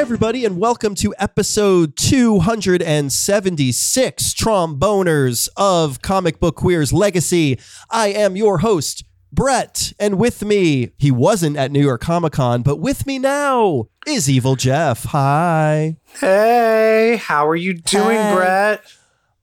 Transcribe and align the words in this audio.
Hi, 0.00 0.02
everybody, 0.02 0.46
and 0.46 0.58
welcome 0.58 0.94
to 0.94 1.14
episode 1.18 1.94
276 1.96 4.34
Tromboners 4.34 5.48
of 5.56 6.00
Comic 6.00 6.40
Book 6.40 6.56
Queer's 6.56 6.90
Legacy. 6.92 7.60
I 7.90 8.08
am 8.08 8.34
your 8.34 8.58
host, 8.58 9.04
Brett, 9.32 9.92
and 9.98 10.18
with 10.18 10.44
me, 10.44 10.90
he 10.98 11.10
wasn't 11.10 11.56
at 11.56 11.70
New 11.70 11.80
York 11.82 12.00
Comic 12.00 12.32
Con, 12.32 12.62
but 12.62 12.76
with 12.76 13.06
me 13.06 13.18
now 13.18 13.86
is 14.06 14.28
Evil 14.28 14.56
Jeff. 14.56 15.04
Hi. 15.04 15.96
Hey, 16.18 17.16
how 17.22 17.48
are 17.48 17.56
you 17.56 17.74
doing, 17.74 18.18
Hey. 18.18 18.34
Brett? 18.34 18.82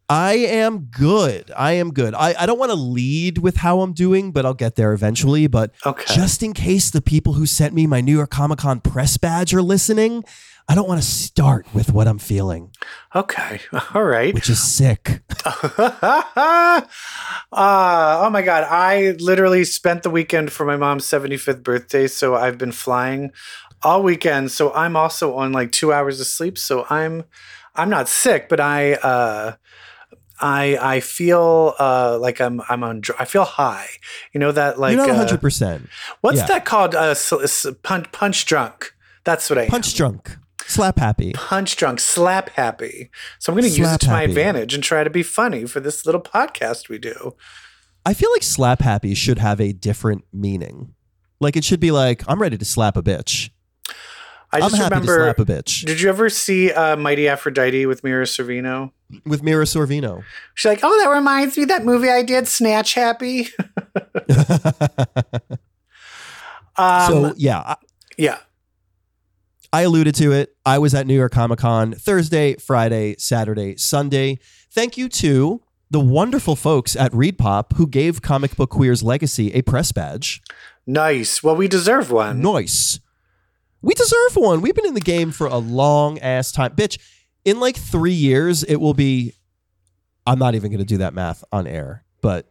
I 0.09 0.35
am 0.35 0.87
good. 0.89 1.51
I 1.57 1.73
am 1.73 1.91
good. 1.91 2.13
I, 2.13 2.33
I 2.39 2.45
don't 2.45 2.57
want 2.59 2.71
to 2.71 2.77
lead 2.77 3.39
with 3.39 3.57
how 3.57 3.81
I'm 3.81 3.91
doing, 3.91 4.31
but 4.31 4.45
I'll 4.45 4.53
get 4.53 4.75
there 4.75 4.93
eventually. 4.93 5.47
But 5.47 5.71
Okay. 5.85 6.15
just 6.15 6.41
in 6.41 6.53
case 6.53 6.89
the 6.89 7.01
people 7.01 7.33
who 7.33 7.45
sent 7.45 7.73
me 7.73 7.87
my 7.87 7.99
New 7.99 8.15
York 8.15 8.29
Comic 8.29 8.59
Con 8.59 8.79
press 8.79 9.17
badge 9.17 9.53
are 9.53 9.61
listening, 9.61 10.23
I 10.69 10.75
don't 10.75 10.87
want 10.87 11.01
to 11.01 11.07
start 11.07 11.65
with 11.73 11.93
what 11.93 12.07
I'm 12.07 12.19
feeling, 12.19 12.71
Okay. 13.15 13.61
All 13.93 14.03
right. 14.03 14.33
which 14.33 14.49
is 14.49 14.61
sick. 14.61 15.21
uh, 15.45 16.81
oh 17.51 18.29
my 18.29 18.41
God. 18.41 18.65
I 18.69 19.15
literally 19.19 19.63
spent 19.63 20.03
the 20.03 20.09
weekend 20.09 20.51
for 20.51 20.65
my 20.65 20.75
mom's 20.75 21.05
75th 21.05 21.63
birthday. 21.63 22.07
So 22.07 22.35
I've 22.35 22.57
been 22.57 22.73
flying 22.73 23.31
all 23.81 24.03
weekend. 24.03 24.51
So 24.51 24.73
I'm 24.73 24.95
also 24.95 25.35
on 25.35 25.53
like 25.53 25.71
two 25.71 25.93
hours 25.93 26.19
of 26.19 26.27
sleep. 26.27 26.57
So 26.57 26.85
I'm, 26.89 27.23
I'm 27.75 27.89
not 27.89 28.09
sick, 28.09 28.49
but 28.49 28.59
I, 28.59 28.93
uh, 28.95 29.55
I, 30.39 30.77
I 30.95 30.99
feel 30.99 31.75
uh, 31.79 32.17
like 32.19 32.39
I'm 32.41 32.61
I'm 32.69 32.83
on 32.83 33.01
I 33.17 33.25
feel 33.25 33.43
high 33.43 33.87
you 34.33 34.39
know 34.39 34.51
that 34.51 34.79
like 34.79 34.95
You're 34.95 35.07
not 35.07 35.15
uh, 35.15 35.25
100 35.25 35.41
percent 35.41 35.89
what's 36.21 36.37
yeah. 36.37 36.45
that 36.45 36.63
called 36.63 36.93
uh, 36.93 37.15
punch 37.81 38.11
punch 38.11 38.45
drunk 38.45 38.93
that's 39.27 39.49
what 39.49 39.59
I 39.59 39.63
am. 39.63 39.69
punch 39.69 39.93
drunk, 39.93 40.37
slap 40.67 40.99
happy. 40.99 41.33
punch 41.33 41.75
drunk, 41.75 41.99
slap 41.99 42.49
happy. 42.51 43.09
So 43.39 43.51
I'm 43.51 43.59
going 43.59 43.71
to 43.71 43.77
use 43.77 43.91
it 43.93 44.01
to 44.01 44.09
my 44.09 44.23
advantage 44.23 44.73
and 44.73 44.83
try 44.83 45.03
to 45.03 45.09
be 45.09 45.23
funny 45.23 45.65
for 45.65 45.79
this 45.79 46.05
little 46.05 46.21
podcast 46.21 46.89
we 46.89 46.97
do. 46.97 47.35
I 48.05 48.13
feel 48.13 48.31
like 48.31 48.43
slap 48.43 48.81
happy 48.81 49.13
should 49.13 49.39
have 49.39 49.59
a 49.59 49.73
different 49.73 50.23
meaning. 50.31 50.93
Like 51.39 51.55
it 51.57 51.63
should 51.63 51.79
be 51.79 51.91
like 51.91 52.23
I'm 52.27 52.41
ready 52.41 52.57
to 52.57 52.65
slap 52.65 52.97
a 52.97 53.01
bitch. 53.03 53.49
I 54.51 54.57
I'm 54.57 54.69
just 54.69 54.75
happy 54.77 54.95
remember. 54.95 55.17
to 55.17 55.23
slap 55.35 55.39
a 55.39 55.45
bitch 55.45 55.85
Did 55.85 55.99
you 55.99 56.07
ever 56.07 56.29
see 56.29 56.71
uh, 56.71 56.95
Mighty 56.95 57.27
Aphrodite 57.27 57.85
with 57.85 58.01
Mira 58.03 58.23
Sorvino? 58.25 58.91
with 59.25 59.43
Mira 59.43 59.65
Sorvino. 59.65 60.23
She's 60.53 60.69
like, 60.69 60.79
"Oh, 60.83 60.99
that 61.03 61.09
reminds 61.09 61.57
me 61.57 61.63
of 61.63 61.69
that 61.69 61.83
movie 61.85 62.09
I 62.09 62.23
did, 62.23 62.47
Snatch 62.47 62.93
Happy." 62.93 63.49
Um, 66.79 67.11
so 67.11 67.33
yeah, 67.37 67.59
I, 67.59 67.75
yeah, 68.17 68.37
I 69.73 69.81
alluded 69.81 70.15
to 70.15 70.31
it. 70.31 70.55
I 70.65 70.77
was 70.79 70.93
at 70.93 71.07
New 71.07 71.15
York 71.15 71.31
Comic 71.33 71.59
Con 71.59 71.93
Thursday, 71.93 72.55
Friday, 72.55 73.15
Saturday, 73.17 73.75
Sunday. 73.77 74.39
Thank 74.71 74.97
you 74.97 75.09
to 75.09 75.61
the 75.91 75.99
wonderful 75.99 76.55
folks 76.55 76.95
at 76.95 77.13
Reed 77.13 77.37
Pop 77.37 77.73
who 77.75 77.87
gave 77.87 78.21
Comic 78.21 78.55
Book 78.55 78.69
Queer's 78.71 79.03
Legacy 79.03 79.53
a 79.53 79.61
press 79.61 79.91
badge. 79.91 80.41
nice. 80.85 81.43
Well, 81.43 81.55
we 81.55 81.67
deserve 81.67 82.11
one. 82.11 82.41
Nice. 82.41 82.99
We 83.81 83.93
deserve 83.93 84.35
one. 84.35 84.61
We've 84.61 84.73
been 84.75 84.85
in 84.87 84.95
the 84.95 84.99
game 85.01 85.31
for 85.31 85.47
a 85.47 85.57
long 85.57 86.17
ass 86.19 86.51
time. 86.51 86.75
Bitch, 86.75 86.97
in 87.45 87.59
like 87.59 87.75
three 87.77 88.13
years, 88.13 88.63
it 88.63 88.77
will 88.77 88.93
be. 88.93 89.33
I'm 90.25 90.39
not 90.39 90.55
even 90.55 90.71
going 90.71 90.79
to 90.79 90.85
do 90.85 90.97
that 90.97 91.13
math 91.13 91.43
on 91.53 91.67
air, 91.67 92.03
but 92.21 92.47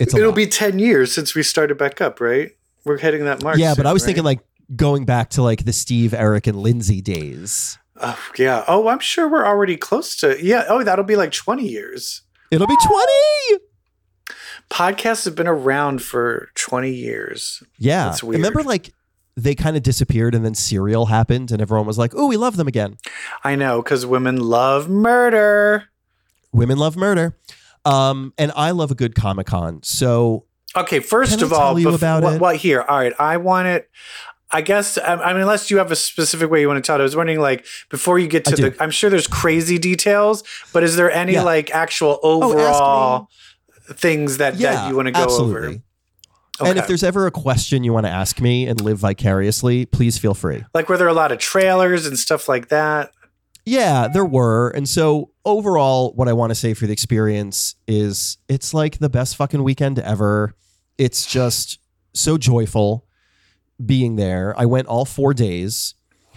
it's 0.00 0.14
It'll 0.14 0.28
lot. 0.28 0.36
be 0.36 0.46
ten 0.46 0.78
years 0.78 1.12
since 1.12 1.34
we 1.34 1.42
started 1.42 1.76
back 1.76 2.00
up, 2.00 2.20
right? 2.20 2.52
We're 2.84 2.96
hitting 2.96 3.24
that 3.26 3.42
mark. 3.42 3.58
yeah, 3.58 3.74
but 3.76 3.84
I 3.86 3.92
was 3.92 4.02
right? 4.02 4.06
thinking 4.06 4.24
like 4.24 4.40
going 4.76 5.04
back 5.04 5.30
to 5.30 5.42
like 5.42 5.64
the 5.64 5.72
Steve, 5.72 6.12
Eric, 6.14 6.46
and 6.46 6.58
Lindsay 6.58 7.00
days. 7.00 7.78
oh, 8.00 8.18
yeah. 8.38 8.64
Oh, 8.68 8.88
I'm 8.88 9.00
sure 9.00 9.28
we're 9.28 9.46
already 9.46 9.76
close 9.76 10.16
to. 10.16 10.42
Yeah. 10.44 10.64
Oh, 10.68 10.82
that'll 10.82 11.04
be 11.04 11.16
like 11.16 11.32
twenty 11.32 11.66
years. 11.68 12.22
It'll 12.50 12.66
be 12.66 12.76
20. 12.86 13.64
Podcasts 14.70 15.24
have 15.24 15.34
been 15.34 15.48
around 15.48 16.02
for 16.02 16.48
twenty 16.54 16.92
years. 16.92 17.62
Yeah. 17.78 18.06
That's 18.06 18.22
weird. 18.22 18.36
Remember 18.38 18.62
like 18.62 18.92
they 19.36 19.54
kind 19.54 19.76
of 19.76 19.82
disappeared 19.82 20.34
and 20.34 20.44
then 20.44 20.54
Serial 20.54 21.06
happened 21.06 21.50
and 21.52 21.62
everyone 21.62 21.86
was 21.86 21.96
like, 21.96 22.12
oh, 22.16 22.26
we 22.26 22.36
love 22.36 22.56
them 22.56 22.66
again. 22.66 22.96
I 23.44 23.54
know 23.54 23.80
because 23.82 24.04
women 24.04 24.36
love 24.36 24.88
murder. 24.88 25.84
Women 26.52 26.76
love 26.76 26.96
murder. 26.96 27.38
Um, 27.84 28.34
and 28.36 28.50
I 28.56 28.72
love 28.72 28.90
a 28.90 28.94
good 28.96 29.14
Comic 29.14 29.46
Con. 29.46 29.80
So 29.82 30.44
Okay, 30.76 31.00
first 31.00 31.32
Can 31.32 31.40
I 31.40 31.46
of 31.46 31.52
all, 31.52 31.58
tell 31.74 31.78
you 31.78 31.88
bef- 31.88 32.34
it? 32.34 32.40
what 32.40 32.56
here? 32.56 32.82
All 32.82 32.98
right, 32.98 33.12
I 33.18 33.36
want 33.38 33.68
it. 33.68 33.88
I 34.50 34.60
guess 34.62 34.96
I 34.98 35.14
I 35.14 35.32
mean, 35.32 35.42
unless 35.42 35.70
you 35.70 35.76
have 35.78 35.90
a 35.92 35.96
specific 35.96 36.50
way 36.50 36.60
you 36.60 36.68
want 36.68 36.82
to 36.82 36.86
tell 36.86 36.96
it. 36.96 37.00
I 37.00 37.02
was 37.02 37.14
wondering, 37.16 37.40
like, 37.40 37.66
before 37.90 38.18
you 38.18 38.26
get 38.28 38.44
to 38.46 38.56
the, 38.56 38.74
I'm 38.82 38.90
sure 38.90 39.10
there's 39.10 39.26
crazy 39.26 39.78
details, 39.78 40.42
but 40.72 40.82
is 40.82 40.96
there 40.96 41.10
any 41.10 41.34
Yeah. 41.34 41.42
like 41.42 41.70
actual 41.74 42.18
Oh, 42.22 42.42
overall 42.42 43.28
things 43.92 44.38
that, 44.38 44.56
yeah, 44.56 44.72
that 44.74 44.88
you 44.90 44.96
want 44.96 45.06
to 45.06 45.12
go 45.12 45.22
absolutely. 45.22 45.58
over? 45.58 45.68
Okay. 46.60 46.70
And 46.70 46.78
if 46.78 46.86
there's 46.88 47.04
ever 47.04 47.26
a 47.26 47.30
question 47.30 47.84
you 47.84 47.92
want 47.92 48.06
to 48.06 48.10
ask 48.10 48.40
me 48.40 48.66
and 48.66 48.80
live 48.80 48.98
vicariously, 48.98 49.86
please 49.86 50.18
feel 50.18 50.34
free. 50.34 50.64
like, 50.74 50.88
were 50.88 50.96
there 50.96 51.06
a 51.08 51.12
lot 51.14 51.30
of 51.30 51.38
trailers 51.38 52.04
and 52.06 52.18
stuff 52.18 52.48
like 52.48 52.68
that? 52.68 53.12
Yeah, 53.64 54.08
there 54.08 54.24
were. 54.24 54.70
And 54.70 54.88
so 54.88 55.30
overall, 55.44 56.12
what 56.14 56.26
I 56.26 56.32
want 56.32 56.50
to 56.50 56.54
say 56.54 56.72
for 56.74 56.86
the 56.86 56.92
experience 56.92 57.76
is 57.86 58.38
it's 58.48 58.72
like 58.74 58.98
the 58.98 59.10
best 59.10 59.36
fucking 59.36 59.62
weekend 59.62 59.98
ever. 59.98 60.54
It's 60.96 61.26
just 61.30 61.78
so 62.14 62.38
joyful 62.38 63.04
being 63.84 64.16
there. 64.16 64.54
I 64.56 64.66
went 64.66 64.88
all 64.88 65.04
four 65.04 65.34
days. 65.34 65.94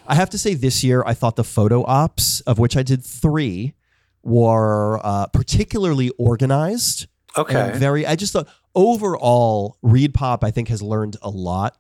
I 0.08 0.16
have 0.16 0.30
to 0.32 0.38
say, 0.38 0.54
this 0.54 0.84
year, 0.84 1.04
I 1.06 1.14
thought 1.14 1.36
the 1.36 1.44
photo 1.44 1.86
ops, 1.86 2.42
of 2.42 2.60
which 2.60 2.76
I 2.76 2.84
did 2.84 3.04
three, 3.04 3.76
were 4.24 5.00
uh, 5.04 5.28
particularly 5.28 6.10
organized. 6.18 7.08
Okay, 7.38 7.72
very, 7.76 8.06
I 8.06 8.16
just 8.16 8.34
thought 8.34 8.48
overall, 8.76 9.78
Reed 9.82 10.14
Pop, 10.14 10.44
I 10.44 10.52
think, 10.52 10.68
has 10.68 10.82
learned 10.82 11.18
a 11.22 11.30
lot 11.30 11.78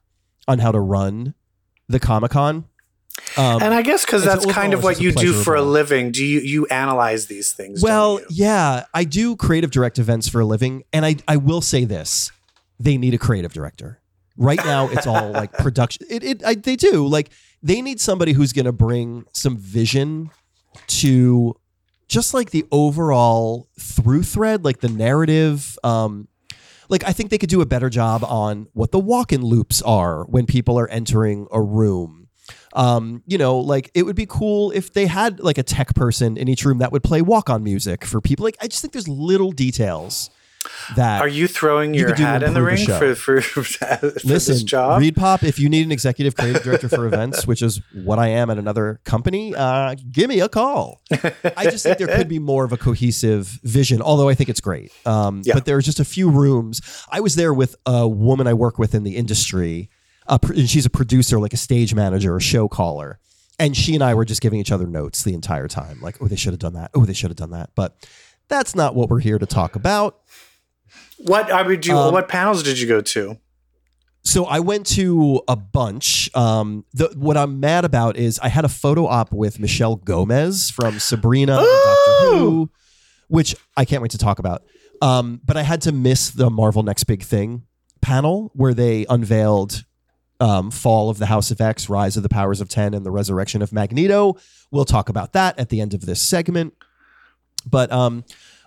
on 0.48 0.60
how 0.60 0.72
to 0.72 0.80
run 0.80 1.34
the 1.88 2.00
Comic 2.00 2.32
Con. 2.32 2.66
Um, 3.38 3.62
and 3.62 3.74
I 3.74 3.82
guess 3.82 4.06
because 4.06 4.24
that's 4.24 4.46
kind 4.46 4.74
of 4.74 4.84
what 4.84 4.92
it's 4.92 5.02
just 5.02 5.18
a 5.18 5.22
you 5.22 5.34
do 5.34 5.44
for 5.44 5.56
a 5.56 5.62
living. 5.62 6.12
Do 6.12 6.26
you 6.26 6.40
you 6.40 6.66
analyze 6.68 7.28
these 7.28 7.52
things? 7.52 7.82
Well, 7.82 8.20
yeah, 8.30 8.86
I 8.94 9.04
do 9.04 9.36
creative 9.36 9.72
direct 9.72 10.00
events 10.00 10.28
for 10.28 10.42
a 10.42 10.46
living, 10.46 10.84
and 10.92 11.06
I 11.06 11.18
I 11.28 11.38
will 11.38 11.62
say 11.62 11.86
this: 11.86 12.32
they 12.80 12.98
need 12.98 13.14
a 13.14 13.18
creative 13.18 13.54
director. 13.54 14.01
Right 14.38 14.64
now, 14.64 14.90
it's 14.90 15.08
all 15.08 15.31
like 15.31 15.53
production. 15.53 16.06
It, 16.09 16.24
it 16.24 16.44
I, 16.46 16.56
they 16.56 16.75
do 16.75 17.06
like 17.08 17.31
they 17.62 17.81
need 17.81 18.00
somebody 18.00 18.34
who's 18.34 18.53
going 18.53 18.66
to 18.66 18.72
bring 18.72 19.25
some 19.34 19.58
vision 19.58 20.31
to 20.88 21.56
just 22.08 22.34
like 22.34 22.52
the 22.52 22.66
overall 22.72 23.70
through 23.80 24.24
thread, 24.24 24.66
like 24.66 24.80
the 24.81 24.90
narrative. 24.90 25.78
Um, 25.84 26.28
like 26.90 27.06
I 27.06 27.14
think 27.14 27.30
they 27.30 27.38
could 27.38 27.50
do 27.50 27.62
a 27.62 27.66
better 27.66 27.90
job 27.90 28.24
on 28.25 28.68
what 28.74 28.91
the 28.91 29.00
walk-in 29.00 29.41
loops 29.41 29.81
are 29.81 30.25
when 30.25 30.46
people 30.46 30.78
are 30.78 30.90
entering 30.90 31.47
a 31.52 31.62
room. 31.62 32.28
Um, 32.74 33.24
you 33.25 33.38
know, 33.38 33.59
like 33.59 33.91
it 33.94 34.03
would 34.03 34.16
be 34.16 34.25
cool 34.25 34.72
if 34.72 34.91
they 34.91 35.06
had 35.06 35.40
like 35.40 35.58
a 35.58 35.64
tech 35.64 35.96
person 35.96 36.38
in 36.38 36.50
each 36.50 36.66
room 36.66 36.80
that 36.80 36.91
would 36.91 37.03
play 37.03 37.22
walk-on 37.22 37.64
music 37.64 38.03
for 38.03 38.20
people. 38.20 38.44
Like 38.44 38.58
I 38.62 38.68
just 38.68 38.81
think 38.81 38.91
there's 38.91 39.08
little 39.08 39.52
details 39.52 40.30
that 40.96 41.22
Are 41.22 41.28
you 41.28 41.48
throwing 41.48 41.94
You 41.94 42.02
your 42.02 42.10
could 42.10 42.18
do 42.18 42.24
to 42.24 42.30
hat 42.30 42.44
in 42.44 42.54
the 42.54 42.62
ring 42.62 42.86
for 42.86 43.16
for, 43.16 43.42
for 43.64 43.64
listen. 44.24 44.54
this 44.54 44.64
job? 44.64 45.00
Reed 45.00 45.16
Pop, 45.16 45.44
if 45.44 45.60
you 45.60 45.70
need 45.70 45.86
an 45.86 45.92
executive 45.92 46.36
creative 46.36 46.64
director 46.64 46.90
for 46.90 47.06
events, 47.06 47.46
which 47.48 47.62
is 47.62 47.82
what 47.94 48.20
I 48.20 48.28
am 48.30 48.50
at 48.50 48.58
another 48.58 49.00
company, 49.04 49.54
uh, 49.56 49.96
give 50.12 50.30
me 50.30 50.40
a 50.40 50.50
call. 50.50 51.02
I 51.56 51.64
just 51.66 51.84
think 51.84 51.98
there 51.98 52.08
could 52.08 52.28
be 52.28 52.40
more 52.40 52.64
of 52.64 52.72
a 52.72 52.78
cohesive 52.78 53.59
vision, 53.64 54.02
although 54.02 54.30
I 54.30 54.35
think 54.35 54.50
it's 54.50 54.62
great. 54.62 54.91
Um, 55.06 55.41
Yeah. 55.46 55.53
But 55.56 55.66
there 55.66 55.78
are 55.78 55.82
just 55.82 56.00
a 56.00 56.06
few 56.06 56.30
rooms. 56.30 56.82
I 57.09 57.20
was 57.20 57.35
there 57.35 57.53
with 57.53 57.76
a 57.85 58.08
woman 58.08 58.47
I 58.47 58.53
work 58.53 58.78
with 58.78 58.94
in 58.94 59.03
the 59.03 59.16
industry, 59.16 59.90
uh, 60.28 60.38
and 60.50 60.70
she's 60.70 60.85
a 60.85 60.90
producer, 60.90 61.40
like 61.40 61.53
a 61.53 61.58
stage 61.58 61.94
manager, 61.96 62.35
a 62.35 62.41
show 62.41 62.68
caller. 62.68 63.20
And 63.59 63.76
she 63.78 63.94
and 63.94 64.03
I 64.03 64.14
were 64.16 64.26
just 64.26 64.41
giving 64.41 64.59
each 64.59 64.72
other 64.72 64.88
notes 64.88 65.24
the 65.24 65.34
entire 65.35 65.68
time, 65.68 66.00
like, 66.02 66.18
oh, 66.22 66.28
they 66.28 66.35
should 66.35 66.53
have 66.53 66.59
done 66.59 66.74
that. 66.74 66.90
Oh, 66.96 67.06
they 67.06 67.14
should 67.14 67.30
have 67.30 67.38
done 67.38 67.52
that. 67.52 67.70
But 67.76 67.96
that's 68.47 68.74
not 68.76 68.96
what 68.96 69.09
we're 69.09 69.20
here 69.20 69.38
to 69.38 69.46
talk 69.46 69.76
about. 69.76 70.18
What 71.23 71.52
I 71.52 71.62
would 71.62 71.85
you? 71.85 71.96
Um, 71.96 72.14
what 72.14 72.28
panels 72.28 72.64
did 72.64 72.79
you 72.79 72.88
go 72.88 73.02
to? 73.02 73.38
So 74.23 74.46
I 74.46 74.59
went 74.59 74.85
to 74.88 75.41
a 75.47 75.56
bunch. 75.56 76.29
Um, 76.35 76.85
the, 76.94 77.12
what 77.16 77.38
I'm 77.38 77.59
mad 77.59 77.85
about 77.85 78.18
is 78.18 78.40
I 78.40 78.50
had 78.50 78.66
a 78.66 78.70
photo 78.70 79.08
op 79.08 79.32
with 79.32 79.59
Michelle 79.59 79.96
Gomez 79.96 80.70
from 80.70 81.00
Sabrina 81.00 81.56
Doctor 81.56 82.38
Who, 82.38 82.72
which 83.29 83.56
I 83.76 83.85
can't 83.85 84.02
wait 84.02 84.12
to 84.12 84.20
talk 84.20 84.40
about. 84.40 84.64
Um, 85.02 85.41
but 85.44 85.58
I 85.58 85.64
had 85.64 85.82
to 85.84 85.91
miss 85.91 86.29
the 86.29 86.52
Marvel 86.52 86.84
Next 86.84 87.06
Big 87.06 87.23
Thing 87.23 87.64
panel 88.02 88.52
where 88.53 88.73
they 88.73 89.06
unveiled 89.09 89.85
um, 90.40 90.72
Fall 90.72 91.09
of 91.09 91.18
the 91.20 91.28
House 91.28 91.52
of 91.52 91.62
X, 91.62 91.90
Rise 91.90 92.18
of 92.18 92.23
the 92.23 92.29
Powers 92.29 92.62
of 92.62 92.70
Ten, 92.70 92.94
and 92.94 93.06
the 93.06 93.12
Resurrection 93.12 93.62
of 93.62 93.72
Magneto. 93.72 94.38
We'll 94.72 94.85
talk 94.85 95.09
about 95.09 95.34
that 95.34 95.58
at 95.59 95.70
the 95.70 95.82
end 95.82 95.94
of 95.94 96.06
this 96.06 96.22
segment. 96.22 96.73
But 97.66 97.91
um, 97.91 98.23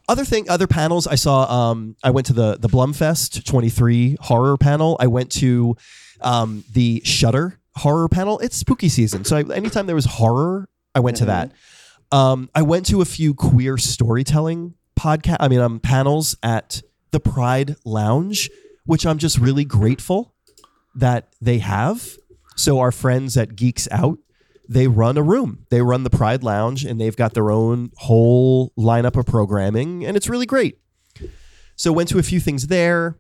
other 0.09 0.25
thing, 0.25 0.49
other 0.49 0.67
panels 0.67 1.07
I 1.07 1.15
saw. 1.15 1.71
Um, 1.71 1.97
I 2.03 2.11
went 2.11 2.27
to 2.27 2.33
the 2.33 2.57
the 2.59 2.69
Blumfest 2.69 3.45
23 3.45 4.17
horror 4.21 4.57
panel. 4.57 4.97
I 5.01 5.07
went 5.07 5.31
to 5.33 5.77
um, 6.21 6.65
the 6.73 7.03
Shudder 7.05 7.59
horror 7.77 8.09
panel. 8.09 8.39
It's 8.41 8.57
spooky 8.57 8.89
season, 8.89 9.25
so 9.25 9.37
I, 9.37 9.45
anytime 9.55 9.87
there 9.87 9.97
was 9.97 10.07
horror, 10.07 10.69
I 10.95 11.01
went 11.01 11.17
to 11.19 11.27
that. 11.27 11.53
Um, 12.13 12.49
I 12.55 12.63
went 12.63 12.87
to 12.87 13.01
a 13.01 13.05
few 13.05 13.35
queer 13.35 13.77
storytelling 13.77 14.75
podcast. 14.99 15.39
I 15.41 15.49
mean, 15.49 15.61
um, 15.61 15.81
panels 15.81 16.37
at 16.43 16.83
the 17.11 17.21
Pride 17.21 17.77
Lounge, 17.85 18.51
which 18.85 19.07
I'm 19.07 19.19
just 19.19 19.39
really 19.39 19.65
grateful 19.65 20.35
that 20.95 21.35
they 21.41 21.59
have. 21.59 22.17
So 22.57 22.79
our 22.79 22.93
friends 22.93 23.37
at 23.37 23.57
Geeks 23.57 23.89
Out, 23.91 24.19
they 24.69 24.89
run 24.89 25.17
a 25.17 25.23
room. 25.23 25.67
They 25.71 25.83
run 25.83 26.05
the 26.05 26.11
Pride 26.11 26.43
Lounge, 26.43 26.85
and 26.85 27.01
they've 27.01 27.17
got 27.17 27.35
their 27.35 27.51
own 27.51 27.91
whole 27.97 28.73
lineup 28.79 29.17
of 29.17 29.27
programming, 29.27 30.05
and 30.05 30.17
it's 30.17 30.29
really 30.29 30.47
great. 30.47 30.79
So 31.77 31.93
went 31.93 32.09
to 32.11 32.19
a 32.19 32.23
few 32.23 32.41
things 32.41 32.69
there. 32.69 33.19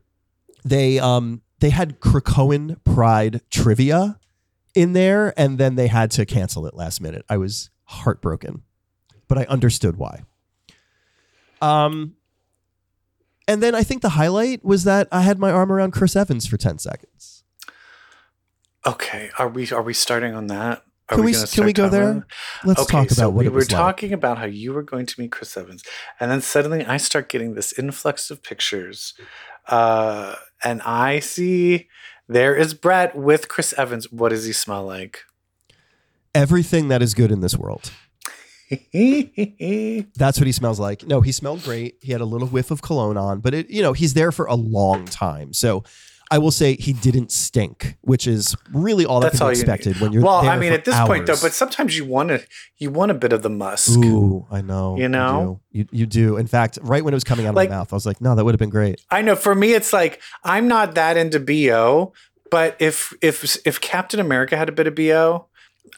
They 0.64 0.99
um 0.99 1.43
they 1.61 1.70
had 1.70 2.00
Krakoan 2.00 2.82
Pride 2.85 3.41
trivia 3.50 4.19
in 4.75 4.93
there, 4.93 5.32
and 5.37 5.58
then 5.58 5.75
they 5.76 5.88
had 5.88 6.11
to 6.12 6.26
cancel 6.26 6.67
it 6.67 6.75
last 6.75 7.00
minute. 7.00 7.25
I 7.29 7.37
was 7.37 7.70
heartbroken, 7.85 8.62
but 9.29 9.38
I 9.38 9.44
understood 9.44 9.96
why. 9.96 10.23
Um, 11.61 12.17
and 13.46 13.62
then 13.62 13.75
I 13.75 13.82
think 13.82 14.02
the 14.02 14.11
highlight 14.11 14.64
was 14.64 14.85
that 14.85 15.08
I 15.12 15.23
had 15.23 15.38
my 15.38 15.50
arm 15.50 15.70
around 15.70 15.93
Chris 15.93 16.17
Evans 16.17 16.46
for 16.46 16.56
ten 16.56 16.79
seconds. 16.79 17.44
Okay, 18.87 19.31
are 19.38 19.49
we 19.49 19.70
are 19.73 19.82
we 19.82 19.94
starting 19.94 20.35
on 20.35 20.46
that? 20.49 20.83
Are 21.10 21.16
Can 21.16 21.24
we 21.26 21.32
gonna 21.32 21.46
can 21.46 21.64
we 21.66 21.72
go 21.74 21.88
there? 21.90 22.10
about- 22.12 22.22
Let's 22.64 22.80
okay, 22.82 22.92
talk 22.92 23.06
about 23.08 23.16
so 23.16 23.28
what 23.28 23.44
we 23.44 23.48
were 23.50 23.60
like. 23.60 23.68
talking 23.68 24.12
about 24.14 24.38
how 24.38 24.46
you 24.46 24.72
were 24.72 24.82
going 24.82 25.04
to 25.06 25.20
meet 25.20 25.32
Chris 25.32 25.54
Evans, 25.56 25.82
and 26.18 26.30
then 26.30 26.40
suddenly 26.40 26.84
I 26.84 26.96
start 26.96 27.28
getting 27.28 27.54
this 27.54 27.78
influx 27.78 28.30
of 28.30 28.42
pictures, 28.42 29.12
uh, 29.68 30.36
and 30.62 30.80
I 30.82 31.18
see 31.20 31.88
there 32.26 32.56
is 32.56 32.72
Brett 32.72 33.14
with 33.14 33.48
Chris 33.48 33.74
Evans. 33.76 34.10
What 34.10 34.30
does 34.30 34.46
he 34.46 34.52
smell 34.54 34.84
like? 34.86 35.20
Everything 36.34 36.88
that 36.88 37.02
is 37.02 37.12
good 37.12 37.30
in 37.30 37.40
this 37.40 37.54
world. 37.56 37.90
That's 38.70 40.38
what 40.38 40.46
he 40.46 40.52
smells 40.52 40.80
like. 40.80 41.06
No, 41.06 41.20
he 41.20 41.32
smelled 41.32 41.62
great. 41.62 41.96
He 42.00 42.12
had 42.12 42.20
a 42.20 42.24
little 42.24 42.48
whiff 42.48 42.70
of 42.70 42.82
cologne 42.82 43.16
on, 43.16 43.40
but 43.40 43.54
it, 43.54 43.70
you 43.70 43.82
know, 43.82 43.92
he's 43.92 44.14
there 44.14 44.32
for 44.32 44.46
a 44.46 44.54
long 44.54 45.04
time. 45.04 45.52
So 45.52 45.84
I 46.34 46.38
will 46.38 46.50
say 46.50 46.75
he 46.75 46.92
didn't 46.92 47.31
stink, 47.31 47.96
which 48.00 48.26
is 48.26 48.56
really 48.72 49.06
all 49.06 49.20
that 49.20 49.26
That's 49.28 49.38
can 49.38 49.46
all 49.46 49.52
you 49.52 49.60
expected 49.60 50.00
when 50.00 50.12
you're 50.12 50.22
well, 50.22 50.48
I 50.48 50.56
mean, 50.58 50.72
at 50.72 50.84
this 50.84 50.98
point 51.02 51.26
though, 51.26 51.36
but 51.40 51.52
sometimes 51.52 51.96
you 51.96 52.04
want 52.04 52.31
to 52.31 52.44
you 52.78 52.90
want 52.90 53.12
a 53.12 53.14
bit 53.14 53.32
of 53.32 53.42
the 53.42 53.50
musk. 53.50 53.96
Ooh, 53.98 54.44
I 54.50 54.60
know. 54.60 54.96
You 54.98 55.08
know? 55.08 55.60
do. 55.72 55.78
you, 55.78 55.86
you 55.92 56.06
do. 56.06 56.36
In 56.36 56.48
fact, 56.48 56.78
right 56.82 57.04
when 57.04 57.14
it 57.14 57.16
was 57.16 57.22
coming 57.22 57.46
out 57.46 57.50
of 57.50 57.54
Like- 57.54 57.70
my 57.70 57.76
mouth, 57.76 57.92
I 57.92 57.96
was 57.96 58.04
like, 58.04 58.20
no, 58.20 58.34
that 58.34 58.44
would 58.44 58.52
have 58.54 58.58
been 58.58 58.70
great. 58.70 59.00
I 59.10 59.22
know 59.22 59.36
for 59.36 59.54
me 59.54 59.75
it's 59.75 59.92
like 59.92 60.20
I'm 60.42 60.66
not 60.66 60.96
that 60.96 61.16
into 61.16 61.38
BO, 61.38 62.12
but 62.50 62.76
if 62.81 63.12
if 63.22 63.56
if 63.64 63.81
Captain 63.81 64.19
America 64.19 64.56
had 64.56 64.69
a 64.69 64.72
bit 64.72 64.88
of 64.88 64.96
BO, 64.96 65.46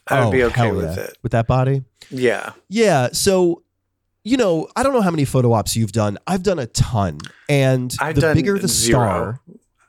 I 0.06 0.20
would 0.20 0.28
Oh, 0.28 0.30
be 0.32 0.44
okay 0.44 0.70
with 0.70 0.96
yeah. 0.98 1.04
it. 1.04 1.18
With 1.22 1.32
that 1.32 1.46
body. 1.46 1.82
Yeah. 2.10 2.52
Yeah. 2.68 3.08
So, 3.12 3.62
you 4.22 4.36
know, 4.36 4.68
I 4.76 4.82
don't 4.82 4.92
know 4.92 5.00
how 5.00 5.10
many 5.10 5.24
photo 5.24 5.52
ops 5.52 5.76
you've 5.76 5.92
done. 5.92 6.18
I've 6.26 6.42
done 6.42 6.58
a 6.58 6.66
ton. 6.66 7.18
And 7.48 7.94
I've 8.00 8.16
the 8.16 8.32
bigger 8.34 8.58
the 8.58 8.68
zero. 8.68 8.98
star, 8.98 9.40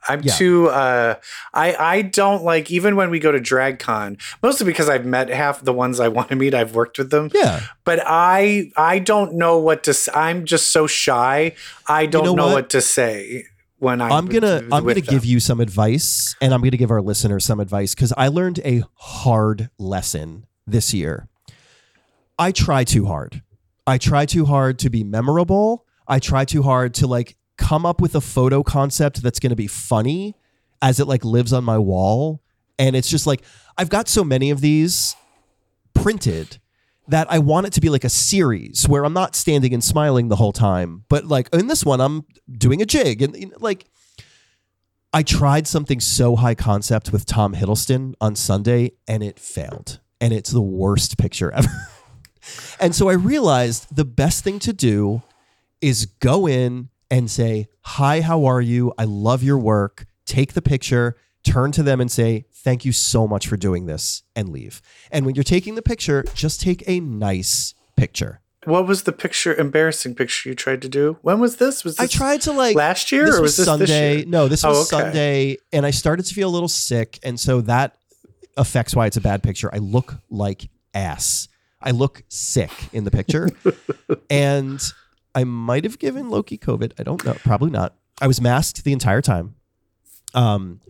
I'm 0.08 0.22
Yeah. 0.24 0.34
too 0.34 0.68
uh 0.70 1.16
I 1.54 1.76
I 1.76 2.02
don't 2.02 2.44
like 2.44 2.72
even 2.72 2.96
when 2.96 3.10
we 3.10 3.20
go 3.20 3.32
to 3.32 3.40
DragCon, 3.40 4.20
mostly 4.42 4.66
because 4.66 4.90
I've 4.90 5.06
met 5.06 5.30
half 5.30 5.62
the 5.64 5.74
ones 5.74 6.00
I 6.00 6.08
want 6.18 6.30
to 6.30 6.36
meet, 6.36 6.54
I've 6.54 6.74
worked 6.76 6.98
with 6.98 7.10
them. 7.12 7.30
yeah. 7.34 7.62
But 7.84 8.02
I 8.06 8.72
I 8.76 9.00
don't 9.00 9.34
know 9.36 9.58
what 9.60 9.84
to 9.84 9.94
I'm 10.14 10.46
just 10.46 10.70
so 10.72 10.88
shy. 10.88 11.54
I 11.88 12.06
don't 12.06 12.26
know 12.26 12.36
know, 12.36 12.46
what? 12.48 12.54
what? 12.54 12.70
to 12.72 12.82
say 12.82 13.46
when 13.80 14.02
I'm 14.02 14.12
I'm 14.12 14.26
gonna 14.26 14.64
I'm 14.72 14.84
gonna 14.84 14.96
them. 14.96 15.04
give 15.04 15.24
you 15.24 15.40
some 15.40 15.60
advice, 15.60 16.36
and 16.42 16.52
I'm 16.54 16.62
gonna 16.62 16.78
give 16.78 16.90
our 16.92 17.02
listeners 17.02 17.46
some 17.46 17.60
advice 17.60 17.94
because 17.94 18.12
I 18.18 18.28
learned 18.30 18.60
a 18.66 18.84
hard 18.96 19.70
lesson 19.78 20.48
this 20.66 20.94
year. 20.96 21.28
I 22.40 22.52
try 22.52 22.84
too 22.84 23.06
hard. 23.06 23.42
I 23.86 23.98
try 24.00 24.26
too 24.26 24.46
hard 24.46 24.80
to 24.80 24.90
be 24.90 25.04
memorable. 25.04 25.86
I 26.08 26.20
try 26.20 26.44
too 26.46 26.62
hard 26.64 26.94
to 26.96 27.08
like 27.08 27.37
come 27.58 27.86
up 27.86 28.02
with 28.02 28.16
a 28.16 28.22
photo 28.22 28.64
concept 28.64 29.22
that's 29.22 29.40
gonna 29.40 29.56
be 29.56 29.68
funny 29.68 30.36
as 30.82 31.00
it 31.00 31.08
like 31.08 31.26
lives 31.26 31.54
on 31.54 31.64
my 31.64 31.78
wall. 31.78 32.42
And 32.80 32.96
it's 32.96 33.10
just 33.10 33.28
like 33.28 33.42
I've 33.78 33.90
got 33.90 34.08
so 34.08 34.24
many 34.24 34.50
of 34.52 34.62
these 34.62 35.16
printed 35.94 36.60
that 37.08 37.32
I 37.32 37.40
want 37.40 37.68
it 37.68 37.74
to 37.74 37.82
be 37.82 37.90
like 37.90 38.04
a 38.04 38.10
series 38.10 38.88
where 38.88 39.06
I'm 39.06 39.14
not 39.14 39.36
standing 39.36 39.74
and 39.74 39.84
smiling 39.84 40.28
the 40.28 40.36
whole 40.36 40.52
time, 40.52 41.06
but 41.10 41.26
like 41.26 41.50
in 41.54 41.68
this 41.68 41.86
one, 41.86 42.02
I'm 42.02 42.26
doing 42.52 42.82
a 42.82 42.86
jig 42.86 43.22
and 43.22 43.36
you 43.36 43.48
know, 43.48 43.58
like 43.60 43.88
I 45.14 45.24
tried 45.24 45.68
something 45.68 46.00
so 46.00 46.36
high 46.36 46.56
concept 46.56 47.12
with 47.12 47.26
Tom 47.26 47.56
Hiddleston 47.56 48.14
on 48.20 48.36
Sunday 48.36 48.92
and 49.08 49.24
it 49.24 49.40
failed. 49.40 50.00
And 50.20 50.34
it's 50.34 50.50
the 50.50 50.62
worst 50.62 51.18
picture 51.18 51.52
ever. 51.52 51.70
and 52.80 52.94
so 52.94 53.10
I 53.10 53.14
realized 53.14 53.96
the 53.96 54.06
best 54.06 54.44
thing 54.44 54.60
to 54.60 54.74
do 54.74 55.22
is 55.80 56.06
go 56.06 56.48
in 56.48 56.90
and 57.10 57.30
say, 57.30 57.68
Hi, 57.82 58.22
how 58.22 58.46
are 58.46 58.62
you? 58.62 58.94
I 58.98 59.04
love 59.06 59.44
your 59.44 59.58
work. 59.58 60.06
Take 60.26 60.54
the 60.54 60.62
picture, 60.62 61.16
turn 61.44 61.72
to 61.74 61.84
them 61.84 62.02
and 62.02 62.12
say, 62.12 62.46
Thank 62.54 62.84
you 62.86 62.92
so 62.92 63.28
much 63.28 63.48
for 63.48 63.58
doing 63.58 63.86
this, 63.86 64.24
and 64.36 64.50
leave. 64.50 64.82
And 65.12 65.26
when 65.26 65.36
you're 65.36 65.44
taking 65.44 65.76
the 65.76 65.82
picture, 65.82 66.24
just 66.34 66.60
take 66.62 66.84
a 66.88 67.00
nice 67.00 67.74
picture. 67.96 68.42
What 68.66 68.86
was 68.86 69.04
the 69.04 69.14
picture 69.14 69.56
embarrassing 69.56 70.16
picture 70.16 70.50
you 70.50 70.56
tried 70.56 70.82
to 70.82 70.90
do? 70.90 71.18
When 71.22 71.40
was 71.40 71.56
this? 71.56 71.86
Was 71.86 71.96
this 71.96 72.14
I 72.14 72.18
tried 72.18 72.42
to 72.42 72.52
like 72.52 72.76
last 72.76 73.14
year 73.14 73.26
this 73.28 73.36
or 73.38 73.42
was, 73.42 73.56
this 73.56 73.66
Sunday. 73.66 73.86
this 73.86 74.16
year? 74.18 74.26
No, 74.28 74.48
this 74.50 74.66
Oh, 74.66 74.70
was 74.70 74.92
okay. 74.94 75.04
Sunday, 75.04 75.58
and 75.72 75.86
I 75.86 75.92
started 75.92 76.26
to 76.26 76.34
feel 76.34 76.50
a 76.50 76.52
little 76.52 76.68
sick, 76.68 77.18
and 77.24 77.40
so 77.40 77.62
that 77.62 77.96
affects 78.58 78.94
why 78.94 79.06
it's 79.06 79.16
a 79.16 79.22
bad 79.22 79.42
picture. 79.42 79.74
I 79.74 79.78
look 79.78 80.16
like 80.30 80.70
ass. 80.94 81.48
I 81.82 81.92
look 81.92 82.24
sick 82.28 82.72
in 82.92 83.06
the 83.06 83.12
picture, 83.12 83.48
and 84.30 84.82
I 85.38 85.44
might 85.44 85.84
have 85.84 86.00
given 86.00 86.32
Loki 86.32 86.58
COVID. 86.58 86.94
I 86.98 87.04
don't 87.04 87.24
know. 87.24 87.34
Probably 87.34 87.70
not. 87.70 87.94
I 88.20 88.26
was 88.26 88.42
masked 88.42 88.84
the 88.84 88.92
entire 88.92 89.22
time. 89.22 89.54
Um, 90.34 90.82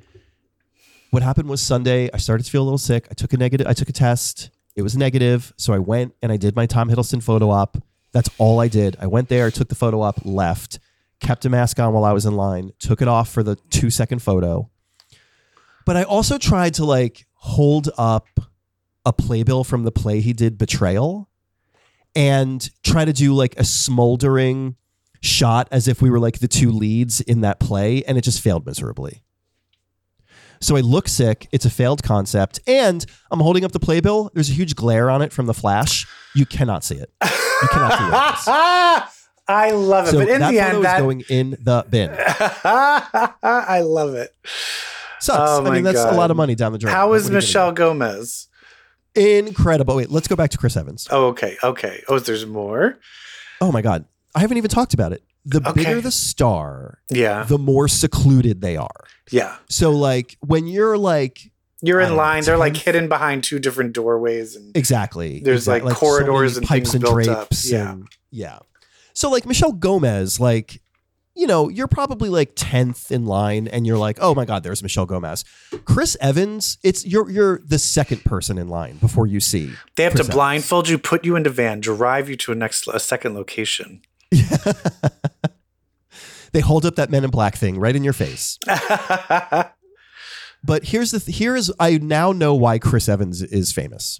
what 1.11 1.21
happened 1.21 1.49
was 1.49 1.59
Sunday. 1.59 2.09
I 2.13 2.17
started 2.17 2.45
to 2.45 2.51
feel 2.51 2.61
a 2.61 2.63
little 2.63 2.77
sick. 2.77 3.09
I 3.11 3.13
took 3.13 3.33
a 3.33 3.37
negative. 3.37 3.67
I 3.67 3.73
took 3.73 3.89
a 3.89 3.91
test. 3.91 4.49
It 4.77 4.83
was 4.83 4.95
negative, 4.95 5.53
so 5.57 5.73
I 5.73 5.79
went 5.79 6.13
and 6.21 6.31
I 6.31 6.37
did 6.37 6.55
my 6.55 6.65
Tom 6.65 6.89
Hiddleston 6.89 7.21
photo 7.21 7.49
op. 7.49 7.77
That's 8.13 8.29
all 8.37 8.61
I 8.61 8.69
did. 8.69 8.95
I 9.01 9.07
went 9.07 9.27
there, 9.27 9.51
took 9.51 9.67
the 9.67 9.75
photo 9.75 9.99
op, 9.99 10.23
left, 10.23 10.79
kept 11.19 11.43
a 11.43 11.49
mask 11.49 11.77
on 11.77 11.91
while 11.91 12.05
I 12.05 12.13
was 12.13 12.25
in 12.25 12.37
line, 12.37 12.71
took 12.79 13.01
it 13.01 13.09
off 13.09 13.29
for 13.29 13.43
the 13.43 13.57
two 13.69 13.89
second 13.89 14.21
photo. 14.21 14.69
But 15.85 15.97
I 15.97 16.03
also 16.03 16.37
tried 16.37 16.75
to 16.75 16.85
like 16.85 17.25
hold 17.33 17.89
up 17.97 18.27
a 19.05 19.11
playbill 19.11 19.65
from 19.65 19.83
the 19.83 19.91
play 19.91 20.21
he 20.21 20.31
did, 20.31 20.57
Betrayal, 20.57 21.27
and 22.17 22.71
try 22.83 23.05
to 23.05 23.13
do 23.13 23.35
like 23.35 23.55
a 23.59 23.63
smoldering 23.63 24.75
shot 25.21 25.67
as 25.71 25.87
if 25.87 26.01
we 26.01 26.09
were 26.09 26.19
like 26.19 26.39
the 26.39 26.47
two 26.47 26.71
leads 26.71 27.21
in 27.21 27.41
that 27.41 27.59
play, 27.59 28.03
and 28.05 28.17
it 28.17 28.21
just 28.21 28.41
failed 28.41 28.65
miserably. 28.65 29.21
So 30.59 30.75
I 30.75 30.79
look 30.79 31.07
sick. 31.07 31.47
It's 31.51 31.65
a 31.65 31.69
failed 31.69 32.01
concept. 32.01 32.59
And 32.65 33.05
I'm 33.29 33.39
holding 33.39 33.63
up 33.63 33.71
the 33.71 33.79
playbill. 33.79 34.31
There's 34.33 34.49
a 34.49 34.53
huge 34.53 34.75
glare 34.75 35.11
on 35.11 35.21
it 35.21 35.31
from 35.31 35.45
the 35.45 35.53
flash. 35.53 36.07
You 36.33 36.47
cannot 36.47 36.83
see 36.83 36.95
it. 36.95 37.11
You 37.23 37.67
cannot 37.71 38.39
see 38.39 38.51
it. 38.51 39.03
I 39.47 39.71
love 39.71 40.07
it. 40.07 40.11
So 40.11 40.17
but 40.17 40.29
in 40.29 40.39
that 40.39 40.51
the 40.51 40.59
end, 40.59 40.77
is 40.77 40.83
that 40.83 40.99
going 40.99 41.23
in 41.29 41.51
the 41.51 41.85
bin. 41.87 42.09
I 42.17 43.81
love 43.85 44.15
it. 44.15 44.35
Sucks. 45.19 45.39
Oh 45.39 45.65
I 45.65 45.69
mean, 45.69 45.83
that's 45.83 45.99
a 45.99 46.11
lot 46.11 46.31
of 46.31 46.37
money 46.37 46.55
down 46.55 46.71
the 46.71 46.79
drain. 46.79 46.93
How 46.95 47.13
is 47.13 47.23
are 47.23 47.25
you 47.25 47.29
gonna 47.29 47.37
Michelle 47.37 47.71
Gomez? 47.71 48.46
Incredible. 49.17 49.95
Wait, 49.95 50.11
let's 50.11 50.27
go 50.27 50.35
back 50.35 50.51
to 50.51 50.57
Chris 50.57 50.77
Evans. 50.77 51.07
Oh, 51.11 51.27
okay, 51.27 51.57
okay. 51.63 52.03
Oh, 52.07 52.19
there's 52.19 52.45
more. 52.45 52.99
Oh 53.61 53.71
my 53.71 53.81
God. 53.81 54.05
I 54.35 54.39
haven't 54.41 54.57
even 54.57 54.69
talked 54.69 54.93
about 54.93 55.11
it. 55.13 55.23
The 55.45 55.57
Okay. 55.67 55.83
bigger 55.83 56.01
the 56.01 56.11
star, 56.11 56.99
Yeah, 57.09 57.43
the 57.43 57.57
more 57.57 57.87
secluded 57.87 58.61
they 58.61 58.75
are. 58.77 59.05
yeah. 59.31 59.55
So, 59.69 59.91
like, 59.91 60.37
when 60.41 60.67
you're 60.67 60.97
like, 60.97 61.51
You're 61.81 61.99
in 62.01 62.09
don't 62.09 62.17
know, 62.17 62.23
line. 62.23 62.43
They're 62.43 62.57
like 62.57 62.75
hidden 62.75 63.07
behind 63.07 63.43
two 63.45 63.57
different 63.59 63.93
doorways, 63.93 64.55
and 64.55 64.75
exactly. 64.75 65.41
There's, 65.43 65.61
exact- 65.61 65.85
like, 65.85 65.95
so 65.97 66.05
many 66.05 66.25
corridors 66.25 66.57
and 66.57 66.67
things 66.67 66.91
built 66.95 67.27
up. 67.29 67.47
Yeah. 67.63 67.91
and- 67.91 68.07
yeah. 68.29 68.59
So, 69.13 69.29
like, 69.31 69.45
Michelle 69.47 69.71
Gomez, 69.71 70.39
like, 70.39 70.81
you 71.37 71.45
know, 71.45 71.69
you're 71.69 71.87
probably 71.87 72.29
like 72.29 72.55
10th 72.55 73.11
in 73.11 73.25
line 73.25 73.67
and 73.67 73.85
you're 73.85 73.97
like, 73.97 74.17
oh 74.19 74.33
my 74.33 74.43
God, 74.43 74.63
there's 74.63 74.81
Michelle 74.81 75.05
Gomez. 75.05 75.45
Chris 75.85 76.17
Evans, 76.19 76.79
it's 76.83 77.05
you're 77.05 77.29
you're 77.29 77.59
the 77.59 77.77
second 77.77 78.25
person 78.25 78.57
in 78.57 78.67
line 78.67 78.97
before 78.97 79.27
you 79.27 79.39
see. 79.39 79.71
they 79.95 80.03
have 80.03 80.13
Chris 80.13 80.25
to 80.25 80.31
Evans. 80.31 80.35
blindfold 80.35 80.89
you, 80.89 80.97
put 80.97 81.23
you 81.23 81.35
into 81.35 81.51
van, 81.51 81.79
drive 81.79 82.27
you 82.27 82.35
to 82.37 82.51
a 82.51 82.55
next 82.55 82.87
a 82.87 82.99
second 82.99 83.35
location. 83.35 84.01
they 86.51 86.59
hold 86.59 86.85
up 86.85 86.95
that 86.95 87.11
men 87.11 87.23
in 87.23 87.29
black 87.29 87.55
thing 87.55 87.79
right 87.79 87.95
in 87.95 88.03
your 88.03 88.13
face. 88.13 88.57
but 90.63 90.85
here's 90.85 91.11
the 91.11 91.19
th- 91.19 91.37
here 91.37 91.55
is 91.55 91.71
I 91.79 91.99
now 91.99 92.31
know 92.31 92.55
why 92.55 92.79
Chris 92.79 93.07
Evans 93.07 93.43
is 93.43 93.71
famous. 93.71 94.19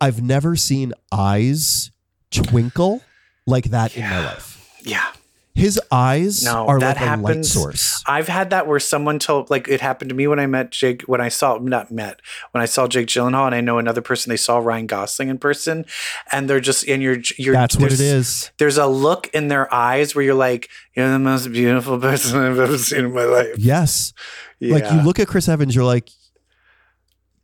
I've 0.00 0.20
never 0.20 0.56
seen 0.56 0.92
eyes 1.12 1.92
twinkle 2.32 3.02
like 3.46 3.66
that 3.66 3.96
in 3.96 4.02
my 4.02 4.24
life. 4.24 4.58
Yeah. 4.82 5.12
His 5.54 5.78
eyes 5.90 6.42
No, 6.42 6.66
are 6.66 6.78
that 6.80 6.96
like 6.98 7.18
a 7.18 7.20
light 7.20 7.44
source. 7.44 8.02
I've 8.06 8.26
had 8.28 8.48
that 8.50 8.66
where 8.66 8.80
someone 8.80 9.18
told, 9.18 9.50
like, 9.50 9.68
it 9.68 9.82
happened 9.82 10.08
to 10.08 10.14
me 10.14 10.26
when 10.26 10.38
I 10.38 10.46
met 10.46 10.70
Jake, 10.70 11.02
when 11.02 11.20
I 11.20 11.28
saw, 11.28 11.58
not 11.58 11.90
met, 11.90 12.20
when 12.52 12.62
I 12.62 12.64
saw 12.64 12.88
Jake 12.88 13.06
Gyllenhaal, 13.08 13.46
and 13.46 13.54
I 13.54 13.60
know 13.60 13.76
another 13.78 14.00
person, 14.00 14.30
they 14.30 14.38
saw 14.38 14.56
Ryan 14.58 14.86
Gosling 14.86 15.28
in 15.28 15.36
person, 15.36 15.84
and 16.32 16.48
they're 16.48 16.58
just, 16.58 16.88
and 16.88 17.02
you're, 17.02 17.18
you're, 17.36 17.52
That's 17.54 17.76
what 17.76 17.92
it 17.92 18.00
is. 18.00 18.00
there's- 18.00 18.50
There's 18.56 18.78
a 18.78 18.86
look 18.86 19.28
in 19.34 19.48
their 19.48 19.72
eyes 19.72 20.14
where 20.14 20.24
you're 20.24 20.34
like, 20.34 20.70
you're 20.96 21.10
the 21.10 21.18
most 21.18 21.52
beautiful 21.52 21.98
person 21.98 22.38
I've 22.40 22.58
ever 22.58 22.78
seen 22.78 23.04
in 23.04 23.12
my 23.12 23.24
life. 23.24 23.54
Yes. 23.58 24.14
Yeah. 24.58 24.72
Like 24.74 24.90
you 24.90 25.02
look 25.02 25.18
at 25.18 25.28
Chris 25.28 25.48
Evans, 25.50 25.74
you're 25.74 25.84
like, 25.84 26.08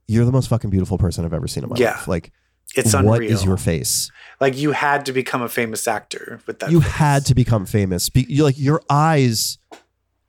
you're 0.07 0.25
the 0.25 0.33
most 0.33 0.49
fucking 0.49 0.71
beautiful 0.71 0.97
person 0.97 1.27
I've 1.27 1.35
ever 1.35 1.47
seen 1.47 1.62
in 1.65 1.69
my 1.69 1.77
Yeah. 1.77 1.91
life. 1.91 2.09
Like, 2.09 2.33
it's 2.76 2.94
unreal. 2.94 3.10
what 3.10 3.22
is 3.25 3.44
your 3.44 3.56
face? 3.56 4.10
like 4.40 4.56
you 4.56 4.70
had 4.72 5.04
to 5.06 5.12
become 5.12 5.42
a 5.42 5.48
famous 5.48 5.88
actor 5.88 6.40
with 6.46 6.60
that. 6.60 6.70
you 6.70 6.80
face. 6.80 6.92
had 6.92 7.26
to 7.26 7.34
become 7.34 7.66
famous. 7.66 8.08
Be, 8.08 8.25
you 8.28 8.44
like 8.44 8.56
your 8.58 8.80
eyes 8.88 9.58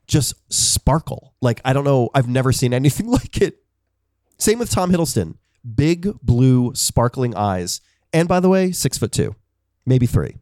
just 0.08 0.34
sparkle. 0.52 1.36
Like 1.42 1.62
I 1.64 1.74
don't 1.74 1.84
know, 1.84 2.10
I've 2.16 2.28
never 2.28 2.52
seen 2.52 2.74
anything 2.82 3.08
like 3.08 3.42
it. 3.42 3.58
Same 4.38 4.58
with 4.58 4.70
Tom 4.72 4.92
Hiddleston, 4.92 5.36
big 5.76 6.08
blue 6.24 6.74
sparkling 6.74 7.36
eyes, 7.36 7.82
and 8.14 8.28
by 8.28 8.40
the 8.40 8.50
way, 8.50 8.72
six 8.72 8.98
foot 8.98 9.12
two, 9.12 9.36
maybe 9.86 10.06
three. 10.06 10.38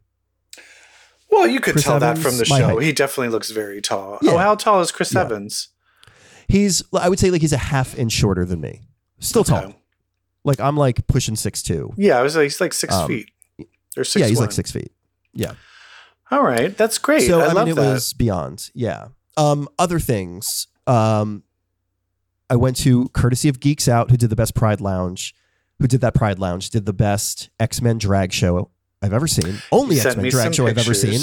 Well, 1.30 1.46
you 1.46 1.60
could 1.60 1.74
Chris 1.74 1.84
tell 1.84 2.00
that 2.00 2.16
from 2.16 2.38
the 2.38 2.44
show. 2.46 2.78
He 2.78 2.92
definitely 2.92 3.28
looks 3.28 3.50
very 3.50 3.82
tall. 3.82 4.18
Yeah. 4.22 4.32
Oh, 4.32 4.38
how 4.38 4.54
tall 4.54 4.80
is 4.80 4.90
Chris 4.90 5.12
Yeah. 5.12 5.20
Evans? 5.22 5.68
He's 6.48 6.82
I 6.94 7.10
would 7.10 7.18
say 7.18 7.30
like 7.30 7.42
he's 7.42 7.52
a 7.52 7.58
half 7.58 7.98
inch 7.98 8.12
shorter 8.12 8.46
than 8.46 8.60
me. 8.62 8.80
Still 9.20 9.44
tall. 9.44 9.74
Like 10.48 10.60
I'm 10.60 10.76
like 10.76 11.06
pushing 11.06 11.36
six 11.36 11.62
two. 11.62 11.92
Yeah, 11.96 12.18
I 12.18 12.22
was 12.22 12.34
like, 12.34 12.44
he's 12.44 12.60
like 12.60 12.72
six 12.72 12.94
Um, 12.94 13.06
feet 13.06 13.30
or 13.96 14.02
six. 14.02 14.16
Yeah, 14.20 14.26
he's 14.26 14.38
one. 14.38 14.46
like 14.46 14.52
six 14.52 14.72
feet. 14.72 14.90
Yeah. 15.34 15.52
All 16.30 16.42
right, 16.42 16.76
that's 16.76 16.98
great. 16.98 17.22
So 17.22 17.40
I, 17.40 17.46
I, 17.46 17.52
love 17.52 17.68
it 17.68 17.76
that. 17.76 17.92
was 17.92 18.12
beyond. 18.12 18.70
Yeah. 18.74 19.08
Um, 19.36 19.68
other 19.78 19.98
things. 20.00 20.66
Um, 20.86 21.42
I 22.50 22.56
went 22.56 22.76
to 22.78 23.08
courtesy 23.10 23.48
of 23.48 23.60
Geeks 23.60 23.88
Out, 23.88 24.10
who 24.10 24.16
did 24.16 24.30
the 24.30 24.36
best 24.36 24.54
Pride 24.54 24.80
Lounge, 24.80 25.34
who 25.78 25.86
did 25.86 26.00
that 26.00 26.14
Pride 26.14 26.38
Lounge, 26.38 26.70
did 26.70 26.86
the 26.86 26.92
best 26.92 27.50
X 27.60 27.80
Men 27.82 27.98
drag 27.98 28.32
show 28.32 28.70
I've 29.02 29.12
ever 29.12 29.26
seen. 29.26 29.58
Only 29.70 30.00
X 30.00 30.16
Men 30.16 30.30
drag 30.30 30.54
show 30.54 30.66
I've 30.66 30.78
ever 30.78 30.94
seen. 30.94 31.20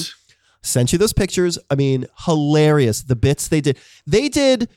Sent 0.62 0.92
you 0.92 0.98
those 0.98 1.14
pictures. 1.14 1.60
I 1.70 1.76
mean, 1.76 2.06
hilarious. 2.26 3.04
The 3.04 3.16
bits 3.16 3.48
they 3.48 3.62
did. 3.62 3.78
They 4.08 4.30
did 4.30 4.70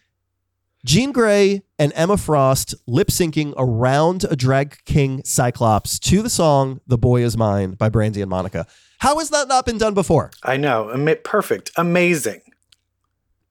Jean 0.85 1.13
Grey 1.13 1.63
and 1.79 1.93
Emma 1.95 2.17
Frost 2.17 2.75
lip 2.87 3.09
syncing 3.09 3.53
around 3.57 4.25
a 4.31 4.37
drag 4.37 4.85
king 4.85 5.23
Cyclops 5.25 5.99
to 6.01 6.23
the 6.23 6.31
song 6.31 6.81
"The 6.87 6.99
Boy 6.99 7.23
Is 7.23 7.37
Mine" 7.37 7.73
by 7.73 7.89
Brandy 7.89 8.21
and 8.23 8.31
Monica. 8.31 8.67
How 8.99 9.19
has 9.19 9.31
that 9.31 9.49
not 9.49 9.67
been 9.67 9.79
done 9.79 9.95
before? 9.95 10.31
I 10.43 10.57
know. 10.57 10.93
Perfect. 11.25 11.71
Amazing. 11.77 12.41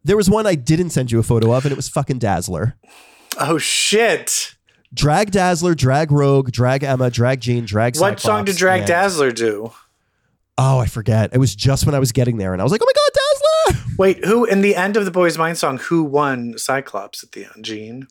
There 0.03 0.17
was 0.17 0.29
one 0.29 0.47
I 0.47 0.55
didn't 0.55 0.91
send 0.91 1.11
you 1.11 1.19
a 1.19 1.23
photo 1.23 1.51
of, 1.53 1.65
and 1.65 1.71
it 1.71 1.75
was 1.75 1.89
fucking 1.89 2.19
Dazzler. 2.19 2.75
Oh 3.39 3.57
shit! 3.57 4.55
Drag 4.93 5.31
Dazzler, 5.31 5.75
Drag 5.75 6.11
Rogue, 6.11 6.51
Drag 6.51 6.81
Emma, 6.83 7.09
Drag 7.11 7.41
Jean, 7.41 7.65
Drag 7.65 7.97
What 7.97 8.19
song 8.21 8.45
did 8.45 8.55
Drag 8.55 8.79
and- 8.79 8.87
Dazzler 8.87 9.31
do? 9.31 9.73
Oh, 10.57 10.79
I 10.79 10.87
forget. 10.87 11.31
It 11.33 11.37
was 11.37 11.55
just 11.55 11.85
when 11.85 11.93
I 11.93 11.99
was 11.99 12.11
getting 12.11 12.37
there, 12.37 12.51
and 12.53 12.61
I 12.61 12.63
was 12.63 12.71
like, 12.71 12.81
"Oh 12.81 12.85
my 12.85 12.93
god, 12.93 13.11
Dazzler!" 13.13 13.26
Wait, 13.97 14.23
who 14.25 14.45
in 14.45 14.61
the 14.61 14.75
end 14.75 14.97
of 14.97 15.05
the 15.05 15.11
Boys 15.11 15.37
Mind 15.37 15.57
song? 15.57 15.77
Who 15.79 16.03
won 16.03 16.57
Cyclops 16.57 17.23
at 17.23 17.31
the 17.31 17.45
end? 17.45 17.65
Jean. 17.65 18.07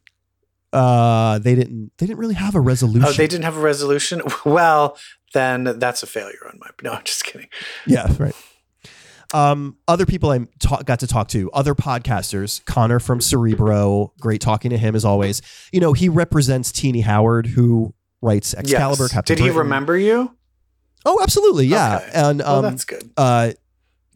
Uh, 0.73 1.39
they 1.39 1.55
didn't. 1.55 1.93
They 1.99 2.07
didn't 2.07 2.19
really 2.19 2.35
have 2.35 2.55
a 2.55 2.61
resolution. 2.61 3.09
Oh, 3.09 3.13
they 3.13 3.27
didn't 3.27 3.45
have 3.45 3.57
a 3.57 3.61
resolution. 3.61 4.21
Well, 4.45 4.97
then 5.35 5.79
that's 5.79 6.03
a 6.03 6.07
failure 6.07 6.39
on 6.47 6.59
my. 6.61 6.69
No, 6.83 6.93
I'm 6.93 7.05
just 7.05 7.25
kidding. 7.25 7.49
Yeah, 7.87 8.13
right. 8.19 8.35
Um, 9.35 9.77
other 9.89 10.07
people 10.07 10.31
I 10.31 10.47
ta- 10.61 10.83
got 10.83 11.01
to 11.01 11.07
talk 11.07 11.29
to, 11.29 11.51
other 11.51 11.75
podcasters, 11.75 12.65
Connor 12.65 13.01
from 13.01 13.21
Cerebro, 13.21 14.13
great 14.21 14.41
talking 14.41 14.71
to 14.71 14.79
him 14.79 14.95
as 14.95 15.05
always. 15.05 15.43
You 15.73 15.81
know, 15.81 15.93
he 15.93 16.09
represents 16.09 16.71
Tini 16.71 17.01
Howard, 17.01 17.47
who 17.47 17.93
writes 18.23 18.55
Excalibur. 18.55 19.05
Yes. 19.05 19.13
Captain 19.13 19.37
Did 19.37 19.43
he 19.43 19.49
Britain. 19.49 19.59
remember 19.65 19.99
you? 19.99 20.37
Oh, 21.05 21.19
absolutely, 21.23 21.67
yeah. 21.67 21.97
Okay. 21.97 22.11
And 22.15 22.39
Well, 22.39 22.57
um, 22.57 22.63
that's 22.63 22.85
good. 22.85 23.11
uh, 23.17 23.51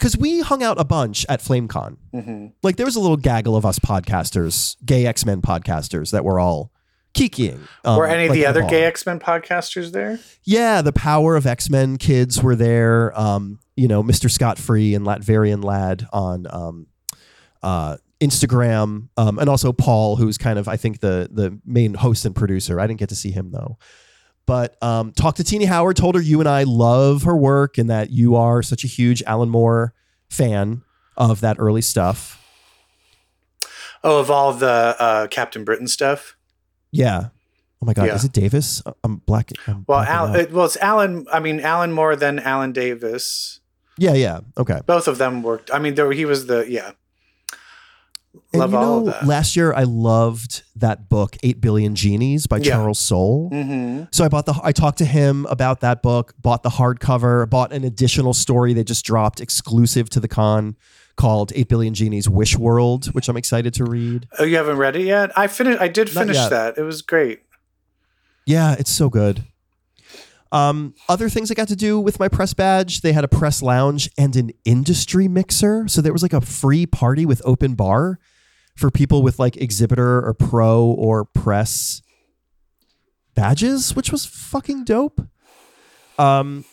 because 0.01 0.17
we 0.17 0.41
hung 0.41 0.63
out 0.63 0.81
a 0.81 0.85
bunch 0.85 1.27
at 1.29 1.41
FlameCon. 1.41 1.99
hmm 2.13 2.47
Like 2.63 2.77
there 2.77 2.87
was 2.87 2.97
a 2.97 3.01
little 3.01 3.19
gaggle 3.19 3.55
of 3.55 3.67
us 3.67 3.79
podcasters, 3.79 4.77
gay 4.85 5.05
X 5.07 5.27
Men 5.27 5.43
podcasters, 5.43 6.11
that 6.13 6.25
were 6.25 6.41
all 6.41 6.73
kikiing. 7.15 7.61
Um, 7.85 7.99
Were 7.99 8.07
any 8.07 8.25
of 8.25 8.31
like 8.31 8.39
the 8.39 8.47
other 8.47 8.63
gay 8.63 8.85
X 8.85 9.05
Men 9.05 9.21
podcasters 9.21 9.93
there? 9.93 10.19
Yeah, 10.43 10.81
the 10.83 10.93
power 10.93 11.37
of 11.37 11.47
X 11.47 11.69
Men 11.69 11.99
kids 11.99 12.43
were 12.43 12.57
there. 12.57 13.19
Um, 13.19 13.61
you 13.77 13.89
know, 13.89 14.03
Mr. 14.03 14.31
Scott 14.31 14.59
Free 14.59 14.95
and 14.95 15.05
Latverian 15.07 15.63
Lad 15.63 16.07
on 16.13 16.47
um, 16.51 16.87
uh, 17.63 17.99
Instagram, 18.21 19.09
um, 19.17 19.39
and 19.39 19.49
also 19.49 19.73
Paul, 19.73 20.17
who's 20.17 20.39
kind 20.39 20.59
of 20.59 20.67
I 20.69 20.77
think 20.77 21.01
the 21.01 21.29
the 21.31 21.59
main 21.65 21.95
host 21.95 22.25
and 22.25 22.35
producer. 22.35 22.81
I 22.81 22.87
didn't 22.87 23.01
get 23.01 23.09
to 23.11 23.17
see 23.17 23.31
him 23.31 23.51
though. 23.51 23.79
But 24.51 24.83
um, 24.83 25.13
talked 25.13 25.37
to 25.37 25.45
Tini 25.45 25.65
Howard, 25.67 25.97
told 25.97 26.17
her 26.17 26.21
you 26.21 26.41
and 26.41 26.49
I 26.49 26.65
love 26.65 27.23
her 27.23 27.37
work 27.37 27.79
and 27.79 27.89
that 27.89 28.11
you 28.11 28.35
are 28.35 28.65
such 28.65 28.83
a 28.83 28.89
huge 28.89 29.23
Alan 29.23 29.49
Moore 29.49 29.95
fan 30.29 30.83
of 31.17 31.41
that 31.43 31.55
early 31.61 31.83
stuff. 31.83 32.37
Oh, 34.03 34.19
of 34.19 34.29
all 34.29 34.53
the 34.53 34.97
uh, 34.99 35.27
Captain 35.29 35.63
Britain 35.63 35.87
stuff. 35.87 36.37
Yeah. 36.91 37.29
Oh 37.81 37.87
my 37.87 37.93
God, 37.93 38.07
Yeah. 38.09 38.17
is 38.17 38.25
it 38.25 38.33
Davis? 38.33 38.83
I'm 39.05 39.19
black. 39.19 39.53
I'm 39.69 39.85
Well, 39.87 40.01
Al, 40.01 40.35
it, 40.35 40.51
well, 40.51 40.65
it's 40.65 40.77
Alan. 40.79 41.27
I 41.33 41.39
mean, 41.39 41.61
Alan 41.61 41.93
Moore, 41.93 42.17
then 42.17 42.41
Alan 42.41 42.73
Davis. 42.73 43.61
yeah, 43.99 44.15
yeah. 44.15 44.41
Okay. 44.59 44.81
Both 44.85 45.07
of 45.07 45.19
them 45.19 45.45
worked. 45.45 45.71
I 45.73 45.79
mean, 45.79 45.95
there, 45.95 46.11
he 46.11 46.25
was 46.25 46.47
the 46.47 46.69
yeah. 46.69 46.91
And 48.53 48.61
Love 48.61 48.71
you 48.73 48.77
all 48.79 49.01
know, 49.01 49.09
of 49.09 49.15
that. 49.21 49.27
last 49.27 49.57
year 49.57 49.73
I 49.73 49.83
loved 49.85 50.63
that 50.77 51.09
book, 51.09 51.37
Eight 51.43 51.61
Billion 51.61 51.95
Genies 51.97 52.47
by 52.47 52.59
Yeah. 52.59 52.75
Charles 52.75 52.99
Soule. 52.99 53.49
hmm 53.51 54.03
So 54.13 54.25
I 54.25 54.29
bought 54.29 54.47
the. 54.47 54.59
I 54.63 54.73
talked 54.73 54.99
to 54.99 55.05
him 55.05 55.47
about 55.47 55.81
that 55.81 56.01
book. 56.03 56.35
Bought 56.41 56.63
the 56.63 56.71
hardcover. 56.71 57.49
Bought 57.51 57.73
an 57.73 57.85
additional 57.85 58.33
story 58.35 58.73
they 58.73 58.85
just 58.85 59.05
dropped 59.05 59.41
exclusive 59.41 60.11
to 60.11 60.21
the 60.21 60.29
con 60.29 60.77
called 61.17 61.53
Eight 61.55 61.69
Billion 61.69 61.93
Genies 61.93 62.29
Wish 62.29 62.57
World, 62.57 63.07
which 63.15 63.29
I'm 63.29 63.37
excited 63.37 63.75
to 63.75 63.85
read. 63.85 64.29
Oh, 64.39 64.45
you 64.45 64.57
haven't 64.57 64.79
read 64.79 64.97
it 64.97 65.03
yet? 65.05 65.37
I 65.37 65.47
finished. 65.49 65.81
I 65.81 65.89
did 65.89 66.09
finish 66.09 66.37
that. 66.37 66.79
It 66.79 66.83
was 66.83 67.03
great. 67.03 67.43
Yeah, 68.47 68.75
it's 68.79 68.91
so 68.91 69.09
good. 69.09 69.45
Um, 70.53 70.95
other 71.09 71.29
things 71.29 71.51
I 71.51 71.55
got 71.55 71.69
to 71.69 71.77
do 71.77 72.01
with 72.01 72.19
my 72.19 72.29
press 72.29 72.55
badge, 72.55 73.03
they 73.03 73.13
had 73.13 73.23
a 73.25 73.29
press 73.29 73.63
lounge 73.63 74.11
and 74.19 74.35
an 74.37 74.51
industry 74.65 75.29
mixer. 75.29 75.87
So 75.89 76.01
there 76.01 76.13
was 76.13 76.23
like 76.23 76.33
a 76.33 76.41
free 76.41 76.87
party 76.87 77.25
with 77.25 77.41
open 77.45 77.75
bar 77.75 78.19
for 78.77 78.91
people 78.91 79.23
with 79.23 79.39
like 79.39 79.57
exhibitor 79.57 80.19
or 80.27 80.35
pro 80.35 80.85
or 80.85 81.25
press 81.25 82.03
badges, 83.35 83.95
which 83.95 84.11
was 84.13 84.27
fucking 84.27 84.85
dope. 84.85 85.21
Um, 86.19 86.65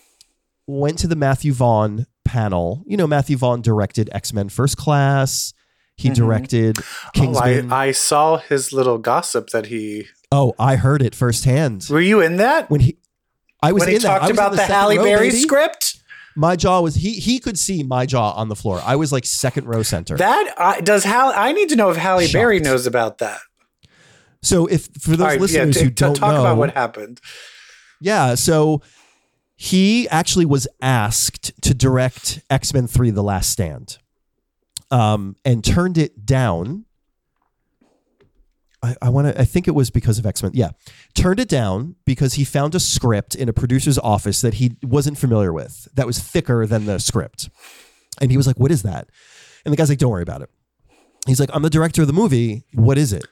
went 0.66 0.98
to 1.00 1.08
the 1.08 1.16
Matthew 1.16 1.54
Vaughn 1.54 2.06
panel. 2.26 2.84
You 2.86 2.98
know, 2.98 3.08
Matthew 3.08 3.38
Vaughn 3.38 3.62
directed 3.62 4.10
X 4.12 4.34
Men 4.34 4.50
First 4.50 4.78
Class. 4.78 5.54
He 5.96 6.10
Mhm. 6.10 6.16
directed 6.16 6.78
Oh, 6.80 7.10
Kingsman. 7.14 7.72
I, 7.72 7.88
I 7.88 7.92
saw 7.92 8.38
his 8.38 8.72
little 8.74 8.98
gossip 8.98 9.50
that 9.52 9.68
he. 9.68 10.06
oh, 10.32 10.54
I 10.60 10.76
heard 10.76 11.02
it 11.02 11.16
firsthand 11.16 11.88
Were 11.90 12.02
you 12.02 12.22
in 12.22 12.38
that? 12.38 12.70
when 12.70 12.82
he. 12.82 12.98
I 13.62 13.72
was 13.72 13.82
when 13.82 13.90
he 13.90 13.96
in 13.96 14.02
that. 14.04 14.10
I 14.10 14.14
talked 14.20 14.30
was 14.32 14.38
about 14.38 14.52
the, 14.52 14.58
second 14.58 14.76
Halle 14.76 14.98
Berry 14.98 15.30
baby. 15.30 15.40
script? 15.40 16.00
My 16.36 16.56
jaw 16.56 16.82
was 16.82 16.96
he 16.96 17.14
he 17.14 17.40
could 17.40 17.58
see 17.58 17.82
my 17.82 18.06
jaw 18.06 18.32
on 18.34 18.48
the 18.50 18.56
floor. 18.56 18.80
I 18.86 18.96
was 18.96 19.12
like 19.12 19.26
second 19.26 19.66
row 19.68 19.82
center. 19.82 20.18
That 20.18 20.54
uh, 20.58 20.82
does 20.82 21.04
Halle. 21.04 21.34
I 21.36 21.52
need 21.52 21.70
to 21.70 21.76
know 21.76 21.90
if 21.90 21.98
Halle 21.98 22.32
Berry 22.32 22.60
knows 22.60 22.86
about 22.86 23.18
that. 23.18 23.40
so 24.44 24.68
if 24.68 24.88
for 25.02 25.12
those 25.12 25.20
right, 25.20 25.42
listeners 25.42 25.78
yeah, 25.78 25.84
who 25.84 25.90
t- 25.90 25.96
don't 25.96 26.16
talk 26.16 26.34
know, 26.34 26.42
about 26.42 26.58
what 26.58 26.74
happened. 26.76 27.20
yeah, 28.00 28.36
so 28.36 28.84
he 29.56 30.08
actually 30.10 30.46
was 30.46 30.68
asked 30.80 31.60
to 31.64 31.74
direct 31.74 32.42
X 32.52 32.72
Men 32.72 32.86
Three: 32.86 33.10
The 33.10 33.24
Last 33.24 33.50
Stand, 33.50 33.98
um, 34.92 35.36
and 35.44 35.64
turned 35.66 35.98
it 35.98 36.24
down. 36.24 36.86
I, 38.84 38.96
I 39.02 39.10
want 39.10 39.28
to. 39.28 39.42
I 39.42 39.46
think 39.46 39.68
it 39.68 39.72
was 39.72 39.90
because 39.90 40.20
of 40.20 40.26
X 40.26 40.44
Men. 40.44 40.52
Yeah, 40.54 40.72
turned 41.16 41.40
it 41.40 41.50
down 41.50 41.96
because 42.06 42.36
he 42.36 42.44
found 42.44 42.76
a 42.76 42.80
script 42.80 43.34
in 43.36 43.50
a 43.50 43.54
producer's 43.54 43.98
office 43.98 44.42
that 44.42 44.56
he 44.56 44.78
wasn't 44.84 45.18
familiar 45.18 45.52
with. 45.52 45.88
That 45.96 46.06
was 46.06 46.20
thicker 46.20 46.66
than 46.68 46.86
the 46.86 47.00
script, 47.00 47.50
and 48.22 48.30
he 48.30 48.38
was 48.38 48.46
like, 48.46 48.60
"What 48.60 48.72
is 48.72 48.84
that?" 48.84 49.10
And 49.66 49.74
the 49.74 49.78
guy's 49.78 49.90
like, 49.90 49.98
"Don't 49.98 50.12
worry 50.12 50.22
about 50.22 50.42
it." 50.42 50.50
He's 51.26 51.40
like, 51.40 51.50
"I'm 51.54 51.64
the 51.64 51.70
director 51.70 52.02
of 52.02 52.08
the 52.08 52.14
movie. 52.14 52.66
What 52.74 52.98
is 52.98 53.14
it?" 53.14 53.26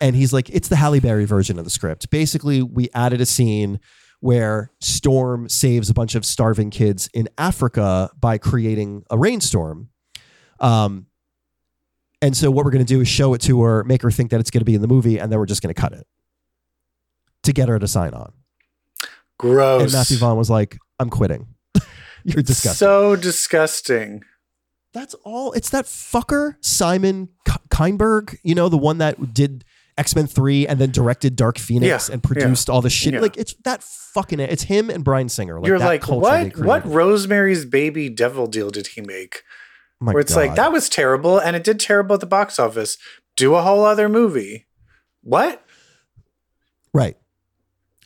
And 0.00 0.16
he's 0.16 0.32
like, 0.32 0.50
"It's 0.50 0.68
the 0.68 0.76
Halle 0.76 0.98
Berry 1.00 1.24
version 1.24 1.58
of 1.58 1.64
the 1.64 1.70
script. 1.70 2.10
Basically, 2.10 2.62
we 2.62 2.88
added 2.94 3.20
a 3.20 3.26
scene." 3.26 3.80
Where 4.20 4.70
Storm 4.80 5.50
saves 5.50 5.90
a 5.90 5.94
bunch 5.94 6.14
of 6.14 6.24
starving 6.24 6.70
kids 6.70 7.10
in 7.12 7.28
Africa 7.36 8.10
by 8.18 8.38
creating 8.38 9.04
a 9.10 9.18
rainstorm. 9.18 9.90
Um, 10.60 11.08
And 12.24 12.34
so 12.34 12.50
what 12.50 12.64
we're 12.64 12.70
going 12.70 12.84
to 12.84 12.90
do 12.90 13.02
is 13.02 13.08
show 13.08 13.34
it 13.34 13.42
to 13.42 13.60
her, 13.60 13.84
make 13.84 14.00
her 14.00 14.10
think 14.10 14.30
that 14.30 14.40
it's 14.40 14.50
going 14.50 14.62
to 14.62 14.64
be 14.64 14.74
in 14.74 14.80
the 14.80 14.88
movie, 14.88 15.18
and 15.18 15.30
then 15.30 15.38
we're 15.38 15.44
just 15.44 15.60
going 15.60 15.74
to 15.74 15.78
cut 15.78 15.92
it 15.92 16.06
to 17.42 17.52
get 17.52 17.68
her 17.68 17.78
to 17.78 17.86
sign 17.86 18.14
on. 18.14 18.32
Gross. 19.38 19.82
And 19.82 19.92
Matthew 19.92 20.16
Vaughn 20.16 20.38
was 20.38 20.48
like, 20.48 20.78
"I'm 20.98 21.10
quitting. 21.10 21.48
You're 22.24 22.42
disgusting." 22.42 22.78
So 22.78 23.14
disgusting. 23.14 24.22
That's 24.94 25.12
all. 25.22 25.52
It's 25.52 25.68
that 25.68 25.84
fucker 25.84 26.54
Simon 26.62 27.28
Kinberg, 27.68 28.38
you 28.42 28.54
know, 28.54 28.70
the 28.70 28.78
one 28.78 28.96
that 28.98 29.34
did 29.34 29.62
X 29.98 30.16
Men 30.16 30.26
Three 30.26 30.66
and 30.66 30.78
then 30.78 30.92
directed 30.92 31.36
Dark 31.36 31.58
Phoenix 31.58 32.08
Yeah, 32.08 32.14
and 32.14 32.22
produced 32.22 32.70
all 32.70 32.80
the 32.80 32.88
shit. 32.88 33.12
yeah. 33.12 33.20
Like 33.20 33.36
it's 33.36 33.54
that 33.64 33.82
fucking. 33.82 34.40
It's 34.40 34.62
him 34.62 34.88
and 34.88 35.04
Bryan 35.04 35.28
Singer. 35.28 35.60
Like 35.60 35.68
You're 35.68 35.78
that 35.78 35.84
like, 35.84 36.08
what? 36.08 36.56
What. 36.56 36.86
Rosemary's 36.86 37.66
Baby 37.66 38.08
Devil 38.08 38.46
deal 38.46 38.70
did 38.70 38.86
he 38.86 39.02
make? 39.02 39.42
Oh 40.04 40.08
my 40.08 40.12
Where 40.12 40.20
it's 40.20 40.36
like 40.36 40.54
that 40.56 40.70
was 40.70 40.90
terrible, 40.90 41.38
and 41.38 41.56
it 41.56 41.64
did 41.64 41.80
terrible 41.80 42.12
at 42.12 42.20
the 42.20 42.26
box 42.26 42.58
office. 42.58 42.98
Do 43.36 43.54
a 43.54 43.62
whole 43.62 43.86
other 43.86 44.06
movie. 44.06 44.66
What? 45.22 45.64
Right. 46.92 47.16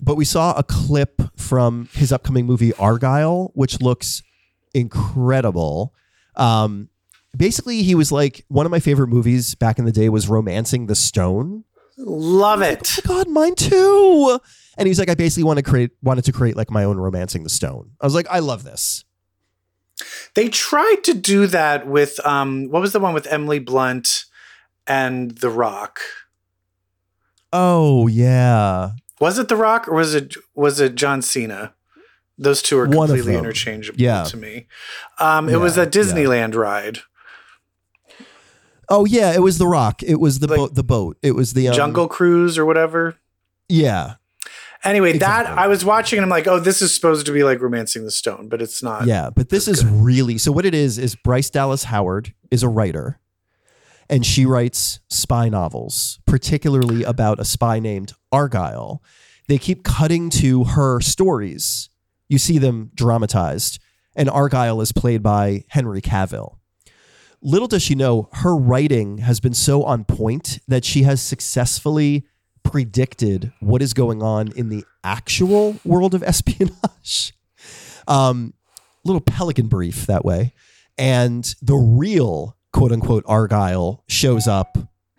But 0.01 0.15
we 0.15 0.25
saw 0.25 0.57
a 0.57 0.63
clip 0.63 1.21
from 1.37 1.89
his 1.93 2.13
upcoming 2.13 2.47
movie 2.47 2.71
Argylle, 2.71 3.51
which 3.55 3.81
looks 3.81 4.23
incredible. 4.73 5.93
Um, 6.37 6.89
basically, 7.37 7.83
he 7.83 7.97
was 7.97 8.13
like 8.13 8.45
one 8.47 8.65
of 8.65 8.71
my 8.71 8.79
favorite 8.79 9.09
movies 9.09 9.57
back 9.57 9.81
in 9.81 9.85
the 9.85 9.91
day 9.91 10.09
was 10.09 10.29
Romancing 10.29 10.87
the 10.87 10.95
Stone. 10.95 11.65
Love 11.97 12.63
it. 12.63 12.97
Oh 12.97 12.99
it. 12.99 13.09
my 13.09 13.15
God, 13.15 13.29
mine 13.29 13.55
too. 13.57 14.39
And 14.77 14.87
he's 14.87 15.01
like, 15.01 15.11
I 15.11 15.17
basically 15.17 15.43
want 15.43 15.57
to 15.57 15.65
create, 15.65 15.91
wanted 16.01 16.25
to 16.27 16.33
create 16.33 16.57
like 16.57 16.71
my 16.71 16.85
own 16.85 16.97
Romancing 16.97 17.43
the 17.43 17.51
Stone. 17.51 17.91
I 18.01 18.07
was 18.07 18.15
like, 18.15 18.29
I 18.31 18.39
love 18.39 18.63
this. 18.63 19.05
They 20.35 20.49
tried 20.49 21.03
to 21.05 21.15
do 21.15 21.47
that 21.49 21.87
with 21.87 22.19
um 22.27 22.69
what 22.71 22.81
was 22.83 22.93
the 22.93 23.01
one 23.01 23.15
with 23.15 23.27
Emily 23.27 23.59
Blunt 23.59 24.25
and 24.87 25.33
The 25.39 25.51
Rock? 25.51 26.01
Oh 27.53 28.07
yeah, 28.07 28.91
Was 29.21 29.39
it 29.39 29.49
The 29.49 29.57
Rock 29.57 29.89
or 29.89 29.95
was 29.95 30.15
it 30.15 30.35
was 30.55 30.81
it 30.81 30.95
John 30.95 31.23
Cena? 31.23 31.75
Those 32.41 32.63
two 32.63 32.79
are 32.79 32.87
One 32.87 33.09
completely 33.09 33.35
interchangeable 33.35 34.01
Yeah. 34.01 34.23
to 34.25 34.37
me. 34.37 34.69
Um, 35.19 35.49
it 35.49 35.57
was 35.59 35.77
a 35.77 35.87
Disneyland 35.87 36.55
ride. 36.55 36.99
oh 38.89 39.05
yeah. 39.05 39.33
It 39.35 39.41
was 39.43 39.59
the 39.59 39.67
Rock. 39.67 40.03
It 40.03 40.21
was 40.21 40.39
the 40.39 40.47
Like- 40.47 40.57
boat. 40.59 40.75
The 40.75 40.85
boat. 40.85 41.17
It 41.23 41.33
was 41.33 41.55
the 41.55 41.69
um, 41.69 41.75
Jungle 41.75 42.07
Cruise 42.07 42.57
or 42.57 42.65
whatever. 42.65 43.17
Yeah, 43.69 44.15
Anyway, 44.85 45.19
that 45.19 45.47
I 45.47 45.67
was 45.67 45.85
watching 45.85 46.19
and 46.19 46.25
I'm 46.25 46.31
like, 46.31 46.47
oh, 46.47 46.61
this 46.61 46.81
is 46.81 46.95
supposed 46.95 47.27
to 47.27 47.33
be 47.33 47.43
like 47.43 47.61
Romancing 47.61 48.05
the 48.05 48.11
Stone, 48.11 48.49
but 48.49 48.63
it's 48.63 48.83
not. 48.83 49.07
Yeah, 49.07 49.31
but 49.31 49.49
this 49.49 49.67
is 49.67 49.85
really 49.85 50.39
so. 50.39 50.53
What 50.53 50.65
it 50.65 50.75
is 50.75 50.99
is 50.99 51.17
Bryce 51.17 51.51
Dallas 51.51 51.85
Howard 51.85 52.33
is 52.51 52.63
a 52.63 52.69
writer, 52.69 53.19
and 54.09 54.25
she 54.25 54.47
writes 54.47 55.01
spy 55.09 55.49
novels, 55.49 56.21
particularly 56.27 57.03
about 57.03 57.41
a 57.41 57.45
spy 57.45 57.81
named 57.81 58.13
Argylle. 58.33 58.99
They 59.49 59.59
keep 59.59 59.83
cutting 59.83 60.31
to 60.31 60.65
her 60.65 61.01
stories. 61.01 61.91
You 62.29 62.39
see 62.39 62.59
them 62.59 62.91
dramatized, 62.95 63.81
and 64.15 64.29
Argylle 64.29 64.83
is 64.83 64.93
played 64.93 65.23
by 65.23 65.65
Henry 65.69 66.01
Cavill. 66.01 66.59
Little 67.41 67.69
does 67.69 67.83
she 67.83 67.95
know, 67.95 68.29
her 68.33 68.57
writing 68.57 69.19
has 69.19 69.41
been 69.41 69.55
so 69.55 69.85
on 69.85 70.05
point 70.05 70.59
that 70.67 70.85
she 70.85 71.03
has 71.05 71.23
successfully 71.23 72.27
predicted 72.71 73.53
what 73.61 73.83
is 73.83 73.95
going 73.95 74.23
on 74.23 74.53
in 74.53 74.69
the 74.69 74.85
actual 75.03 75.77
world 75.85 76.15
of 76.15 76.23
espionage. 76.27 77.33
Um, 78.07 78.55
little 79.05 79.21
pelican 79.21 79.69
brief 79.69 80.07
that 80.07 80.25
way. 80.25 80.53
And 80.97 81.55
the 81.63 81.77
real 81.77 82.57
quote 82.73 82.93
unquote 82.93 83.25
Argylle 83.25 84.01
shows 84.09 84.47
up 84.47 84.77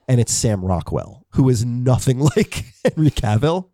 and 0.07 0.19
it's 0.19 0.33
Sam 0.33 0.63
Rockwell, 0.63 1.25
who 1.31 1.49
is 1.49 1.65
nothing 1.65 2.19
like 2.35 2.65
Henry 2.83 3.11
Cavill. 3.11 3.69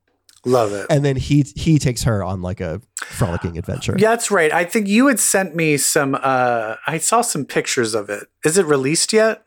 Love 0.48 0.74
it. 0.74 0.86
And 0.90 1.04
then 1.04 1.16
he 1.16 1.44
he 1.56 1.80
takes 1.80 2.04
her 2.04 2.24
on 2.24 2.44
like 2.44 2.62
a 2.62 2.80
frolicking 3.04 3.58
adventure. 3.58 3.96
Yeah, 3.98 4.10
that's 4.12 4.30
right. 4.30 4.54
I 4.54 4.64
think 4.64 4.88
you 4.88 5.08
had 5.08 5.20
sent 5.20 5.56
me 5.56 5.76
some 5.78 6.16
uh 6.22 6.76
I 6.86 7.00
saw 7.00 7.22
some 7.22 7.46
pictures 7.46 7.96
of 7.96 8.10
it. 8.10 8.28
Is 8.44 8.58
it 8.58 8.66
released 8.68 9.12
yet? 9.12 9.44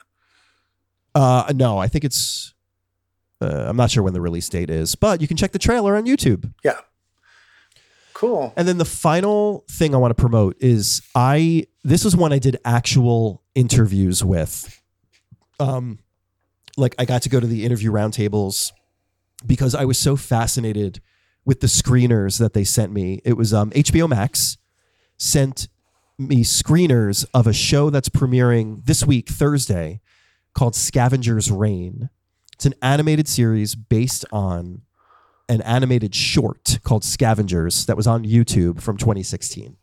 Uh 1.14 1.52
no, 1.55 1.79
I 1.79 1.87
think 1.87 2.05
it's 2.05 2.52
uh, 3.40 3.66
I'm 3.68 3.77
not 3.77 3.90
sure 3.90 4.03
when 4.03 4.14
the 4.14 4.20
release 4.20 4.48
date 4.48 4.70
is, 4.70 4.94
but 4.94 5.20
you 5.20 5.29
can 5.29 5.37
check 5.37 5.53
the 5.53 5.59
trailer 5.59 5.96
on 5.96 6.07
YouTube. 6.07 6.53
Yeah. 6.64 6.79
Cool. 8.14 8.53
And 8.57 8.66
then 8.66 8.79
the 8.79 8.85
final 8.85 9.64
thing 9.70 9.94
I 9.94 9.98
want 9.98 10.11
to 10.11 10.20
promote 10.20 10.57
is 10.59 11.03
I 11.14 11.66
this 11.85 12.05
was 12.05 12.16
one 12.16 12.33
I 12.33 12.40
did 12.40 12.59
actual 12.64 13.44
interviews 13.55 14.24
with. 14.24 14.83
Um 15.61 16.01
like 16.77 16.96
I 16.98 17.05
got 17.05 17.22
to 17.22 17.29
go 17.29 17.38
to 17.38 17.46
the 17.46 17.64
interview 17.64 17.92
roundtables 17.92 18.72
because 19.46 19.74
I 19.74 19.85
was 19.85 19.98
so 19.98 20.16
fascinated 20.16 21.01
with 21.44 21.61
the 21.61 21.68
screeners 21.68 22.40
that 22.40 22.55
they 22.55 22.64
sent 22.64 22.92
me. 22.92 23.20
It 23.24 23.35
was 23.35 23.55
um 23.55 23.70
HBO 23.70 24.09
Max 24.09 24.59
sent 25.16 25.68
me 26.18 26.42
screeners 26.42 27.24
of 27.33 27.46
a 27.46 27.53
show 27.53 27.88
that's 27.88 28.09
premiering 28.09 28.85
this 28.85 29.07
week 29.07 29.29
Thursday 29.29 30.01
called 30.55 30.74
Scavenger's 30.74 31.53
Reign. 31.53 32.11
It's 32.59 32.66
an 32.66 32.75
animated 32.83 33.29
series 33.29 33.77
based 33.77 34.25
on 34.33 34.83
an 35.49 35.61
animated 35.62 36.12
short 36.12 36.81
called 36.83 37.05
Scavengers 37.05 37.87
that 37.87 37.97
was 37.97 38.09
on 38.09 38.25
YouTube 38.25 38.81
from 38.81 38.97
2016. 38.97 39.77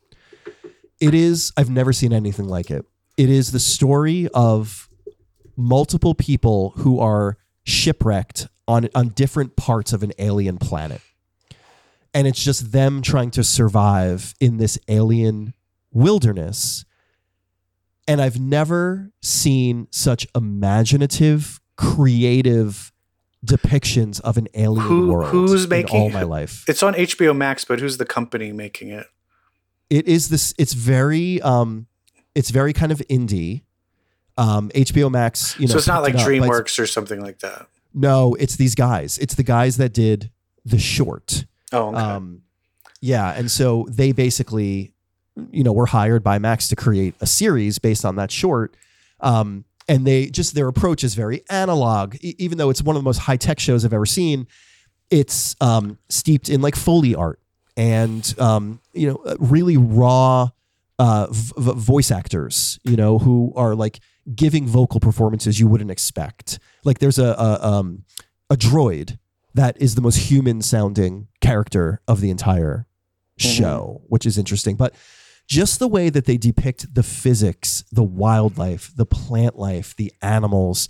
It 1.00 1.14
is, 1.14 1.54
I've 1.56 1.70
never 1.70 1.94
seen 1.94 2.12
anything 2.12 2.50
like 2.50 2.70
it. 2.70 2.86
It 3.16 3.30
is 3.30 3.54
the 3.54 3.62
story 3.62 4.28
of 4.34 4.90
multiple 5.56 6.16
people 6.16 6.74
who 6.76 7.00
are 7.00 7.38
shipwrecked 7.64 8.50
on, 8.68 8.90
on 8.94 9.08
different 9.08 9.56
parts 9.56 9.94
of 9.94 10.04
an 10.04 10.12
alien 10.20 10.58
planet. 10.58 11.00
And 12.14 12.28
it's 12.28 12.44
just 12.44 12.74
them 12.74 13.02
trying 13.02 13.32
to 13.32 13.44
survive 13.46 14.34
in 14.42 14.58
this 14.58 14.78
alien 14.90 15.54
wilderness. 15.94 16.84
And 18.06 18.22
I've 18.22 18.38
never 18.38 19.14
seen 19.22 19.88
such 19.92 20.28
imaginative, 20.36 21.62
creative 21.78 22.92
depictions 23.46 24.20
of 24.22 24.38
an 24.38 24.48
alien 24.56 24.88
Who- 24.88 25.12
world 25.12 25.30
who's 25.30 25.64
in 25.66 25.70
making- 25.70 26.00
all 26.00 26.10
my 26.10 26.24
life. 26.24 26.64
It's 26.68 26.82
on 26.84 26.96
HBO 26.96 27.34
Max, 27.34 27.64
but 27.66 27.80
who's 27.80 27.98
the 27.98 28.06
company 28.06 28.52
making 28.52 28.90
it? 28.90 29.08
It 29.90 30.08
is 30.08 30.30
this. 30.30 30.54
It's 30.58 30.74
very. 30.74 31.42
Um, 31.42 31.88
it's 32.34 32.50
very 32.50 32.74
kind 32.74 32.92
of 32.92 33.02
indie. 33.10 33.62
Um, 34.38 34.70
HBO 34.76 35.10
Max. 35.12 35.56
You 35.60 35.68
know, 35.68 35.74
so 35.74 35.78
it's 35.78 35.88
not 35.88 36.02
like 36.02 36.16
it 36.16 36.20
up, 36.22 36.28
DreamWorks 36.28 36.80
or 36.80 36.88
something 36.88 37.22
like 37.22 37.40
that. 37.40 37.68
No, 37.94 38.34
it's 38.36 38.56
these 38.58 38.76
guys. 38.76 39.18
It's 39.20 39.36
the 39.36 39.44
guys 39.44 39.78
that 39.78 39.94
did 39.94 40.32
the 40.66 40.80
short. 40.80 41.46
Oh, 41.72 41.90
okay. 41.90 41.98
Um, 41.98 42.42
yeah, 43.00 43.32
and 43.34 43.50
so 43.50 43.86
they 43.90 44.12
basically, 44.12 44.92
you 45.52 45.64
know, 45.64 45.72
were 45.72 45.86
hired 45.86 46.24
by 46.24 46.40
Max 46.40 46.68
to 46.70 46.76
create 46.76 47.14
a 47.22 47.26
series 47.28 47.78
based 47.80 48.04
on 48.04 48.16
that 48.18 48.32
short. 48.32 48.76
Um, 49.22 49.64
and 49.88 50.06
they 50.06 50.28
just 50.28 50.56
their 50.56 50.68
approach 50.68 51.04
is 51.04 51.16
very 51.16 51.44
analog, 51.50 52.16
e- 52.22 52.36
even 52.38 52.58
though 52.58 52.70
it's 52.70 52.82
one 52.82 52.96
of 52.96 53.02
the 53.02 53.06
most 53.06 53.20
high 53.20 53.38
tech 53.38 53.60
shows 53.60 53.86
I've 53.86 53.94
ever 53.94 54.06
seen. 54.06 54.48
It's 55.12 55.56
um, 55.62 56.00
steeped 56.10 56.50
in 56.50 56.62
like 56.62 56.76
foley 56.76 57.14
art 57.14 57.40
and 57.78 58.34
um, 58.40 58.80
you 58.94 59.08
know 59.08 59.16
uh, 59.26 59.36
really 59.40 59.78
raw 59.78 60.50
uh, 60.98 61.28
v- 61.30 61.54
v- 61.58 61.74
voice 61.74 62.10
actors, 62.12 62.80
you 62.84 62.96
know, 62.96 63.20
who 63.20 63.54
are 63.56 63.76
like 63.76 64.00
giving 64.34 64.66
vocal 64.66 65.00
performances 65.00 65.60
you 65.60 65.68
wouldn't 65.68 65.92
expect. 65.92 66.58
Like 66.84 67.00
there's 67.00 67.20
a 67.20 67.36
a, 67.38 67.68
um, 67.68 68.06
a 68.50 68.56
droid 68.56 69.18
that 69.54 69.80
is 69.80 69.96
the 69.96 70.02
most 70.02 70.18
human 70.18 70.62
sounding 70.62 71.28
character 71.42 72.02
of 72.08 72.20
the 72.22 72.30
entire 72.30 72.88
show, 73.38 74.02
which 74.08 74.26
is 74.26 74.38
interesting. 74.38 74.76
But 74.76 74.94
just 75.48 75.80
the 75.80 75.88
way 75.88 76.10
that 76.10 76.26
they 76.26 76.38
depict 76.38 76.94
the 76.94 77.04
physics, 77.04 77.84
the 77.92 78.04
wildlife, 78.04 78.92
the 78.96 79.06
plant 79.06 79.58
life, 79.58 79.96
the 79.96 80.12
animals, 80.22 80.90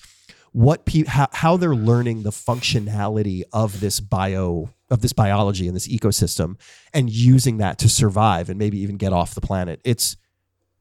what 0.52 0.86
pe- 0.86 1.06
how, 1.06 1.28
how 1.34 1.58
they're 1.58 1.76
learning 1.76 2.24
the 2.24 2.32
functionality 2.32 3.44
of 3.52 3.82
this 3.82 4.00
bio 4.00 4.70
of 4.90 5.02
this 5.02 5.14
biology 5.14 5.68
and 5.68 5.76
this 5.76 5.88
ecosystem 5.88 6.58
and 6.94 7.10
using 7.10 7.58
that 7.58 7.80
to 7.80 7.90
survive 7.90 8.50
and 8.50 8.60
maybe 8.60 8.78
even 8.78 8.98
get 8.98 9.12
off 9.12 9.34
the 9.34 9.42
planet. 9.42 9.82
It's 9.84 10.16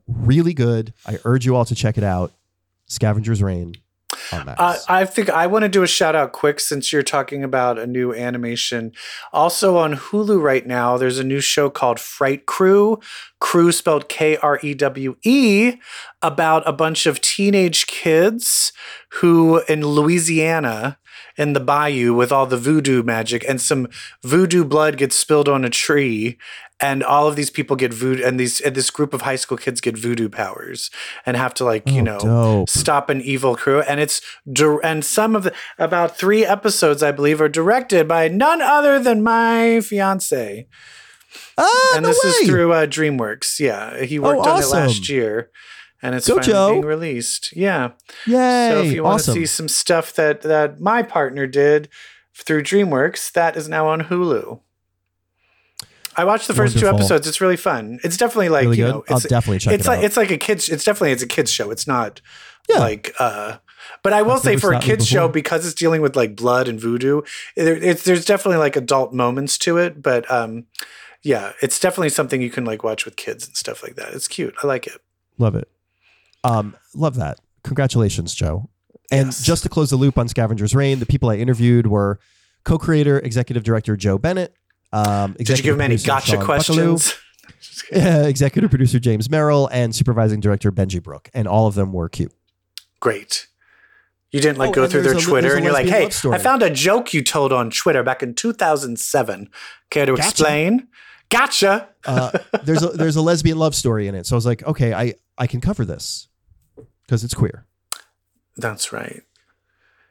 really 0.07 0.53
good. 0.53 0.93
I 1.07 1.19
urge 1.25 1.47
you 1.47 1.57
all 1.57 1.65
to 1.65 1.75
check 1.75 1.97
it 1.97 2.05
out. 2.05 2.33
Scavenger's 2.87 3.43
Reign 3.43 3.75
Uh, 4.33 4.79
I 4.89 5.05
think 5.05 5.31
I 5.31 5.47
want 5.47 5.65
to 5.65 5.69
do 5.69 5.83
a 5.83 5.87
shout 5.87 6.15
out 6.15 6.33
quick 6.33 6.61
since 6.61 6.93
you're 6.93 7.03
talking 7.03 7.45
about 7.45 7.79
a 7.79 7.87
new 7.87 8.15
animation. 8.15 8.93
Also 9.33 9.77
on 9.77 9.95
Hulu 9.95 10.41
right 10.41 10.67
now, 10.67 10.97
there's 10.97 11.19
a 11.19 11.25
new 11.25 11.41
show 11.41 11.71
called 11.71 12.01
Fright 12.01 12.47
Krewe, 12.47 13.03
Crew 13.41 13.73
spelled 13.73 14.09
K 14.09 14.37
R 14.37 14.59
E 14.63 14.75
W 14.75 15.17
E, 15.23 15.75
about 16.23 16.63
a 16.67 16.73
bunch 16.73 17.07
of 17.07 17.21
teenage 17.21 17.87
kids 17.87 18.73
who 19.21 19.63
in 19.69 19.87
Louisiana 19.87 20.99
in 21.37 21.53
the 21.53 21.61
bayou 21.61 22.15
with 22.15 22.31
all 22.31 22.47
the 22.47 22.57
voodoo 22.57 23.03
magic 23.03 23.45
and 23.49 23.61
some 23.61 23.89
voodoo 24.23 24.65
blood 24.65 24.97
gets 24.97 25.17
spilled 25.17 25.49
on 25.49 25.65
a 25.65 25.71
tree 25.71 26.39
and 26.89 27.03
all 27.03 27.27
of 27.29 27.35
these 27.37 27.51
people 27.51 27.77
get 27.77 27.93
voodoo, 27.93 28.23
and 28.27 28.39
these 28.39 28.61
and 28.61 28.75
this 28.75 28.91
group 28.91 29.13
of 29.15 29.23
high 29.23 29.37
school 29.45 29.59
kids 29.65 29.81
get 29.81 29.97
voodoo 30.05 30.29
powers 30.29 30.91
and 31.27 31.37
have 31.37 31.55
to 31.55 31.65
like 31.65 31.89
you 31.89 32.01
Oh, 32.03 32.05
know 32.11 32.19
dope. 32.21 32.69
stop 32.69 33.11
an 33.11 33.21
evil 33.23 33.55
crew. 33.57 33.81
And 33.91 33.99
it's 34.01 34.21
and 34.91 35.05
some 35.05 35.35
of 35.37 35.43
the 35.45 35.53
about 35.79 36.17
three 36.19 36.45
episodes 36.57 37.03
I 37.03 37.13
believe 37.13 37.41
are 37.41 37.49
directed 37.61 38.07
by 38.07 38.29
none 38.29 38.61
other 38.63 38.99
than 39.07 39.23
my 39.23 39.81
fiance. 39.81 40.67
Ah, 41.59 41.93
and 41.95 42.03
no 42.03 42.09
this 42.09 42.21
way. 42.25 42.31
is 42.31 42.49
through 42.49 42.73
uh, 42.73 42.87
DreamWorks. 42.87 43.59
Yeah, 43.59 44.03
he 44.05 44.19
worked 44.19 44.47
on 44.47 44.61
it 44.63 44.67
last 44.69 45.09
year. 45.09 45.51
And 46.03 46.15
it's 46.15 46.29
Go, 46.29 46.35
finally 46.35 46.53
Joe. 46.53 46.69
being 46.75 46.85
released. 46.85 47.57
Yeah. 47.57 47.93
Yay! 48.27 48.69
So 48.73 48.83
if 48.85 48.93
you 48.93 49.03
want 49.05 49.15
awesome. 49.23 49.35
to 49.35 49.41
see 49.41 49.47
some 49.47 49.69
stuff 49.69 50.13
that 50.15 50.43
that 50.43 50.79
my 50.81 51.03
partner 51.03 51.47
did 51.47 51.89
through 52.37 52.63
DreamWorks, 52.65 53.33
that 53.33 53.57
is 53.57 53.69
now 53.69 53.89
on 53.89 54.03
Hulu. 54.03 54.61
I 56.17 56.25
watched 56.25 56.47
the 56.49 56.55
first 56.55 56.79
two 56.79 56.89
episodes. 56.89 57.27
It's 57.27 57.41
really 57.41 57.57
fun. 57.57 57.99
It's 58.05 58.17
definitely 58.17 58.49
like 58.51 58.65
really 58.65 58.79
you 58.79 58.85
know, 58.85 59.05
I'll 59.09 59.17
it's 59.19 59.27
definitely 59.29 59.59
check 59.59 59.75
it's 59.75 59.85
it 59.87 59.89
like 59.89 59.99
out. 59.99 60.05
it's 60.05 60.17
like 60.17 60.31
a 60.31 60.39
kids. 60.39 60.69
It's 60.69 60.85
definitely 60.85 61.13
it's 61.13 61.23
a 61.23 61.27
kids 61.27 61.51
show. 61.51 61.71
It's 61.71 61.87
not 61.87 62.21
Yeah. 62.69 62.79
like 62.79 63.15
uh. 63.19 63.59
But 64.03 64.13
I 64.13 64.23
will 64.23 64.33
That's 64.35 64.45
say 64.45 64.57
for 64.57 64.73
a 64.73 64.81
kids 64.81 65.07
show 65.07 65.29
because 65.29 65.65
it's 65.67 65.75
dealing 65.75 66.01
with 66.03 66.15
like 66.17 66.37
blood 66.37 66.69
and 66.69 66.79
voodoo, 66.81 67.23
there, 67.57 67.77
it's 67.77 68.05
there's 68.05 68.25
definitely 68.25 68.59
like 68.59 68.77
adult 68.77 69.13
moments 69.15 69.57
to 69.59 69.79
it. 69.79 70.03
But 70.03 70.31
um, 70.31 70.67
yeah, 71.23 71.53
it's 71.63 71.79
definitely 71.81 72.11
something 72.11 72.41
you 72.43 72.51
can 72.51 72.65
like 72.65 72.83
watch 72.85 73.05
with 73.05 73.17
kids 73.17 73.47
and 73.47 73.57
stuff 73.57 73.83
like 73.83 73.97
that. 73.97 74.13
It's 74.13 74.29
cute. 74.29 74.55
I 74.63 74.67
like 74.67 74.87
it. 74.87 75.01
Love 75.39 75.55
it. 75.55 75.69
Um, 76.45 76.77
love 76.95 77.15
that. 77.17 77.39
Congratulations, 77.63 78.35
Joe. 78.35 78.69
And 79.11 79.29
Yes. 79.29 79.43
just 79.43 79.63
to 79.63 79.69
close 79.69 79.91
the 79.91 79.97
loop 79.97 80.19
on 80.19 80.29
Scavenger's 80.29 80.75
Reign, 80.75 80.99
the 80.99 81.07
people 81.07 81.29
I 81.31 81.37
interviewed 81.37 81.87
were 81.87 82.19
co-creator, 82.65 83.19
executive 83.21 83.63
director 83.65 83.97
Joe 83.97 84.19
Bennett. 84.19 84.55
Um, 84.95 85.33
Did 85.39 85.49
you 85.49 85.57
give 85.63 85.75
him 85.75 85.81
any 85.81 85.97
gotcha 85.99 86.43
questions? 86.43 87.15
Buckaloo, 87.93 88.23
uh, 88.25 88.29
executive 88.29 88.71
producer 88.71 88.99
James 89.01 89.29
Merrill, 89.29 89.67
and 89.73 89.95
supervising 89.95 90.41
director 90.41 90.71
Benji 90.71 91.03
Brook. 91.03 91.29
And 91.35 91.49
all 91.49 91.67
of 91.67 91.75
them 91.75 91.93
were 91.93 92.09
cute. 92.09 92.33
Great. 93.01 93.49
You 94.31 94.41
didn't 94.41 94.59
like 94.59 94.71
Oh, 94.71 94.73
go 94.75 94.89
through 94.89 95.03
their 95.03 95.17
a- 95.17 95.21
Twitter 95.21 95.55
and 95.55 95.65
you're 95.65 95.73
like, 95.73 95.87
hey. 95.87 96.07
I 96.07 96.39
found 96.39 96.63
a 96.63 96.71
joke 96.71 97.13
you 97.15 97.23
told 97.23 97.53
on 97.53 97.71
Twitter 97.71 98.03
back 98.03 98.23
in 98.23 98.35
2007. 98.35 99.49
Care 99.91 100.07
to 100.07 100.13
Gotcha. 100.17 100.29
explain? 100.29 100.89
Gotcha. 101.29 101.89
Uh, 102.05 102.31
there's 102.65 102.83
a 102.83 102.89
there's 102.89 103.17
a 103.17 103.23
lesbian 103.23 103.59
love 103.59 103.75
story 103.75 104.09
in 104.09 104.15
it, 104.15 104.27
so 104.27 104.35
I 104.35 104.39
was 104.39 104.47
like, 104.47 104.63
okay, 104.65 104.93
I 104.93 105.15
I 105.39 105.47
can 105.47 105.61
cover 105.61 105.85
this 105.85 106.29
because 107.07 107.25
it's 107.25 107.35
queer. 107.35 107.67
That's 108.57 108.93
right. 108.93 109.23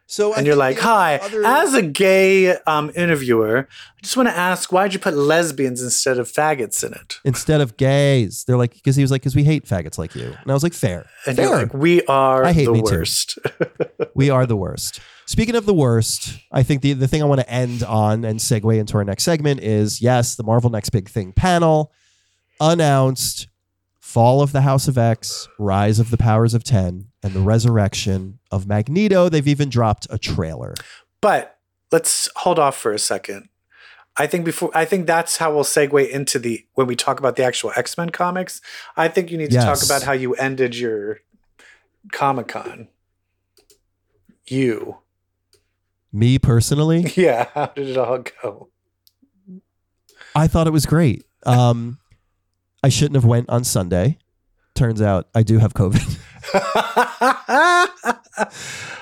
So 0.05 0.33
I 0.33 0.37
And 0.37 0.45
you're 0.45 0.55
like, 0.57 0.77
hi, 0.79 1.15
other- 1.17 1.43
as 1.45 1.73
a 1.73 1.81
gay 1.81 2.55
um, 2.67 2.91
interviewer, 2.95 3.67
I 3.71 4.01
just 4.03 4.15
want 4.17 4.29
to 4.29 4.35
ask, 4.37 4.71
why'd 4.71 4.93
you 4.93 4.99
put 4.99 5.15
lesbians 5.15 5.81
instead 5.81 6.19
of 6.19 6.31
faggots 6.31 6.83
in 6.85 6.93
it? 6.93 7.19
instead 7.23 7.61
of 7.61 7.77
gays, 7.77 8.43
they're 8.45 8.57
like 8.57 8.73
because 8.73 8.95
he 8.95 9.01
was 9.01 9.11
like 9.11 9.21
because 9.21 9.35
we 9.35 9.43
hate 9.43 9.65
faggots 9.65 9.97
like 9.97 10.13
you, 10.13 10.35
and 10.41 10.51
I 10.51 10.53
was 10.53 10.61
like, 10.61 10.73
fair, 10.73 11.05
And 11.25 11.35
fair. 11.37 11.47
you're 11.47 11.55
like, 11.57 11.73
we 11.73 12.03
are 12.05 12.43
I 12.45 12.51
hate 12.51 12.65
the 12.65 12.73
me 12.73 12.81
too. 12.81 12.95
worst. 12.97 13.39
we 14.15 14.29
are 14.29 14.45
the 14.45 14.57
worst. 14.57 14.99
Speaking 15.25 15.55
of 15.55 15.65
the 15.65 15.73
worst, 15.73 16.37
I 16.51 16.63
think 16.63 16.81
the, 16.81 16.91
the 16.93 17.07
thing 17.07 17.21
I 17.21 17.25
want 17.25 17.39
to 17.39 17.49
end 17.49 17.81
on 17.81 18.25
and 18.25 18.39
segue 18.39 18.77
into 18.77 18.97
our 18.97 19.05
next 19.05 19.23
segment 19.23 19.61
is 19.61 20.01
yes, 20.01 20.35
the 20.35 20.43
Marvel 20.43 20.69
Next 20.69 20.89
Big 20.89 21.09
Thing 21.09 21.31
panel 21.31 21.93
announced 22.59 23.47
Fall 24.13 24.43
of 24.43 24.51
the 24.51 24.61
House 24.61 24.87
of 24.87 24.95
X, 24.95 25.49
Rise 25.57 25.97
of 25.97 26.11
the 26.11 26.17
Powers 26.17 26.53
of 26.53 26.63
10, 26.63 27.07
and 27.23 27.33
the 27.33 27.39
Resurrection 27.39 28.37
of 28.51 28.67
Magneto. 28.67 29.27
They've 29.27 29.47
even 29.47 29.69
dropped 29.69 30.05
a 30.11 30.19
trailer. 30.19 30.75
But 31.19 31.57
let's 31.91 32.29
hold 32.35 32.59
off 32.59 32.77
for 32.77 32.91
a 32.91 32.99
second. 32.99 33.49
I 34.15 34.27
think 34.27 34.45
before 34.45 34.69
I 34.75 34.85
think 34.85 35.07
that's 35.07 35.37
how 35.37 35.51
we'll 35.51 35.63
segue 35.63 36.07
into 36.07 36.37
the 36.37 36.63
when 36.75 36.85
we 36.85 36.95
talk 36.95 37.17
about 37.17 37.37
the 37.37 37.43
actual 37.43 37.71
X 37.75 37.97
Men 37.97 38.11
comics. 38.11 38.61
I 38.95 39.07
think 39.07 39.31
you 39.31 39.37
need 39.39 39.49
to 39.49 39.57
talk 39.57 39.83
about 39.83 40.03
how 40.03 40.11
you 40.11 40.35
ended 40.35 40.75
your 40.77 41.21
Comic 42.11 42.49
Con. 42.49 42.89
You, 44.45 44.97
Me 46.11 46.37
personally, 46.37 47.11
yeah. 47.15 47.47
How 47.55 47.65
did 47.65 47.89
it 47.89 47.97
all 47.97 48.23
go? 48.43 48.69
I 50.35 50.45
thought 50.45 50.67
it 50.67 50.73
was 50.73 50.85
great. 50.85 51.25
Um, 51.47 51.97
I 52.83 52.89
shouldn't 52.89 53.15
have 53.15 53.25
went 53.25 53.49
on 53.49 53.63
Sunday. 53.63 54.17
Turns 54.75 55.01
out 55.01 55.27
I 55.35 55.43
do 55.43 55.59
have 55.59 55.73
COVID. 55.73 56.19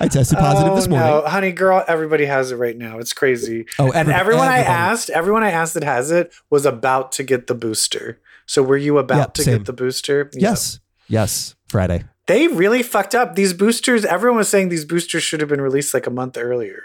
I 0.00 0.08
tested 0.10 0.38
positive 0.38 0.72
Oh, 0.72 0.76
this 0.76 0.88
morning. 0.88 1.08
No, 1.08 1.22
honey 1.26 1.52
girl, 1.52 1.82
everybody 1.88 2.24
has 2.26 2.50
it 2.52 2.56
right 2.56 2.76
now. 2.76 2.98
It's 2.98 3.12
crazy. 3.12 3.66
Oh, 3.78 3.86
And 3.86 4.08
every- 4.08 4.14
everyone 4.14 4.48
I 4.48 4.58
asked, 4.58 5.10
everyone 5.10 5.42
I 5.42 5.50
asked 5.50 5.74
that 5.74 5.84
has 5.84 6.10
it 6.10 6.32
was 6.50 6.66
about 6.66 7.12
to 7.12 7.22
get 7.22 7.46
the 7.46 7.54
booster. 7.54 8.20
So 8.46 8.62
were 8.62 8.76
you 8.76 8.98
about 8.98 9.16
Yeah, 9.18 9.24
to 9.26 9.42
same. 9.42 9.56
get 9.58 9.66
the 9.66 9.72
booster? 9.72 10.30
Yes. 10.34 10.80
Yes. 11.08 11.54
Friday. 11.68 12.04
They 12.26 12.48
really 12.48 12.82
fucked 12.82 13.14
up. 13.14 13.34
These 13.34 13.52
boosters, 13.54 14.04
everyone 14.04 14.38
was 14.38 14.48
saying 14.48 14.68
these 14.68 14.84
boosters 14.84 15.22
should 15.22 15.40
have 15.40 15.48
been 15.48 15.60
released 15.60 15.94
like 15.94 16.06
a 16.06 16.10
month 16.10 16.36
earlier. 16.36 16.84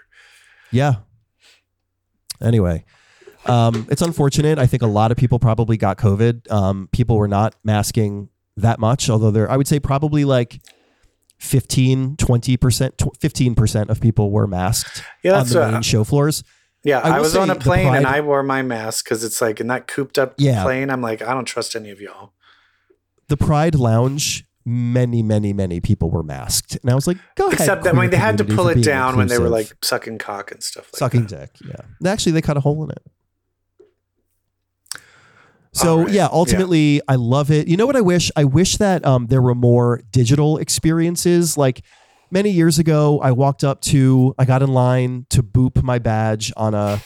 Yeah. 0.72 0.96
Anyway, 2.42 2.86
um, 3.50 3.88
it's 3.90 4.02
unfortunate. 4.02 4.60
I 4.60 4.66
think 4.68 4.84
a 4.84 4.88
lot 4.88 5.12
of 5.12 5.18
people 5.18 5.40
probably 5.40 5.78
got 5.78 5.98
COVID. 5.98 6.52
Um, 6.52 6.90
people 6.92 7.18
were 7.18 7.28
not 7.28 7.56
masking 7.64 8.30
that 8.58 8.80
much, 8.80 9.10
although 9.10 9.32
there, 9.32 9.50
I 9.50 9.58
would 9.58 9.68
say 9.68 9.80
probably 9.80 10.26
like 10.26 10.60
15, 11.40 12.16
20%, 12.18 12.58
15% 13.20 13.90
of 13.90 14.02
people 14.02 14.32
were 14.32 14.48
masked 14.48 15.04
Yeah, 15.24 15.34
on 15.34 15.38
that's 15.40 15.52
the 15.54 15.72
main 15.72 15.82
show 15.84 16.04
floors. 16.04 16.44
yeah. 16.84 17.00
I 17.00 17.18
I, 17.18 17.20
was 17.20 17.36
on 17.36 17.50
a 17.50 17.56
plane 17.56 17.94
and 17.94 18.08
I 18.08 18.22
wore 18.22 18.42
my 18.44 18.62
mask 18.64 19.06
because 19.06 19.24
it's 19.24 19.42
like 19.42 19.60
in 19.60 19.68
that 19.68 19.88
cooped 19.88 20.18
up 20.18 20.34
Yeah. 20.38 20.64
plane. 20.64 20.90
I'm 20.90 21.02
like, 21.02 21.22
I 21.22 21.34
don't 21.34 21.46
trust 21.46 21.76
any 21.76 21.92
of 21.92 22.02
y'all. 22.02 22.34
The 23.28 23.38
Pride 23.38 23.76
Lounge, 23.76 24.46
many, 24.66 25.22
many, 25.22 25.54
many 25.54 25.80
people 25.80 26.10
were 26.10 26.24
masked. 26.24 26.78
And 26.82 26.90
I 26.90 26.96
was 26.96 27.06
like, 27.06 27.18
go 27.36 27.48
ahead. 27.48 27.60
Except 27.60 27.84
that 27.84 27.96
when 27.96 28.10
they 28.10 28.18
had 28.18 28.38
to 28.40 28.46
pull 28.46 28.68
it 28.70 28.84
down 28.84 29.16
when 29.18 29.28
they 29.28 29.38
were 29.38 29.50
like 29.50 29.72
sucking 29.84 30.18
cock 30.18 30.52
and 30.52 30.64
stuff 30.64 30.90
like 30.94 30.98
sucking 31.00 31.28
that. 31.28 31.54
dick. 31.54 31.70
Yeah. 32.04 32.12
Actually, 32.12 32.32
they 32.34 32.42
cut 32.42 32.58
a 32.58 32.62
hole 32.62 32.84
in 32.84 32.90
it. 32.92 33.04
So 35.78 36.04
right. 36.04 36.10
yeah, 36.10 36.28
ultimately, 36.32 37.02
I 37.08 37.16
love 37.16 37.52
it. 37.52 37.68
You 37.68 37.78
know 37.78 37.86
what 37.86 37.96
I 37.96 38.02
wish? 38.02 38.32
I 38.36 38.44
wish 38.44 38.78
that 38.78 39.06
um, 39.06 39.28
there 39.28 39.42
were 39.42 39.56
more 39.56 40.02
digital 40.12 40.58
experiences. 40.58 41.58
Like 41.58 41.84
many 42.32 42.50
years 42.50 42.80
ago, 42.80 43.20
I 43.22 43.32
walked 43.32 43.64
up 43.64 43.82
to, 43.82 44.34
I 44.38 44.46
got 44.46 44.64
in 44.64 44.74
line 44.74 45.26
to 45.30 45.44
boop 45.44 45.82
my 45.84 46.00
badge 46.00 46.52
on 46.58 46.74
a 46.74 47.02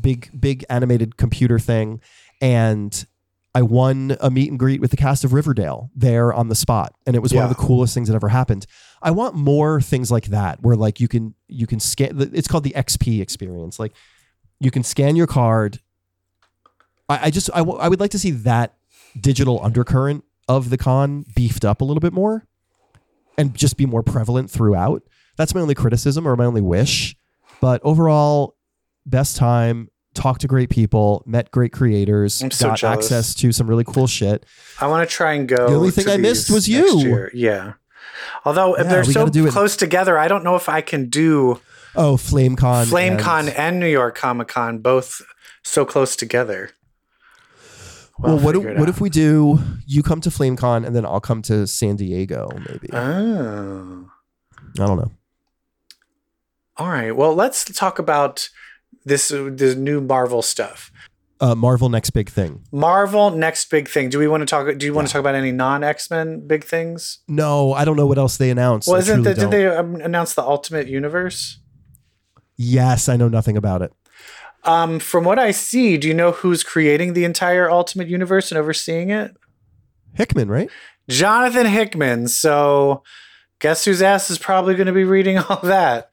big, 0.00 0.30
big 0.38 0.64
animated 0.68 1.16
computer 1.16 1.58
thing, 1.58 2.00
and 2.40 3.06
I 3.54 3.62
won 3.62 4.16
a 4.20 4.30
meet 4.30 4.50
and 4.50 4.58
greet 4.58 4.80
with 4.80 4.90
the 4.90 4.96
cast 4.96 5.22
of 5.22 5.32
Riverdale 5.32 5.90
there 5.94 6.32
on 6.32 6.48
the 6.48 6.56
spot, 6.56 6.94
and 7.06 7.14
it 7.14 7.20
was 7.20 7.32
one 7.32 7.44
of 7.44 7.50
the 7.50 7.54
coolest 7.54 7.94
things 7.94 8.08
that 8.08 8.14
ever 8.14 8.28
happened. 8.28 8.66
I 9.00 9.12
want 9.12 9.36
more 9.36 9.80
things 9.80 10.10
like 10.10 10.26
that, 10.26 10.60
where 10.62 10.74
like 10.74 10.98
you 10.98 11.06
can 11.06 11.34
you 11.46 11.66
can 11.66 11.78
scan. 11.78 12.30
It's 12.32 12.48
called 12.48 12.64
the 12.64 12.72
XP 12.72 13.20
experience. 13.20 13.78
Like 13.78 13.92
you 14.58 14.72
can 14.72 14.82
scan 14.82 15.14
your 15.14 15.28
card. 15.28 15.80
I, 17.08 17.26
I 17.26 17.30
just 17.30 17.50
I, 17.54 17.58
w- 17.58 17.78
I 17.78 17.88
would 17.88 18.00
like 18.00 18.10
to 18.12 18.18
see 18.18 18.30
that 18.30 18.74
digital 19.20 19.60
undercurrent 19.62 20.24
of 20.48 20.70
the 20.70 20.76
con 20.78 21.24
beefed 21.34 21.64
up 21.64 21.80
a 21.80 21.84
little 21.84 22.00
bit 22.00 22.12
more, 22.12 22.46
and 23.38 23.54
just 23.54 23.76
be 23.76 23.86
more 23.86 24.02
prevalent 24.02 24.50
throughout. 24.50 25.02
That's 25.36 25.54
my 25.54 25.60
only 25.60 25.74
criticism 25.74 26.26
or 26.28 26.36
my 26.36 26.44
only 26.44 26.60
wish. 26.60 27.16
But 27.60 27.80
overall, 27.84 28.56
best 29.06 29.36
time. 29.36 29.88
Talked 30.14 30.42
to 30.42 30.46
great 30.46 30.70
people, 30.70 31.24
met 31.26 31.50
great 31.50 31.72
creators, 31.72 32.34
so 32.34 32.68
got 32.68 32.78
jealous. 32.78 32.84
access 33.10 33.34
to 33.34 33.50
some 33.50 33.66
really 33.66 33.82
cool 33.82 34.06
shit. 34.06 34.46
I 34.80 34.86
want 34.86 35.08
to 35.08 35.12
try 35.12 35.32
and 35.32 35.48
go. 35.48 35.68
The 35.68 35.74
only 35.74 35.90
thing 35.90 36.08
I 36.08 36.18
missed 36.18 36.52
was 36.52 36.68
you. 36.68 37.28
Yeah. 37.34 37.72
Although 38.44 38.74
if 38.76 38.84
Yeah, 38.84 38.92
they're 38.92 39.04
so 39.04 39.26
gotta 39.26 39.44
it. 39.46 39.50
close 39.50 39.74
together, 39.76 40.16
I 40.16 40.28
don't 40.28 40.44
know 40.44 40.54
if 40.54 40.68
I 40.68 40.82
can 40.82 41.08
do 41.08 41.60
Oh, 41.96 42.16
FlameCon. 42.16 42.86
FlameCon 42.86 43.40
and- 43.40 43.48
and 43.50 43.80
New 43.80 43.88
York 43.88 44.14
Comic 44.14 44.46
Con 44.46 44.78
both 44.78 45.20
so 45.64 45.84
close 45.84 46.14
together. 46.14 46.70
Well, 48.18 48.38
what, 48.38 48.54
figure 48.54 48.74
what 48.78 48.88
if 48.88 49.00
we 49.00 49.10
do? 49.10 49.58
You 49.86 50.02
come 50.02 50.20
to 50.20 50.30
FlameCon 50.30 50.86
and 50.86 50.94
then 50.94 51.04
I'll 51.04 51.20
come 51.20 51.42
to 51.42 51.66
San 51.66 51.96
Diego, 51.96 52.48
maybe. 52.68 52.88
Oh. 52.92 54.08
I 54.80 54.86
don't 54.86 54.96
know. 54.96 55.10
All 56.76 56.88
right. 56.88 57.14
Well, 57.14 57.34
let's 57.34 57.64
talk 57.64 57.98
about 57.98 58.48
this 59.04 59.28
this 59.28 59.76
new 59.76 60.00
Marvel 60.00 60.42
stuff. 60.42 60.90
Uh, 61.40 61.54
Marvel 61.54 61.88
next 61.88 62.10
big 62.10 62.30
thing. 62.30 62.64
Marvel 62.72 63.30
next 63.30 63.68
big 63.70 63.88
thing. 63.88 64.08
Do 64.08 64.18
we 64.18 64.28
want 64.28 64.40
to 64.42 64.46
talk? 64.46 64.76
Do 64.78 64.86
you 64.86 64.94
want 64.94 65.06
to 65.08 65.12
talk 65.12 65.20
about 65.20 65.34
any 65.34 65.52
non 65.52 65.84
X 65.84 66.10
Men 66.10 66.46
big 66.46 66.64
things? 66.64 67.18
No, 67.28 67.72
I 67.72 67.84
don't 67.84 67.96
know 67.96 68.06
what 68.06 68.18
else 68.18 68.36
they 68.36 68.50
announced. 68.50 68.88
Well, 68.88 68.98
isn't 68.98 69.22
the, 69.22 69.34
did 69.34 69.50
they 69.50 69.66
um, 69.66 69.96
announce 69.96 70.34
the 70.34 70.42
Ultimate 70.42 70.88
Universe? 70.88 71.58
Yes, 72.56 73.08
I 73.08 73.16
know 73.16 73.28
nothing 73.28 73.56
about 73.56 73.82
it. 73.82 73.92
Um, 74.64 74.98
from 74.98 75.24
what 75.24 75.38
I 75.38 75.50
see, 75.50 75.96
do 75.98 76.08
you 76.08 76.14
know 76.14 76.32
who's 76.32 76.62
creating 76.62 77.12
the 77.12 77.24
entire 77.24 77.70
Ultimate 77.70 78.08
Universe 78.08 78.50
and 78.50 78.58
overseeing 78.58 79.10
it? 79.10 79.36
Hickman, 80.14 80.48
right? 80.48 80.70
Jonathan 81.08 81.66
Hickman. 81.66 82.28
So, 82.28 83.02
guess 83.58 83.84
whose 83.84 84.00
ass 84.00 84.30
is 84.30 84.38
probably 84.38 84.74
going 84.74 84.86
to 84.86 84.92
be 84.92 85.04
reading 85.04 85.38
all 85.48 85.60
that? 85.62 86.10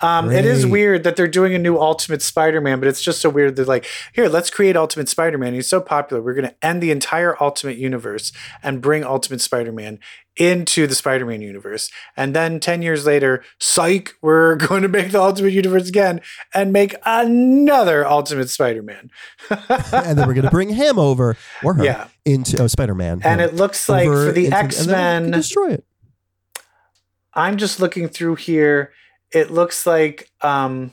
Um, 0.00 0.30
it 0.30 0.44
is 0.44 0.64
weird 0.64 1.02
that 1.02 1.16
they're 1.16 1.26
doing 1.26 1.54
a 1.54 1.58
new 1.58 1.76
Ultimate 1.76 2.22
Spider-Man, 2.22 2.78
but 2.78 2.88
it's 2.88 3.02
just 3.02 3.20
so 3.20 3.28
weird. 3.28 3.56
They're 3.56 3.64
like, 3.64 3.84
here, 4.12 4.28
let's 4.28 4.48
create 4.48 4.76
Ultimate 4.76 5.08
Spider-Man. 5.08 5.54
He's 5.54 5.68
so 5.68 5.80
popular. 5.80 6.22
We're 6.22 6.34
going 6.34 6.48
to 6.48 6.54
end 6.64 6.80
the 6.80 6.92
entire 6.92 7.40
Ultimate 7.42 7.78
universe 7.78 8.30
and 8.62 8.80
bring 8.80 9.02
Ultimate 9.02 9.40
Spider-Man 9.40 9.98
into 10.38 10.86
the 10.86 10.94
Spider-Man 10.94 11.40
universe. 11.42 11.90
And 12.16 12.34
then 12.34 12.60
10 12.60 12.82
years 12.82 13.04
later, 13.06 13.42
psych, 13.58 14.14
we're 14.22 14.56
going 14.68 14.82
to 14.82 14.88
make 14.88 15.10
the 15.12 15.20
Ultimate 15.20 15.52
universe 15.52 15.88
again 15.88 16.20
and 16.54 16.72
make 16.72 16.94
another 17.04 18.06
Ultimate 18.06 18.48
Spider-Man. 18.50 19.10
and 19.50 20.18
then 20.18 20.26
we're 20.26 20.34
going 20.34 20.44
to 20.44 20.50
bring 20.50 20.70
him 20.70 20.98
over 20.98 21.36
or 21.62 21.74
her 21.74 21.84
Yeah. 21.84 22.08
into 22.24 22.62
oh, 22.62 22.66
Spider-Man. 22.66 23.20
And 23.24 23.40
it 23.40 23.54
looks 23.54 23.88
like 23.88 24.06
for 24.06 24.32
the 24.32 24.46
into- 24.46 24.56
and 24.56 24.66
then 24.66 24.72
we 24.74 24.74
can 24.74 24.84
X-Men, 25.26 25.30
destroy 25.32 25.72
it. 25.72 25.84
I'm 27.34 27.56
just 27.56 27.80
looking 27.80 28.08
through 28.08 28.36
here. 28.36 28.92
It 29.32 29.50
looks 29.50 29.86
like 29.86 30.30
um 30.40 30.92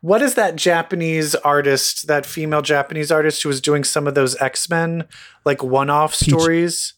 what 0.00 0.20
is 0.20 0.34
that 0.34 0.54
Japanese 0.56 1.34
artist, 1.34 2.06
that 2.08 2.26
female 2.26 2.60
Japanese 2.60 3.10
artist 3.10 3.42
who 3.42 3.48
was 3.48 3.60
doing 3.62 3.84
some 3.84 4.06
of 4.06 4.14
those 4.14 4.36
X-Men 4.40 5.04
like 5.46 5.62
one-off 5.62 6.18
Peach. 6.20 6.28
stories? 6.34 6.92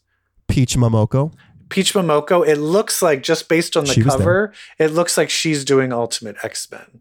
Peach 0.49 0.77
Momoko. 0.77 1.33
Peach 1.69 1.95
Momoko, 1.95 2.47
it 2.47 2.57
looks 2.59 3.03
like 3.03 3.23
just 3.23 3.49
based 3.49 3.77
on 3.77 3.85
the 3.85 3.93
She 3.95 4.03
cover, 4.03 4.53
it 4.79 4.89
looks 4.93 5.17
like 5.17 5.31
she's 5.31 5.65
doing 5.65 5.93
Ultimate 5.93 6.37
X-Men. 6.43 7.01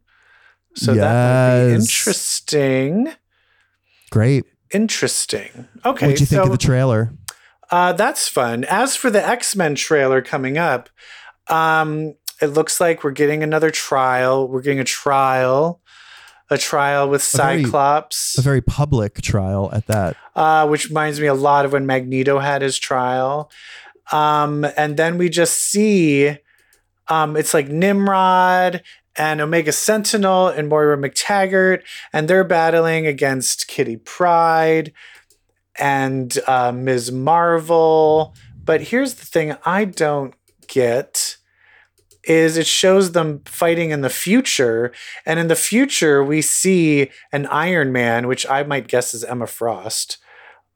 So 0.75 0.93
that 0.93 1.61
might 1.63 1.67
be 1.69 1.73
interesting. 1.81 3.13
Great. 4.11 4.43
Interesting. 4.73 5.67
Okay, 5.85 6.07
What'd 6.07 6.19
you 6.19 6.25
think 6.25 6.39
so 6.39 6.43
of 6.43 6.51
the 6.51 6.57
trailer? 6.57 7.13
Uh, 7.71 7.93
that's 7.93 8.27
fun. 8.27 8.63
As 8.65 8.95
for 8.95 9.09
the 9.09 9.25
X 9.25 9.55
Men 9.55 9.75
trailer 9.75 10.21
coming 10.21 10.57
up, 10.57 10.89
um, 11.47 12.15
it 12.41 12.47
looks 12.47 12.81
like 12.81 13.03
we're 13.03 13.11
getting 13.11 13.41
another 13.43 13.69
trial. 13.71 14.47
We're 14.47 14.61
getting 14.61 14.79
a 14.79 14.83
trial, 14.83 15.81
a 16.49 16.57
trial 16.57 17.09
with 17.09 17.21
A 17.33 17.37
very- 17.37 17.63
Cyclops, 17.63 18.37
A 18.37 18.41
very 18.41 18.61
public 18.61 19.21
trial 19.21 19.69
at 19.71 19.87
that. 19.87 20.17
uh, 20.35 20.67
which 20.67 20.89
reminds 20.89 21.19
me 21.21 21.27
a 21.27 21.33
lot 21.33 21.65
of 21.65 21.71
when 21.73 21.85
Magneto 21.85 22.39
had 22.39 22.61
his 22.61 22.77
trial. 22.77 23.49
Um, 24.11 24.65
and 24.77 24.97
then 24.97 25.17
we 25.17 25.29
just 25.29 25.59
see 25.59 26.37
um, 27.07 27.35
it's 27.37 27.53
like 27.53 27.69
Nimrod 27.69 28.81
and 29.15 29.39
Omega 29.39 29.71
Sentinel 29.71 30.47
and 30.47 30.67
Moira 30.67 30.97
MacTaggert, 30.97 31.83
and 32.11 32.27
they're 32.27 32.43
battling 32.43 33.07
against 33.07 33.67
Kitty 33.67 33.97
Pryde 33.97 34.91
and 35.77 36.37
uh, 36.47 36.71
Ms. 36.71 37.11
Marvel. 37.11 38.33
But 38.63 38.81
here's 38.81 39.15
the 39.15 39.25
thing 39.25 39.55
I 39.65 39.85
don't 39.85 40.33
get 40.67 41.37
is 42.23 42.57
it 42.57 42.65
shows 42.65 43.11
them 43.11 43.41
fighting 43.45 43.91
in 43.91 44.01
the 44.01 44.09
future 44.09 44.91
and 45.27 45.39
in 45.39 45.47
the 45.47 45.55
future 45.55 46.23
we 46.23 46.41
see 46.41 47.09
an 47.31 47.45
iron 47.47 47.91
man 47.91 48.27
which 48.27 48.47
i 48.49 48.63
might 48.63 48.87
guess 48.87 49.13
is 49.13 49.23
emma 49.23 49.45
frost 49.45 50.17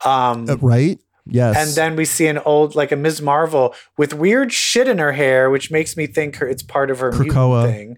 um, 0.05 0.47
Uh, 0.47 0.55
right? 0.57 0.99
Yes. 1.31 1.55
and 1.57 1.69
then 1.75 1.95
we 1.95 2.05
see 2.05 2.27
an 2.27 2.37
old 2.39 2.75
like 2.75 2.91
a 2.91 2.95
ms 2.95 3.21
marvel 3.21 3.73
with 3.97 4.13
weird 4.13 4.51
shit 4.51 4.87
in 4.87 4.97
her 4.97 5.11
hair 5.13 5.49
which 5.49 5.69
makes 5.71 5.95
me 5.95 6.07
think 6.07 6.37
her 6.37 6.47
it's 6.47 6.63
part 6.63 6.89
of 6.91 6.99
her 6.99 7.11
Krakoa. 7.11 7.63
mutant 7.63 7.75
thing 7.75 7.97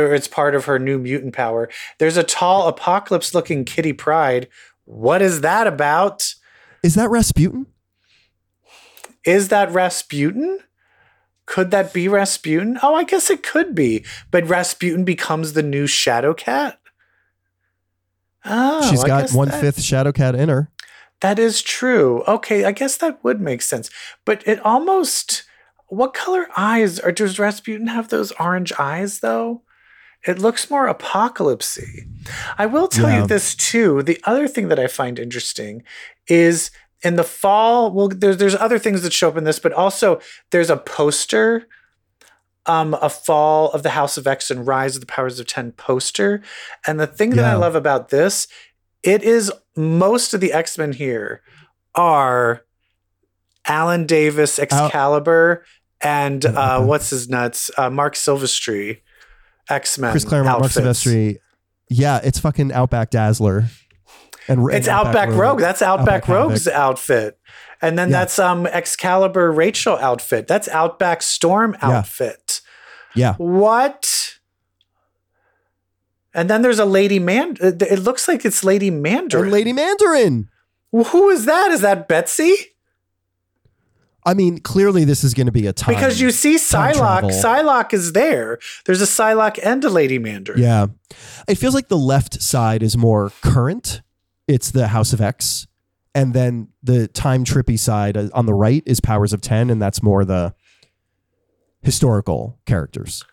or 0.00 0.14
it's 0.14 0.28
part 0.28 0.54
of 0.54 0.66
her 0.66 0.78
new 0.78 0.98
mutant 0.98 1.34
power 1.34 1.68
there's 1.98 2.16
a 2.16 2.22
tall 2.22 2.68
apocalypse 2.68 3.34
looking 3.34 3.64
kitty 3.64 3.92
pryde 3.92 4.48
what 4.84 5.20
is 5.22 5.40
that 5.42 5.66
about 5.66 6.34
is 6.82 6.94
that 6.94 7.10
Rasputin? 7.10 7.66
Is 9.24 9.48
that 9.48 9.70
Rasputin? 9.70 10.60
Could 11.46 11.70
that 11.72 11.92
be 11.92 12.08
Rasputin? 12.08 12.78
Oh, 12.82 12.94
I 12.94 13.04
guess 13.04 13.28
it 13.28 13.42
could 13.42 13.74
be. 13.74 14.04
But 14.30 14.48
Rasputin 14.48 15.04
becomes 15.04 15.52
the 15.52 15.62
new 15.62 15.86
Shadow 15.86 16.32
Cat. 16.32 16.78
Oh, 18.44 18.88
She's 18.88 19.04
got 19.04 19.30
one 19.32 19.50
fifth 19.50 19.82
Shadow 19.82 20.12
Cat 20.12 20.34
in 20.34 20.48
her. 20.48 20.70
That 21.20 21.38
is 21.38 21.62
true. 21.62 22.22
Okay, 22.26 22.64
I 22.64 22.72
guess 22.72 22.96
that 22.98 23.22
would 23.22 23.40
make 23.40 23.62
sense. 23.62 23.90
But 24.24 24.46
it 24.46 24.58
almost. 24.64 25.44
What 25.88 26.14
color 26.14 26.46
eyes? 26.56 27.00
Or 27.00 27.10
does 27.10 27.38
Rasputin 27.40 27.88
have 27.88 28.08
those 28.08 28.30
orange 28.32 28.72
eyes 28.78 29.20
though? 29.20 29.62
It 30.24 30.38
looks 30.38 30.70
more 30.70 30.86
apocalypsy. 30.92 32.06
I 32.58 32.66
will 32.66 32.86
tell 32.88 33.08
Yeah. 33.10 33.22
you 33.22 33.26
this 33.26 33.54
too. 33.54 34.02
The 34.02 34.20
other 34.24 34.46
thing 34.46 34.68
that 34.68 34.78
I 34.78 34.86
find 34.86 35.18
interesting 35.18 35.82
is 36.28 36.70
in 37.02 37.16
the 37.16 37.24
fall. 37.24 37.90
Well, 37.90 38.08
there's 38.08 38.36
there's 38.36 38.54
other 38.54 38.78
things 38.78 39.02
that 39.02 39.12
show 39.12 39.28
up 39.28 39.36
in 39.36 39.44
this, 39.44 39.58
but 39.58 39.72
also 39.72 40.20
there's 40.52 40.70
a 40.70 40.76
poster, 40.76 41.66
um, 42.66 42.94
a 43.00 43.08
fall 43.08 43.70
of 43.72 43.82
the 43.82 43.90
House 43.90 44.16
of 44.16 44.26
X 44.26 44.50
and 44.50 44.66
Rise 44.66 44.94
of 44.94 45.00
the 45.00 45.06
Powers 45.06 45.40
of 45.40 45.46
Ten 45.46 45.72
poster. 45.72 46.40
And 46.86 47.00
the 47.00 47.06
thing 47.06 47.30
that 47.30 47.44
I 47.44 47.54
love 47.56 47.74
about 47.74 48.10
this, 48.10 48.46
it 49.02 49.22
is 49.22 49.52
most 49.76 50.34
of 50.34 50.40
the 50.40 50.52
X 50.52 50.76
Men 50.78 50.92
here 50.92 51.42
are 51.94 52.62
Alan 53.66 54.06
Davis, 54.06 54.58
Excalibur, 54.58 55.64
and 56.00 56.44
uh, 56.44 56.82
what's 56.82 57.10
his 57.10 57.28
nuts, 57.28 57.70
uh, 57.76 57.90
Marc 57.90 58.14
Silvestri, 58.14 59.00
X 59.68 59.98
Men. 59.98 60.10
Chris 60.12 60.24
Claremont, 60.24 60.60
Marc 60.60 60.72
Silvestri. 60.72 61.38
Yeah, 61.88 62.20
it's 62.22 62.38
fucking 62.38 62.72
Outback 62.72 63.10
Dazzler. 63.10 63.66
And 64.48 64.68
It's 64.72 64.88
Outback, 64.88 65.28
Rogue. 65.30 65.60
That's 65.60 65.82
Outback, 65.82 66.22
Outback 66.22 66.28
Rogue's 66.28 66.66
outfit. 66.66 67.38
And 67.82 67.98
then 67.98 68.08
Yeah. 68.10 68.20
that's 68.20 68.38
um 68.38 68.66
Excalibur 68.66 69.52
Rachel 69.52 69.96
outfit. 69.98 70.46
That's 70.48 70.66
Outback 70.68 71.22
Storm 71.22 71.76
Yeah. 71.82 71.98
outfit. 71.98 72.60
Yeah. 73.14 73.34
What? 73.34 74.29
And 76.34 76.48
then 76.48 76.62
there's 76.62 76.78
a 76.78 76.84
Lady 76.84 77.18
Man. 77.18 77.56
It 77.60 77.82
it 77.82 77.98
looks 78.00 78.28
like 78.28 78.44
it's 78.44 78.62
Lady 78.62 78.88
And 78.88 79.02
Mandarin. 79.02 79.50
Lady 79.50 79.72
Mandarin. 79.72 80.48
Well, 80.92 81.04
Who 81.04 81.30
is 81.30 81.44
that? 81.44 81.70
Is 81.70 81.80
that 81.80 82.08
Betsy? 82.08 82.54
I 84.24 84.34
mean, 84.34 84.58
clearly 84.58 85.04
this 85.04 85.24
is 85.24 85.32
going 85.32 85.46
to 85.46 85.52
be 85.52 85.66
a 85.66 85.72
time. 85.72 85.94
Because 85.94 86.20
you 86.20 86.30
see 86.30 86.56
Psylocke. 86.56 87.30
Psylocke 87.30 87.94
is 87.94 88.12
there. 88.12 88.58
There's 88.84 89.00
a 89.00 89.06
Psylocke 89.06 89.58
and 89.62 89.82
a 89.82 89.88
Lady 89.88 90.18
Mandarin. 90.18 90.60
Yeah. 90.60 90.86
It 91.48 91.54
feels 91.54 91.74
like 91.74 91.88
the 91.88 91.96
left 91.96 92.42
side 92.42 92.82
is 92.82 92.96
more 92.98 93.32
current. 93.40 94.02
It's 94.46 94.70
the 94.70 94.88
House 94.88 95.12
of 95.14 95.20
X. 95.22 95.66
And 96.14 96.34
then 96.34 96.68
the 96.82 97.08
time 97.08 97.44
trippy 97.44 97.78
side 97.78 98.16
uh, 98.16 98.28
on 98.34 98.44
the 98.44 98.52
right 98.54 98.82
is 98.84 99.00
Powers 99.00 99.32
of 99.32 99.40
10. 99.40 99.70
And 99.70 99.80
that's 99.80 100.02
more 100.02 100.24
the 100.24 100.54
historical 101.82 102.58
characters. 102.66 103.24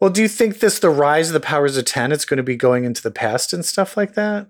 Well, 0.00 0.10
do 0.10 0.22
you 0.22 0.28
think 0.28 0.60
this, 0.60 0.78
the 0.78 0.90
rise 0.90 1.28
of 1.28 1.34
the 1.34 1.40
powers 1.40 1.76
of 1.76 1.84
10, 1.84 2.10
it's 2.10 2.24
going 2.24 2.38
to 2.38 2.42
be 2.42 2.56
going 2.56 2.84
into 2.84 3.02
the 3.02 3.10
past 3.10 3.52
and 3.52 3.64
stuff 3.64 3.96
like 3.96 4.14
that? 4.14 4.46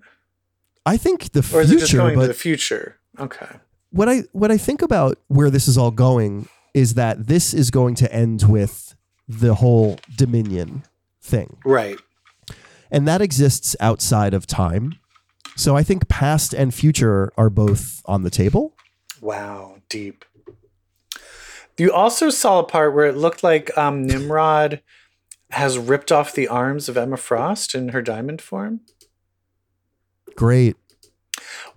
I 0.85 0.97
think 0.97 1.33
the 1.33 1.43
future, 1.43 1.57
Or 1.57 1.61
is 1.61 1.71
it 1.71 1.79
just 1.79 1.93
going 1.93 2.15
but 2.15 2.21
to 2.21 2.27
the 2.29 2.33
future? 2.33 2.97
Okay. 3.19 3.47
what 3.91 4.07
I 4.07 4.23
what 4.31 4.49
I 4.49 4.57
think 4.57 4.81
about 4.81 5.17
where 5.27 5.49
this 5.49 5.67
is 5.67 5.77
all 5.77 5.91
going 5.91 6.47
is 6.73 6.93
that 6.93 7.27
this 7.27 7.53
is 7.53 7.69
going 7.69 7.93
to 7.95 8.11
end 8.13 8.43
with 8.47 8.95
the 9.27 9.55
whole 9.55 9.99
Dominion 10.15 10.83
thing. 11.21 11.57
Right. 11.65 11.99
And 12.89 13.07
that 13.07 13.21
exists 13.21 13.75
outside 13.79 14.33
of 14.33 14.47
time. 14.47 14.93
So 15.55 15.75
I 15.75 15.83
think 15.83 16.07
past 16.07 16.53
and 16.53 16.73
future 16.73 17.31
are 17.37 17.49
both 17.49 18.01
on 18.05 18.23
the 18.23 18.29
table. 18.29 18.73
Wow, 19.19 19.77
deep. 19.89 20.25
You 21.77 21.91
also 21.91 22.29
saw 22.29 22.59
a 22.59 22.63
part 22.63 22.93
where 22.93 23.05
it 23.05 23.17
looked 23.17 23.43
like 23.43 23.75
um, 23.77 24.05
Nimrod 24.05 24.81
has 25.51 25.77
ripped 25.77 26.11
off 26.11 26.33
the 26.33 26.47
arms 26.47 26.89
of 26.89 26.97
Emma 26.97 27.17
Frost 27.17 27.75
in 27.75 27.89
her 27.89 28.01
diamond 28.01 28.41
form. 28.41 28.81
Great. 30.35 30.75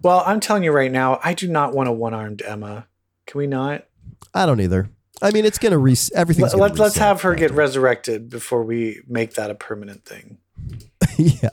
Well, 0.03 0.23
I'm 0.27 0.41
telling 0.41 0.65
you 0.65 0.73
right 0.73 0.93
now, 0.93 1.21
I 1.23 1.35
do 1.35 1.49
not 1.49 1.75
want 1.75 1.89
a 1.89 1.93
one-armed 1.93 2.43
Emma. 2.43 2.87
Can 3.27 3.39
we 3.39 3.47
not? 3.47 3.87
I 4.33 4.47
don't 4.47 4.61
either. 4.61 4.91
I 5.23 5.31
mean, 5.31 5.45
it's 5.45 5.59
going 5.59 5.73
to 5.73 5.79
re 5.79 5.97
everything's. 6.15 6.53
Let, 6.55 6.59
gonna 6.59 6.63
let, 6.63 6.79
let's 6.79 6.97
have 6.97 7.23
her 7.23 7.35
get 7.35 7.53
resurrected 7.53 8.29
before 8.29 8.63
we 8.63 9.01
make 9.07 9.35
that 9.35 9.51
a 9.51 9.55
permanent 9.55 10.05
thing. 10.05 10.39
yeah. 11.17 11.51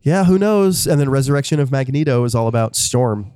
Yeah, 0.00 0.24
who 0.24 0.38
knows? 0.38 0.86
And 0.86 1.00
then 1.00 1.10
Resurrection 1.10 1.58
of 1.58 1.70
Magneto 1.70 2.24
is 2.24 2.34
all 2.34 2.46
about 2.46 2.76
Storm. 2.76 3.32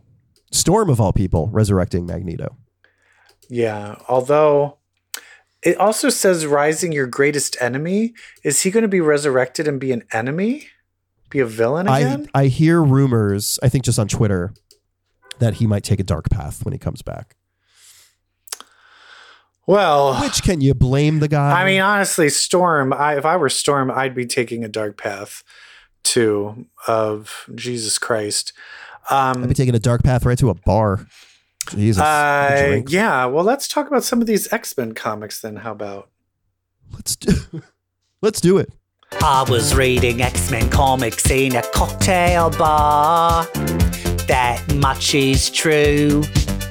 Storm 0.53 0.88
of 0.88 1.01
all 1.01 1.12
people 1.12 1.49
resurrecting 1.49 2.07
Magneto. 2.07 2.57
Yeah. 3.49 3.97
Although 4.09 4.79
it 5.62 5.77
also 5.79 6.09
says 6.09 6.46
rising 6.46 6.92
your 6.92 7.07
greatest 7.07 7.57
enemy. 7.61 8.14
Is 8.44 8.62
he 8.62 8.70
going 8.70 8.83
to 8.83 8.88
be 8.88 9.01
resurrected 9.01 9.68
and 9.68 9.79
be 9.81 9.92
an 9.92 10.05
enemy? 10.12 10.68
Be 11.31 11.38
a 11.40 11.46
villain 11.46 11.87
I 11.88 12.01
again? 12.01 12.29
I 12.35 12.46
hear 12.46 12.83
rumors, 12.83 13.59
I 13.62 13.68
think 13.68 13.85
just 13.85 13.99
on 13.99 14.09
Twitter, 14.09 14.53
that 15.38 15.55
he 15.55 15.66
might 15.66 15.85
take 15.85 16.01
a 16.01 16.05
dark 16.05 16.29
path 16.31 16.64
when 16.64 16.73
he 16.73 16.79
comes 16.79 17.03
back. 17.03 17.37
well, 19.66 20.20
Which 20.20 20.42
can 20.42 20.61
you 20.61 20.75
blame 20.75 21.20
the 21.20 21.29
guy? 21.29 21.61
I 21.61 21.64
mean, 21.64 21.81
honestly, 21.81 22.29
Storm. 22.29 22.92
I, 22.92 23.16
if 23.16 23.25
I 23.25 23.37
were 23.37 23.49
Storm, 23.49 23.90
I'd 23.90 24.14
be 24.14 24.27
taking 24.27 24.64
a 24.64 24.68
dark 24.68 24.96
path 24.96 25.44
too. 26.03 26.66
Of 26.88 27.49
Jesus 27.55 27.99
Christ. 27.99 28.53
I'd 29.09 29.37
Um, 29.37 29.46
be 29.46 29.55
taking 29.55 29.75
a 29.75 29.79
dark 29.81 30.03
path 30.03 30.25
right 30.25 30.38
to 30.38 30.51
a 30.51 30.55
bar. 30.55 31.07
Jesus. 31.68 32.03
uh, 32.03 32.66
drink. 32.68 32.90
yeah. 32.90 33.27
Well, 33.27 33.44
let's 33.44 33.68
talk 33.68 33.87
about 33.87 34.05
some 34.05 34.20
of 34.20 34.27
these 34.27 34.53
X 34.53 34.77
Men 34.77 34.92
comics 34.94 35.40
then. 35.40 35.57
How 35.57 35.73
about? 35.73 36.09
Let's 36.92 37.16
do 37.16 37.35
Let's 38.23 38.40
do 38.40 38.59
it. 38.59 38.73
I 39.23 39.44
was 39.49 39.75
reading 39.75 40.23
X 40.23 40.51
Men 40.51 40.68
comics 40.70 41.31
in 41.31 41.57
a 41.57 41.62
cocktail 41.62 42.51
bar. 42.51 43.44
That 44.27 44.62
much 44.77 45.14
is 45.14 45.51
true. 45.51 46.23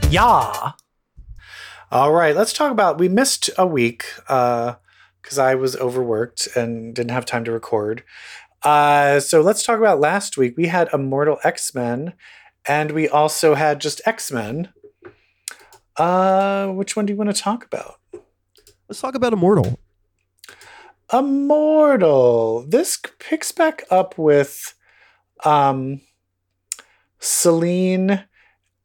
Yeah. 0.10 0.72
All 1.92 2.14
right, 2.14 2.36
let's 2.36 2.54
talk 2.54 2.72
about. 2.72 3.00
We 3.00 3.10
missed 3.10 3.50
a 3.58 3.66
week 3.66 4.06
because 4.18 5.40
I 5.40 5.56
was 5.56 5.76
overworked 5.76 6.48
and 6.56 6.94
didn't 6.96 7.12
have 7.12 7.26
time 7.26 7.44
to 7.46 7.52
record. 7.52 8.04
Uh, 8.64 9.20
so 9.20 9.42
let's 9.42 9.64
talk 9.64 9.80
about 9.80 10.00
last 10.00 10.38
week. 10.38 10.56
We 10.56 10.68
had 10.68 10.90
Immortal 10.94 11.40
X 11.44 11.74
Men, 11.74 12.14
and 12.68 12.92
we 12.92 13.08
also 13.10 13.56
had 13.56 13.82
just 13.82 14.02
X 14.06 14.32
Men. 14.32 14.70
Uh, 16.00 16.68
which 16.68 16.96
one 16.96 17.06
do 17.06 17.14
you 17.14 17.18
want 17.18 17.36
to 17.36 17.40
talk 17.40 17.66
about? 17.66 18.00
Let's 18.88 19.02
talk 19.02 19.16
about 19.16 19.34
Immortal. 19.34 19.78
Immortal. 21.12 22.66
This 22.68 22.98
picks 23.20 23.52
back 23.52 23.84
up 23.92 24.18
with 24.18 24.74
um, 25.44 26.02
Selene 27.20 28.24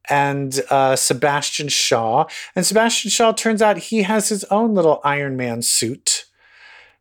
and 0.09 0.61
uh, 0.69 0.95
Sebastian 0.95 1.69
Shaw. 1.69 2.25
And 2.55 2.65
Sebastian 2.65 3.09
Shaw 3.09 3.31
turns 3.31 3.61
out 3.61 3.77
he 3.77 4.03
has 4.03 4.29
his 4.29 4.43
own 4.45 4.75
little 4.75 4.99
Iron 5.03 5.37
Man 5.37 5.61
suit. 5.61 6.25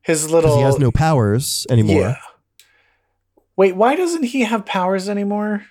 His 0.01 0.31
little. 0.31 0.57
He 0.57 0.63
has 0.63 0.79
no 0.79 0.93
powers 0.93 1.67
anymore. 1.71 2.01
Yeah. 2.01 2.17
Wait, 3.57 3.75
why 3.77 3.97
doesn't 3.97 4.25
he 4.25 4.43
have 4.43 4.67
powers 4.67 5.09
anymore? 5.09 5.65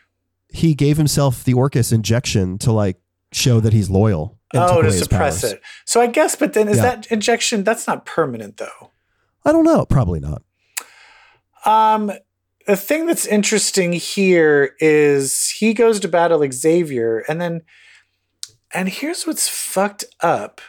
He 0.49 0.73
gave 0.73 0.97
himself 0.97 1.43
the 1.43 1.53
Orchis 1.53 1.91
injection 1.91 2.57
to 2.59 2.71
like 2.71 2.97
show 3.35 3.59
that 3.59 3.73
he's 3.73 3.89
loyal. 3.89 4.37
Oh, 4.55 4.81
to 4.81 4.91
suppress 4.91 5.43
it. 5.43 5.61
So 5.85 5.99
I 5.99 6.07
guess, 6.07 6.35
but 6.35 6.53
then 6.53 6.67
is 6.67 6.77
Yeah. 6.77 6.83
that 6.83 7.07
injection? 7.11 7.63
That's 7.63 7.87
not 7.87 8.05
permanent, 8.05 8.57
though. 8.57 8.91
I 9.43 9.51
don't 9.51 9.63
know. 9.63 9.85
Probably 9.85 10.19
not. 10.19 10.43
Um, 11.65 12.11
the 12.67 12.75
thing 12.77 13.05
that's 13.07 13.25
interesting 13.25 13.93
here 13.93 14.75
is 14.79 15.49
he 15.49 15.73
goes 15.73 15.99
to 16.01 16.07
battle 16.07 16.45
Xavier, 16.51 17.23
and 17.27 17.41
then, 17.41 17.61
and 18.73 18.89
here's 18.89 19.25
what's 19.25 19.47
fucked 19.49 20.05
up 20.21 20.61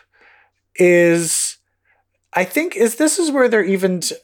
is, 0.77 1.59
I 2.33 2.45
think 2.45 2.77
is 2.77 2.97
this 2.97 3.19
is 3.19 3.31
where 3.31 3.49
they're 3.49 3.63
even. 3.65 4.01
T- 4.01 4.17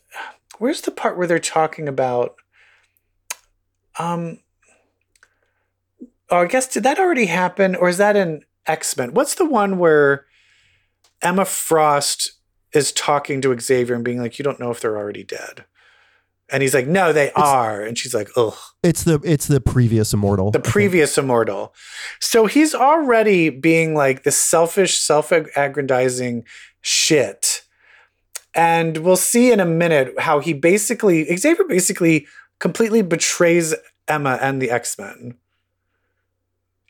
where's 0.59 0.81
the 0.81 0.91
part 0.91 1.17
where 1.17 1.27
they're 1.27 1.39
talking 1.39 1.87
about? 1.87 2.35
Um. 3.99 4.39
Oh, 6.31 6.39
I 6.39 6.47
guess 6.47 6.69
did 6.69 6.85
that 6.85 6.99
already 6.99 7.27
happen, 7.27 7.75
or 7.75 7.89
is 7.89 7.99
that 7.99 8.17
in 8.17 8.43
X 8.67 8.97
Men? 8.97 9.15
What's 9.15 9.35
the 9.35 9.45
one 9.45 9.79
where 9.79 10.27
Emma 11.23 11.45
Frost 11.45 12.33
is 12.73 12.93
talking 12.93 13.41
to 13.41 13.59
Xavier 13.59 13.95
and 13.97 14.05
being 14.05 14.21
like, 14.21 14.39
"You 14.39 14.45
don't 14.45 14.61
know 14.61 14.71
if 14.71 14.81
they're 14.81 14.97
already 14.97 15.25
dead," 15.25 15.65
and 16.49 16.63
he's 16.63 16.73
like, 16.75 16.87
"No, 16.87 17.13
they 17.13 17.33
are," 17.33 17.83
and 17.83 17.99
she's 17.99 18.15
like, 18.15 18.31
"Ugh." 18.37 18.55
It's 18.83 19.03
the 19.03 19.21
it's 19.25 19.47
the 19.47 19.61
previous 19.61 20.13
Immortal. 20.13 20.53
The 20.53 20.61
I 20.61 20.63
think. 20.63 20.73
previous 20.73 21.19
immortal. 21.19 21.75
So 22.21 22.47
he's 22.47 22.75
already 22.75 23.51
being 23.51 23.95
like 23.95 24.23
the 24.23 24.31
selfish, 24.31 24.99
self 24.99 25.33
aggrandizing 25.33 26.45
shit. 26.81 27.63
And 28.55 28.99
we'll 28.99 29.17
see 29.17 29.53
in 29.53 29.61
a 29.61 29.65
minute 29.65 30.19
how 30.19 30.41
he 30.41 30.53
basically, 30.53 31.25
Xavier 31.37 31.65
basically 31.65 32.27
completely 32.59 33.01
betrays 33.03 33.75
Emma 34.09 34.39
and 34.41 34.61
the 34.61 34.71
X 34.71 34.99
Men 34.99 35.35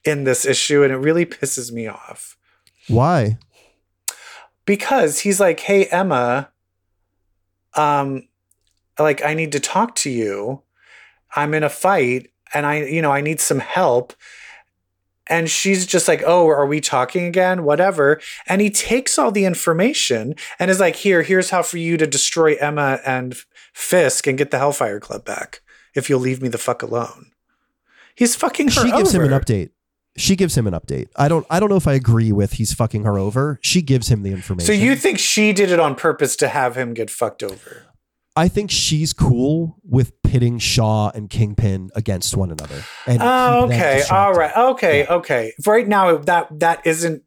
in 0.04 0.24
this 0.24 0.44
issue. 0.44 0.82
And 0.82 0.92
it 0.92 0.96
really 0.96 1.26
pisses 1.26 1.72
me 1.72 1.86
off 1.86 2.36
Why? 2.88 3.38
because 4.70 5.20
he's 5.20 5.40
like, 5.40 5.58
hey, 5.60 5.86
Emma, 5.86 6.50
um, 7.74 8.28
like, 8.98 9.24
I 9.24 9.34
need 9.34 9.52
to 9.52 9.60
talk 9.60 9.94
to 9.96 10.10
you. 10.10 10.62
I'm 11.34 11.54
in 11.54 11.62
a 11.62 11.68
fight 11.68 12.30
and 12.54 12.66
I, 12.66 12.82
you 12.84 13.02
know, 13.02 13.12
I 13.12 13.20
need 13.20 13.40
some 13.40 13.60
help. 13.60 14.12
And 15.26 15.48
she's 15.48 15.86
just 15.86 16.08
like, 16.08 16.22
oh, 16.26 16.48
are 16.48 16.66
we 16.66 16.80
talking 16.80 17.24
again? 17.24 17.64
Whatever. 17.64 18.20
And 18.46 18.60
he 18.60 18.70
takes 18.70 19.18
all 19.18 19.30
the 19.30 19.44
information 19.44 20.34
and 20.58 20.70
is 20.70 20.80
like, 20.80 20.96
here, 20.96 21.22
here's 21.22 21.50
how 21.50 21.62
for 21.62 21.78
you 21.78 21.96
to 21.96 22.06
destroy 22.06 22.56
Emma 22.56 23.00
and 23.06 23.36
Fisk 23.72 24.26
and 24.26 24.38
get 24.38 24.50
the 24.50 24.58
Hellfire 24.58 25.00
Club 25.00 25.24
back 25.24 25.62
if 25.94 26.10
you'll 26.10 26.20
leave 26.20 26.42
me 26.42 26.48
the 26.48 26.58
fuck 26.58 26.82
alone. 26.82 27.30
He's 28.14 28.36
fucking 28.36 28.68
her 28.68 28.82
She 28.84 28.90
gives 28.90 29.14
him 29.14 29.22
an 29.22 29.30
update. 29.30 29.70
She 30.20 30.36
gives 30.36 30.56
him 30.56 30.66
an 30.66 30.74
update. 30.74 31.08
I 31.16 31.28
don't 31.28 31.46
I 31.50 31.58
don't 31.60 31.68
know 31.70 31.76
if 31.76 31.88
I 31.88 31.94
agree 31.94 32.30
with 32.32 32.52
he's 32.54 32.72
fucking 32.72 33.04
her 33.04 33.18
over. 33.18 33.58
She 33.62 33.82
gives 33.82 34.08
him 34.08 34.22
the 34.22 34.30
information. 34.32 34.66
So 34.66 34.72
you 34.72 34.94
think 34.96 35.18
she 35.18 35.52
did 35.52 35.70
it 35.70 35.80
on 35.80 35.94
purpose 35.94 36.36
to 36.36 36.48
have 36.48 36.76
him 36.76 36.94
get 36.94 37.10
fucked 37.10 37.42
over? 37.42 37.84
I 38.36 38.48
think 38.48 38.70
she's 38.70 39.12
cool 39.12 39.76
with 39.82 40.12
pitting 40.22 40.58
Shaw 40.58 41.10
and 41.14 41.28
Kingpin 41.28 41.90
against 41.96 42.36
one 42.36 42.50
another. 42.52 42.84
And 43.06 43.20
Oh, 43.20 43.64
okay. 43.66 44.02
All 44.10 44.32
right. 44.32 44.56
Okay. 44.56 45.06
Okay. 45.06 45.52
For 45.64 45.72
right 45.74 45.88
now, 45.88 46.16
that 46.18 46.46
that 46.60 46.86
isn't 46.86 47.22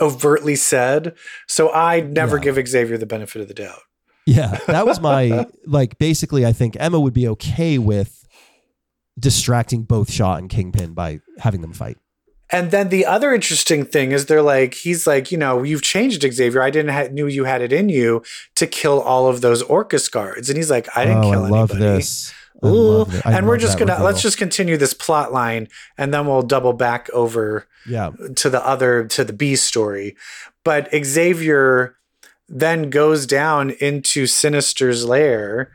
overtly 0.00 0.56
said. 0.56 1.14
So 1.48 1.72
I 1.72 2.00
never 2.00 2.36
Yeah. 2.36 2.42
give 2.52 2.68
Xavier 2.68 2.98
the 2.98 3.06
benefit 3.06 3.40
of 3.42 3.48
the 3.48 3.54
doubt. 3.54 3.80
Yeah, 4.26 4.58
that 4.68 4.86
was 4.86 5.00
my 5.00 5.46
like. 5.66 5.98
Basically, 5.98 6.44
I 6.46 6.52
think 6.52 6.76
Emma 6.80 6.98
would 6.98 7.12
be 7.14 7.28
okay 7.28 7.78
with 7.78 8.26
distracting 9.18 9.82
both 9.84 10.10
Shaw 10.10 10.36
and 10.36 10.48
Kingpin 10.50 10.94
by 10.94 11.20
having 11.38 11.60
them 11.60 11.72
fight. 11.72 11.96
And 12.54 12.70
then 12.70 12.88
the 12.88 13.04
other 13.04 13.34
interesting 13.34 13.84
thing 13.84 14.12
is 14.12 14.26
they're 14.26 14.40
like, 14.40 14.74
he's 14.74 15.08
like, 15.08 15.32
you 15.32 15.36
know, 15.36 15.64
you've 15.64 15.82
changed 15.82 16.22
Xavier. 16.22 16.62
I 16.62 16.70
didn't 16.70 16.92
ha- 16.92 17.08
knew 17.10 17.26
you 17.26 17.44
had 17.44 17.60
it 17.62 17.72
in 17.72 17.88
you 17.88 18.22
to 18.54 18.68
kill 18.68 19.00
all 19.00 19.26
of 19.26 19.40
those 19.40 19.64
Orchis 19.64 20.08
guards. 20.08 20.48
And 20.48 20.56
he's 20.56 20.70
like, 20.70 20.86
I 20.96 21.04
didn't 21.04 21.24
oh, 21.24 21.30
kill 21.32 21.44
I 21.46 21.48
love 21.48 21.70
anybody. 21.72 21.96
this. 21.96 22.32
I 22.62 22.68
Ooh. 22.68 22.98
love 22.98 23.12
it. 23.12 23.26
I 23.26 23.32
and 23.32 23.48
we're 23.48 23.58
just 23.58 23.76
gonna 23.76 24.00
let's 24.02 24.22
just 24.22 24.38
continue 24.38 24.76
this 24.76 24.94
plot 24.94 25.32
line, 25.32 25.68
and 25.98 26.14
then 26.14 26.26
we'll 26.26 26.42
double 26.42 26.72
back 26.72 27.10
over 27.10 27.66
yeah. 27.88 28.10
to 28.36 28.48
the 28.48 28.64
other 28.64 29.04
to 29.08 29.24
the 29.24 29.32
B 29.32 29.56
story. 29.56 30.16
But 30.62 30.88
Xavier 31.04 31.96
then 32.48 32.88
goes 32.88 33.26
down 33.26 33.70
into 33.80 34.26
Sinister's 34.28 35.04
lair, 35.04 35.72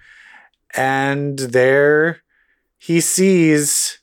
and 0.74 1.38
there 1.38 2.22
he 2.78 3.02
sees. 3.02 3.99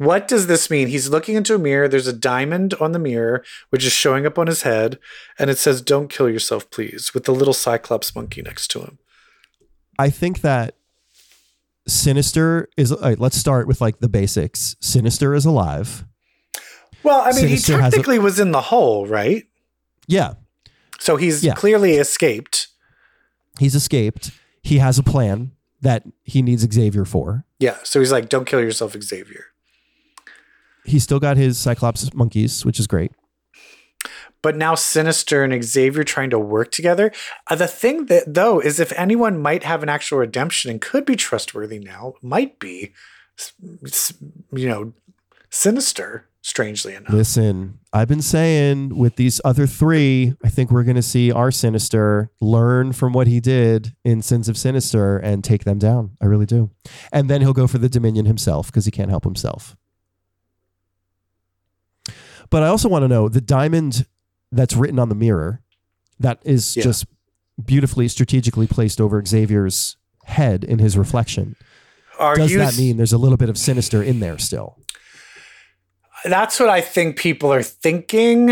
What 0.00 0.26
does 0.28 0.46
this 0.46 0.70
mean? 0.70 0.88
He's 0.88 1.10
looking 1.10 1.34
into 1.36 1.54
a 1.54 1.58
mirror. 1.58 1.86
There's 1.86 2.06
a 2.06 2.14
diamond 2.14 2.72
on 2.80 2.92
the 2.92 2.98
mirror, 2.98 3.44
which 3.68 3.84
is 3.84 3.92
showing 3.92 4.24
up 4.24 4.38
on 4.38 4.46
his 4.46 4.62
head, 4.62 4.98
and 5.38 5.50
it 5.50 5.58
says, 5.58 5.82
"Don't 5.82 6.08
kill 6.08 6.26
yourself, 6.30 6.70
please," 6.70 7.12
with 7.12 7.24
the 7.24 7.34
little 7.34 7.52
Cyclops 7.52 8.14
monkey 8.14 8.40
next 8.40 8.68
to 8.68 8.80
him. 8.80 8.98
I 9.98 10.08
think 10.08 10.40
that 10.40 10.74
Sinister 11.86 12.68
is. 12.78 12.94
Right, 13.02 13.18
let's 13.18 13.36
start 13.36 13.66
with 13.66 13.82
like 13.82 13.98
the 13.98 14.08
basics. 14.08 14.74
Sinister 14.80 15.34
is 15.34 15.44
alive. 15.44 16.04
Well, 17.02 17.20
I 17.20 17.32
mean, 17.32 17.42
Sinister 17.48 17.76
he 17.76 17.82
has 17.82 17.92
a- 17.92 17.96
technically 17.96 18.18
was 18.18 18.40
in 18.40 18.52
the 18.52 18.60
hole, 18.62 19.06
right? 19.06 19.44
Yeah, 20.06 20.34
So 20.98 21.16
he's 21.16 21.42
Yeah. 21.44 21.54
clearly 21.54 21.94
escaped. 21.96 22.68
he's 23.58 23.74
escaped. 23.74 24.30
He 24.62 24.78
has 24.78 24.98
a 24.98 25.02
plan 25.02 25.52
that 25.82 26.04
he 26.24 26.40
needs 26.42 26.62
Xavier 26.72 27.04
for. 27.04 27.44
Yeah. 27.58 27.76
So 27.84 28.00
he's 28.00 28.12
like, 28.12 28.28
"Don't 28.30 28.46
kill 28.46 28.60
yourself, 28.60 28.94
Xavier." 29.02 29.46
He's 30.84 31.02
still 31.02 31.20
got 31.20 31.36
his 31.36 31.58
Cyclops 31.58 32.12
monkeys, 32.14 32.64
which 32.64 32.80
is 32.80 32.86
great. 32.86 33.12
but 34.42 34.56
now 34.56 34.74
Sinister 34.74 35.44
and 35.44 35.62
Xavier 35.62 36.02
trying 36.04 36.30
to 36.30 36.38
work 36.38 36.70
together. 36.70 37.12
Uh, 37.50 37.56
the 37.56 37.66
thing 37.66 38.06
that 38.06 38.32
though 38.34 38.58
is 38.60 38.80
if 38.80 38.92
anyone 38.96 39.40
might 39.40 39.64
have 39.64 39.82
an 39.82 39.88
actual 39.90 40.18
redemption 40.18 40.70
and 40.70 40.80
could 40.80 41.04
be 41.04 41.14
trustworthy 41.16 41.78
now, 41.78 42.14
might 42.22 42.58
be, 42.58 42.92
you 44.52 44.68
know, 44.68 44.92
Sinister. 45.50 46.26
Strangely 46.42 46.94
enough, 46.94 47.12
Listen, 47.12 47.80
I've 47.92 48.08
been 48.08 48.22
saying 48.22 48.96
with 48.96 49.16
these 49.16 49.42
other 49.44 49.66
three, 49.66 50.34
I 50.42 50.48
think 50.48 50.70
we're 50.70 50.84
going 50.84 50.96
to 50.96 51.02
see 51.02 51.30
our 51.30 51.50
Sinister 51.50 52.30
learn 52.40 52.94
from 52.94 53.12
what 53.12 53.26
he 53.26 53.40
did 53.40 53.94
in 54.06 54.22
Sins 54.22 54.48
of 54.48 54.56
Sinister 54.56 55.18
and 55.18 55.44
take 55.44 55.64
them 55.64 55.78
down. 55.78 56.16
I 56.18 56.24
really 56.24 56.46
do. 56.46 56.70
And 57.12 57.28
then 57.28 57.42
he'll 57.42 57.52
go 57.52 57.66
for 57.66 57.76
the 57.76 57.90
Dominion 57.90 58.24
himself 58.24 58.68
because 58.68 58.86
he 58.86 58.90
can't 58.90 59.10
help 59.10 59.24
himself. 59.24 59.76
But 62.50 62.62
I 62.62 62.66
also 62.66 62.88
want 62.88 63.04
to 63.04 63.08
know 63.08 63.28
the 63.28 63.40
diamond 63.40 64.06
that's 64.52 64.74
written 64.74 64.98
on 64.98 65.08
the 65.08 65.14
mirror 65.14 65.62
that 66.18 66.40
is 66.44 66.76
Yeah. 66.76 66.82
just 66.82 67.06
beautifully 67.64 68.08
strategically 68.08 68.66
placed 68.66 69.00
over 69.00 69.24
Xavier's 69.24 69.96
head 70.24 70.64
in 70.64 70.78
his 70.78 70.96
reflection. 70.98 71.56
are 72.18 72.36
Does 72.36 72.52
that 72.54 72.76
mean 72.76 72.96
there's 72.98 73.12
a 73.14 73.18
little 73.18 73.36
bit 73.38 73.48
of 73.48 73.56
Sinister 73.56 74.02
in 74.02 74.20
there 74.20 74.36
still? 74.38 74.76
that's 76.24 76.60
what 76.60 76.68
I 76.68 76.80
think 76.82 77.16
people 77.16 77.50
are 77.52 77.62
thinking. 77.62 78.50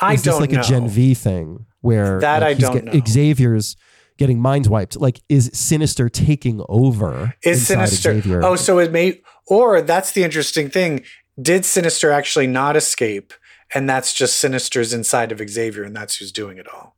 I 0.00 0.14
is 0.14 0.22
this 0.24 0.32
don't 0.32 0.40
like 0.40 0.50
know. 0.50 0.60
a 0.60 0.64
Gen 0.64 0.88
V 0.88 1.14
thing 1.14 1.66
where 1.82 2.18
That 2.20 2.42
like, 2.42 2.56
I 2.56 2.60
don't 2.60 2.84
know. 2.86 3.00
Xavier's 3.06 3.76
getting 4.18 4.40
mind 4.40 4.66
wiped? 4.66 4.96
Like, 4.96 5.20
is 5.28 5.50
Sinister 5.54 6.08
taking 6.08 6.60
over? 6.68 7.34
is 7.44 7.66
Sinister? 7.66 8.14
Xavier? 8.14 8.42
Oh, 8.44 8.56
so 8.56 8.78
it 8.80 8.90
may, 8.90 9.20
or 9.46 9.80
that's 9.82 10.12
the 10.12 10.24
interesting 10.24 10.68
thing. 10.68 11.04
Did 11.40 11.64
Sinister 11.64 12.10
actually 12.10 12.46
not 12.46 12.76
escape? 12.76 13.32
And 13.74 13.88
that's 13.88 14.12
just 14.12 14.36
Sinister's 14.36 14.92
inside 14.92 15.32
of 15.32 15.40
Xavier, 15.48 15.82
and 15.82 15.96
that's 15.96 16.16
who's 16.16 16.30
doing 16.30 16.58
it 16.58 16.66
all. 16.68 16.94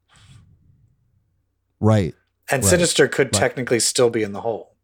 Right. 1.80 2.14
And 2.51 2.62
Right. 2.62 2.68
Sinister 2.70 3.09
could 3.09 3.28
Right. 3.28 3.32
technically 3.41 3.80
still 3.80 4.11
be 4.11 4.22
in 4.22 4.32
the 4.32 4.41
hole. 4.41 4.74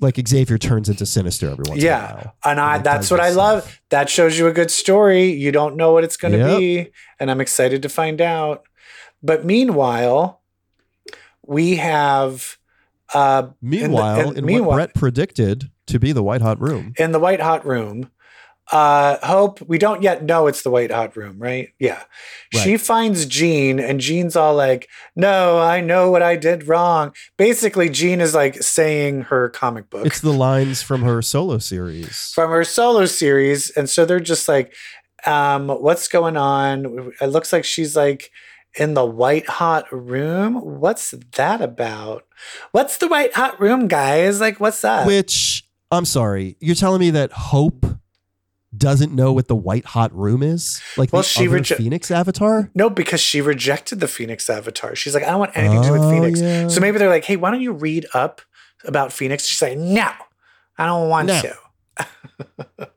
Like 0.00 0.18
Xavier 0.26 0.58
turns 0.58 0.88
into 0.88 1.04
Sinister 1.06 1.50
every 1.50 1.64
once 1.68 1.80
in 1.82 1.86
a 1.86 1.90
Yeah. 1.90 2.14
while. 2.14 2.34
And 2.44 2.58
I 2.60 2.78
that's 2.78 3.10
what 3.10 3.20
I 3.20 3.28
this 3.28 3.36
love. 3.36 3.80
That 3.90 4.08
shows 4.08 4.38
you 4.38 4.46
a 4.48 4.52
good 4.52 4.70
story. 4.70 5.24
You 5.30 5.52
don't 5.52 5.76
know 5.76 5.92
what 5.92 6.04
it's 6.04 6.16
going 6.16 6.32
to 6.32 6.38
Yep. 6.38 6.58
be, 6.58 6.92
and 7.20 7.30
I'm 7.30 7.40
excited 7.40 7.82
to 7.82 7.88
find 7.88 8.20
out. 8.20 8.64
But 9.22 9.44
meanwhile, 9.44 10.40
we 11.46 11.76
have 11.76 12.56
uh 13.12 13.48
Meanwhile, 13.60 14.30
in- 14.30 14.38
in, 14.38 14.44
meanwhile- 14.46 14.68
what 14.70 14.76
Brett 14.76 14.94
predicted 14.94 15.70
to 15.86 15.98
be 15.98 16.12
the 16.12 16.22
White 16.22 16.40
Hot 16.42 16.60
Room. 16.60 16.94
in 16.96 17.12
the 17.12 17.18
white 17.20 17.40
hot 17.40 17.66
room. 17.66 18.10
Uh, 18.72 19.16
Hope, 19.26 19.60
we 19.62 19.78
don't 19.78 20.02
yet 20.02 20.22
know 20.24 20.46
it's 20.46 20.62
the 20.62 20.70
white 20.70 20.92
hot 20.92 21.16
room, 21.16 21.38
right? 21.38 21.70
Yeah. 21.80 22.02
She 22.52 22.76
finds 22.76 23.26
Jean, 23.26 23.80
and 23.80 24.00
Jean's 24.00 24.36
all 24.36 24.54
like, 24.54 24.88
No, 25.16 25.58
I 25.58 25.80
know 25.80 26.10
what 26.10 26.22
I 26.22 26.36
did 26.36 26.68
wrong. 26.68 27.12
Basically, 27.36 27.88
Jean 27.88 28.20
is 28.20 28.34
like 28.34 28.62
saying 28.62 29.22
her 29.22 29.48
comic 29.48 29.90
book 29.90 30.06
It's 30.06 30.20
the 30.20 30.32
lines 30.32 30.82
from 30.82 31.02
her 31.02 31.20
solo 31.22 31.58
series. 31.58 32.32
from 32.34 32.50
her 32.50 32.64
solo 32.64 33.06
series. 33.06 33.70
And 33.70 33.90
so 33.90 34.04
they're 34.04 34.20
just 34.20 34.48
like, 34.48 34.74
um, 35.26 35.68
What's 35.68 36.06
going 36.08 36.36
on? 36.36 37.12
It 37.20 37.26
looks 37.26 37.52
like 37.52 37.64
she's 37.64 37.96
like 37.96 38.30
in 38.78 38.94
the 38.94 39.04
white 39.04 39.48
hot 39.48 39.86
room. 39.92 40.54
What's 40.80 41.12
that 41.36 41.60
about? 41.60 42.24
What's 42.70 42.98
the 42.98 43.08
white 43.08 43.34
hot 43.34 43.60
room, 43.60 43.88
guys? 43.88 44.40
Like, 44.40 44.60
what's 44.60 44.80
that? 44.82 45.06
Which 45.08 45.64
I'm 45.90 46.04
sorry, 46.04 46.56
you're 46.60 46.76
telling 46.76 47.00
me 47.00 47.10
that 47.10 47.32
Hope 47.32 47.84
doesn't 48.76 49.12
know 49.12 49.32
what 49.32 49.48
the 49.48 49.56
White 49.56 49.84
Hot 49.86 50.14
Room 50.14 50.42
is? 50.42 50.80
Like 50.96 51.12
Well, 51.12 51.22
the 51.22 51.28
she 51.28 51.46
reje- 51.46 51.76
Phoenix 51.76 52.10
Avatar? 52.10 52.70
No, 52.74 52.88
because 52.88 53.20
she 53.20 53.40
rejected 53.40 53.98
the 54.00 54.06
Phoenix 54.08 54.48
Avatar. 54.48 54.94
She's 54.94 55.12
like, 55.14 55.24
I 55.24 55.30
don't 55.30 55.40
want 55.40 55.56
anything 55.56 55.82
to 55.82 55.88
do 55.88 55.92
with 55.92 56.02
Oh, 56.02 56.10
Phoenix. 56.10 56.40
yeah. 56.40 56.68
So 56.68 56.80
maybe 56.80 56.98
they're 56.98 57.08
like, 57.08 57.24
hey, 57.24 57.36
why 57.36 57.50
don't 57.50 57.60
you 57.62 57.72
read 57.72 58.06
up 58.14 58.42
about 58.84 59.12
Phoenix? 59.12 59.44
She's 59.46 59.60
like, 59.60 59.76
no, 59.76 60.08
I 60.78 60.86
don't 60.86 61.08
want 61.08 61.26
No. 61.28 61.42
to. 61.42 62.88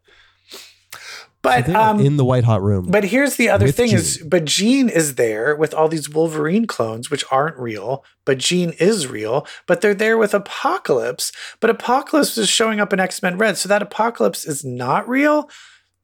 but 1.44 1.70
um, 1.70 2.00
in 2.00 2.18
the 2.18 2.26
White 2.26 2.46
Hot 2.46 2.64
Room. 2.64 2.88
but 2.90 3.04
here's 3.04 3.36
the 3.36 3.50
other 3.50 3.70
thing 3.70 3.92
is, 3.92 4.18
but 4.26 4.46
Jean 4.46 4.90
is 4.90 5.16
there 5.16 5.56
with 5.56 5.74
all 5.74 5.88
these 5.88 6.10
Wolverine 6.10 6.66
clones, 6.66 7.12
which 7.12 7.24
aren't 7.30 7.58
real, 7.58 8.04
but 8.26 8.38
Jean 8.40 8.72
is 8.80 9.06
real. 9.08 9.46
But 9.68 9.82
they're 9.82 9.94
there 9.94 10.18
with 10.18 10.34
Apocalypse. 10.34 11.32
But 11.60 11.70
Apocalypse 11.70 12.38
is 12.38 12.50
showing 12.50 12.80
up 12.80 12.92
in 12.94 13.00
X 13.00 13.22
Men 13.22 13.38
Red, 13.38 13.58
so 13.58 13.68
that 13.70 13.82
Apocalypse 13.84 14.46
is 14.48 14.64
not 14.66 15.08
real, 15.08 15.50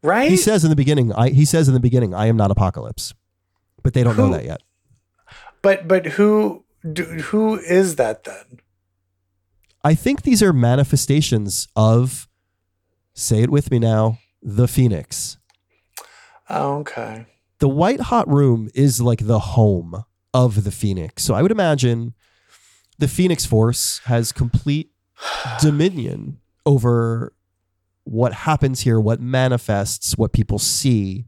right? 0.03 0.29
he 0.29 0.37
says 0.37 0.63
in 0.63 0.69
the 0.69 0.75
beginning, 0.75 1.11
I 1.13 1.29
he 1.29 1.45
says 1.45 1.67
in 1.67 1.73
the 1.73 1.79
beginning, 1.79 2.13
I 2.13 2.27
am 2.27 2.37
not 2.37 2.51
Apocalypse. 2.51 3.13
But 3.81 3.93
they 3.93 4.03
don't 4.03 4.15
Who- 4.15 4.27
know 4.29 4.33
that 4.37 4.43
yet. 4.45 4.61
but 5.61 5.87
but 5.87 6.05
who 6.05 6.65
do, 6.91 7.03
who 7.05 7.57
is 7.57 7.95
that 7.95 8.25
then? 8.25 8.59
I 9.85 9.95
think 9.95 10.23
these 10.23 10.43
are 10.43 10.51
manifestations 10.51 11.69
of 11.77 12.27
say 13.13 13.41
it 13.43 13.49
with 13.49 13.71
me 13.71 13.79
now, 13.79 14.19
the 14.41 14.67
Phoenix. 14.67 15.37
Oh, 16.49 16.77
okay. 16.79 17.25
the 17.59 17.69
White 17.69 17.99
Hot 17.99 18.27
Room 18.27 18.69
is 18.73 19.01
like 19.01 19.27
the 19.27 19.39
home 19.39 20.03
of 20.33 20.63
the 20.63 20.71
Phoenix. 20.71 21.23
So 21.23 21.35
I 21.35 21.41
would 21.41 21.51
imagine 21.51 22.13
the 22.97 23.07
Phoenix 23.07 23.45
Force 23.45 23.99
has 24.05 24.31
complete 24.31 24.91
dominion 25.61 26.39
over 26.65 27.33
what 28.03 28.33
happens 28.33 28.81
here, 28.81 28.99
what 28.99 29.19
manifests, 29.21 30.17
what 30.17 30.33
people 30.33 30.57
see. 30.57 31.25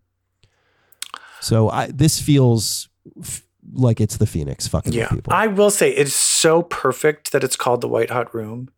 So 1.39 1.69
I, 1.69 1.87
this 1.87 2.19
feels 2.19 2.89
f- 3.21 3.43
like 3.73 4.01
it's 4.01 4.17
the 4.17 4.25
Phoenix 4.25 4.67
fucking 4.67 4.93
Yeah, 4.93 5.09
people. 5.09 5.33
I 5.33 5.47
will 5.47 5.69
say 5.69 5.91
it's 5.91 6.13
so 6.15 6.63
perfect 6.63 7.31
that 7.31 7.43
it's 7.43 7.55
called 7.55 7.81
the 7.81 7.87
White 7.87 8.09
Hot 8.09 8.33
Room 8.33 8.69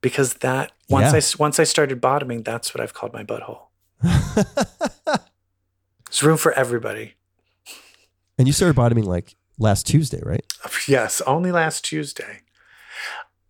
because 0.00 0.34
that 0.34 0.72
once 0.88 1.12
Yeah. 1.12 1.18
I 1.18 1.42
once 1.42 1.60
I 1.60 1.64
started 1.64 2.00
bottoming, 2.00 2.42
that's 2.42 2.74
what 2.74 2.80
I've 2.80 2.94
called 2.94 3.12
my 3.12 3.22
butthole. 3.24 3.60
There's 4.02 6.22
room 6.22 6.36
for 6.36 6.52
everybody. 6.52 7.14
and 8.38 8.46
you 8.46 8.52
started 8.52 8.76
bottoming 8.76 9.04
like 9.04 9.34
last 9.58 9.86
Tuesday, 9.86 10.20
right? 10.24 10.44
Yes, 10.88 11.20
only 11.22 11.50
last 11.52 11.84
Tuesday. 11.84 12.40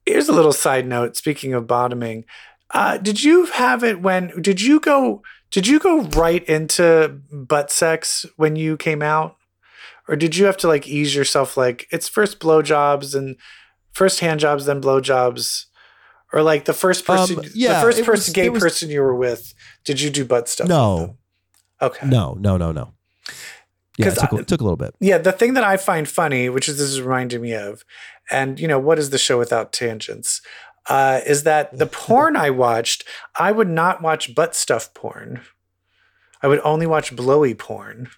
Here's 0.06 0.28
a 0.28 0.32
little 0.32 0.52
side 0.52 0.86
note. 0.86 1.16
Speaking 1.16 1.52
of 1.52 1.66
bottoming, 1.66 2.24
uh, 2.70 2.98
did 2.98 3.24
you 3.24 3.46
have 3.46 3.82
it 3.82 4.00
when? 4.00 4.40
Did 4.40 4.60
you 4.60 4.78
go? 4.78 5.22
Did 5.50 5.66
you 5.66 5.78
go 5.80 6.02
right 6.02 6.44
into 6.44 7.20
butt 7.32 7.70
sex 7.72 8.24
when 8.36 8.54
you 8.56 8.76
came 8.76 9.02
out, 9.02 9.36
or 10.08 10.14
did 10.16 10.36
you 10.36 10.44
have 10.46 10.56
to 10.58 10.68
like 10.68 10.86
ease 10.86 11.14
yourself? 11.14 11.56
Like 11.56 11.86
it's 11.90 12.08
first 12.08 12.38
blowjobs 12.40 13.14
and 13.16 13.36
first 13.92 14.20
hand 14.20 14.38
jobs, 14.40 14.66
then 14.66 14.80
blowjobs, 14.82 15.64
or 16.34 16.42
like 16.42 16.64
the 16.64 16.72
first 16.74 17.06
person, 17.06 17.38
Um, 17.38 17.44
yeah, 17.54 17.74
the 17.74 17.80
first 17.86 17.98
person, 18.04 18.30
was- 18.30 18.34
gay 18.34 18.48
was- 18.48 18.62
person 18.62 18.90
you 18.90 19.00
were 19.00 19.14
with. 19.14 19.54
Did 19.84 20.00
you 20.00 20.10
do 20.10 20.24
butt 20.24 20.48
stuff? 20.48 20.68
No. 20.68 21.16
Okay. 21.80 22.06
No, 22.06 22.36
no, 22.38 22.56
no, 22.56 22.72
no. 22.72 22.92
Yeah, 23.96 24.08
it 24.08 24.14
took, 24.16 24.32
a- 24.32 24.36
I- 24.36 24.40
it 24.40 24.48
took 24.48 24.60
a 24.60 24.64
little 24.64 24.76
bit. 24.76 24.94
Yeah, 25.00 25.18
the 25.18 25.32
thing 25.32 25.54
that 25.54 25.64
I 25.64 25.76
find 25.76 26.08
funny, 26.08 26.48
which 26.48 26.68
is 26.68 26.78
this 26.78 26.88
is 26.90 27.00
reminding 27.00 27.40
me 27.40 27.54
of, 27.54 27.84
and 28.30 28.58
you 28.58 28.66
know, 28.66 28.78
what 28.78 28.98
is 28.98 29.10
the 29.10 29.18
show 29.18 29.38
without 29.38 29.72
tangents? 29.72 30.40
Uh, 30.88 31.20
is 31.24 31.44
that 31.44 31.78
the 31.78 31.86
porn 32.02 32.36
I 32.36 32.50
watched, 32.50 33.04
I 33.38 33.52
would 33.52 33.68
not 33.70 34.02
watch 34.02 34.34
butt 34.34 34.54
stuff 34.56 34.92
porn. 34.94 35.40
I 36.42 36.48
would 36.48 36.60
only 36.64 36.86
watch 36.86 37.14
blowy 37.16 37.54
porn 37.54 38.08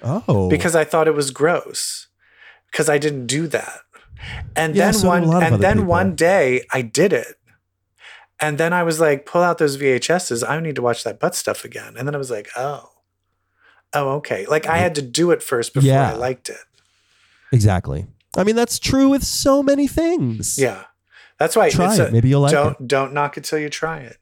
Oh, 0.00 0.48
because 0.48 0.74
I 0.76 0.84
thought 0.84 1.08
it 1.08 1.14
was 1.14 1.30
gross. 1.32 2.06
Because 2.70 2.88
I 2.88 2.98
didn't 2.98 3.26
do 3.26 3.46
that. 3.48 3.80
And 4.54 4.76
Yeah, 4.76 4.84
then 4.86 4.94
so 4.94 5.08
one 5.08 5.24
and 5.42 5.62
then 5.62 5.76
people. 5.78 5.88
one 5.88 6.14
day 6.14 6.64
I 6.72 6.82
did 6.82 7.12
it. 7.12 7.36
And 8.40 8.56
then 8.58 8.72
I 8.72 8.82
was 8.84 9.00
like, 9.00 9.26
pull 9.26 9.42
out 9.42 9.58
those 9.58 9.76
VHSs. 9.76 10.48
I 10.48 10.60
need 10.60 10.76
to 10.76 10.82
watch 10.82 11.02
that 11.04 11.18
butt 11.18 11.34
stuff 11.34 11.64
again. 11.64 11.94
And 11.96 12.06
then 12.06 12.14
I 12.14 12.18
was 12.18 12.30
like, 12.30 12.48
oh. 12.56 12.90
Oh, 13.94 14.10
okay. 14.16 14.44
Like 14.46 14.66
I 14.66 14.76
had 14.78 14.94
to 14.96 15.02
do 15.02 15.30
it 15.30 15.42
first 15.42 15.72
before 15.74 15.88
Yeah. 15.88 16.10
I 16.12 16.14
liked 16.14 16.48
it. 16.48 16.58
exactly. 17.52 18.06
I 18.36 18.44
mean, 18.44 18.54
that's 18.56 18.78
true 18.78 19.08
with 19.08 19.24
so 19.24 19.62
many 19.62 19.88
things. 19.88 20.58
Yeah. 20.58 20.84
That's 21.38 21.56
why 21.56 21.70
Try 21.70 21.86
it's 21.90 21.98
it. 21.98 22.08
a- 22.08 22.12
Maybe 22.12 22.28
you'll 22.28 22.42
like 22.42 22.52
don't 22.52 22.78
it. 22.80 22.86
don't 22.86 23.12
knock 23.14 23.36
it 23.38 23.44
till 23.44 23.58
you 23.58 23.68
try 23.70 23.98
it. 24.00 24.18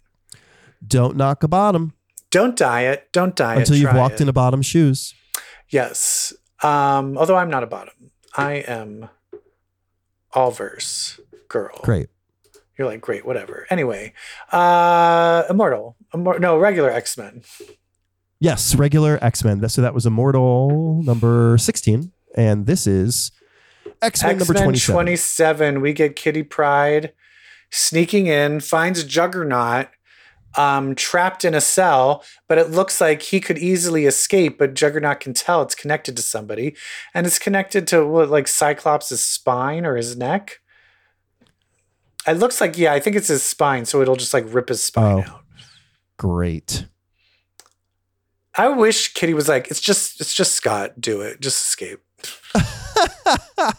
Don't 0.87 1.17
knock 1.17 1.43
a 1.43 1.49
bottom 1.49 1.95
Don't 2.31 2.57
diet. 2.57 3.09
Don't 3.13 3.35
diet. 3.35 3.59
until 3.61 3.77
you've 3.77 3.95
walked 3.95 4.17
it. 4.17 4.21
into 4.23 4.33
bottom 4.33 4.63
shoes. 4.63 5.15
Yes. 5.69 6.33
Um, 6.63 7.19
although 7.19 7.37
I'm 7.37 7.51
not 7.51 7.63
a 7.65 7.67
bottom. 7.67 8.13
I 8.37 8.55
am 8.69 9.09
all 10.33 10.51
verse 10.53 11.19
girl. 11.49 11.81
Great. 11.83 12.09
You're 12.79 12.89
like, 12.89 13.01
great, 13.01 13.25
whatever. 13.25 13.67
Anyway, 13.71 14.13
uh 14.53 15.45
Immortal. 15.49 15.97
Immor- 16.15 16.41
no, 16.41 16.59
regular 16.59 16.91
X-Men. 16.91 17.43
Yes, 18.39 18.75
regular 18.75 19.19
X 19.23 19.43
Men. 19.45 19.67
So 19.69 19.81
that 19.83 19.95
was 19.95 20.05
Immortal 20.07 21.03
number 21.03 21.57
16. 21.59 22.13
And 22.37 22.67
this 22.67 22.87
is 22.87 23.33
X 24.03 24.23
Men 24.23 24.39
number 24.39 24.55
27. 24.55 24.95
27. 24.95 25.81
We 25.81 25.93
get 25.93 26.17
Kitty 26.17 26.43
Pryde 26.43 27.13
sneaking 27.71 28.27
in, 28.27 28.61
finds 28.61 29.05
Juggernaut 29.05 29.89
um, 30.57 30.95
trapped 30.95 31.45
in 31.45 31.55
a 31.55 31.61
cell, 31.61 32.25
but 32.49 32.59
it 32.59 32.71
looks 32.71 33.01
like 33.01 33.23
he 33.23 33.41
could 33.41 33.59
easily 33.59 34.07
escape, 34.07 34.59
but 34.59 34.75
Juggernaut 34.75 35.21
can 35.21 35.35
tell 35.35 35.63
it's 35.63 35.75
connected 35.75 36.17
to 36.17 36.23
somebody. 36.23 36.75
And 37.15 37.27
it's 37.27 37.39
connected 37.39 37.87
to 37.89 38.07
what, 38.07 38.31
like 38.31 38.49
Cyclops' 38.49 39.19
spine 39.21 39.85
or 39.85 39.97
his 39.97 40.17
neck. 40.17 40.61
It 42.27 42.39
looks 42.39 42.61
like, 42.61 42.77
yeah, 42.77 42.93
I 42.93 43.01
think 43.01 43.15
it's 43.17 43.29
his 43.29 43.43
spine, 43.43 43.85
so 43.85 44.03
it'll 44.03 44.17
just 44.17 44.35
like 44.35 44.45
rip 44.49 44.69
his 44.69 44.83
spine 44.83 45.25
Oh. 45.27 45.33
out. 45.33 45.45
Great. 46.19 46.87
I 48.59 48.69
wish 48.69 49.13
Kitty 49.15 49.35
was 49.35 49.49
like, 49.49 49.69
it's 49.71 49.81
just, 49.81 50.21
it's 50.21 50.33
just 50.35 50.53
Scott, 50.55 51.01
do 51.01 51.21
it, 51.21 51.41
just 51.41 51.67
escape. 51.67 52.01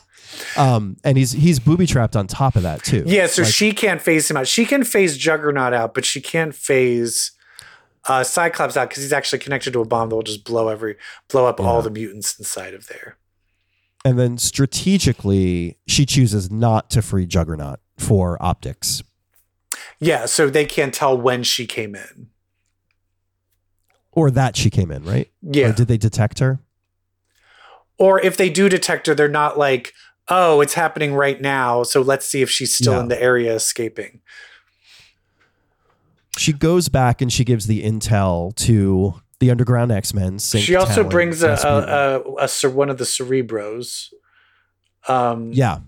Um, 0.55 0.97
and 1.03 1.17
he's 1.17 1.31
he's 1.31 1.59
booby 1.59 1.85
trapped 1.85 2.15
on 2.15 2.25
top 2.27 2.55
of 2.55 2.63
that 2.63 2.83
too. 2.83 3.03
Yeah, 3.05 3.27
so 3.27 3.43
Like, 3.43 3.53
she 3.53 3.71
can't 3.73 4.01
phase 4.01 4.29
him 4.29 4.37
out. 4.37 4.47
She 4.47 4.65
can 4.65 4.83
phase 4.83 5.17
Juggernaut 5.17 5.73
out, 5.73 5.93
but 5.93 6.03
she 6.05 6.19
can't 6.19 6.53
phase 6.53 7.31
uh, 8.07 8.23
Cyclops 8.23 8.75
out 8.77 8.89
because 8.89 9.03
he's 9.03 9.13
actually 9.13 9.39
connected 9.39 9.73
to 9.73 9.81
a 9.81 9.85
bomb 9.85 10.09
that 10.09 10.15
will 10.15 10.23
just 10.23 10.43
blow 10.43 10.67
every 10.69 10.95
blow 11.27 11.45
up 11.45 11.59
all 11.59 11.81
the 11.81 11.89
mutants 11.91 12.37
inside 12.39 12.73
of 12.73 12.87
there. 12.87 13.17
and 14.05 14.17
then 14.17 14.37
strategically, 14.37 15.77
she 15.87 16.05
chooses 16.05 16.51
not 16.51 16.89
to 16.91 17.01
free 17.01 17.25
Juggernaut 17.25 17.79
for 17.97 18.37
optics. 18.41 19.03
Yeah, 19.99 20.25
so 20.25 20.49
they 20.49 20.65
can't 20.65 20.93
tell 20.93 21.17
when 21.17 21.43
she 21.43 21.65
came 21.65 21.95
in. 21.95 22.27
Or 24.11 24.31
that 24.31 24.55
she 24.55 24.69
came 24.69 24.91
in, 24.91 25.03
right? 25.03 25.29
Yeah. 25.41 25.69
Or 25.69 25.73
did 25.73 25.87
they 25.87 25.97
detect 25.97 26.39
her? 26.39 26.59
Or 27.97 28.19
if 28.21 28.37
they 28.37 28.49
do 28.49 28.69
detect 28.69 29.07
her, 29.07 29.15
they're 29.15 29.27
not 29.27 29.57
like, 29.57 29.93
oh, 30.27 30.61
it's 30.61 30.73
happening 30.75 31.13
right 31.13 31.39
now. 31.39 31.83
So 31.83 32.01
let's 32.01 32.25
see 32.25 32.41
if 32.41 32.49
she's 32.49 32.75
still 32.75 32.93
Yeah. 32.93 32.99
in 33.01 33.07
the 33.07 33.21
area 33.21 33.55
escaping. 33.55 34.21
She 36.37 36.53
goes 36.53 36.89
back 36.89 37.21
and 37.21 37.33
she 37.33 37.43
gives 37.43 37.65
the 37.67 37.83
intel 37.83 38.55
to 38.57 39.15
the 39.39 39.49
underground 39.51 39.91
X 39.91 40.13
Men. 40.13 40.39
she 40.39 40.75
also 40.75 41.03
brings 41.03 41.41
a, 41.43 41.51
a, 41.63 42.43
a, 42.43 42.47
a 42.63 42.69
one 42.69 42.89
of 42.89 42.97
the 42.97 43.03
Cerebros. 43.05 44.11
Um, 45.07 45.51
yeah, 45.53 45.79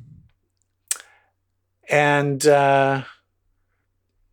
and 1.90 2.46
uh, 2.46 3.04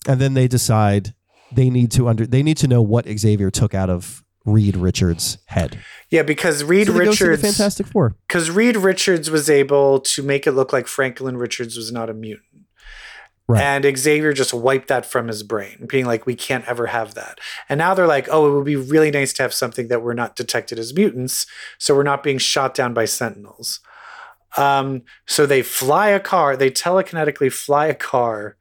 And 0.06 0.20
then 0.20 0.34
they 0.34 0.48
decide 0.48 1.14
they 1.52 1.70
need 1.70 1.90
to 1.92 2.08
under 2.08 2.26
they 2.26 2.42
need 2.42 2.56
to 2.58 2.68
know 2.68 2.82
what 2.82 3.06
Xavier 3.08 3.50
took 3.50 3.74
out 3.74 3.90
of 3.90 4.22
Reed 4.44 4.76
Richards' 4.76 5.38
head. 5.46 5.78
yeah, 6.08 6.22
because 6.22 6.62
Reed 6.62 6.86
so 6.86 6.92
Richards, 6.92 7.42
Fantastic 7.42 7.86
Four. 7.86 8.16
because 8.28 8.48
Reed 8.50 8.76
Richards 8.76 9.28
was 9.30 9.50
able 9.50 9.98
to 10.00 10.22
make 10.22 10.46
it 10.46 10.52
look 10.52 10.72
like 10.72 10.86
Franklin 10.86 11.36
Richards 11.36 11.76
was 11.76 11.90
not 11.90 12.08
a 12.08 12.14
mutant. 12.14 12.44
Right. 13.48 13.62
And 13.62 13.96
Xavier 13.96 14.32
just 14.32 14.52
wiped 14.52 14.88
that 14.88 15.06
from 15.06 15.28
his 15.28 15.44
brain, 15.44 15.86
being 15.88 16.04
like, 16.04 16.26
we 16.26 16.34
can't 16.34 16.66
ever 16.66 16.86
have 16.88 17.14
that. 17.14 17.38
And 17.68 17.78
now 17.78 17.94
they're 17.94 18.06
like, 18.06 18.26
oh, 18.28 18.48
it 18.48 18.54
would 18.56 18.64
be 18.64 18.74
really 18.74 19.12
nice 19.12 19.32
to 19.34 19.42
have 19.42 19.54
something 19.54 19.86
that 19.86 20.02
we're 20.02 20.14
not 20.14 20.34
detected 20.34 20.80
as 20.80 20.92
mutants, 20.92 21.46
so 21.78 21.94
we're 21.94 22.02
not 22.02 22.24
being 22.24 22.38
shot 22.38 22.74
down 22.74 22.92
by 22.92 23.04
sentinels. 23.04 23.78
Um, 24.56 25.02
so 25.26 25.46
they 25.46 25.62
fly 25.62 26.08
a 26.08 26.20
car, 26.20 26.56
they 26.56 26.70
telekinetically 26.70 27.52
fly 27.52 27.86
a 27.86 27.94
car 27.94 28.56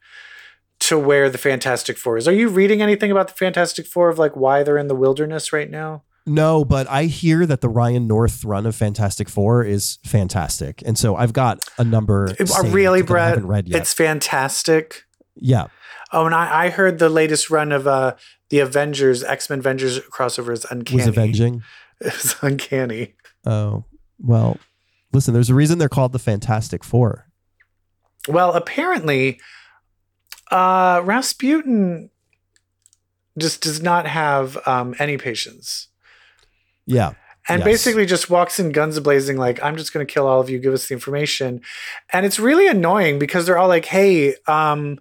to 0.82 1.00
where 1.00 1.30
the 1.30 1.38
Fantastic 1.38 1.98
Four 1.98 2.18
is. 2.18 2.28
Are 2.28 2.34
you 2.34 2.50
reading 2.50 2.82
anything 2.82 3.12
about 3.12 3.28
the 3.30 3.34
Fantastic 3.34 3.88
Four 3.88 4.10
of 4.10 4.20
like 4.20 4.36
why 4.36 4.64
they're 4.64 4.78
in 4.78 4.88
the 4.88 4.96
wilderness 4.96 5.54
right 5.54 5.70
now? 5.70 6.04
No, 6.28 6.66
but 6.66 6.90
I 6.90 7.04
hear 7.06 7.46
that 7.46 7.62
the 7.62 7.70
Ryan 7.70 8.08
North 8.08 8.44
run 8.44 8.66
of 8.66 8.76
Fantastic 8.76 9.30
Four 9.30 9.64
is 9.64 10.00
fantastic, 10.04 10.82
and 10.86 10.98
so 10.98 11.16
I've 11.16 11.34
got 11.34 11.60
a 11.78 11.84
number. 11.84 12.30
Uh, 12.40 12.64
really, 12.66 13.04
Brett? 13.04 13.30
haven't 13.30 13.48
read 13.48 13.68
yet. 13.68 13.82
It's 13.82 13.94
fantastic. 13.94 15.04
yeah, 15.36 15.68
Oh, 16.12 16.26
and 16.26 16.36
I, 16.36 16.66
I 16.66 16.70
heard 16.70 17.00
the 17.00 17.10
latest 17.10 17.50
run 17.50 17.72
of 17.72 17.88
uh 17.88 18.16
the 18.50 18.60
Avengers, 18.60 19.24
X 19.24 19.50
Men 19.50 19.60
Avengers 19.60 20.00
crossover 20.00 20.52
is 20.54 20.66
uncanny. 20.70 20.98
was 20.98 21.08
avenging. 21.08 21.64
It's 22.02 22.36
uncanny. 22.44 23.14
Oh 23.46 23.86
well, 24.20 24.58
listen. 25.16 25.34
There's 25.34 25.50
a 25.50 25.56
reason 25.56 25.80
they're 25.80 25.90
called 25.90 26.12
the 26.12 26.20
Fantastic 26.20 26.84
Four. 26.84 27.28
Well, 28.28 28.54
apparently, 28.54 29.40
uh, 30.52 31.02
Rasputin 31.04 32.10
just 33.38 33.62
does 33.62 33.82
not 33.82 34.06
have 34.08 34.58
um, 34.68 34.96
any 35.00 35.18
patience. 35.18 35.88
Yeah, 36.86 37.14
And 37.50 37.60
Yes. 37.60 37.66
basically 37.66 38.06
just 38.06 38.30
walks 38.30 38.60
in 38.60 38.72
guns 38.72 39.00
blazing, 39.00 39.38
like, 39.38 39.62
I'm 39.64 39.76
just 39.76 39.92
going 39.94 40.06
to 40.06 40.12
kill 40.12 40.28
all 40.28 40.40
of 40.40 40.50
you, 40.50 40.60
give 40.60 40.74
us 40.74 40.88
the 40.88 40.94
information. 40.94 41.62
And 42.14 42.26
it's 42.26 42.40
really 42.40 42.68
annoying 42.68 43.18
because 43.20 43.46
they're 43.46 43.58
all 43.58 43.68
like, 43.68 43.86
hey, 43.86 44.36
um, 44.48 45.00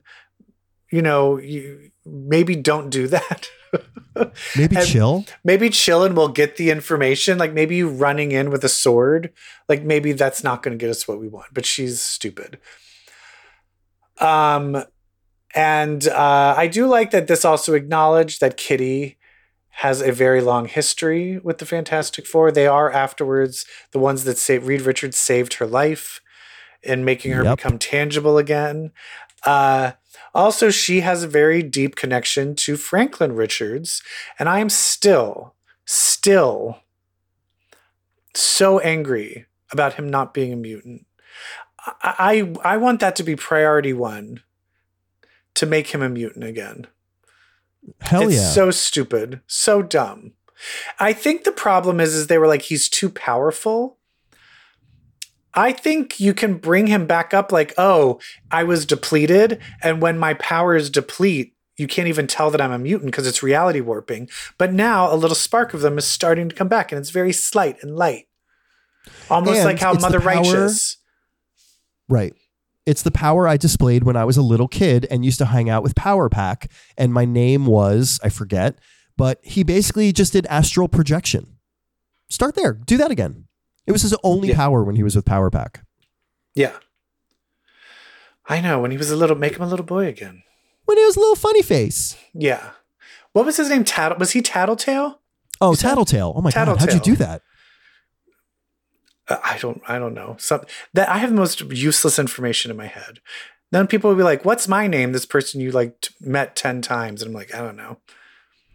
you 0.90 1.02
know, 1.02 1.38
you 1.38 1.90
maybe 2.04 2.56
don't 2.56 2.90
do 2.90 3.06
that. 3.08 3.48
maybe 4.56 4.76
And- 4.76 4.86
chill. 4.86 5.24
maybe 5.44 5.70
chill 5.70 6.04
and 6.04 6.16
we'll 6.16 6.28
get 6.28 6.56
the 6.56 6.70
information. 6.70 7.38
Like 7.38 7.52
maybe 7.52 7.76
you 7.76 7.88
running 7.88 8.32
in 8.32 8.50
with 8.50 8.64
a 8.64 8.68
sword, 8.68 9.32
like 9.68 9.82
maybe 9.82 10.12
that's 10.12 10.44
not 10.44 10.62
going 10.62 10.76
to 10.76 10.80
get 10.82 10.90
us 10.90 11.06
what 11.08 11.18
we 11.20 11.28
want. 11.28 11.48
But 11.52 11.66
she's 11.66 12.00
stupid. 12.00 12.58
Um, 14.20 14.84
and 15.54 16.06
uh, 16.08 16.54
I 16.56 16.66
do 16.66 16.86
like 16.86 17.10
that 17.10 17.26
this 17.26 17.44
also 17.44 17.74
acknowledged 17.74 18.40
that 18.40 18.56
Kitty 18.56 19.18
has 19.78 20.00
a 20.00 20.12
very 20.12 20.40
long 20.40 20.66
history 20.66 21.38
with 21.38 21.58
the 21.58 21.66
Fantastic 21.66 22.26
Four. 22.26 22.52
They 22.52 22.66
are 22.66 22.90
afterwards 22.92 23.66
the 23.92 23.98
ones 23.98 24.24
that 24.24 24.38
say 24.38 24.58
Reed 24.58 24.82
Richards 24.82 25.16
saved 25.16 25.54
her 25.54 25.66
life 25.66 26.20
in 26.82 27.04
making 27.04 27.32
her 27.32 27.42
Yep. 27.44 27.56
become 27.58 27.78
tangible 27.78 28.38
again. 28.38 28.92
Uh, 29.44 29.92
also, 30.34 30.70
she 30.70 31.00
has 31.00 31.22
a 31.22 31.28
very 31.28 31.62
deep 31.62 31.96
connection 31.96 32.54
to 32.56 32.76
Franklin 32.76 33.34
Richards, 33.34 34.02
and 34.38 34.48
I 34.48 34.58
am 34.58 34.68
still, 34.68 35.54
still 35.84 36.78
so 38.34 38.80
angry 38.80 39.46
about 39.72 39.94
him 39.94 40.08
not 40.08 40.34
being 40.34 40.52
a 40.52 40.56
mutant. 40.56 41.06
I, 42.02 42.54
I, 42.64 42.74
I 42.74 42.76
want 42.76 43.00
that 43.00 43.16
to 43.16 43.22
be 43.22 43.36
priority 43.36 43.92
one 43.92 44.42
to 45.54 45.66
make 45.66 45.88
him 45.88 46.02
a 46.02 46.08
mutant 46.08 46.44
again. 46.44 46.86
Hell 48.00 48.22
it's 48.22 48.36
yeah. 48.36 48.50
so 48.50 48.70
stupid, 48.70 49.40
so 49.46 49.82
dumb. 49.82 50.32
I 50.98 51.12
think 51.12 51.44
the 51.44 51.52
problem 51.52 52.00
is, 52.00 52.14
is 52.14 52.26
they 52.26 52.38
were 52.38 52.46
like, 52.46 52.62
he's 52.62 52.88
too 52.88 53.10
powerful. 53.10 53.98
I 55.54 55.72
think 55.72 56.18
you 56.18 56.34
can 56.34 56.58
bring 56.58 56.86
him 56.88 57.06
back 57.06 57.32
up 57.32 57.52
like, 57.52 57.72
oh, 57.78 58.20
I 58.50 58.64
was 58.64 58.84
depleted. 58.84 59.60
And 59.82 60.02
when 60.02 60.18
my 60.18 60.34
powers 60.34 60.90
deplete, 60.90 61.54
you 61.76 61.86
can't 61.86 62.08
even 62.08 62.26
tell 62.26 62.50
that 62.50 62.60
I'm 62.60 62.72
a 62.72 62.78
mutant 62.78 63.10
because 63.10 63.26
it's 63.26 63.42
reality 63.42 63.80
warping. 63.80 64.28
But 64.58 64.72
now 64.72 65.12
a 65.12 65.16
little 65.16 65.34
spark 65.34 65.74
of 65.74 65.80
them 65.80 65.98
is 65.98 66.04
starting 66.04 66.48
to 66.48 66.54
come 66.54 66.68
back 66.68 66.92
and 66.92 66.98
it's 66.98 67.10
very 67.10 67.32
slight 67.32 67.82
and 67.82 67.96
light. 67.96 68.26
Almost 69.30 69.58
And 69.58 69.64
like 69.66 69.80
how 69.80 69.94
Mother 69.94 70.20
power- 70.20 70.36
Righteous. 70.36 70.98
Right. 72.08 72.34
It's 72.86 73.02
the 73.02 73.10
power 73.10 73.48
I 73.48 73.56
displayed 73.56 74.04
when 74.04 74.16
I 74.16 74.24
was 74.24 74.36
a 74.36 74.42
little 74.42 74.68
kid 74.68 75.06
and 75.10 75.24
used 75.24 75.38
to 75.38 75.46
hang 75.46 75.70
out 75.70 75.82
with 75.82 75.94
Power 75.94 76.28
Pack. 76.28 76.70
And 76.98 77.14
my 77.14 77.24
name 77.24 77.64
was, 77.66 78.20
I 78.22 78.28
forget, 78.28 78.78
but 79.16 79.40
he 79.42 79.62
basically 79.62 80.12
just 80.12 80.32
did 80.34 80.46
astral 80.46 80.88
projection. 80.88 81.56
Start 82.28 82.56
there. 82.56 82.74
Do 82.74 82.96
that 82.98 83.10
again. 83.10 83.46
It 83.86 83.92
was 83.92 84.02
his 84.02 84.14
only 84.22 84.48
Yeah. 84.48 84.56
power 84.56 84.82
when 84.84 84.96
he 84.96 85.02
was 85.02 85.14
with 85.16 85.24
Power 85.24 85.50
Pack. 85.50 85.82
Yeah. 86.54 86.72
I 88.48 88.60
know. 88.60 88.78
When 88.80 88.90
he 88.90 88.96
was 88.96 89.10
a 89.10 89.16
little, 89.16 89.36
make 89.36 89.56
him 89.56 89.62
a 89.62 89.66
little 89.66 89.84
boy 89.86 90.06
again. 90.06 90.42
When 90.84 90.98
he 90.98 91.04
was 91.04 91.16
a 91.16 91.20
little 91.20 91.36
funny 91.36 91.62
face. 91.62 92.16
Yeah. 92.34 92.70
What 93.32 93.46
was 93.46 93.56
his 93.56 93.68
name? 93.70 93.84
Tattle? 93.84 94.18
Was 94.18 94.32
he 94.32 94.42
Tattletale? 94.42 95.20
Oh, 95.60 95.70
You 95.70 95.76
said- 95.76 95.88
Tattletale. 95.88 96.32
Oh 96.36 96.40
my 96.42 96.50
God. 96.50 96.78
How'd 96.78 96.92
you 96.92 97.00
do 97.00 97.16
that? 97.16 97.42
Uh, 99.28 99.38
I 99.42 99.56
don't. 99.58 99.80
I 99.88 99.98
don't 99.98 100.12
know. 100.14 100.36
Some 100.38 100.62
that 100.92 101.08
I 101.08 101.16
have 101.18 101.30
the 101.30 101.36
most 101.36 101.60
useless 101.62 102.18
information 102.18 102.70
in 102.70 102.76
my 102.76 102.86
head. 102.86 103.20
Then 103.70 103.86
people 103.86 104.10
will 104.10 104.16
be 104.18 104.22
like, 104.22 104.44
"What's 104.44 104.68
my 104.68 104.86
name?" 104.86 105.12
This 105.12 105.24
person 105.24 105.60
you 105.62 105.70
like 105.70 105.98
t- 106.02 106.14
met 106.20 106.54
ten 106.54 106.82
times, 106.82 107.22
and 107.22 107.30
I'm 107.30 107.34
like, 107.34 107.54
I 107.54 107.58
don't 107.60 107.76
know. 107.76 107.98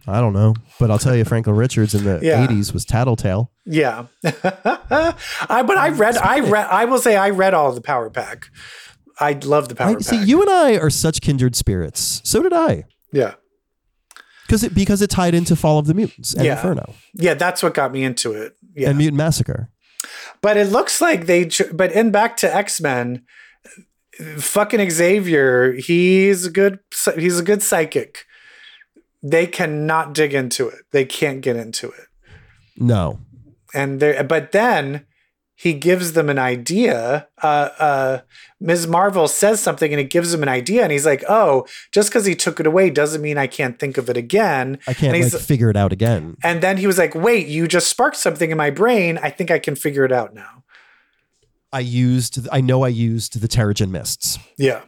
I 0.06 0.20
don't 0.20 0.32
know. 0.32 0.54
But 0.78 0.90
I'll 0.90 0.98
tell 0.98 1.14
you, 1.14 1.24
Franklin 1.24 1.56
Richards 1.56 1.94
in 1.94 2.04
the 2.04 2.20
Yeah. 2.22 2.46
80s 2.46 2.72
was 2.72 2.84
Tattletale. 2.84 3.50
Yeah. 3.66 4.06
I 4.24 5.62
but 5.66 5.76
I 5.76 5.90
read. 5.90 6.16
I 6.16 6.40
read. 6.48 6.66
I 6.70 6.84
will 6.86 6.98
say 6.98 7.16
I 7.16 7.30
read 7.30 7.54
all 7.54 7.72
the 7.72 7.80
Power 7.80 8.10
Pack. 8.10 8.46
I 9.18 9.32
love 9.44 9.68
the 9.68 9.74
Power 9.74 9.90
I, 9.90 9.94
Pack. 9.94 10.02
see, 10.02 10.24
you 10.24 10.40
and 10.40 10.50
I 10.50 10.76
are 10.78 10.90
such 10.90 11.20
kindred 11.20 11.54
spirits. 11.54 12.20
So 12.24 12.42
did 12.42 12.52
I. 12.52 12.84
yeah. 13.12 13.34
Because 14.46 14.64
it, 14.64 14.74
because 14.74 15.00
it 15.00 15.10
tied 15.10 15.32
into 15.34 15.54
Fall 15.54 15.78
of 15.78 15.86
the 15.86 15.94
Mutants 15.94 16.34
and 16.34 16.44
Yeah. 16.44 16.56
Inferno 16.56 16.94
Yeah. 17.14 17.34
That's 17.34 17.62
what 17.62 17.72
got 17.74 17.92
me 17.92 18.02
into 18.02 18.32
it. 18.32 18.56
Yeah. 18.74 18.88
and 18.88 18.98
Mutant 18.98 19.16
Massacre. 19.18 19.70
But 20.40 20.56
it 20.56 20.68
looks 20.72 21.00
like 21.00 21.26
they, 21.26 21.48
but 21.72 21.92
in 21.92 22.10
back 22.10 22.36
to 22.38 22.52
X 22.52 22.80
Men, 22.80 23.22
fucking 24.38 24.90
Xavier, 24.90 25.72
he's 25.72 26.46
a 26.46 26.50
good, 26.50 26.78
he's 27.16 27.38
a 27.38 27.42
good 27.44 27.62
psychic. 27.62 28.24
They 29.22 29.46
cannot 29.46 30.14
dig 30.14 30.34
into 30.34 30.68
it. 30.68 30.80
They 30.92 31.04
can't 31.04 31.40
get 31.40 31.56
into 31.56 31.88
it. 31.88 32.06
No. 32.76 33.20
And 33.74 34.00
there, 34.00 34.24
but 34.24 34.52
then 34.52 35.06
he 35.54 35.74
gives 35.74 36.14
them 36.14 36.30
an 36.30 36.38
idea. 36.38 37.28
Uh, 37.42 37.68
uh, 37.78 38.20
Ms. 38.60 38.86
Marvel 38.86 39.28
says 39.28 39.60
something 39.60 39.92
and 39.92 40.00
it 40.00 40.08
gives 40.08 40.32
him 40.32 40.42
an 40.42 40.48
idea, 40.48 40.82
and 40.82 40.90
he's 40.90 41.04
like, 41.04 41.22
"Oh, 41.28 41.66
just 41.92 42.08
because 42.08 42.24
he 42.24 42.34
took 42.34 42.60
it 42.60 42.66
away 42.66 42.88
doesn't 42.88 43.20
mean 43.20 43.36
I 43.36 43.46
can't 43.46 43.78
think 43.78 43.98
of 43.98 44.08
it 44.08 44.16
again." 44.16 44.78
I 44.88 44.94
can't 44.94 45.12
like 45.12 45.30
figure 45.42 45.68
it 45.68 45.76
out 45.76 45.92
again. 45.92 46.38
And 46.42 46.62
then 46.62 46.78
he 46.78 46.86
was 46.86 46.96
like, 46.96 47.14
"Wait, 47.14 47.46
you 47.46 47.68
just 47.68 47.88
sparked 47.88 48.16
something 48.16 48.50
in 48.50 48.56
my 48.56 48.70
brain. 48.70 49.18
I 49.22 49.28
think 49.28 49.50
I 49.50 49.58
can 49.58 49.76
figure 49.76 50.04
it 50.06 50.12
out 50.12 50.32
now." 50.34 50.64
I 51.72 51.80
used, 51.80 52.48
I 52.50 52.60
know 52.60 52.82
I 52.82 52.88
used 52.88 53.40
the 53.40 53.46
Terrigen 53.46 53.90
Mists. 53.90 54.38
Yeah. 54.56 54.80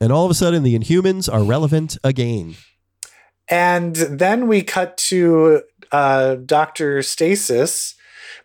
And 0.00 0.12
all 0.12 0.24
of 0.24 0.30
a 0.30 0.34
sudden, 0.34 0.62
the 0.62 0.78
Inhumans 0.78 1.32
are 1.32 1.42
relevant 1.42 1.98
again. 2.04 2.54
And 3.48 3.96
then 3.96 4.46
we 4.46 4.62
cut 4.62 4.96
to 4.98 5.62
uh, 5.90 6.36
Dr. 6.36 7.02
Stasis 7.02 7.94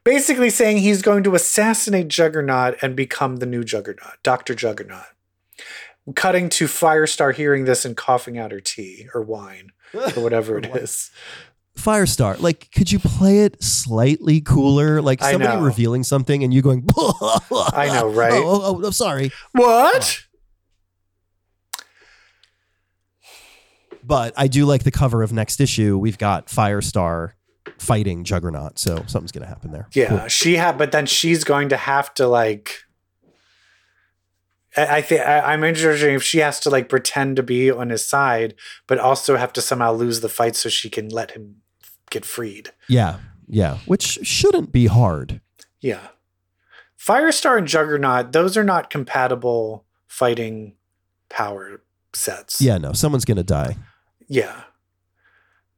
basically 0.04 0.50
saying 0.50 0.78
he's 0.78 1.02
going 1.02 1.24
to 1.24 1.36
assassinate 1.36 2.08
Juggernaut 2.08 2.76
and 2.82 2.96
become 2.96 3.38
the 3.38 3.46
new 3.46 3.64
Juggernaut, 3.64 4.22
Dr. 4.24 4.56
Juggernaut. 4.56 5.06
Cutting 6.16 6.50
to 6.50 6.66
Firestar 6.66 7.34
hearing 7.34 7.64
this 7.64 7.86
and 7.86 7.96
coughing 7.96 8.38
out 8.38 8.52
her 8.52 8.60
tea 8.60 9.08
or 9.14 9.22
wine 9.22 9.72
or 9.94 10.22
whatever 10.24 10.58
it 10.58 10.66
is. 10.76 11.12
Firestar, 11.78 12.40
like, 12.40 12.70
could 12.72 12.92
you 12.92 13.00
play 13.00 13.40
it 13.40 13.64
slightly 13.64 14.42
cooler? 14.42 15.02
Like 15.02 15.22
somebody 15.24 15.60
revealing 15.62 16.04
something 16.04 16.44
and 16.44 16.54
you 16.54 16.62
going, 16.62 16.88
I 16.98 17.90
know, 17.92 18.10
right? 18.10 18.34
Oh, 18.34 18.44
oh, 18.46 18.82
oh, 18.82 18.86
I'm 18.86 18.92
sorry. 18.92 19.32
What? 19.54 20.24
But 24.06 24.34
I 24.38 24.48
do 24.48 24.66
like 24.66 24.84
the 24.84 24.92
cover 24.92 25.24
of 25.24 25.32
next 25.32 25.60
issue. 25.60 25.98
We've 25.98 26.18
got 26.18 26.48
Firestar 26.48 27.32
fighting 27.78 28.24
Juggernaut. 28.24 28.78
So 28.80 28.98
something's 29.08 29.32
going 29.32 29.44
to 29.44 29.48
happen 29.48 29.72
there. 29.72 29.88
Yeah, 29.94 30.08
Cool. 30.20 30.28
she 30.28 30.56
had, 30.56 30.78
but 30.78 30.92
then 30.92 31.06
she's 31.06 31.44
going 31.44 31.70
to 31.70 31.78
have 31.78 32.14
to 32.16 32.28
like. 32.28 32.80
I, 34.76 34.98
I 34.98 35.02
think 35.02 35.22
I'm 35.26 35.64
interested 35.64 36.14
if 36.14 36.24
she 36.24 36.40
has 36.40 36.60
to 36.62 36.70
like 36.70 36.90
pretend 36.90 37.36
to 37.38 37.44
be 37.44 37.72
on 37.72 37.90
his 37.90 38.06
side, 38.08 38.56
but 38.88 38.98
also 39.00 39.38
have 39.38 39.54
to 39.54 39.62
somehow 39.62 39.94
lose 39.94 40.22
the 40.22 40.30
fight 40.30 40.56
so 40.56 40.70
she 40.70 40.90
can 40.90 41.10
let 41.10 41.32
him 41.32 41.58
get 42.10 42.26
freed. 42.26 42.72
Yeah. 42.88 43.20
Yeah. 43.48 43.78
Which 43.86 44.20
shouldn't 44.24 44.72
be 44.72 44.88
hard. 44.88 45.42
Yeah. 45.80 46.08
Firestar 46.98 47.58
and 47.58 47.68
Juggernaut, 47.68 48.32
those 48.32 48.56
are 48.56 48.64
not 48.64 48.90
compatible 48.90 49.86
fighting 50.08 50.76
power 51.30 51.82
sets. 52.14 52.62
Yeah, 52.62 52.78
no, 52.78 52.94
someone's 52.94 53.26
gonna 53.26 53.44
die. 53.44 53.76
Yeah. 54.28 54.64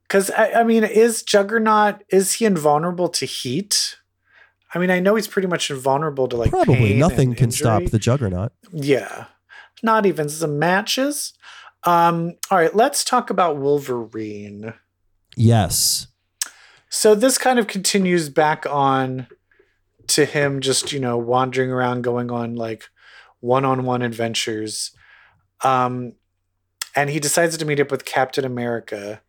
Because, 0.08 0.30
I, 0.32 0.52
I 0.52 0.64
mean, 0.64 0.84
is 0.84 1.24
Juggernaut, 1.24 2.04
is 2.10 2.34
he 2.34 2.46
invulnerable 2.46 3.10
to 3.10 3.26
heat? 3.26 3.98
I 4.74 4.78
mean, 4.80 4.92
I 4.92 5.00
know 5.00 5.16
he's 5.16 5.28
pretty 5.28 5.48
much 5.48 5.72
invulnerable 5.72 6.28
to 6.28 6.36
like 6.36 6.52
Probably 6.52 6.94
nothing 6.96 7.34
can 7.34 7.50
stop 7.50 7.84
the 7.86 8.00
Juggernaut. 8.00 8.52
Yeah. 8.72 9.26
Not 9.82 10.06
even 10.06 10.30
some 10.30 10.60
matches. 10.60 11.34
Um, 11.84 12.34
all 12.52 12.58
right, 12.58 12.76
let's 12.76 13.04
talk 13.04 13.30
about 13.30 13.58
Wolverine. 13.58 14.74
Yes. 15.38 16.08
So 16.90 17.14
this 17.16 17.38
kind 17.38 17.60
of 17.60 17.68
continues 17.68 18.30
back 18.30 18.66
on 18.66 19.28
to 20.08 20.26
him 20.26 20.62
just, 20.62 20.92
you 20.92 21.00
know, 21.00 21.18
wandering 21.18 21.72
around, 21.72 22.04
going 22.04 22.32
on 22.32 22.56
like 22.56 22.86
one-on-one 23.40 24.02
adventures. 24.02 24.92
Um, 25.64 26.14
and 26.96 27.10
he 27.10 27.20
decides 27.20 27.58
to 27.58 27.66
meet 27.66 27.80
up 27.80 27.92
with 27.92 28.06
Captain 28.06 28.46
America 28.46 29.22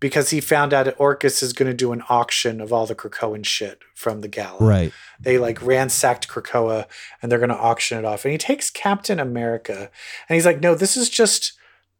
because 0.00 0.30
he 0.30 0.40
found 0.40 0.72
out 0.72 0.84
that 0.84 0.96
Orchis 0.98 1.42
is 1.42 1.52
going 1.52 1.68
to 1.68 1.76
do 1.76 1.92
an 1.92 2.02
auction 2.08 2.60
of 2.60 2.72
all 2.72 2.86
the 2.86 2.94
Krakoan 2.94 3.44
shit 3.44 3.80
from 3.96 4.20
the 4.20 4.28
gala. 4.28 4.58
Right. 4.64 4.92
They 5.20 5.38
like 5.38 5.60
ransacked 5.60 6.28
Krakoa 6.28 6.86
and 7.20 7.30
they're 7.32 7.40
going 7.40 7.48
to 7.48 7.56
auction 7.56 7.98
it 7.98 8.04
off. 8.04 8.24
And 8.24 8.30
he 8.32 8.38
takes 8.38 8.70
Captain 8.70 9.18
America 9.18 9.90
and 10.28 10.34
he's 10.34 10.46
like, 10.46 10.60
"No, 10.60 10.74
this 10.74 10.96
is 10.96 11.10
just 11.10 11.52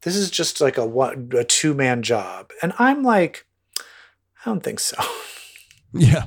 this 0.02 0.14
is 0.14 0.30
just 0.30 0.60
like 0.60 0.78
a 0.78 0.86
one 0.86 1.30
a 1.36 1.42
two 1.44 1.74
man 1.74 2.02
job." 2.02 2.50
And 2.62 2.72
I'm 2.78 3.02
like, 3.02 3.46
I 3.80 4.50
don't 4.50 4.62
think 4.62 4.80
so. 4.80 4.96
Yeah. 5.94 6.24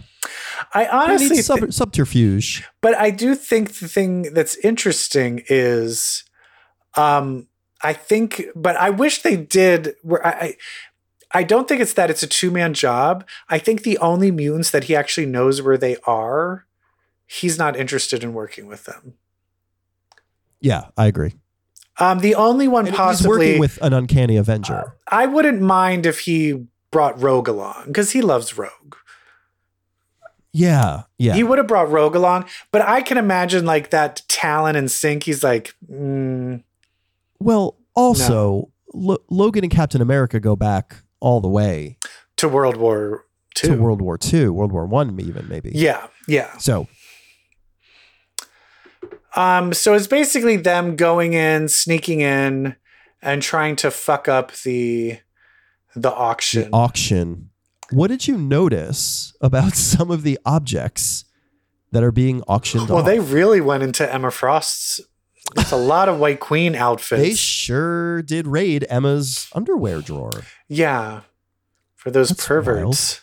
I 0.74 0.88
honestly, 0.88 1.30
needs 1.36 1.48
thi- 1.48 1.60
sub- 1.60 1.72
subterfuge. 1.74 2.68
but 2.82 2.96
I 2.98 3.12
do 3.12 3.36
think 3.36 3.78
the 3.78 3.88
thing 3.88 4.34
that's 4.34 4.56
interesting 4.58 5.44
is, 5.50 6.24
um, 6.98 7.48
I 7.84 7.94
think, 7.94 8.46
but 8.56 8.76
I 8.76 8.90
wish 8.90 9.22
they 9.22 9.36
did. 9.36 9.96
Where 10.02 10.26
I, 10.26 10.32
I, 10.32 10.56
I 11.34 11.44
don't 11.44 11.68
think 11.68 11.82
it's 11.82 11.94
that 11.94 12.10
it's 12.10 12.24
a 12.24 12.28
two 12.28 12.52
man 12.52 12.74
job. 12.74 13.28
I 13.50 13.58
think 13.58 13.84
the 13.84 13.98
only 14.00 14.32
mutants 14.32 14.72
that 14.72 14.86
he 14.86 14.96
actually 14.96 15.28
knows 15.28 15.62
where 15.62 15.78
they 15.78 15.98
are, 16.06 16.66
he's 17.26 17.58
not 17.58 17.76
interested 17.78 18.24
in 18.24 18.34
working 18.34 18.68
with 18.68 18.86
them. 18.86 19.14
Yeah, 20.60 20.90
I 20.98 21.08
agree. 21.08 21.34
Um, 22.00 22.20
the 22.20 22.36
only 22.36 22.68
one 22.68 22.86
And 22.86 22.96
he's 22.96 22.98
possibly 22.98 23.30
working 23.38 23.60
with 23.60 23.80
an 23.82 23.94
uncanny 23.94 24.38
Avenger. 24.38 24.96
I 25.08 25.26
wouldn't 25.26 25.62
mind 25.62 26.06
if 26.06 26.20
he 26.20 26.66
brought 26.92 27.20
Rogue 27.22 27.48
along 27.48 27.86
because 27.88 28.12
he 28.12 28.22
loves 28.22 28.58
Rogue. 28.58 28.96
yeah. 30.54 31.04
Yeah. 31.18 31.34
He 31.34 31.44
would 31.44 31.58
have 31.58 31.68
brought 31.68 31.90
Rogue 31.90 32.16
along, 32.16 32.46
but 32.72 32.82
I 32.82 33.02
can 33.02 33.18
imagine 33.18 33.66
like 33.66 33.92
that 33.92 34.24
Talon 34.28 34.76
and 34.76 34.88
Synch. 34.88 35.24
He's 35.24 35.44
like, 35.44 35.74
mm, 35.90 36.64
well, 37.44 37.78
also, 37.96 38.72
Lo- 38.94 39.24
Logan 39.30 39.64
and 39.64 39.72
Captain 39.72 40.02
America 40.02 40.40
go 40.40 40.56
back 40.56 40.98
all 41.20 41.42
the 41.42 41.50
way 41.50 41.98
to 42.38 42.48
World 42.48 42.78
War 42.78 43.26
Two. 43.54 43.68
to 43.70 43.76
World 43.76 44.02
War 44.02 44.18
II, 44.34 44.50
World 44.50 44.72
War 44.72 44.86
One, 44.86 45.20
even 45.20 45.48
maybe. 45.48 45.72
Yeah, 45.74 46.08
yeah. 46.28 46.58
So 46.58 46.88
Um, 49.36 49.74
so 49.74 49.94
it's 49.94 50.08
basically 50.08 50.58
them 50.58 50.96
going 50.96 51.34
in, 51.34 51.70
sneaking 51.70 52.22
in, 52.22 52.76
and 53.22 53.42
trying 53.42 53.76
to 53.78 53.92
fuck 53.92 54.28
up 54.28 54.52
the 54.64 55.20
the 55.94 56.00
the 56.02 56.12
auction. 56.12 56.70
auction. 56.74 57.50
What 57.92 58.08
did 58.08 58.28
you 58.28 58.38
notice 58.38 59.34
about 59.42 59.76
some 59.76 60.12
of 60.12 60.24
the 60.24 60.40
objects 60.46 61.26
that 61.92 62.04
are 62.04 62.12
being 62.12 62.42
auctioned 62.44 62.90
well, 62.90 63.00
off? 63.00 63.06
they 63.06 63.20
really 63.20 63.62
went 63.62 63.84
into 63.84 64.12
Emma 64.12 64.32
Frost's. 64.32 65.02
It's 65.58 65.72
a 65.72 65.78
lot 65.78 66.08
of 66.10 66.20
White 66.20 66.40
Queen 66.40 66.76
outfits. 66.76 67.22
They 67.22 67.34
sure 67.34 68.22
did 68.22 68.48
raid 68.48 68.86
Emma's 68.90 69.48
underwear 69.54 70.02
drawer. 70.02 70.32
yeah, 70.68 71.22
for 71.96 72.10
those 72.12 72.30
That's 72.30 72.48
perverts. 72.48 73.22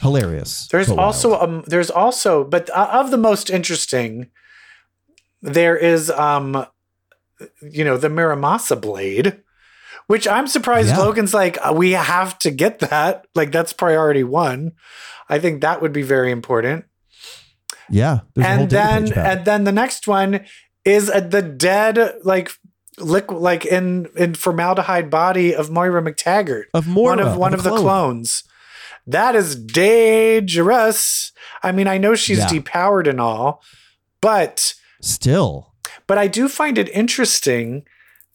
Hilarious. 0.00 0.66
There's 0.68 0.88
but 0.88 0.96
wild. 0.96 1.06
also 1.06 1.38
um 1.40 1.64
there's 1.66 1.90
also 1.90 2.42
but 2.44 2.70
uh, 2.70 2.88
of 2.92 3.10
the 3.10 3.18
most 3.18 3.50
interesting 3.50 4.30
there 5.42 5.76
is 5.76 6.10
um 6.10 6.66
you 7.60 7.84
know 7.84 7.96
the 7.98 8.08
Muramasa 8.08 8.80
blade 8.80 9.42
which 10.06 10.26
I'm 10.26 10.46
surprised 10.46 10.88
Yeah. 10.88 10.98
Logan's 11.00 11.34
like 11.34 11.58
"Uh, 11.62 11.72
we 11.76 11.92
have 11.92 12.38
to 12.40 12.50
get 12.50 12.78
that 12.80 13.26
like 13.34 13.52
that's 13.52 13.72
priority 13.74 14.24
1. 14.24 14.72
I 15.28 15.38
think 15.38 15.60
that 15.60 15.82
would 15.82 15.92
be 15.92 16.02
very 16.02 16.30
important. 16.32 16.86
Yeah. 17.90 18.20
A 18.36 18.40
and 18.40 18.70
then 18.70 19.02
page 19.04 19.12
about 19.12 19.26
it. 19.26 19.36
and 19.38 19.44
then 19.46 19.64
the 19.64 19.72
next 19.72 20.06
one 20.08 20.44
is 20.84 21.10
uh, 21.10 21.20
the 21.20 21.42
dead 21.42 22.14
like 22.24 22.50
liquid 22.98 23.40
like 23.40 23.64
in 23.66 24.08
in 24.16 24.34
formaldehyde 24.34 25.10
body 25.10 25.54
of 25.54 25.70
Moira 25.70 26.02
MacTaggert 26.02 26.64
of 26.74 26.86
Moira, 26.86 27.16
one 27.16 27.26
of 27.26 27.36
one 27.36 27.54
of 27.54 27.62
the 27.62 27.70
clone. 27.70 27.80
clones. 27.82 28.44
That 29.06 29.34
is 29.34 29.56
dangerous. 29.56 31.32
I 31.62 31.72
mean, 31.72 31.88
I 31.88 31.98
know 31.98 32.14
she's 32.14 32.38
Yeah. 32.38 32.48
depowered 32.48 33.08
and 33.08 33.20
all, 33.20 33.62
but 34.20 34.74
Still, 35.00 35.72
but 36.06 36.18
I 36.18 36.26
do 36.26 36.48
find 36.48 36.76
it 36.78 36.88
interesting 36.90 37.84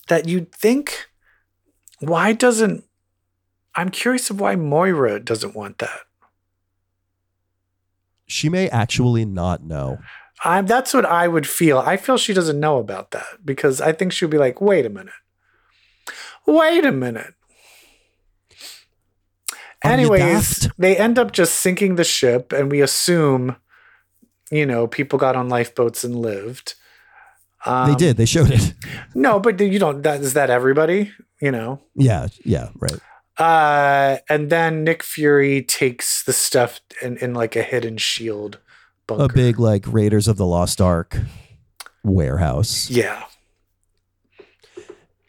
that 0.07 0.27
you'd 0.27 0.51
think 0.51 1.07
why 1.99 2.33
doesn't 2.33 2.83
I'm 3.75 3.89
curious 3.89 4.29
of 4.29 4.39
why 4.39 4.55
Moira 4.55 5.19
doesn't 5.19 5.55
want 5.55 5.77
that. 5.79 5.99
She 8.25 8.49
may 8.49 8.69
actually 8.69 9.25
not 9.25 9.63
know. 9.63 9.99
I'm 10.43 10.65
that's 10.65 10.93
what 10.93 11.05
I 11.05 11.27
would 11.27 11.47
feel. 11.47 11.79
I 11.79 11.97
feel 11.97 12.17
she 12.17 12.33
doesn't 12.33 12.59
know 12.59 12.77
about 12.77 13.11
that 13.11 13.45
because 13.45 13.81
I 13.81 13.91
think 13.91 14.11
she'll 14.11 14.29
be 14.29 14.37
like, 14.37 14.61
wait 14.61 14.85
a 14.85 14.89
minute. 14.89 15.13
Wait 16.45 16.85
a 16.85 16.91
minute. 16.91 17.33
Are 19.83 19.91
Anyways, 19.91 20.69
they 20.77 20.97
end 20.97 21.19
up 21.19 21.31
just 21.31 21.55
sinking 21.55 21.95
the 21.95 22.03
ship, 22.03 22.51
and 22.51 22.71
we 22.71 22.81
assume, 22.81 23.55
you 24.51 24.65
know, 24.65 24.87
people 24.87 25.19
got 25.19 25.35
on 25.35 25.49
lifeboats 25.49 26.03
and 26.03 26.15
lived. 26.15 26.75
Um, 27.65 27.89
they 27.89 27.95
did. 27.95 28.17
They 28.17 28.25
showed 28.25 28.51
it. 28.51 28.73
No, 29.13 29.39
but 29.39 29.59
you 29.59 29.79
don't. 29.79 30.01
That 30.03 30.21
is 30.21 30.33
that 30.33 30.49
everybody, 30.49 31.11
you 31.41 31.51
know. 31.51 31.81
Yeah. 31.95 32.27
Yeah. 32.43 32.69
Right. 32.75 32.99
Uh, 33.37 34.17
and 34.29 34.49
then 34.49 34.83
Nick 34.83 35.03
Fury 35.03 35.61
takes 35.61 36.23
the 36.23 36.33
stuff 36.33 36.79
in, 37.01 37.17
in 37.17 37.33
like 37.33 37.55
a 37.55 37.63
hidden 37.63 37.97
shield 37.97 38.59
bunker. 39.07 39.25
A 39.25 39.27
big 39.27 39.59
like 39.59 39.85
Raiders 39.87 40.27
of 40.27 40.37
the 40.37 40.45
Lost 40.45 40.79
Ark 40.79 41.17
warehouse. 42.03 42.89
yeah. 42.89 43.23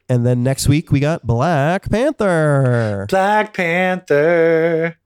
And 0.08 0.24
then 0.24 0.44
next 0.44 0.68
week 0.68 0.92
we 0.92 1.00
got 1.00 1.26
Black 1.26 1.90
Panther. 1.90 3.06
Black 3.08 3.54
Panther. 3.54 4.96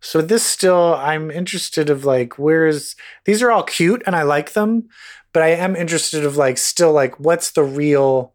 So 0.00 0.22
this 0.22 0.44
still, 0.44 0.94
I'm 0.94 1.30
interested 1.30 1.90
of 1.90 2.04
like, 2.04 2.38
where's 2.38 2.96
these 3.26 3.42
are 3.42 3.50
all 3.50 3.64
cute 3.64 4.02
and 4.06 4.16
I 4.16 4.22
like 4.22 4.54
them, 4.54 4.88
but 5.34 5.42
I 5.42 5.48
am 5.48 5.76
interested 5.76 6.24
of 6.24 6.38
like, 6.38 6.56
still 6.56 6.92
like, 6.92 7.20
what's 7.20 7.50
the 7.50 7.64
real, 7.64 8.32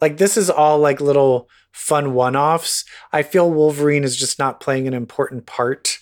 like, 0.00 0.16
this 0.16 0.36
is 0.36 0.48
all 0.50 0.78
like 0.78 1.00
little 1.00 1.48
fun 1.72 2.14
one 2.14 2.36
offs. 2.36 2.84
I 3.12 3.22
feel 3.22 3.50
Wolverine 3.50 4.04
is 4.04 4.16
just 4.16 4.38
not 4.38 4.60
playing 4.60 4.86
an 4.88 4.94
important 4.94 5.46
part 5.46 5.98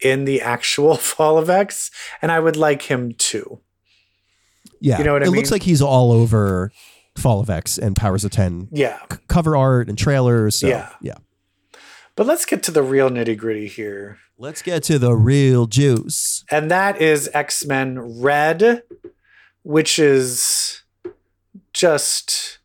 in 0.00 0.24
the 0.24 0.40
actual 0.42 0.94
Fall 0.96 1.38
of 1.38 1.48
X, 1.50 1.90
and 2.22 2.30
I 2.32 2.40
would 2.40 2.56
like 2.56 2.82
him 2.82 3.12
to. 3.12 3.60
Yeah. 4.80 4.98
You 4.98 5.04
know 5.04 5.12
what 5.14 5.22
I 5.22 5.26
it 5.26 5.30
mean? 5.30 5.36
looks 5.36 5.50
like 5.50 5.62
he's 5.62 5.82
all 5.82 6.12
over 6.12 6.70
Fall 7.16 7.40
of 7.40 7.50
X 7.50 7.78
and 7.78 7.96
Powers 7.96 8.24
of 8.24 8.30
10 8.30 8.68
Yeah. 8.70 8.98
c- 9.10 9.18
cover 9.28 9.56
art 9.56 9.88
and 9.88 9.98
trailers. 9.98 10.56
So, 10.60 10.68
Yeah. 10.68 10.90
Yeah. 11.00 11.14
But 12.14 12.26
let's 12.26 12.44
get 12.44 12.62
to 12.64 12.70
the 12.70 12.82
real 12.82 13.10
nitty 13.10 13.36
gritty 13.36 13.66
here. 13.68 14.18
Let's 14.38 14.62
get 14.62 14.82
to 14.84 14.98
the 15.00 15.14
real 15.14 15.66
juice. 15.66 16.44
and 16.50 16.70
that 16.70 17.00
is 17.00 17.28
X 17.34 17.64
Men 17.64 18.20
Red, 18.20 18.82
which 19.62 19.98
is 19.98 20.82
just 21.72 22.57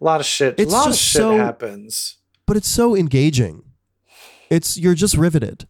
a 0.00 0.04
lot 0.04 0.20
of 0.20 0.26
shit. 0.26 0.54
It's 0.58 0.72
a 0.72 0.76
lot 0.76 0.88
of 0.88 0.94
shit 0.94 1.20
so- 1.20 1.36
happens. 1.36 2.16
But 2.46 2.56
it's 2.56 2.68
so 2.68 2.96
engaging. 2.96 3.62
It's 4.48 4.76
you're 4.76 4.94
just 4.94 5.16
riveted. 5.16 5.68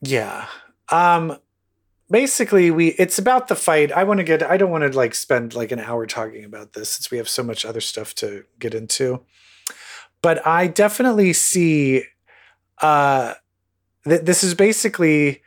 Yeah. 0.00 0.46
Um. 0.90 1.38
Basically, 2.10 2.70
we 2.70 2.88
it's 2.92 3.18
about 3.18 3.48
the 3.48 3.54
fight. 3.54 3.92
I 3.92 4.04
want 4.04 4.18
to 4.18 4.24
get. 4.24 4.42
I 4.42 4.56
don't 4.56 4.70
want 4.70 4.90
to 4.90 4.96
like 4.96 5.14
spend 5.14 5.54
like 5.54 5.70
an 5.70 5.78
hour 5.78 6.06
talking 6.06 6.44
about 6.44 6.72
this 6.72 6.90
since 6.90 7.10
we 7.10 7.18
have 7.18 7.28
so 7.28 7.42
much 7.42 7.64
other 7.64 7.80
stuff 7.80 8.14
to 8.16 8.44
get 8.58 8.74
into. 8.74 9.20
But 10.22 10.44
I 10.46 10.66
definitely 10.66 11.32
see. 11.34 12.04
Uh, 12.80 13.34
th- 14.04 14.22
this 14.22 14.42
is 14.42 14.54
basically 14.54 15.42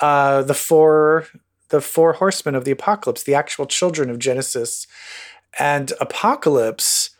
uh 0.00 0.42
the 0.42 0.54
four 0.54 1.26
the 1.70 1.80
four 1.80 2.14
horsemen 2.14 2.54
of 2.54 2.64
the 2.64 2.70
apocalypse, 2.70 3.24
the 3.24 3.34
actual 3.34 3.66
children 3.66 4.08
of 4.08 4.18
Genesis 4.18 4.86
and 5.58 5.92
Apocalypse 6.00 7.10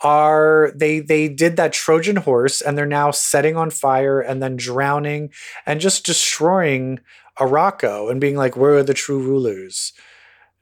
are 0.00 0.72
they 0.74 1.00
they 1.00 1.28
did 1.28 1.56
that 1.56 1.72
Trojan 1.72 2.16
horse 2.16 2.60
and 2.60 2.76
they're 2.76 2.86
now 2.86 3.10
setting 3.10 3.56
on 3.56 3.70
fire 3.70 4.20
and 4.20 4.42
then 4.42 4.56
drowning 4.56 5.30
and 5.64 5.80
just 5.80 6.04
destroying 6.04 7.00
Arakko 7.38 8.10
and 8.10 8.20
being 8.20 8.36
like, 8.36 8.56
"Where 8.56 8.74
are 8.74 8.82
the 8.82 8.94
true 8.94 9.20
rulers?" 9.22 9.92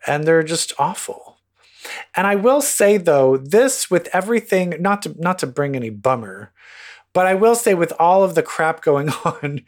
And 0.06 0.24
they're 0.24 0.42
just 0.42 0.72
awful. 0.78 1.38
And 2.14 2.26
I 2.26 2.36
will 2.36 2.60
say 2.60 2.98
though, 2.98 3.36
this 3.36 3.90
with 3.90 4.08
everything, 4.12 4.74
not 4.80 5.02
to 5.02 5.14
not 5.18 5.38
to 5.40 5.46
bring 5.46 5.74
any 5.74 5.90
bummer, 5.90 6.52
but 7.12 7.26
I 7.26 7.34
will 7.34 7.54
say 7.56 7.74
with 7.74 7.92
all 7.98 8.22
of 8.22 8.34
the 8.34 8.42
crap 8.42 8.82
going 8.82 9.08
on 9.24 9.62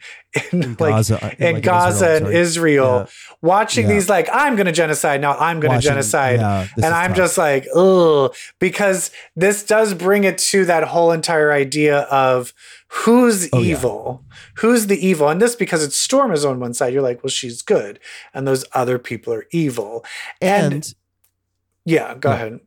in, 0.51 0.63
In 0.63 0.69
like 0.79 0.91
Gaza, 0.93 1.35
in 1.39 1.53
like, 1.55 1.63
Gaza 1.63 2.09
and 2.15 2.25
sorry. 2.25 2.35
Israel, 2.37 2.99
Yeah. 2.99 3.05
watching 3.41 3.87
Yeah. 3.87 3.93
these 3.93 4.09
like 4.09 4.29
I'm 4.31 4.55
going 4.55 4.65
to 4.67 4.71
genocide 4.71 5.19
now, 5.21 5.37
I'm 5.37 5.59
going 5.59 5.73
to 5.79 5.85
genocide, 5.85 6.39
yeah, 6.39 6.67
and 6.77 6.85
I'm 6.85 7.09
tough. 7.09 7.17
just 7.17 7.37
like, 7.37 7.67
ugh, 7.75 8.33
because 8.59 9.11
this 9.35 9.63
does 9.63 9.93
bring 9.93 10.23
it 10.23 10.37
to 10.39 10.65
that 10.65 10.85
whole 10.85 11.11
entire 11.11 11.51
idea 11.51 11.99
of 12.03 12.53
who's 12.87 13.49
Oh, 13.51 13.61
evil, 13.61 14.23
who's 14.57 14.87
the 14.87 15.05
evil, 15.05 15.27
and 15.27 15.41
this 15.41 15.55
because 15.55 15.83
it's 15.83 15.95
Storm 15.97 16.31
is 16.31 16.45
on 16.45 16.59
one 16.59 16.73
side, 16.73 16.93
you're 16.93 17.01
like, 17.03 17.23
well, 17.23 17.29
she's 17.31 17.61
good, 17.61 17.99
and 18.33 18.47
those 18.47 18.63
other 18.73 18.97
people 18.99 19.33
are 19.33 19.45
evil, 19.51 20.05
and, 20.41 20.73
and 20.73 20.93
yeah, 21.85 22.15
go 22.15 22.31
ahead. 22.31 22.59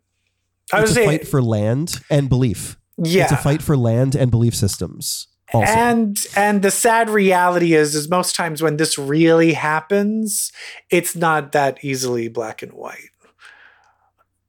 I 0.72 0.81
it's 0.81 0.83
was 0.83 0.91
a 0.91 0.95
saying, 0.95 1.09
fight 1.11 1.29
for 1.29 1.41
land 1.41 2.01
and 2.11 2.29
belief. 2.29 2.77
Yeah, 2.99 3.24
It's 3.24 3.32
a 3.32 3.36
fight 3.36 3.62
for 3.62 3.76
land 3.76 4.14
and 4.14 4.30
belief 4.30 4.55
systems. 4.55 5.28
Also, 5.53 5.72
And 5.72 6.26
and 6.36 6.62
the 6.62 6.70
sad 6.72 7.09
reality 7.09 7.74
is 7.74 7.94
is 7.94 8.09
most 8.09 8.34
times 8.34 8.62
when 8.62 8.78
this 8.78 8.99
really 8.99 9.53
happens, 9.53 10.51
it's 10.90 11.14
not 11.14 11.53
that 11.53 11.84
easily 11.84 12.26
black 12.28 12.62
and 12.62 12.72
white. 12.72 13.11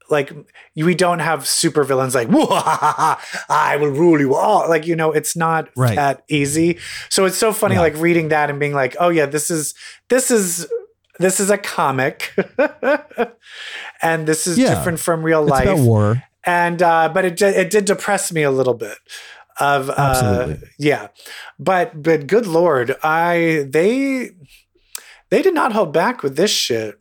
Like 0.10 0.32
we 0.76 0.96
don't 0.96 1.20
have 1.20 1.42
supervillains 1.42 2.16
like 2.16 2.30
"Wah-ha-ha-ha, 2.30 3.46
I 3.50 3.76
will 3.76 3.90
rule 3.90 4.20
you 4.20 4.36
all. 4.36 4.68
Like 4.70 4.88
you 4.88 4.96
know, 4.96 5.12
it's 5.12 5.36
not 5.36 5.70
Right. 5.76 5.96
that 5.96 6.24
easy. 6.30 6.78
So 7.10 7.26
it's 7.26 7.38
so 7.38 7.52
funny, 7.54 7.76
Yeah. 7.76 7.82
like 7.82 7.96
reading 7.98 8.30
that 8.30 8.50
and 8.50 8.58
being 8.60 8.74
like, 8.74 8.96
oh 9.00 9.10
yeah, 9.10 9.26
this 9.28 9.52
is 9.52 9.76
this 10.10 10.32
is 10.32 10.66
this 11.20 11.40
is 11.40 11.50
a 11.50 11.58
comic, 11.58 12.34
and 14.02 14.26
this 14.28 14.48
is 14.48 14.58
Yeah. 14.58 14.74
different 14.76 15.00
from 15.00 15.24
real 15.24 15.44
it's 15.44 15.52
life 15.52 15.68
about 15.68 15.80
war. 15.80 16.24
And 16.48 16.82
uh, 16.82 17.10
but 17.14 17.26
it 17.26 17.36
did, 17.38 17.56
it 17.56 17.70
did 17.70 17.86
depress 17.86 18.32
me 18.32 18.42
a 18.44 18.52
little 18.52 18.74
bit. 18.74 18.98
Of 19.60 19.90
uh, 19.90 19.94
Absolutely. 19.98 20.68
yeah, 20.80 21.08
but 21.60 22.02
but 22.04 22.28
good 22.28 22.46
lord, 22.48 22.96
I 23.04 23.66
they 23.68 24.32
they 25.30 25.42
did 25.42 25.54
not 25.56 25.74
hold 25.74 25.92
back 25.92 26.22
with 26.24 26.36
this 26.38 26.52
shit 26.52 27.00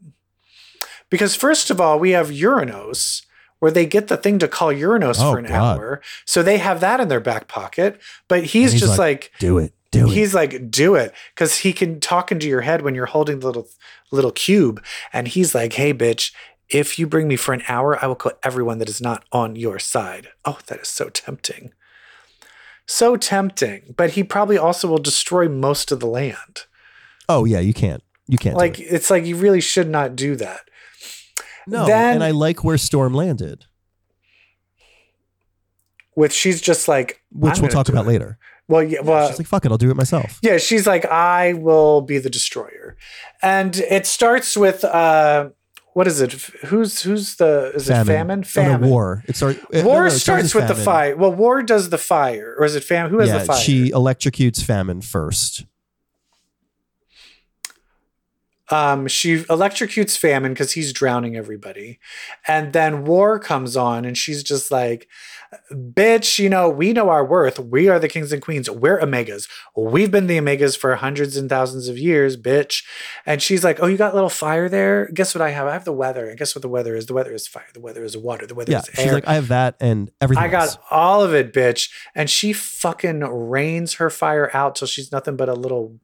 because 1.10 1.36
first 1.36 1.70
of 1.70 1.80
all, 1.80 1.98
we 1.98 2.10
have 2.10 2.28
Uranos 2.30 3.22
where 3.58 3.70
they 3.70 3.86
get 3.86 4.08
the 4.08 4.16
thing 4.18 4.38
to 4.38 4.48
call 4.48 4.68
Uranos 4.72 5.16
Oh, 5.18 5.32
for 5.32 5.38
an 5.38 5.46
God. 5.46 5.78
hour, 5.78 6.02
so 6.24 6.42
they 6.42 6.58
have 6.58 6.80
that 6.80 7.00
in 7.00 7.08
their 7.08 7.20
back 7.20 7.48
pocket. 7.48 8.00
But 8.28 8.44
he's, 8.44 8.72
he's 8.72 8.80
just 8.80 8.98
like, 8.98 8.98
like 8.98 9.32
Do 9.38 9.58
it. 9.58 9.72
Do 9.92 10.06
it. 10.06 10.12
He's 10.12 10.34
like, 10.34 10.70
do 10.70 10.94
it, 10.94 11.14
because 11.34 11.58
he 11.58 11.72
can 11.72 12.00
talk 12.00 12.32
into 12.32 12.48
your 12.48 12.60
head 12.62 12.82
when 12.82 12.94
you're 12.94 13.06
holding 13.06 13.40
the 13.40 13.46
little 13.46 13.68
little 14.10 14.32
cube, 14.32 14.82
and 15.12 15.28
he's 15.28 15.54
like, 15.54 15.72
hey, 15.74 15.94
bitch, 15.94 16.32
if 16.68 16.98
you 16.98 17.06
bring 17.06 17.28
me 17.28 17.36
for 17.36 17.52
an 17.54 17.62
hour, 17.68 18.02
I 18.02 18.06
will 18.06 18.14
kill 18.16 18.32
everyone 18.42 18.78
that 18.78 18.88
is 18.88 19.00
not 19.00 19.24
on 19.32 19.56
your 19.56 19.78
side. 19.78 20.28
Oh, 20.44 20.58
that 20.66 20.80
is 20.80 20.88
so 20.88 21.08
tempting, 21.08 21.72
so 22.86 23.16
tempting. 23.16 23.94
But 23.96 24.10
he 24.10 24.24
probably 24.24 24.58
also 24.58 24.88
will 24.88 24.98
destroy 24.98 25.48
most 25.48 25.92
of 25.92 26.00
the 26.00 26.06
land. 26.06 26.64
oh 27.28 27.44
yeah, 27.44 27.60
you 27.60 27.72
can't. 27.74 28.02
You 28.28 28.38
can't. 28.38 28.56
Like 28.56 28.80
it. 28.80 28.84
it's 28.84 29.10
like 29.10 29.24
you 29.24 29.36
really 29.36 29.60
should 29.60 29.88
not 29.88 30.16
do 30.16 30.34
that. 30.36 30.62
no. 31.66 31.86
then- 31.86 32.14
and 32.16 32.24
I 32.24 32.32
like 32.32 32.64
where 32.64 32.76
Storm 32.78 33.14
landed, 33.14 33.66
With 36.14 36.32
she's 36.32 36.60
just 36.60 36.88
like, 36.88 37.22
which 37.30 37.60
we'll 37.60 37.68
talk 37.70 37.88
about 37.88 38.06
it. 38.06 38.08
later. 38.08 38.38
Well, 38.68 38.82
yeah, 38.82 39.00
well, 39.00 39.28
She's 39.28 39.38
like, 39.38 39.46
"Fuck 39.46 39.64
it, 39.64 39.70
I'll 39.70 39.78
do 39.78 39.90
it 39.92 39.96
myself." 39.96 40.40
Yeah, 40.42 40.56
she's 40.58 40.86
like, 40.88 41.04
I 41.04 41.52
will 41.52 42.00
be 42.00 42.18
the 42.18 42.30
destroyer. 42.30 42.96
And 43.40 43.76
it 43.76 44.06
starts 44.06 44.56
with 44.56 44.82
uh 44.82 45.50
what 45.96 46.06
is 46.06 46.20
it? 46.20 46.32
Who's 46.66 47.00
who's 47.00 47.36
the 47.36 47.72
is 47.74 47.88
it 47.88 48.04
famine? 48.04 48.40
Oh, 48.40 48.42
Famine. 48.42 48.82
no, 48.82 48.86
war. 48.86 49.24
It 49.26 49.34
starts. 49.34 49.58
War 49.72 50.10
starts 50.10 50.54
with 50.54 50.68
the 50.68 50.74
fire. 50.74 51.16
Well, 51.16 51.32
war 51.32 51.62
does 51.62 51.88
the 51.88 51.96
fire, 51.96 52.54
or 52.58 52.66
is 52.66 52.76
it 52.76 52.84
famine? 52.84 53.10
Who 53.10 53.20
has 53.20 53.30
yeah, 53.30 53.38
the 53.38 53.44
fire? 53.46 53.56
she 53.56 53.92
electrocutes 53.92 54.62
famine 54.62 55.00
first. 55.00 55.64
um, 58.68 59.06
she 59.06 59.38
electrocutes 59.44 60.18
famine 60.18 60.52
because 60.52 60.72
he's 60.72 60.92
drowning 60.92 61.34
everybody, 61.34 61.98
and 62.46 62.74
then 62.74 63.06
war 63.06 63.38
comes 63.38 63.74
on, 63.74 64.04
and 64.04 64.18
she's 64.18 64.42
just 64.42 64.70
like, 64.70 65.08
"Bitch, 65.72 66.38
you 66.38 66.48
know 66.48 66.68
we 66.68 66.92
know 66.92 67.08
our 67.08 67.24
worth. 67.24 67.58
We 67.58 67.88
are 67.88 67.98
the 67.98 68.08
kings 68.08 68.32
and 68.32 68.42
queens. 68.42 68.70
We're 68.70 68.98
omegas. 69.00 69.48
We've 69.76 70.10
been 70.10 70.26
the 70.26 70.38
omegas 70.38 70.76
for 70.76 70.94
hundreds 70.96 71.36
and 71.36 71.48
thousands 71.48 71.88
of 71.88 71.98
years, 71.98 72.36
bitch." 72.36 72.84
And 73.24 73.42
she's 73.42 73.64
like, 73.64 73.78
"Oh, 73.80 73.86
you 73.86 73.96
got 73.96 74.12
a 74.12 74.14
little 74.14 74.28
fire 74.30 74.68
there? 74.68 75.08
Guess 75.12 75.34
what 75.34 75.42
I 75.42 75.50
have? 75.50 75.66
I 75.66 75.72
have 75.72 75.84
the 75.84 75.92
weather. 75.92 76.28
And 76.28 76.38
guess 76.38 76.54
what 76.54 76.62
the 76.62 76.68
weather 76.68 76.94
is? 76.94 77.06
The 77.06 77.14
weather 77.14 77.32
is 77.32 77.46
fire. 77.46 77.66
The 77.74 77.80
weather 77.80 78.04
is 78.04 78.16
water. 78.16 78.46
The 78.46 78.54
weather 78.54 78.72
Yeah, 78.72 78.80
is 78.80 78.88
air. 78.98 79.04
she's 79.04 79.12
like, 79.12 79.28
"I 79.28 79.34
have 79.34 79.48
that 79.48 79.76
and 79.80 80.10
everything." 80.20 80.44
I 80.44 80.48
got 80.48 80.62
else." 80.68 80.78
all 80.90 81.22
of 81.22 81.34
it, 81.34 81.52
bitch. 81.52 81.90
And 82.14 82.28
she 82.30 82.52
fucking 82.52 83.20
rains 83.20 83.94
her 83.94 84.10
fire 84.10 84.50
out 84.54 84.74
till 84.76 84.88
she's 84.88 85.12
nothing 85.12 85.36
but 85.36 85.48
a 85.48 85.54
little 85.54 85.98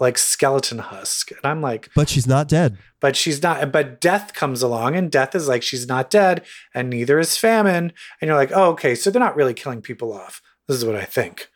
like 0.00 0.18
skeleton 0.18 0.78
husk. 0.78 1.30
And 1.30 1.40
I'm 1.44 1.60
like, 1.60 1.90
but 1.94 2.08
she's 2.08 2.26
not 2.26 2.48
dead. 2.48 2.78
but 3.00 3.16
she's 3.16 3.42
not. 3.42 3.72
But 3.72 4.00
death 4.00 4.34
comes 4.34 4.62
along, 4.62 4.96
and 4.96 5.10
death 5.10 5.34
is 5.34 5.48
like, 5.48 5.62
she's 5.62 5.86
not 5.86 6.10
dead, 6.10 6.44
and 6.74 6.90
neither 6.90 7.18
is 7.18 7.36
famine. 7.36 7.92
And 8.20 8.28
you're 8.28 8.36
like, 8.36 8.52
oh, 8.54 8.70
okay, 8.70 8.94
so 8.94 9.10
they're 9.10 9.20
not 9.20 9.36
really 9.36 9.54
killing 9.54 9.82
people 9.82 10.12
off. 10.12 10.42
This 10.68 10.76
is 10.78 10.84
what 10.84 10.96
I 10.96 11.04
think. 11.04 11.48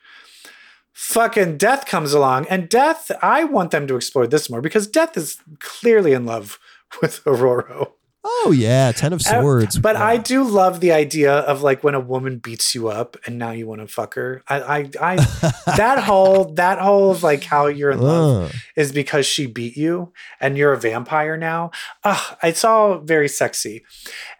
Fucking 0.92 1.58
death 1.58 1.86
comes 1.86 2.12
along, 2.12 2.46
and 2.48 2.68
death, 2.68 3.10
I 3.22 3.44
want 3.44 3.70
them 3.70 3.86
to 3.86 3.96
explore 3.96 4.26
this 4.26 4.50
more 4.50 4.60
because 4.60 4.86
death 4.86 5.16
is 5.16 5.38
clearly 5.60 6.12
in 6.12 6.26
love 6.26 6.58
with 7.02 7.24
Aurora. 7.26 7.88
Oh 8.30 8.52
yeah, 8.54 8.92
ten 8.92 9.12
of 9.12 9.20
Uh, 9.20 9.40
swords. 9.40 9.78
But 9.78 9.96
Yeah. 9.96 10.04
I 10.04 10.16
do 10.18 10.44
love 10.44 10.80
the 10.80 10.92
idea 10.92 11.32
of 11.32 11.62
like 11.62 11.82
when 11.82 11.94
a 11.94 12.00
woman 12.00 12.38
beats 12.38 12.74
you 12.74 12.88
up 12.88 13.16
and 13.26 13.38
now 13.38 13.50
you 13.52 13.66
want 13.66 13.80
to 13.80 13.86
fuck 13.88 14.14
her. 14.14 14.42
I, 14.48 14.60
I, 14.60 14.90
I 15.00 15.16
that 15.76 15.98
whole 16.04 16.52
that 16.54 16.78
whole 16.78 17.10
of 17.10 17.22
like 17.22 17.44
how 17.44 17.66
you're 17.66 17.90
in 17.90 18.00
love 18.00 18.50
Uh, 18.50 18.56
is 18.76 18.92
because 18.92 19.24
she 19.26 19.46
beat 19.46 19.76
you 19.76 20.12
and 20.40 20.56
you're 20.58 20.72
a 20.72 20.78
vampire 20.80 21.36
now. 21.36 21.70
Ugh, 22.04 22.36
it's 22.42 22.64
all 22.64 22.98
very 22.98 23.28
sexy. 23.28 23.84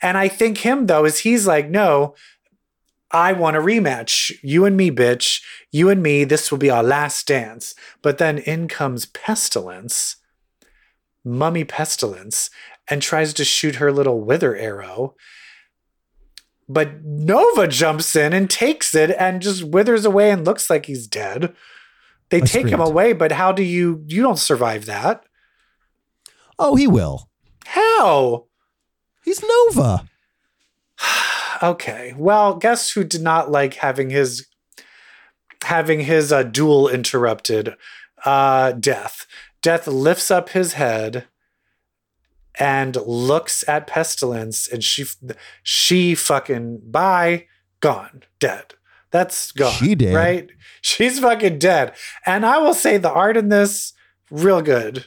And 0.02 0.16
I 0.18 0.28
think 0.28 0.58
him 0.58 0.86
though 0.86 1.04
is 1.04 1.18
he's 1.20 1.46
like, 1.46 1.68
no, 1.70 2.14
I 3.10 3.32
want 3.32 3.56
a 3.56 3.60
rematch. 3.60 4.32
You 4.42 4.66
and 4.66 4.76
me, 4.76 4.90
bitch. 4.90 5.40
You 5.72 5.88
and 5.88 6.02
me. 6.02 6.24
This 6.24 6.50
will 6.50 6.58
be 6.58 6.68
our 6.70 6.82
last 6.82 7.26
dance. 7.26 7.74
But 8.02 8.18
then 8.18 8.36
in 8.38 8.68
comes 8.68 9.06
Pestilence, 9.06 10.16
Mummy 11.24 11.64
Pestilence, 11.64 12.50
and 12.90 13.02
tries 13.02 13.34
to 13.34 13.44
shoot 13.44 13.76
her 13.76 13.92
little 13.92 14.20
wither 14.20 14.56
arrow. 14.56 15.14
But 16.68 17.02
Nova 17.04 17.66
jumps 17.66 18.14
in 18.14 18.32
and 18.32 18.48
takes 18.50 18.94
it 18.94 19.10
and 19.18 19.40
just 19.40 19.64
withers 19.64 20.04
away 20.04 20.30
and 20.30 20.44
looks 20.44 20.68
like 20.68 20.86
he's 20.86 21.06
dead. 21.06 21.54
They 22.30 22.40
take 22.40 22.68
him 22.68 22.80
away, 22.80 23.14
but 23.14 23.32
how 23.32 23.52
do 23.52 23.62
you 23.62 24.04
you 24.06 24.22
don't 24.22 24.38
survive 24.38 24.84
that? 24.86 25.24
oh, 26.58 26.74
he 26.74 26.86
will. 26.86 27.28
How? 27.66 28.46
He's 29.24 29.42
Nova. 29.42 30.08
Okay. 31.60 32.14
Well, 32.16 32.54
guess 32.54 32.92
who 32.92 33.02
did 33.02 33.20
not 33.20 33.50
like 33.50 33.74
having 33.74 34.10
his 34.10 34.46
having 35.64 35.98
his 36.02 36.30
uh, 36.30 36.44
duel 36.44 36.88
interrupted? 36.88 37.74
Uh, 38.24 38.70
Death. 38.70 39.26
Death 39.60 39.88
lifts 39.88 40.30
up 40.30 40.50
his 40.50 40.74
head 40.74 41.26
and 42.58 42.96
looks 43.06 43.66
at 43.68 43.86
Pestilence, 43.86 44.68
and 44.68 44.82
she 44.82 45.04
she 45.62 46.14
fucking 46.14 46.80
bye 46.84 47.46
gone 47.80 48.22
dead. 48.40 48.74
That's 49.10 49.52
gone. 49.52 49.72
She 49.72 49.94
did. 49.94 50.14
right. 50.14 50.50
She's 50.82 51.18
fucking 51.20 51.58
dead. 51.58 51.94
And 52.26 52.44
I 52.44 52.58
will 52.58 52.74
say 52.74 52.98
the 52.98 53.10
art 53.10 53.36
in 53.36 53.48
this 53.48 53.94
real 54.30 54.60
good. 54.60 55.06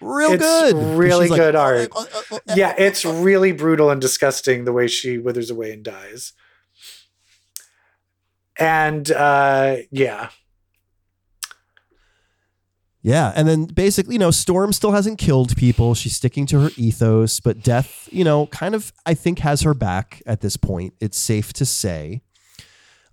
Real 0.00 0.32
It's 0.32 0.42
good. 0.42 0.76
really 0.96 1.28
like, 1.28 1.38
good 1.40 1.56
art. 1.56 1.90
"Uh, 1.94 2.04
uh, 2.30 2.36
uh, 2.36 2.38
yeah, 2.54 2.74
it's 2.78 3.04
really 3.04 3.52
brutal 3.52 3.90
and 3.90 4.00
disgusting 4.00 4.64
the 4.64 4.72
way 4.72 4.86
she 4.86 5.18
withers 5.18 5.50
away 5.50 5.72
and 5.72 5.82
dies. 5.82 6.32
And 8.58 9.10
uh 9.10 9.76
yeah. 9.90 10.30
Yeah, 13.08 13.32
and 13.34 13.48
then 13.48 13.64
basically, 13.64 14.16
you 14.16 14.18
know, 14.18 14.30
Storm 14.30 14.70
still 14.74 14.92
hasn't 14.92 15.18
killed 15.18 15.56
people. 15.56 15.94
She's 15.94 16.14
sticking 16.14 16.44
to 16.46 16.60
her 16.60 16.70
ethos, 16.76 17.40
but 17.40 17.62
Death, 17.62 18.06
you 18.12 18.22
know, 18.22 18.48
kind 18.48 18.74
of, 18.74 18.92
I 19.06 19.14
think, 19.14 19.38
has 19.38 19.62
her 19.62 19.72
back 19.72 20.20
at 20.26 20.42
this 20.42 20.58
point. 20.58 20.92
It's 21.00 21.18
safe 21.18 21.54
to 21.54 21.64
say. 21.64 22.20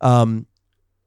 Um, 0.02 0.48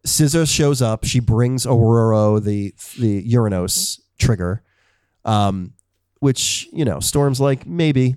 Scissor 0.07 0.47
shows 0.47 0.81
up. 0.81 1.05
She 1.05 1.21
brings 1.21 1.67
Aurora 1.67 2.41
the 2.41 2.73
the 2.99 3.23
Uranos 3.31 4.01
trigger, 4.19 4.63
um, 5.27 5.75
which 6.21 6.67
you 6.73 6.87
know, 6.87 6.99
Storm's 6.99 7.41
like 7.43 7.67
maybe, 7.67 8.17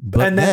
but 0.00 0.26
And 0.26 0.36
then, 0.38 0.46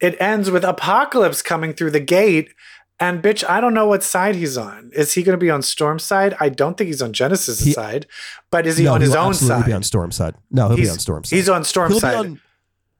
then- 0.00 0.12
It 0.12 0.20
ends 0.20 0.50
with 0.50 0.62
Apocalypse 0.62 1.40
coming 1.40 1.72
through 1.72 1.92
the 1.92 2.00
gate 2.00 2.50
And 2.98 3.22
bitch, 3.22 3.44
I 3.48 3.60
don't 3.60 3.74
know 3.74 3.86
what 3.86 4.02
side 4.02 4.36
he's 4.36 4.56
on. 4.56 4.90
Is 4.94 5.12
he 5.12 5.22
going 5.22 5.38
to 5.38 5.42
be 5.44 5.50
on 5.50 5.60
Storm's 5.60 6.02
side? 6.02 6.34
I 6.40 6.48
don't 6.48 6.78
think 6.78 6.88
he's 6.88 7.02
on 7.02 7.12
Genesis' 7.12 7.60
He- 7.60 7.72
side. 7.72 8.06
But 8.50 8.66
is 8.66 8.78
he 8.78 8.84
no, 8.84 8.94
on 8.94 9.00
his 9.02 9.14
own 9.14 9.34
side? 9.34 9.66
be 9.66 9.72
on 9.72 9.82
Storm's 9.82 10.16
side. 10.16 10.34
No, 10.50 10.68
he'll 10.68 10.76
he's, 10.78 10.86
be 10.88 10.92
on 10.92 10.98
Storm's 10.98 11.28
side. 11.28 11.36
He's 11.36 11.48
on 11.48 11.64
Storm's 11.64 11.92
he'll 11.94 12.00
side. 12.00 12.12
be 12.12 12.16
on 12.16 12.40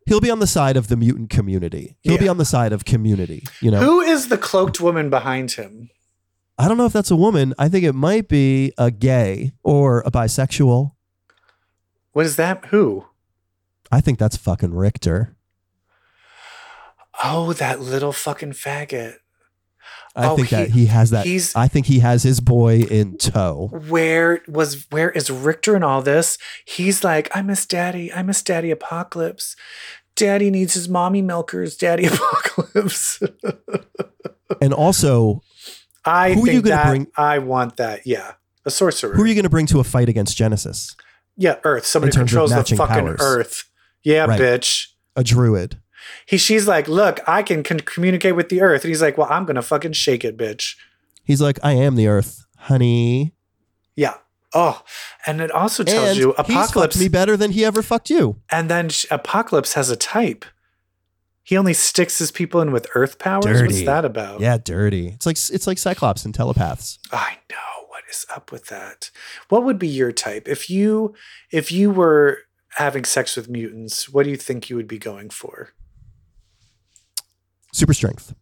he'll 0.07 0.21
be 0.21 0.31
on 0.31 0.39
the 0.39 0.47
side 0.47 0.77
of 0.77 0.89
the 0.89 0.97
mutant 0.97 1.31
community. 1.31 1.97
He'll 2.03 2.19
be 2.19 2.29
on 2.29 2.37
the 2.37 2.45
side 2.45 2.73
of 2.73 2.85
community. 2.85 3.45
You 3.61 3.71
know, 3.71 3.81
Who 3.81 4.01
is 4.03 4.29
the 4.29 4.39
cloaked 4.39 4.81
woman 4.81 5.09
behind 5.11 5.53
him? 5.53 5.91
I 6.59 6.69
don't 6.69 6.77
know 6.79 6.87
if 6.87 6.93
that's 6.93 7.11
a 7.11 7.17
woman. 7.17 7.55
I 7.59 7.69
think 7.69 7.85
it 7.85 7.93
might 7.95 8.29
be 8.29 8.73
a 8.79 8.91
gay 8.91 9.53
or 9.63 10.01
a 10.07 10.11
bisexual. 10.11 10.93
What 12.13 12.25
is 12.25 12.37
that? 12.37 12.67
Who? 12.67 13.05
I 13.93 14.01
think 14.01 14.19
that's 14.19 14.37
fucking 14.37 14.75
Richter. 14.75 15.37
Oh, 17.23 17.53
that 17.55 17.81
little 17.81 18.13
fucking 18.13 18.53
faggot. 18.53 19.15
I 20.17 20.29
Oh, 20.29 20.37
think 20.37 20.49
that 20.49 20.71
he- 20.71 20.81
he 20.81 20.87
has 20.87 21.11
that. 21.11 21.27
he's- 21.27 21.55
I 21.55 21.69
think 21.69 21.87
he 21.87 21.99
has 21.99 22.23
his 22.23 22.41
boy 22.41 22.81
in 22.91 23.19
tow. 23.19 23.69
Where 23.89 24.41
was 24.49 24.87
where 24.91 25.11
is 25.11 25.31
Richter 25.31 25.77
in 25.77 25.83
all 25.83 26.01
this? 26.01 26.39
He's 26.64 27.05
like, 27.05 27.29
I 27.37 27.43
miss 27.43 27.67
daddy. 27.67 28.11
I 28.12 28.23
miss 28.23 28.41
daddy 28.43 28.71
apocalypse. 28.71 29.57
Daddy 30.14 30.51
needs 30.51 30.73
his 30.73 30.89
mommy 30.89 31.21
milkers, 31.21 31.77
daddy 31.77 32.07
apocalypse. 32.12 33.21
And 34.62 34.73
also, 34.73 35.43
I 36.05 36.33
Who 36.33 36.45
are 36.45 36.51
you 36.51 36.62
gonna 36.62 36.77
that 36.77 36.89
bring- 36.89 37.07
I 37.17 37.39
want 37.39 37.77
that. 37.77 38.07
Yeah. 38.07 38.33
A 38.64 38.71
sorcerer. 38.71 39.14
who 39.14 39.23
are 39.23 39.27
you 39.27 39.35
going 39.35 39.45
to 39.45 39.49
bring 39.51 39.67
to 39.67 39.79
a 39.81 39.85
fight 39.85 40.09
against 40.09 40.37
Genesis? 40.37 40.97
yeah, 41.37 41.57
Earth. 41.64 41.87
Somebody 41.87 42.09
In 42.09 42.12
terms 42.14 42.33
of 42.33 42.49
controls 42.49 42.69
the 42.71 42.77
fucking 42.77 43.05
powers. 43.05 43.21
Earth. 43.21 43.64
Yeah, 44.03 44.25
Right. 44.25 44.41
bitch. 44.41 44.87
A 45.14 45.23
druid. 45.23 45.79
He 46.27 46.37
she's 46.37 46.67
like, 46.69 46.89
look, 46.89 47.21
I 47.27 47.43
can, 47.43 47.63
can 47.63 47.81
communicate 47.81 48.37
with 48.37 48.49
the 48.49 48.61
Earth. 48.63 48.83
And 48.85 48.89
he's 48.89 49.03
like, 49.03 49.17
Well, 49.19 49.29
I'm 49.31 49.45
gonna 49.45 49.63
fucking 49.63 49.93
shake 49.93 50.25
it, 50.25 50.37
bitch. 50.37 50.77
He's 51.25 51.41
like, 51.41 51.59
I 51.63 51.73
am 51.73 51.97
the 51.97 52.07
Earth, 52.07 52.45
honey. 52.57 53.35
Yeah. 53.95 54.15
Oh, 54.55 54.83
and 55.27 55.41
it 55.41 55.51
also 55.51 55.85
tells 55.85 56.11
and 56.11 56.19
you 56.19 56.31
Apocalypse 56.33 56.99
me 56.99 57.09
better 57.09 57.37
than 57.37 57.51
he 57.51 57.65
ever 57.65 57.83
fucked 57.83 58.11
you. 58.11 58.41
And 58.51 58.71
then 58.71 58.91
Apocalypse 59.11 59.75
has 59.75 59.91
a 59.91 59.97
type. 59.97 60.45
He 61.43 61.57
only 61.57 61.75
sticks 61.75 62.19
his 62.19 62.33
people 62.33 62.61
in 62.61 62.73
with 62.73 62.89
earth 62.95 63.19
powers. 63.19 63.45
What's 63.45 63.75
Dirty. 63.75 63.85
that 63.85 64.05
about? 64.05 64.41
Yeah, 64.41 64.59
dirty. 64.59 65.09
It's 65.09 65.27
like 65.27 65.37
it's 65.37 65.67
like 65.67 65.79
Cyclops 65.79 66.25
and 66.25 66.35
telepaths. 66.35 66.99
I 67.13 67.39
know. 67.51 67.57
What 67.89 68.03
is 68.11 68.27
up 68.35 68.51
with 68.51 68.67
that? 68.67 69.11
What 69.49 69.63
would 69.65 69.79
be 69.79 69.89
your 69.89 70.11
type 70.13 70.49
if 70.49 70.69
you 70.69 71.15
if 71.53 71.71
you 71.71 71.91
were 71.91 72.39
having 72.77 73.05
sex 73.05 73.37
with 73.37 73.49
mutants? 73.49 74.09
What 74.09 74.25
do 74.25 74.31
you 74.31 74.37
think 74.37 74.69
you 74.71 74.77
would 74.77 74.89
be 74.89 74.99
going 74.99 75.31
for? 75.31 75.71
Super 77.77 77.93
strength. 77.93 78.35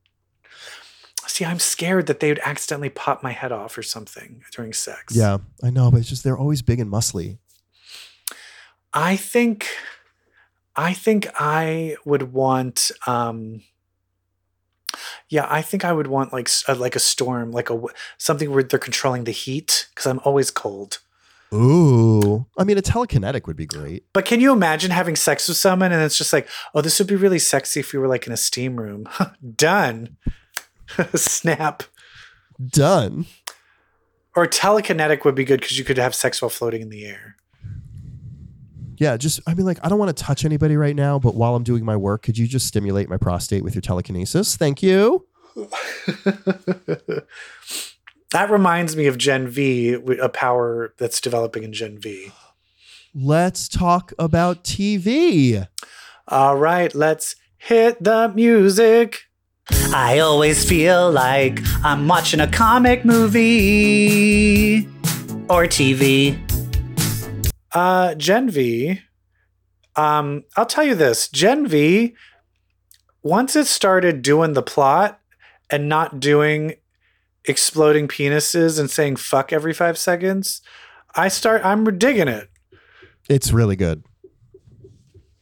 See, 1.27 1.45
I'm 1.45 1.59
scared 1.59 2.07
that 2.07 2.21
they 2.21 2.29
would 2.29 2.39
accidentally 2.45 2.89
pop 2.89 3.21
my 3.21 3.33
head 3.33 3.51
off 3.51 3.77
or 3.77 3.83
something 3.83 4.45
during 4.55 4.73
sex. 4.73 5.17
Yeah, 5.17 5.39
I 5.61 5.71
know, 5.71 5.91
but 5.91 5.99
it's 5.99 6.09
just 6.09 6.23
they're 6.23 6.39
always 6.39 6.63
big 6.63 6.79
and 6.79 6.89
muscly. 6.89 7.39
I 8.93 9.17
think 9.17 9.67
I 10.77 10.93
think 10.95 11.27
I 11.35 11.97
would 12.05 12.33
want 12.33 12.93
um 13.09 13.63
yeah, 15.29 15.49
I 15.51 15.63
think 15.63 15.85
I 15.85 15.93
would 15.93 16.07
want 16.07 16.33
like 16.33 16.47
s- 16.47 16.63
uh, 16.69 16.77
like 16.77 16.95
a 16.95 17.01
storm, 17.01 17.51
like 17.51 17.71
a 17.71 17.83
something 18.19 18.53
where 18.53 18.63
they're 18.63 18.79
controlling 18.79 19.25
the 19.25 19.33
heat 19.33 19.89
cuz 19.97 20.07
I'm 20.07 20.21
always 20.21 20.53
cold. 20.53 21.01
Ooh, 21.53 22.47
I 22.59 22.65
mean, 22.65 22.79
a 22.79 22.83
telekinetic 22.83 23.47
would 23.47 23.57
be 23.57 23.67
great. 23.67 24.05
But 24.13 24.25
can 24.25 24.41
you 24.41 24.53
imagine 24.53 24.91
having 24.91 25.15
sex 25.15 25.49
with 25.49 25.57
someone 25.57 25.93
and 25.93 26.03
it's 26.03 26.19
just 26.19 26.33
like, 26.33 26.49
"Oh, 26.75 26.81
this 26.81 26.99
would 26.99 27.09
be 27.09 27.15
really 27.15 27.39
sexy 27.39 27.81
if 27.81 27.93
we 27.93 27.99
were 27.99 28.09
like 28.09 28.27
in 28.27 28.33
a 28.33 28.37
steam 28.37 28.77
room." 28.77 29.09
Done. 29.57 30.17
Snap. 31.15 31.85
Done. 32.65 33.27
Or 34.37 34.47
telekinetic 34.47 35.25
would 35.25 35.37
be 35.37 35.45
good 35.45 35.63
cuz 35.63 35.79
you 35.79 35.85
could 35.85 35.99
have 35.99 36.15
sex 36.15 36.43
while 36.43 36.49
floating 36.49 36.83
in 36.83 36.89
the 36.89 37.05
air. 37.05 37.37
Yeah, 38.97 39.17
just 39.17 39.41
I 39.47 39.55
mean, 39.55 39.67
like, 39.67 39.79
I 39.83 39.89
don't 39.89 39.99
want 39.99 40.17
to 40.17 40.23
touch 40.23 40.45
anybody 40.45 40.77
right 40.77 40.95
now, 40.95 41.19
but 41.19 41.35
while 41.35 41.55
I'm 41.55 41.65
doing 41.65 41.85
my 41.85 41.97
work, 41.97 42.23
could 42.23 42.39
you 42.39 42.47
just 42.47 42.67
stimulate 42.67 43.09
my 43.09 43.17
prostate 43.17 43.65
with 43.65 43.75
your 43.75 43.83
telekinesis? 43.83 44.57
Thank 44.57 44.83
you. 44.83 45.27
that 48.35 48.51
reminds 48.51 48.97
me 48.97 49.07
of 49.07 49.17
Gen 49.17 49.47
V, 49.47 49.93
a 49.93 50.29
power 50.29 50.93
that's 50.99 51.21
developing 51.21 51.63
in 51.63 51.73
Gen 51.73 51.99
V. 52.01 52.33
Let's 53.15 53.69
talk 53.69 54.13
about 54.19 54.65
TV. 54.65 55.69
All 56.27 56.57
right, 56.57 56.93
let's 56.97 57.37
hit 57.59 58.03
the 58.03 58.33
music. 58.35 59.21
I 59.71 60.19
always 60.19 60.69
feel 60.69 61.13
like 61.13 61.61
I'm 61.85 62.09
watching 62.09 62.41
a 62.41 62.49
comic 62.49 63.05
movie 63.05 64.89
or 65.49 65.67
TV. 65.67 66.37
Uh, 67.71 68.17
Gen 68.17 68.51
V. 68.51 69.01
Um, 69.95 70.43
I'll 70.57 70.67
tell 70.67 70.83
you 70.83 70.97
this: 70.97 71.29
Gen 71.29 71.69
V. 71.69 72.17
Once 73.23 73.55
it 73.55 73.69
started 73.69 74.23
doing 74.23 74.55
the 74.55 74.63
plot 74.63 75.21
and 75.71 75.89
not 75.89 76.19
doing 76.19 76.75
exploding 77.45 78.09
penises 78.09 78.79
and 78.79 78.91
saying 78.91 79.17
"fuck" 79.17 79.53
every 79.53 79.73
five 79.73 79.99
seconds, 79.99 80.63
I 81.15 81.29
start. 81.29 81.65
I'm 81.65 81.99
digging 81.99 82.29
it. 82.29 82.49
It's 83.29 83.53
really 83.53 83.77
good. 83.77 84.05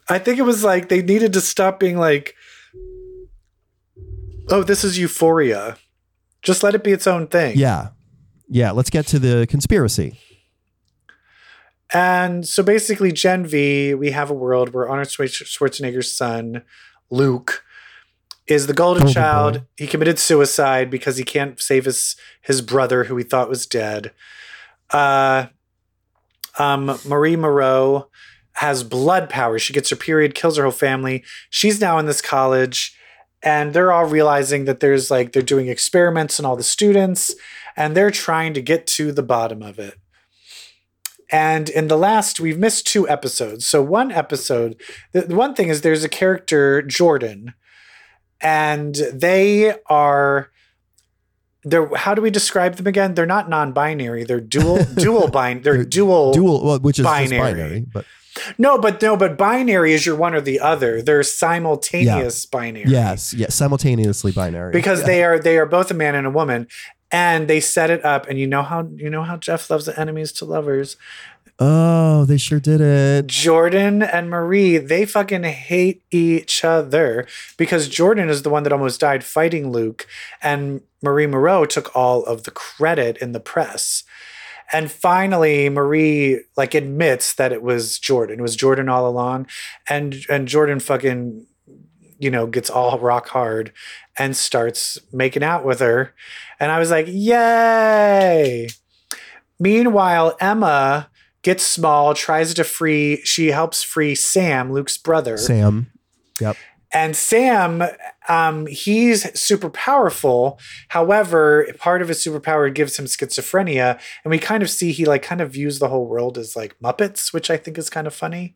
I 0.08 0.18
think 0.18 0.38
it 0.38 0.42
was 0.42 0.62
like 0.64 0.88
they 0.88 1.02
needed 1.02 1.32
to 1.34 1.40
stop 1.40 1.80
being 1.80 1.96
like, 1.98 2.34
"Oh, 4.48 4.62
this 4.62 4.84
is 4.84 4.98
Euphoria." 4.98 5.76
Just 6.42 6.62
let 6.62 6.74
it 6.74 6.82
be 6.82 6.90
its 6.90 7.06
own 7.06 7.28
thing. 7.28 7.56
Yeah. 7.56 7.90
Yeah, 8.48 8.72
let's 8.72 8.90
get 8.90 9.06
to 9.08 9.18
the 9.18 9.46
conspiracy. 9.46 10.18
And 11.94 12.46
so 12.46 12.62
basically, 12.62 13.12
Gen 13.12 13.46
V, 13.46 13.94
we 13.94 14.10
have 14.10 14.30
a 14.30 14.34
world 14.34 14.74
where 14.74 14.88
Arnold 14.88 15.08
Schwar- 15.08 15.28
Schwarzenegger's 15.28 16.10
son, 16.14 16.62
Luke, 17.10 17.61
is 18.46 18.66
the 18.66 18.74
golden 18.74 19.04
Golden 19.04 19.14
child. 19.14 19.54
boy. 19.54 19.64
He 19.76 19.86
committed 19.86 20.18
suicide 20.18 20.90
because 20.90 21.16
he 21.16 21.24
can't 21.24 21.60
save 21.60 21.84
his 21.84 22.16
his 22.40 22.60
brother, 22.60 23.04
who 23.04 23.16
he 23.16 23.24
thought 23.24 23.48
was 23.48 23.66
dead. 23.66 24.12
Uh, 24.90 25.46
um, 26.58 26.98
Marie 27.06 27.36
Moreau 27.36 28.08
has 28.54 28.84
blood 28.84 29.30
power. 29.30 29.58
She 29.58 29.72
gets 29.72 29.90
her 29.90 29.96
period, 29.96 30.34
kills 30.34 30.56
her 30.56 30.64
whole 30.64 30.72
family. 30.72 31.24
She's 31.50 31.80
now 31.80 31.98
in 31.98 32.06
this 32.06 32.20
college, 32.20 32.96
and 33.42 33.72
they're 33.72 33.92
all 33.92 34.04
realizing 34.04 34.66
that 34.66 34.80
there's 34.80 35.10
like 35.10 35.32
they're 35.32 35.42
doing 35.42 35.68
experiments 35.68 36.38
on 36.38 36.44
all 36.46 36.56
the 36.56 36.62
students, 36.62 37.34
and 37.76 37.96
they're 37.96 38.10
trying 38.10 38.54
to 38.54 38.62
get 38.62 38.86
to 38.88 39.12
the 39.12 39.22
bottom 39.22 39.62
of 39.62 39.78
it. 39.78 39.94
And 41.30 41.70
in 41.70 41.88
the 41.88 41.96
last, 41.96 42.40
we've 42.40 42.58
missed 42.58 42.86
two 42.86 43.08
episodes. 43.08 43.66
So 43.66 43.82
one 43.82 44.12
episode, 44.12 44.78
the 45.12 45.34
one 45.34 45.54
thing 45.54 45.68
is 45.68 45.80
there's 45.80 46.04
a 46.04 46.08
character 46.08 46.82
Jordan, 46.82 47.54
and 48.42 48.94
they 49.12 49.74
are. 49.86 50.50
They're, 51.64 51.94
how 51.94 52.14
do 52.14 52.22
we 52.22 52.30
describe 52.30 52.74
them 52.74 52.88
again? 52.88 53.14
They're 53.14 53.24
not 53.24 53.48
non-binary. 53.48 54.24
They're 54.24 54.40
dual, 54.40 54.82
dual 54.96 55.28
bin. 55.28 55.62
They're, 55.62 55.74
They're 55.74 55.84
dual, 55.84 56.32
Dual, 56.32 56.64
well, 56.64 56.78
which 56.80 56.98
is 56.98 57.04
binary. 57.04 57.38
binary, 57.40 57.86
but 57.92 58.04
No, 58.58 58.78
but 58.78 59.00
no, 59.00 59.16
but 59.16 59.38
binary 59.38 59.92
is 59.92 60.04
you're 60.04 60.16
one 60.16 60.34
or 60.34 60.40
the 60.40 60.58
other. 60.58 61.00
They're 61.02 61.22
simultaneous 61.22 62.46
binary. 62.46 62.90
yes, 62.90 63.32
yes, 63.32 63.54
simultaneously 63.54 64.32
binary. 64.32 64.72
because 64.72 65.00
Yeah. 65.02 65.06
they 65.06 65.22
are 65.24 65.38
they 65.38 65.56
are 65.56 65.66
both 65.66 65.88
a 65.92 65.94
man 65.94 66.16
and 66.16 66.26
a 66.26 66.30
woman, 66.30 66.66
and 67.12 67.46
they 67.46 67.60
set 67.60 67.90
it 67.90 68.04
up. 68.04 68.26
And 68.28 68.40
you 68.40 68.48
know 68.48 68.64
how 68.64 68.88
you 68.96 69.08
know 69.08 69.22
how 69.22 69.36
Jeff 69.36 69.70
loves 69.70 69.86
the 69.86 69.96
enemies 70.00 70.32
to 70.32 70.44
lovers. 70.44 70.96
Oh, 71.64 72.24
they 72.24 72.38
sure 72.38 72.58
did 72.58 72.80
it. 72.80 73.28
Jordan 73.28 74.02
and 74.02 74.28
Marie, 74.28 74.78
they 74.78 75.06
fucking 75.06 75.44
hate 75.44 76.02
each 76.10 76.64
other 76.64 77.24
because 77.56 77.88
Jordan 77.88 78.28
is 78.28 78.42
the 78.42 78.50
one 78.50 78.64
that 78.64 78.72
almost 78.72 78.98
died 78.98 79.22
fighting 79.22 79.70
Luke, 79.70 80.08
and 80.42 80.80
Marie 81.02 81.28
Moreau 81.28 81.64
took 81.64 81.94
all 81.94 82.24
of 82.24 82.42
the 82.42 82.50
credit 82.50 83.16
in 83.18 83.30
the 83.30 83.38
press. 83.38 84.02
And 84.72 84.90
finally, 84.90 85.68
Marie 85.68 86.40
like 86.56 86.74
admits 86.74 87.32
that 87.34 87.52
it 87.52 87.62
was 87.62 88.00
Jordan. 88.00 88.40
It 88.40 88.42
was 88.42 88.56
Jordan 88.56 88.88
all 88.88 89.08
along, 89.08 89.46
and 89.88 90.16
and 90.28 90.48
Jordan 90.48 90.80
fucking, 90.80 91.46
you 92.18 92.30
know, 92.30 92.48
gets 92.48 92.70
all 92.70 92.98
rock 92.98 93.28
hard 93.28 93.72
and 94.18 94.36
starts 94.36 94.98
making 95.12 95.44
out 95.44 95.64
with 95.64 95.78
her, 95.78 96.12
and 96.58 96.72
I 96.72 96.80
was 96.80 96.90
like, 96.90 97.06
yay! 97.08 98.68
Meanwhile, 99.60 100.36
Emma 100.40 101.08
gets 101.42 101.64
small, 101.64 102.14
tries 102.14 102.54
to 102.54 102.64
free. 102.64 103.20
She 103.24 103.48
helps 103.48 103.82
free 103.82 104.14
Sam, 104.14 104.72
Luke's 104.72 104.96
brother, 104.96 105.36
Sam. 105.36 105.90
Yep. 106.40 106.56
and 106.92 107.14
Sam, 107.16 107.82
um, 108.28 108.66
he's 108.66 109.38
super 109.38 109.70
powerful. 109.70 110.58
However, 110.88 111.68
part 111.78 112.02
of 112.02 112.08
his 112.08 112.24
superpower 112.24 112.72
gives 112.72 112.98
him 112.98 113.06
schizophrenia, 113.06 114.00
and 114.24 114.30
we 114.30 114.38
kind 114.38 114.62
of 114.62 114.70
see 114.70 114.92
he 114.92 115.04
like 115.04 115.22
kind 115.22 115.40
of 115.40 115.52
views 115.52 115.78
the 115.78 115.88
whole 115.88 116.06
world 116.06 116.38
as 116.38 116.56
like 116.56 116.78
Muppets, 116.80 117.32
which 117.32 117.50
I 117.50 117.56
think 117.56 117.78
is 117.78 117.90
kind 117.90 118.06
of 118.06 118.14
funny. 118.14 118.54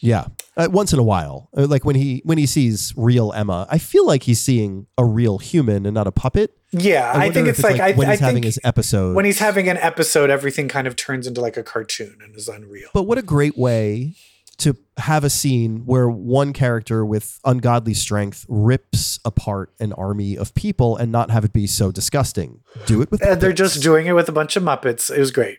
Yeah, 0.00 0.26
uh, 0.56 0.68
once 0.70 0.92
in 0.92 0.98
a 0.98 1.02
while, 1.02 1.48
Uh, 1.56 1.66
like 1.66 1.84
when 1.84 1.96
he 1.96 2.20
when 2.24 2.38
he 2.38 2.46
sees 2.46 2.92
real 2.96 3.32
Emma, 3.32 3.66
I 3.70 3.78
feel 3.78 4.06
like 4.06 4.24
he's 4.24 4.40
seeing 4.40 4.86
a 4.98 5.04
real 5.04 5.38
human 5.38 5.86
and 5.86 5.94
not 5.94 6.06
a 6.06 6.12
puppet. 6.12 6.56
Yeah, 6.72 7.10
I, 7.12 7.18
wonder 7.18 7.32
think 7.32 7.48
if 7.48 7.58
it's, 7.58 7.62
like, 7.62 7.80
I, 7.80 7.92
when 7.92 8.08
I 8.08 8.12
he's 8.12 8.20
having 8.20 8.42
his 8.42 8.60
episode. 8.62 9.14
when 9.16 9.24
he's 9.24 9.38
having 9.38 9.68
an 9.68 9.78
episode, 9.78 10.28
everything 10.28 10.68
kind 10.68 10.86
of 10.86 10.96
turns 10.96 11.26
into 11.26 11.40
like 11.40 11.56
a 11.56 11.62
cartoon 11.62 12.18
and 12.22 12.36
is 12.36 12.48
unreal. 12.48 12.90
But 12.92 13.04
what 13.04 13.16
a 13.16 13.22
great 13.22 13.56
way 13.56 14.14
to 14.58 14.76
have 14.96 15.22
a 15.24 15.30
scene 15.30 15.84
where 15.84 16.08
one 16.08 16.52
character 16.52 17.04
with 17.04 17.38
ungodly 17.44 17.94
strength 17.94 18.46
rips 18.48 19.18
apart 19.24 19.72
an 19.80 19.92
army 19.94 20.36
of 20.36 20.54
people 20.54 20.96
and 20.96 21.12
not 21.12 21.30
have 21.30 21.44
it 21.44 21.52
be 21.52 21.66
so 21.66 21.92
disgusting. 21.92 22.60
Do 22.86 23.02
it 23.02 23.10
with 23.10 23.22
And 23.22 23.40
they're 23.40 23.52
just 23.52 23.82
doing 23.82 24.06
it 24.06 24.12
with 24.12 24.28
a 24.28 24.32
bunch 24.32 24.56
of 24.56 24.62
Muppets. 24.62 25.14
It 25.14 25.18
was 25.18 25.30
great. 25.30 25.58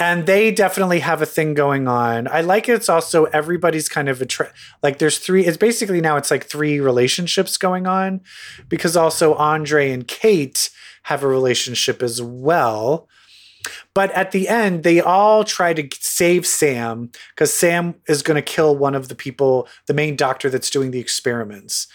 And 0.00 0.26
they 0.26 0.52
definitely 0.52 1.00
have 1.00 1.20
a 1.22 1.26
thing 1.26 1.54
going 1.54 1.88
on. 1.88 2.28
I 2.28 2.40
like 2.40 2.68
it's 2.68 2.88
also 2.88 3.24
everybody's 3.26 3.88
kind 3.88 4.08
of 4.08 4.22
a 4.22 4.26
tra- 4.26 4.52
like 4.82 4.98
there's 4.98 5.18
three 5.18 5.44
it's 5.44 5.56
basically 5.56 6.00
now 6.00 6.16
it's 6.16 6.30
like 6.30 6.46
three 6.46 6.78
relationships 6.78 7.56
going 7.56 7.86
on 7.86 8.20
because 8.68 8.96
also 8.96 9.34
Andre 9.34 9.90
and 9.90 10.06
Kate 10.06 10.70
have 11.04 11.22
a 11.22 11.28
relationship 11.28 12.02
as 12.02 12.22
well. 12.22 13.08
But 13.94 14.12
at 14.12 14.30
the 14.30 14.48
end, 14.48 14.84
they 14.84 15.00
all 15.00 15.42
try 15.42 15.74
to 15.74 15.88
save 15.98 16.46
Sam 16.46 17.10
because 17.34 17.52
Sam 17.52 17.96
is 18.06 18.22
going 18.22 18.36
to 18.36 18.42
kill 18.42 18.76
one 18.76 18.94
of 18.94 19.08
the 19.08 19.14
people, 19.14 19.68
the 19.86 19.94
main 19.94 20.16
doctor 20.16 20.48
that's 20.48 20.70
doing 20.70 20.90
the 20.90 21.00
experiments. 21.00 21.88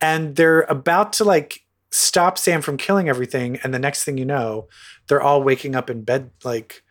And 0.00 0.34
they're 0.36 0.62
about 0.62 1.12
to 1.14 1.24
like 1.24 1.60
stop 1.92 2.38
Sam 2.38 2.60
from 2.62 2.76
killing 2.76 3.08
everything. 3.08 3.58
And 3.62 3.72
the 3.72 3.78
next 3.78 4.02
thing 4.02 4.18
you 4.18 4.24
know, 4.24 4.66
they're 5.08 5.22
all 5.22 5.42
waking 5.42 5.76
up 5.76 5.88
in 5.88 6.02
bed 6.02 6.30
like 6.42 6.82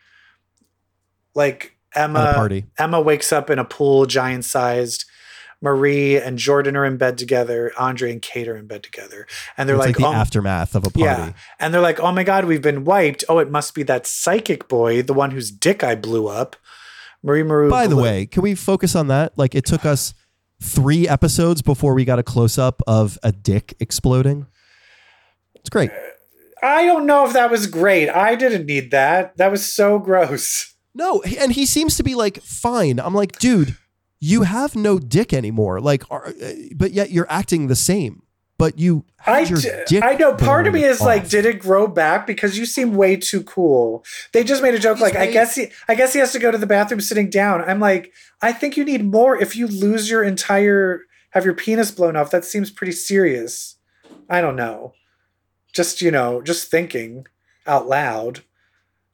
like 1.35 1.75
Emma 1.95 2.33
party. 2.35 2.65
Emma 2.77 3.01
wakes 3.01 3.31
up 3.31 3.49
in 3.49 3.59
a 3.59 3.65
pool 3.65 4.05
giant 4.05 4.45
sized. 4.45 5.05
Marie 5.61 6.17
and 6.17 6.37
Jordan 6.37 6.75
are 6.75 6.83
in 6.83 6.97
bed 6.97 7.17
together. 7.17 7.71
Andre 7.77 8.11
and 8.11 8.21
Kate 8.21 8.49
are 8.49 8.57
in 8.57 8.67
bed 8.67 8.83
together. 8.83 9.25
And 9.57 9.69
they're 9.69 9.77
like, 9.77 9.87
like, 9.87 9.97
the 9.97 10.05
"Oh, 10.05 10.13
aftermath 10.13 10.75
of 10.75 10.85
a 10.85 10.89
party. 10.89 10.99
yeah. 10.99 11.33
And 11.57 11.73
they're 11.73 11.79
like, 11.79 12.01
oh 12.01 12.11
my 12.11 12.25
God, 12.25 12.43
we've 12.43 12.61
been 12.61 12.83
wiped. 12.83 13.23
Oh, 13.29 13.39
it 13.39 13.49
must 13.49 13.73
be 13.73 13.81
that 13.83 14.05
psychic 14.05 14.67
boy, 14.67 15.01
the 15.01 15.13
one 15.13 15.31
whose 15.31 15.51
dick 15.51 15.81
I 15.81 15.95
blew 15.95 16.27
up. 16.27 16.57
Marie 17.23 17.43
Moreau. 17.43 17.69
By 17.69 17.87
the 17.87 17.95
way, 17.95 18.25
can 18.25 18.43
we 18.43 18.55
focus 18.55 18.93
on 18.93 19.07
that? 19.07 19.31
Like 19.37 19.55
it 19.55 19.65
took 19.65 19.85
us 19.85 20.13
three 20.61 21.07
episodes 21.07 21.61
before 21.61 21.93
we 21.93 22.03
got 22.03 22.19
a 22.19 22.23
close 22.23 22.57
up 22.57 22.81
of 22.85 23.17
a 23.23 23.31
dick 23.31 23.73
exploding. 23.79 24.47
It's 25.55 25.69
great. 25.69 25.91
I 26.61 26.85
don't 26.85 27.05
know 27.05 27.25
if 27.25 27.31
that 27.33 27.49
was 27.49 27.67
great. 27.67 28.09
I 28.09 28.35
didn't 28.35 28.65
need 28.65 28.91
that. 28.91 29.37
That 29.37 29.49
was 29.51 29.65
so 29.65 29.97
gross. 29.97 30.69
No, 30.95 31.21
and 31.23 31.51
he 31.51 31.65
seems 31.65 31.97
to 31.97 32.03
be 32.03 32.15
like 32.15 32.41
fine. 32.41 32.99
I'm 32.99 33.15
like, 33.15 33.39
dude, 33.39 33.77
you 34.19 34.43
have 34.43 34.75
no 34.75 34.99
dick 34.99 35.33
anymore. 35.33 35.81
Like, 35.81 36.03
are, 36.11 36.27
uh, 36.27 36.53
but 36.75 36.91
yet 36.91 37.11
you're 37.11 37.29
acting 37.29 37.67
the 37.67 37.75
same. 37.75 38.23
But 38.59 38.79
you, 38.79 39.03
I, 39.25 39.41
your 39.41 39.57
d- 39.57 39.69
dick 39.87 40.03
I 40.03 40.13
know 40.13 40.35
part 40.35 40.67
of 40.67 40.73
me 40.73 40.83
is 40.83 41.01
like, 41.01 41.27
did 41.27 41.45
it 41.45 41.59
grow 41.59 41.87
back? 41.87 42.27
Because 42.27 42.57
you 42.57 42.65
seem 42.65 42.95
way 42.95 43.17
too 43.17 43.43
cool. 43.43 44.05
They 44.31 44.43
just 44.43 44.61
made 44.61 44.75
a 44.75 44.79
joke 44.79 44.97
He's 44.97 45.01
like, 45.01 45.15
I 45.15 45.27
guess 45.27 45.55
he, 45.55 45.67
I 45.87 45.95
guess 45.95 46.13
he 46.13 46.19
has 46.19 46.31
to 46.33 46.39
go 46.39 46.51
to 46.51 46.57
the 46.57 46.67
bathroom 46.67 47.01
sitting 47.01 47.29
down. 47.29 47.61
I'm 47.61 47.79
like, 47.79 48.13
I 48.41 48.53
think 48.53 48.77
you 48.77 48.85
need 48.85 49.03
more. 49.03 49.35
If 49.35 49.55
you 49.55 49.67
lose 49.67 50.09
your 50.09 50.23
entire, 50.23 51.01
have 51.31 51.45
your 51.45 51.55
penis 51.55 51.91
blown 51.91 52.15
off, 52.15 52.31
that 52.31 52.45
seems 52.45 52.69
pretty 52.69 52.93
serious. 52.93 53.75
I 54.29 54.39
don't 54.39 54.55
know. 54.55 54.93
Just 55.73 56.01
you 56.01 56.11
know, 56.11 56.41
just 56.41 56.69
thinking 56.69 57.25
out 57.65 57.87
loud. 57.87 58.43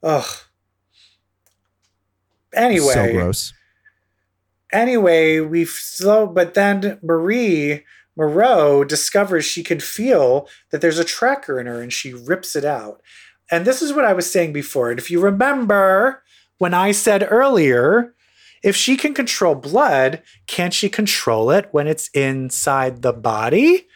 Ugh. 0.03 0.25
Anyway, 2.53 2.93
so 2.93 3.11
gross. 3.11 3.53
anyway, 4.71 5.39
we 5.39 5.65
slow, 5.65 6.27
but 6.27 6.53
then 6.53 6.99
Marie 7.03 7.83
Moreau 8.15 8.83
discovers 8.83 9.45
she 9.45 9.63
can 9.63 9.79
feel 9.79 10.47
that 10.71 10.81
there's 10.81 10.99
a 10.99 11.05
tracker 11.05 11.59
in 11.59 11.67
her 11.67 11.81
and 11.81 11.93
she 11.93 12.13
rips 12.13 12.55
it 12.55 12.65
out. 12.65 13.01
And 13.51 13.65
this 13.65 13.81
is 13.81 13.93
what 13.93 14.05
I 14.05 14.13
was 14.13 14.29
saying 14.29 14.53
before. 14.53 14.89
And 14.91 14.99
if 14.99 15.09
you 15.09 15.19
remember 15.19 16.23
when 16.57 16.73
I 16.73 16.91
said 16.91 17.27
earlier, 17.29 18.13
if 18.61 18.75
she 18.75 18.97
can 18.97 19.13
control 19.13 19.55
blood, 19.55 20.21
can't 20.47 20.73
she 20.73 20.89
control 20.89 21.49
it 21.49 21.69
when 21.71 21.87
it's 21.87 22.09
inside 22.09 23.01
the 23.01 23.13
body? 23.13 23.87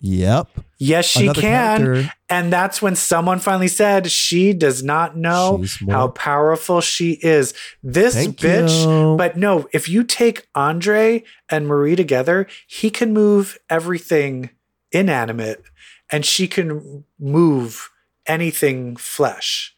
Yep. 0.00 0.48
Yes, 0.78 1.04
she 1.04 1.24
Another 1.24 1.40
can. 1.42 1.80
character. 1.84 2.12
And 2.30 2.52
that's 2.52 2.80
when 2.80 2.96
someone 2.96 3.38
finally 3.38 3.68
said 3.68 4.10
she 4.10 4.54
does 4.54 4.82
not 4.82 5.16
know 5.16 5.64
how 5.88 6.08
powerful 6.08 6.80
she 6.80 7.18
is. 7.22 7.52
This 7.82 8.14
Thank 8.14 8.38
bitch. 8.38 8.86
you. 8.86 9.16
But 9.16 9.36
no, 9.36 9.68
if 9.72 9.88
you 9.88 10.04
take 10.04 10.48
Andre 10.54 11.22
and 11.50 11.66
Marie 11.66 11.96
together, 11.96 12.46
he 12.66 12.88
can 12.88 13.12
move 13.12 13.58
everything 13.68 14.50
inanimate 14.90 15.62
and 16.10 16.24
she 16.24 16.48
can 16.48 17.04
move 17.18 17.90
anything 18.26 18.96
flesh. 18.96 19.74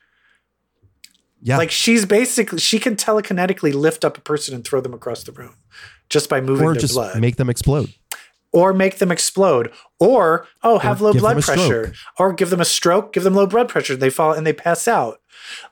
Yeah. 1.42 1.58
Like 1.58 1.72
she's 1.72 2.06
basically, 2.06 2.60
she 2.60 2.78
can 2.78 2.94
telekinetically 2.94 3.74
lift 3.74 4.04
up 4.04 4.16
a 4.16 4.20
person 4.20 4.54
and 4.54 4.64
throw 4.64 4.80
them 4.80 4.94
across 4.94 5.24
the 5.24 5.32
room 5.32 5.56
just 6.08 6.28
by 6.28 6.40
moving 6.40 6.64
or 6.64 6.74
their 6.74 6.80
just 6.80 6.94
blood 6.94 7.20
make 7.20 7.36
them 7.36 7.50
explode. 7.50 7.92
Or 8.52 8.72
make 8.72 8.98
them 8.98 9.10
explode, 9.10 9.72
or 9.98 10.46
oh, 10.62 10.78
have 10.78 11.00
low 11.00 11.12
blood 11.12 11.42
pressure, 11.42 11.92
or 12.18 12.32
give 12.32 12.50
them 12.50 12.60
a 12.60 12.64
stroke, 12.64 13.12
give 13.12 13.24
them 13.24 13.34
low 13.34 13.46
blood 13.46 13.68
pressure, 13.68 13.96
they 13.96 14.10
fall 14.10 14.32
and 14.32 14.46
they 14.46 14.52
pass 14.52 14.86
out. 14.86 15.20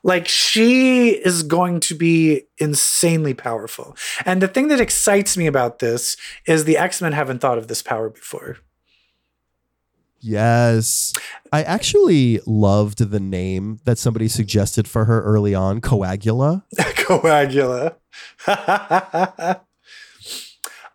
Like 0.03 0.27
she 0.27 1.09
is 1.09 1.43
going 1.43 1.79
to 1.81 1.95
be 1.95 2.43
insanely 2.57 3.33
powerful. 3.33 3.95
And 4.25 4.41
the 4.41 4.47
thing 4.47 4.67
that 4.69 4.81
excites 4.81 5.37
me 5.37 5.47
about 5.47 5.79
this 5.79 6.17
is 6.45 6.65
the 6.65 6.77
X 6.77 7.01
Men 7.01 7.13
haven't 7.13 7.39
thought 7.39 7.57
of 7.57 7.67
this 7.67 7.81
power 7.81 8.09
before. 8.09 8.57
Yes. 10.21 11.13
I 11.51 11.63
actually 11.63 12.39
loved 12.45 13.09
the 13.09 13.19
name 13.19 13.79
that 13.85 13.97
somebody 13.97 14.27
suggested 14.27 14.87
for 14.87 15.05
her 15.05 15.23
early 15.23 15.55
on, 15.55 15.81
Coagula. 15.81 16.63
Coagula. 16.77 17.95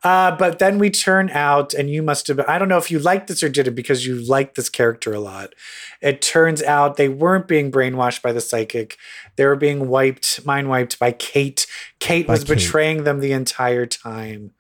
Uh, 0.07 0.31
but 0.37 0.61
then 0.61 0.79
we 0.79 0.89
turn 0.89 1.31
out, 1.31 1.75
and 1.75 1.91
you 1.91 2.01
must 2.01 2.29
have. 2.29 2.39
I 2.47 2.59
don't 2.61 2.69
know 2.69 2.79
if 2.79 2.93
you 2.93 3.01
liked 3.01 3.27
this 3.27 3.43
or 3.43 3.49
didn't 3.49 3.75
because 3.75 4.07
you 4.07 4.15
liked 4.15 4.55
this 4.55 4.69
character 4.69 5.13
a 5.13 5.19
lot. 5.19 5.53
It 6.01 6.23
turns 6.23 6.63
out 6.63 6.97
they 6.97 7.09
weren't 7.09 7.49
being 7.49 7.73
brainwashed 7.73 8.23
by 8.23 8.31
the 8.31 8.41
psychic; 8.41 8.99
they 9.35 9.45
were 9.45 9.57
being 9.57 9.89
wiped, 9.89 10.47
mind 10.47 10.69
wiped 10.69 11.01
by 11.01 11.11
Kate. 11.11 11.67
Kate 11.99 12.29
By 12.29 12.35
was 12.35 12.45
Kate. 12.45 12.55
betraying 12.55 13.03
them 13.03 13.19
the 13.19 13.33
entire 13.33 13.85
time. 13.85 14.53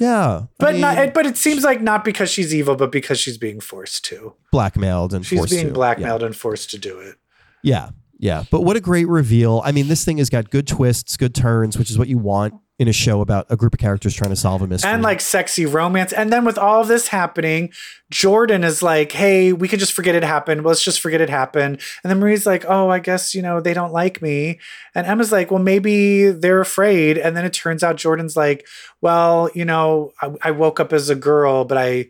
Yeah. 0.00 0.46
But 0.58 0.74
I 0.74 0.78
not. 0.78 1.14
But 1.14 1.24
it 1.24 1.36
seems 1.36 1.62
like 1.62 1.80
not 1.80 2.04
because 2.04 2.28
she's 2.28 2.52
evil, 2.52 2.74
but 2.74 2.90
because 2.90 3.20
she's 3.20 3.38
being 3.38 3.60
forced 3.60 4.04
to. 4.06 4.34
blackmailed 4.50 5.14
and 5.14 5.24
She's 5.24 5.48
being 5.48 5.68
to. 5.68 5.72
blackmailed 5.72 6.24
and 6.24 6.34
forced 6.34 6.68
to 6.70 6.78
do 6.78 6.98
it. 6.98 7.14
Yeah. 7.62 7.74
yeah. 7.84 7.90
Yeah. 8.18 8.44
But 8.50 8.62
what 8.64 8.76
a 8.76 8.80
great 8.80 9.06
reveal. 9.06 9.62
I 9.64 9.70
mean, 9.70 9.86
this 9.86 10.04
thing 10.04 10.18
has 10.18 10.28
got 10.28 10.50
good 10.50 10.66
twists, 10.66 11.16
good 11.16 11.34
turns, 11.34 11.78
which 11.78 11.90
is 11.90 11.96
what 11.98 12.08
you 12.08 12.18
want 12.18 12.54
in 12.80 12.88
a 12.88 12.92
show 12.94 13.20
about 13.20 13.44
a 13.50 13.56
group 13.56 13.74
of 13.74 13.78
characters 13.78 14.14
trying 14.14 14.30
to 14.30 14.36
solve 14.36 14.62
a 14.62 14.66
mystery. 14.66 14.90
and 14.90 15.02
like 15.02 15.20
sexy 15.20 15.66
romance. 15.66 16.14
And 16.14 16.32
then 16.32 16.46
with 16.46 16.56
all 16.56 16.80
of 16.80 16.88
this 16.88 17.08
happening, 17.08 17.70
Jordan 18.10 18.64
is 18.64 18.82
like, 18.82 19.12
"Hey, 19.12 19.52
we 19.52 19.68
can 19.68 19.78
just 19.78 19.92
forget 19.92 20.14
it 20.14 20.24
happened. 20.24 20.64
Let's 20.64 20.82
just 20.82 20.98
forget 20.98 21.20
it 21.20 21.28
happened." 21.28 21.78
And 22.02 22.10
then 22.10 22.18
Marie's 22.18 22.46
like, 22.46 22.64
"Oh, 22.66 22.88
I 22.88 22.98
guess 22.98 23.34
you 23.34 23.42
know 23.42 23.60
they 23.60 23.74
don't 23.74 23.92
like 23.92 24.22
me." 24.22 24.58
And 24.94 25.06
Emma's 25.06 25.30
like, 25.30 25.50
"Well, 25.50 25.62
maybe 25.62 26.30
they're 26.30 26.62
afraid." 26.62 27.18
And 27.18 27.36
then 27.36 27.44
it 27.44 27.52
turns 27.52 27.84
out 27.84 27.96
Jordan's 27.96 28.34
like, 28.34 28.66
"Well, 29.02 29.50
you 29.54 29.66
know, 29.66 30.12
I, 30.22 30.30
I 30.40 30.50
woke 30.50 30.80
up 30.80 30.94
as 30.94 31.10
a 31.10 31.14
girl, 31.14 31.66
but 31.66 31.76
I." 31.76 32.08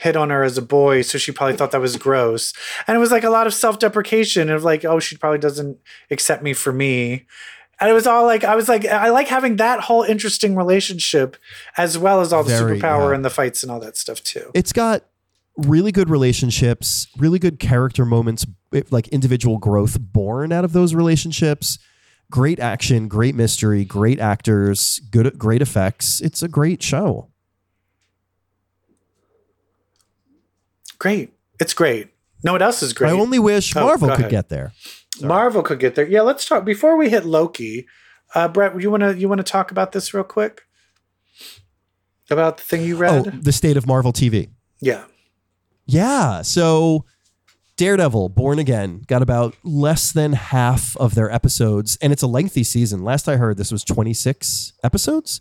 hit 0.00 0.14
on 0.14 0.30
her 0.30 0.44
as 0.44 0.56
a 0.56 0.62
boy 0.62 1.02
so 1.02 1.18
she 1.18 1.32
probably 1.32 1.56
thought 1.56 1.72
that 1.72 1.80
was 1.80 1.96
gross 1.96 2.52
and 2.86 2.96
it 2.96 3.00
was 3.00 3.10
like 3.10 3.24
a 3.24 3.30
lot 3.30 3.48
of 3.48 3.52
self-deprecation 3.52 4.48
of 4.48 4.62
like 4.62 4.84
oh 4.84 5.00
she 5.00 5.16
probably 5.16 5.40
doesn't 5.40 5.76
accept 6.08 6.40
me 6.40 6.52
for 6.52 6.72
me 6.72 7.26
and 7.80 7.90
it 7.90 7.92
was 7.92 8.06
all 8.06 8.24
like 8.24 8.44
I 8.44 8.54
was 8.56 8.68
like 8.68 8.84
I 8.86 9.10
like 9.10 9.28
having 9.28 9.56
that 9.56 9.80
whole 9.80 10.02
interesting 10.02 10.56
relationship 10.56 11.36
as 11.76 11.96
well 11.98 12.20
as 12.20 12.32
all 12.32 12.42
the 12.44 12.50
Very, 12.56 12.78
superpower 12.78 13.10
yeah. 13.10 13.14
and 13.16 13.24
the 13.24 13.30
fights 13.30 13.62
and 13.62 13.70
all 13.72 13.80
that 13.80 13.96
stuff 13.96 14.22
too. 14.22 14.50
it's 14.54 14.72
got 14.72 15.04
really 15.56 15.90
good 15.90 16.08
relationships, 16.08 17.08
really 17.16 17.38
good 17.40 17.58
character 17.58 18.04
moments, 18.04 18.46
eh, 18.72 18.82
like 18.90 19.08
individual 19.08 19.58
growth 19.58 19.96
born 20.00 20.52
out 20.52 20.64
of 20.64 20.72
those 20.72 20.94
relationships. 20.94 21.78
Great 22.30 22.60
action, 22.60 23.08
great 23.08 23.34
mystery, 23.34 23.84
great 23.84 24.20
actors, 24.20 25.00
good, 25.10 25.36
great 25.38 25.62
effects. 25.62 26.20
It's 26.20 26.42
a 26.42 26.48
great 26.48 26.82
show. 26.82 27.30
Great. 30.98 31.32
It's 31.60 31.74
great. 31.74 32.08
No, 32.44 32.52
what 32.52 32.62
else 32.62 32.82
is 32.82 32.92
great? 32.92 33.10
I 33.10 33.12
only 33.12 33.38
wish 33.38 33.74
Oh, 33.74 33.84
Marvel 33.86 34.08
could 34.10 34.18
ahead. 34.20 34.30
get 34.30 34.48
there. 34.48 34.72
Marvel 35.22 35.62
could 35.62 35.78
get 35.80 35.94
there. 35.94 36.06
Yeah, 36.06 36.22
let's 36.22 36.44
talk 36.46 36.64
before 36.64 36.96
we 36.96 37.10
hit 37.10 37.24
Loki. 37.24 37.86
Uh, 38.34 38.48
Brett, 38.48 38.80
you 38.80 38.90
want 38.90 39.02
to 39.02 39.16
you 39.16 39.28
want 39.28 39.38
to 39.38 39.44
talk 39.44 39.70
about 39.70 39.92
this 39.92 40.12
real 40.14 40.24
quick? 40.24 40.62
About 42.30 42.58
the 42.58 42.62
thing 42.64 42.82
you 42.84 42.96
Oh, 42.96 43.22
read? 43.22 43.44
the 43.44 43.52
state 43.52 43.76
of 43.76 43.86
Marvel 43.86 44.12
TV. 44.12 44.50
yeah. 44.80 45.04
Yeah. 45.86 46.42
So 46.42 47.06
Daredevil, 47.78 48.28
Born 48.30 48.58
Again, 48.58 49.02
got 49.06 49.22
about 49.22 49.56
less 49.64 50.12
than 50.12 50.34
half 50.34 50.94
of 50.98 51.14
their 51.14 51.30
episodes, 51.32 51.96
and 52.02 52.12
it's 52.12 52.22
a 52.22 52.26
lengthy 52.26 52.62
season. 52.64 53.02
Last 53.04 53.26
I 53.28 53.36
heard, 53.36 53.56
this 53.56 53.72
was 53.72 53.84
26 53.84 54.74
episodes. 54.84 55.40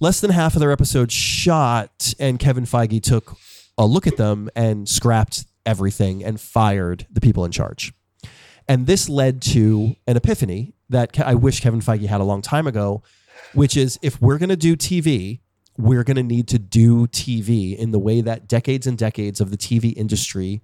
Less 0.00 0.20
than 0.20 0.32
half 0.32 0.54
of 0.54 0.60
their 0.60 0.72
episodes 0.72 1.14
shot, 1.14 2.12
and 2.18 2.38
Kevin 2.38 2.64
Feige 2.64 3.00
took 3.02 3.36
a 3.78 3.86
look 3.86 4.06
at 4.06 4.16
them 4.18 4.50
and 4.54 4.86
scrapped 4.88 5.46
everything 5.64 6.22
and 6.22 6.38
fired 6.40 7.06
the 7.10 7.20
people 7.22 7.44
in 7.46 7.52
charge. 7.52 7.94
And 8.72 8.86
this 8.86 9.10
led 9.10 9.42
to 9.42 9.96
an 10.06 10.16
epiphany 10.16 10.72
that 10.88 11.20
I 11.20 11.34
wish 11.34 11.60
Kevin 11.60 11.82
Feige 11.82 12.06
had 12.06 12.22
a 12.22 12.24
long 12.24 12.40
time 12.40 12.66
ago, 12.66 13.02
which 13.52 13.76
is 13.76 13.98
if 14.00 14.18
we're 14.22 14.38
going 14.38 14.48
to 14.48 14.56
do 14.56 14.76
TV, 14.76 15.40
we're 15.76 16.04
going 16.04 16.16
to 16.16 16.22
need 16.22 16.48
to 16.48 16.58
do 16.58 17.06
TV 17.08 17.76
in 17.76 17.90
the 17.90 17.98
way 17.98 18.22
that 18.22 18.48
decades 18.48 18.86
and 18.86 18.96
decades 18.96 19.42
of 19.42 19.50
the 19.50 19.58
TV 19.58 19.94
industry 19.94 20.62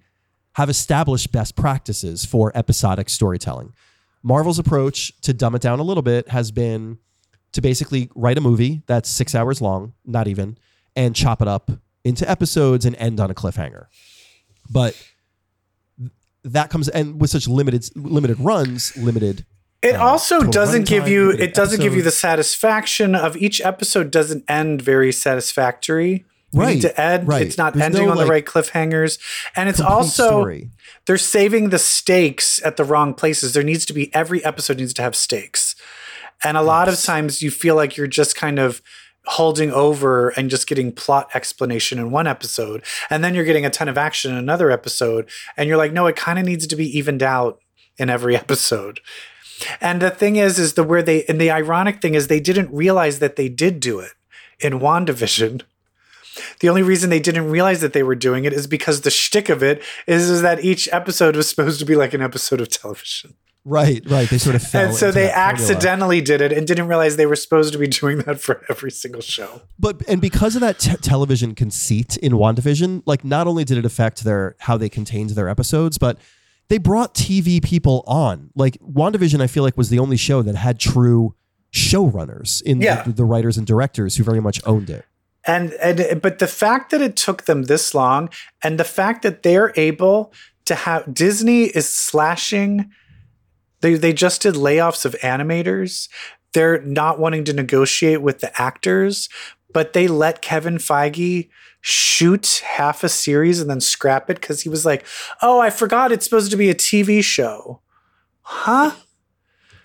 have 0.53 0.71
established 0.71 1.31
best 1.31 1.55
practices 1.55 2.25
for 2.25 2.51
episodic 2.55 3.09
storytelling. 3.09 3.73
Marvel's 4.23 4.57
approach 4.57 5.13
to 5.21 5.31
dumb 5.31 5.53
it 5.53 5.61
down 5.61 5.77
a 5.77 5.83
little 5.83 6.01
bit 6.01 6.29
has 6.29 6.49
been 6.49 6.97
to 7.51 7.61
basically 7.61 8.09
write 8.15 8.39
a 8.39 8.41
movie 8.41 8.81
that's 8.87 9.07
six 9.07 9.35
hours 9.35 9.61
long, 9.61 9.93
not 10.03 10.27
even, 10.27 10.57
and 10.95 11.15
chop 11.15 11.43
it 11.43 11.47
up 11.47 11.69
into 12.03 12.27
episodes 12.27 12.87
and 12.87 12.95
end 12.95 13.19
on 13.19 13.29
a 13.29 13.35
cliffhanger. 13.35 13.85
But 14.67 14.99
that 16.43 16.69
comes 16.69 16.89
and 16.89 17.19
with 17.19 17.29
such 17.29 17.47
limited 17.47 17.89
limited 17.95 18.39
runs, 18.39 18.95
limited 18.97 19.45
It 19.81 19.95
uh, 19.95 20.05
also 20.05 20.41
doesn't 20.41 20.87
give 20.87 21.07
you 21.07 21.31
it 21.31 21.53
doesn't 21.53 21.81
give 21.81 21.95
you 21.95 22.01
the 22.01 22.11
satisfaction 22.11 23.15
of 23.15 23.37
each 23.37 23.61
episode 23.61 24.11
doesn't 24.11 24.43
end 24.49 24.81
very 24.81 25.11
satisfactory. 25.11 26.25
Right, 26.51 26.81
to 26.81 26.99
end. 26.99 27.27
right. 27.27 27.45
It's 27.45 27.59
not 27.59 27.73
There's 27.73 27.85
ending 27.85 28.05
no, 28.05 28.11
on 28.11 28.17
the 28.17 28.25
right 28.25 28.43
cliffhangers. 28.43 29.19
And 29.55 29.69
it's 29.69 29.79
also 29.79 30.29
story. 30.29 30.71
they're 31.05 31.19
saving 31.19 31.69
the 31.69 31.77
stakes 31.77 32.59
at 32.65 32.75
the 32.75 32.83
wrong 32.83 33.13
places. 33.13 33.53
There 33.53 33.61
needs 33.61 33.85
to 33.85 33.93
be 33.93 34.11
every 34.15 34.43
episode 34.43 34.77
needs 34.77 34.93
to 34.95 35.03
have 35.03 35.15
stakes. 35.15 35.75
And 36.43 36.57
a 36.57 36.63
lot 36.63 36.89
of 36.89 36.99
times 36.99 37.43
you 37.43 37.51
feel 37.51 37.75
like 37.75 37.97
you're 37.97 38.07
just 38.07 38.35
kind 38.35 38.57
of 38.57 38.81
holding 39.29 39.71
over 39.71 40.29
and 40.29 40.49
just 40.49 40.67
getting 40.67 40.91
plot 40.91 41.29
explanation 41.35 41.99
in 41.99 42.09
one 42.09 42.25
episode. 42.25 42.83
And 43.11 43.23
then 43.23 43.35
you're 43.35 43.45
getting 43.45 43.65
a 43.65 43.69
ton 43.69 43.87
of 43.87 43.97
action 43.97 44.31
in 44.31 44.37
another 44.37 44.71
episode. 44.71 45.29
And 45.55 45.67
you're 45.69 45.77
like, 45.77 45.93
no, 45.93 46.07
it 46.07 46.15
kind 46.15 46.39
of 46.39 46.45
needs 46.45 46.65
to 46.65 46.75
be 46.75 46.97
evened 46.97 47.21
out 47.21 47.59
in 47.97 48.09
every 48.09 48.35
episode. 48.43 49.01
And 49.79 50.01
the 50.01 50.09
thing 50.09 50.37
is, 50.37 50.57
is 50.57 50.73
the 50.73 50.83
where 50.83 51.03
they 51.03 51.25
and 51.25 51.39
the 51.39 51.51
ironic 51.51 52.01
thing 52.01 52.15
is 52.15 52.27
they 52.27 52.39
didn't 52.39 52.73
realize 52.73 53.19
that 53.19 53.35
they 53.35 53.49
did 53.49 53.79
do 53.79 53.99
it 53.99 54.13
in 54.59 54.79
WandaVision. 54.79 55.61
The 56.59 56.69
only 56.69 56.83
reason 56.83 57.09
they 57.09 57.19
didn't 57.19 57.49
realize 57.49 57.81
that 57.81 57.93
they 57.93 58.03
were 58.03 58.15
doing 58.15 58.45
it 58.45 58.53
is 58.53 58.65
because 58.65 59.01
the 59.01 59.11
shtick 59.11 59.49
of 59.49 59.61
it 59.61 59.83
is, 60.07 60.29
is 60.29 60.41
that 60.41 60.63
each 60.63 60.87
episode 60.91 61.35
was 61.35 61.49
supposed 61.49 61.79
to 61.79 61.85
be 61.85 61.95
like 61.95 62.13
an 62.13 62.21
episode 62.21 62.61
of 62.61 62.69
television. 62.69 63.35
Right, 63.65 64.01
right. 64.09 64.27
They 64.29 64.37
sort 64.37 64.55
of 64.55 64.63
fell 64.63 64.85
and 64.87 64.95
so 64.95 65.11
they 65.11 65.29
accidentally 65.29 66.21
did 66.21 66.41
it 66.41 66.51
and 66.53 66.65
didn't 66.65 66.87
realize 66.87 67.17
they 67.17 67.25
were 67.25 67.35
supposed 67.35 67.73
to 67.73 67.79
be 67.79 67.87
doing 67.87 68.19
that 68.19 68.39
for 68.39 68.65
every 68.69 68.89
single 68.89 69.21
show. 69.21 69.61
But 69.77 70.01
and 70.07 70.21
because 70.21 70.55
of 70.55 70.61
that 70.61 70.79
t- 70.79 70.95
television 70.95 71.53
conceit 71.55 72.17
in 72.17 72.33
WandaVision, 72.33 73.03
like 73.05 73.23
not 73.25 73.47
only 73.47 73.63
did 73.65 73.77
it 73.77 73.85
affect 73.85 74.23
their 74.23 74.55
how 74.59 74.77
they 74.77 74.89
contained 74.89 75.31
their 75.31 75.49
episodes, 75.49 75.97
but 75.97 76.17
they 76.69 76.77
brought 76.77 77.13
TV 77.13 77.61
people 77.63 78.03
on. 78.07 78.49
Like 78.55 78.77
WandaVision, 78.79 79.41
I 79.41 79.47
feel 79.47 79.63
like 79.63 79.77
was 79.77 79.89
the 79.89 79.99
only 79.99 80.17
show 80.17 80.41
that 80.41 80.55
had 80.55 80.79
true 80.79 81.35
showrunners 81.73 82.61
in 82.63 82.81
Yeah. 82.81 83.03
the, 83.03 83.11
the 83.11 83.25
writers 83.25 83.57
and 83.57 83.65
directors 83.67 84.15
who 84.15 84.23
very 84.23 84.39
much 84.39 84.59
owned 84.65 84.89
it. 84.89 85.05
And 85.45 85.73
and 85.73 86.21
but 86.21 86.39
the 86.39 86.47
fact 86.47 86.91
that 86.91 87.01
it 87.01 87.15
took 87.15 87.43
them 87.45 87.63
this 87.63 87.93
long 87.93 88.29
and 88.63 88.79
the 88.79 88.83
fact 88.83 89.21
that 89.23 89.41
they're 89.43 89.73
able 89.75 90.33
to 90.65 90.75
have 90.75 91.13
Disney 91.13 91.63
is 91.63 91.87
slashing 91.89 92.91
they 93.81 93.95
they 93.95 94.13
just 94.13 94.41
did 94.41 94.55
layoffs 94.55 95.05
of 95.05 95.13
animators. 95.21 96.09
They're 96.53 96.81
not 96.81 97.19
wanting 97.19 97.43
to 97.45 97.53
negotiate 97.53 98.21
with 98.21 98.39
the 98.39 98.61
actors, 98.61 99.29
but 99.73 99.93
they 99.93 100.07
let 100.07 100.41
Kevin 100.41 100.77
Feige 100.77 101.49
shoot 101.81 102.61
half 102.65 103.03
a 103.03 103.09
series 103.09 103.61
and 103.61 103.69
then 103.69 103.79
scrap 103.79 104.29
it 104.29 104.41
cuz 104.41 104.61
he 104.61 104.69
was 104.69 104.85
like, 104.85 105.05
"Oh, 105.41 105.59
I 105.59 105.69
forgot 105.69 106.11
it's 106.11 106.25
supposed 106.25 106.51
to 106.51 106.57
be 106.57 106.69
a 106.69 106.75
TV 106.75 107.23
show." 107.23 107.81
Huh? 108.41 108.91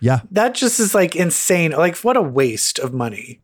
Yeah, 0.01 0.20
That 0.30 0.55
just 0.55 0.80
is 0.80 0.95
like 0.95 1.16
insane. 1.16 1.70
Like 1.72 1.97
what 1.99 2.16
a 2.16 2.22
waste 2.22 2.78
of 2.78 2.92
money. 2.92 3.40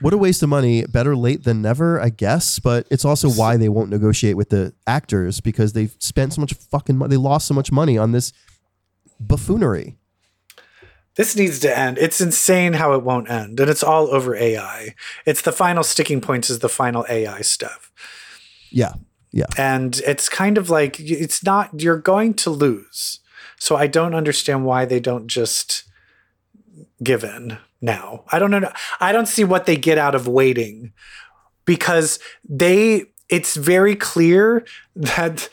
what 0.00 0.12
a 0.12 0.18
waste 0.18 0.42
of 0.42 0.48
money. 0.50 0.84
Better 0.84 1.16
late 1.16 1.44
than 1.44 1.62
never, 1.62 1.98
I 2.00 2.10
guess. 2.10 2.58
But 2.58 2.86
it's 2.90 3.04
also 3.04 3.30
why 3.30 3.56
they 3.56 3.68
won't 3.70 3.88
negotiate 3.88 4.36
with 4.36 4.50
the 4.50 4.74
actors 4.86 5.40
because 5.40 5.72
they've 5.72 5.94
spent 6.00 6.34
so 6.34 6.40
much 6.42 6.52
fucking 6.54 6.98
money. 6.98 7.10
They 7.10 7.16
lost 7.16 7.46
so 7.46 7.54
much 7.54 7.72
money 7.72 7.96
on 7.96 8.12
this 8.12 8.32
buffoonery. 9.20 9.96
This 11.16 11.34
needs 11.34 11.58
to 11.60 11.78
end. 11.78 11.96
It's 11.98 12.20
insane 12.20 12.74
how 12.74 12.92
it 12.92 13.02
won't 13.02 13.30
end. 13.30 13.58
And 13.58 13.70
it's 13.70 13.82
all 13.82 14.08
over 14.08 14.34
AI. 14.34 14.94
It's 15.24 15.42
the 15.42 15.52
final 15.52 15.82
sticking 15.82 16.20
points 16.20 16.50
is 16.50 16.58
the 16.58 16.68
final 16.68 17.06
AI 17.08 17.40
stuff. 17.40 17.90
Yeah, 18.70 18.94
yeah. 19.32 19.46
And 19.56 19.96
it's 20.06 20.28
kind 20.28 20.58
of 20.58 20.68
like 20.68 21.00
it's 21.00 21.42
not 21.42 21.80
you're 21.80 21.98
going 21.98 22.34
to 22.34 22.50
lose. 22.50 23.20
So 23.58 23.76
I 23.76 23.86
don't 23.86 24.14
understand 24.14 24.66
why 24.66 24.84
they 24.84 25.00
don't 25.00 25.26
just 25.26 25.84
give 27.02 27.24
in 27.24 27.58
now. 27.80 28.24
I 28.30 28.38
don't 28.38 28.50
know. 28.50 28.70
I 29.00 29.12
don't 29.12 29.26
see 29.26 29.44
what 29.44 29.64
they 29.64 29.76
get 29.76 29.96
out 29.96 30.14
of 30.14 30.28
waiting 30.28 30.92
because 31.64 32.18
they 32.46 33.06
it's 33.28 33.56
very 33.56 33.96
clear 33.96 34.66
that 34.96 35.48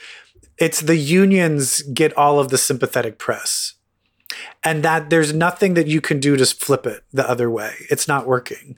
it's 0.58 0.82
the 0.82 0.98
unions 0.98 1.82
get 1.82 2.16
all 2.18 2.40
of 2.40 2.50
the 2.50 2.58
sympathetic 2.58 3.18
press 3.18 3.76
and 4.64 4.84
that 4.84 5.10
there's 5.10 5.34
nothing 5.34 5.74
that 5.74 5.88
you 5.88 6.02
can 6.02 6.20
do 6.20 6.36
to 6.38 6.46
flip 6.46 6.86
it 6.86 7.04
the 7.12 7.28
other 7.30 7.50
way. 7.50 7.74
It's 7.90 8.08
not 8.08 8.26
working. 8.28 8.78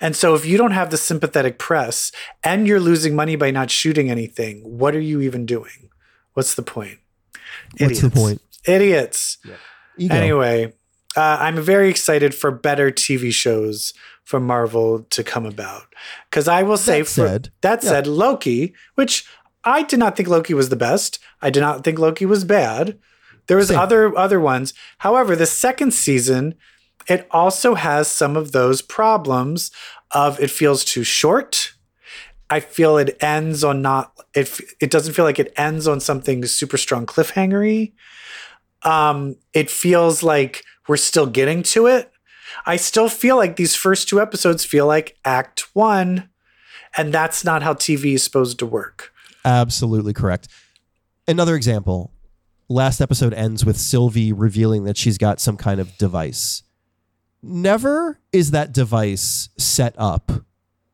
And 0.00 0.14
so 0.16 0.34
if 0.34 0.46
you 0.46 0.56
don't 0.56 0.70
have 0.70 0.90
the 0.90 0.96
sympathetic 0.96 1.58
press 1.58 2.12
and 2.42 2.66
you're 2.66 2.80
losing 2.80 3.16
money 3.16 3.36
by 3.36 3.50
not 3.50 3.70
shooting 3.70 4.10
anything, 4.10 4.60
what 4.78 4.94
are 4.94 5.00
you 5.00 5.20
even 5.20 5.46
doing? 5.46 5.90
What's 6.34 6.54
the 6.54 6.62
point? 6.62 6.98
What's 7.78 8.00
the 8.00 8.10
point? 8.10 8.40
Idiots. 8.66 9.38
Ego. 9.98 10.14
Anyway, 10.14 10.72
uh, 11.16 11.38
I'm 11.40 11.60
very 11.60 11.88
excited 11.88 12.34
for 12.34 12.50
better 12.50 12.90
TV 12.90 13.32
shows 13.32 13.92
from 14.24 14.46
Marvel 14.46 15.02
to 15.10 15.22
come 15.22 15.46
about. 15.46 15.82
Because 16.30 16.48
I 16.48 16.62
will 16.62 16.76
say, 16.76 17.00
That 17.00 17.06
for, 17.06 17.28
said, 17.28 17.50
that 17.60 17.82
yeah. 17.82 17.88
said, 17.88 18.06
Loki, 18.06 18.74
which 18.94 19.26
I 19.64 19.82
did 19.82 19.98
not 19.98 20.16
think 20.16 20.28
Loki 20.28 20.54
was 20.54 20.68
the 20.68 20.76
best. 20.76 21.18
I 21.40 21.50
did 21.50 21.60
not 21.60 21.84
think 21.84 21.98
Loki 21.98 22.26
was 22.26 22.44
bad. 22.44 22.98
There 23.46 23.56
was 23.56 23.68
Same. 23.68 23.78
other 23.78 24.16
other 24.16 24.40
ones. 24.40 24.74
However, 24.98 25.36
the 25.36 25.46
second 25.46 25.92
season, 25.92 26.54
it 27.08 27.26
also 27.30 27.74
has 27.74 28.08
some 28.08 28.36
of 28.36 28.52
those 28.52 28.82
problems 28.82 29.70
of 30.10 30.40
it 30.40 30.50
feels 30.50 30.84
too 30.84 31.04
short. 31.04 31.72
I 32.50 32.60
feel 32.60 32.98
it 32.98 33.16
ends 33.22 33.64
on 33.64 33.82
not 33.82 34.12
it. 34.34 34.60
It 34.80 34.90
doesn't 34.90 35.14
feel 35.14 35.24
like 35.24 35.38
it 35.38 35.52
ends 35.56 35.88
on 35.88 36.00
something 36.00 36.44
super 36.46 36.76
strong 36.76 37.06
cliffhangery. 37.06 37.92
Um, 38.82 39.36
it 39.52 39.70
feels 39.70 40.22
like 40.22 40.62
we're 40.86 40.98
still 40.98 41.26
getting 41.26 41.62
to 41.64 41.86
it. 41.86 42.10
I 42.66 42.76
still 42.76 43.08
feel 43.08 43.36
like 43.36 43.56
these 43.56 43.74
first 43.74 44.08
two 44.08 44.20
episodes 44.20 44.64
feel 44.64 44.86
like 44.86 45.16
Act 45.24 45.74
One, 45.74 46.28
and 46.96 47.12
that's 47.12 47.44
not 47.44 47.62
how 47.62 47.74
TV 47.74 48.14
is 48.14 48.22
supposed 48.22 48.58
to 48.58 48.66
work. 48.66 49.13
Absolutely 49.44 50.12
correct. 50.12 50.48
Another 51.28 51.54
example. 51.54 52.12
Last 52.68 53.00
episode 53.00 53.34
ends 53.34 53.64
with 53.64 53.76
Sylvie 53.76 54.32
revealing 54.32 54.84
that 54.84 54.96
she's 54.96 55.18
got 55.18 55.40
some 55.40 55.56
kind 55.56 55.80
of 55.80 55.96
device. 55.98 56.62
Never 57.42 58.18
is 58.32 58.52
that 58.52 58.72
device 58.72 59.50
set 59.58 59.94
up 59.98 60.32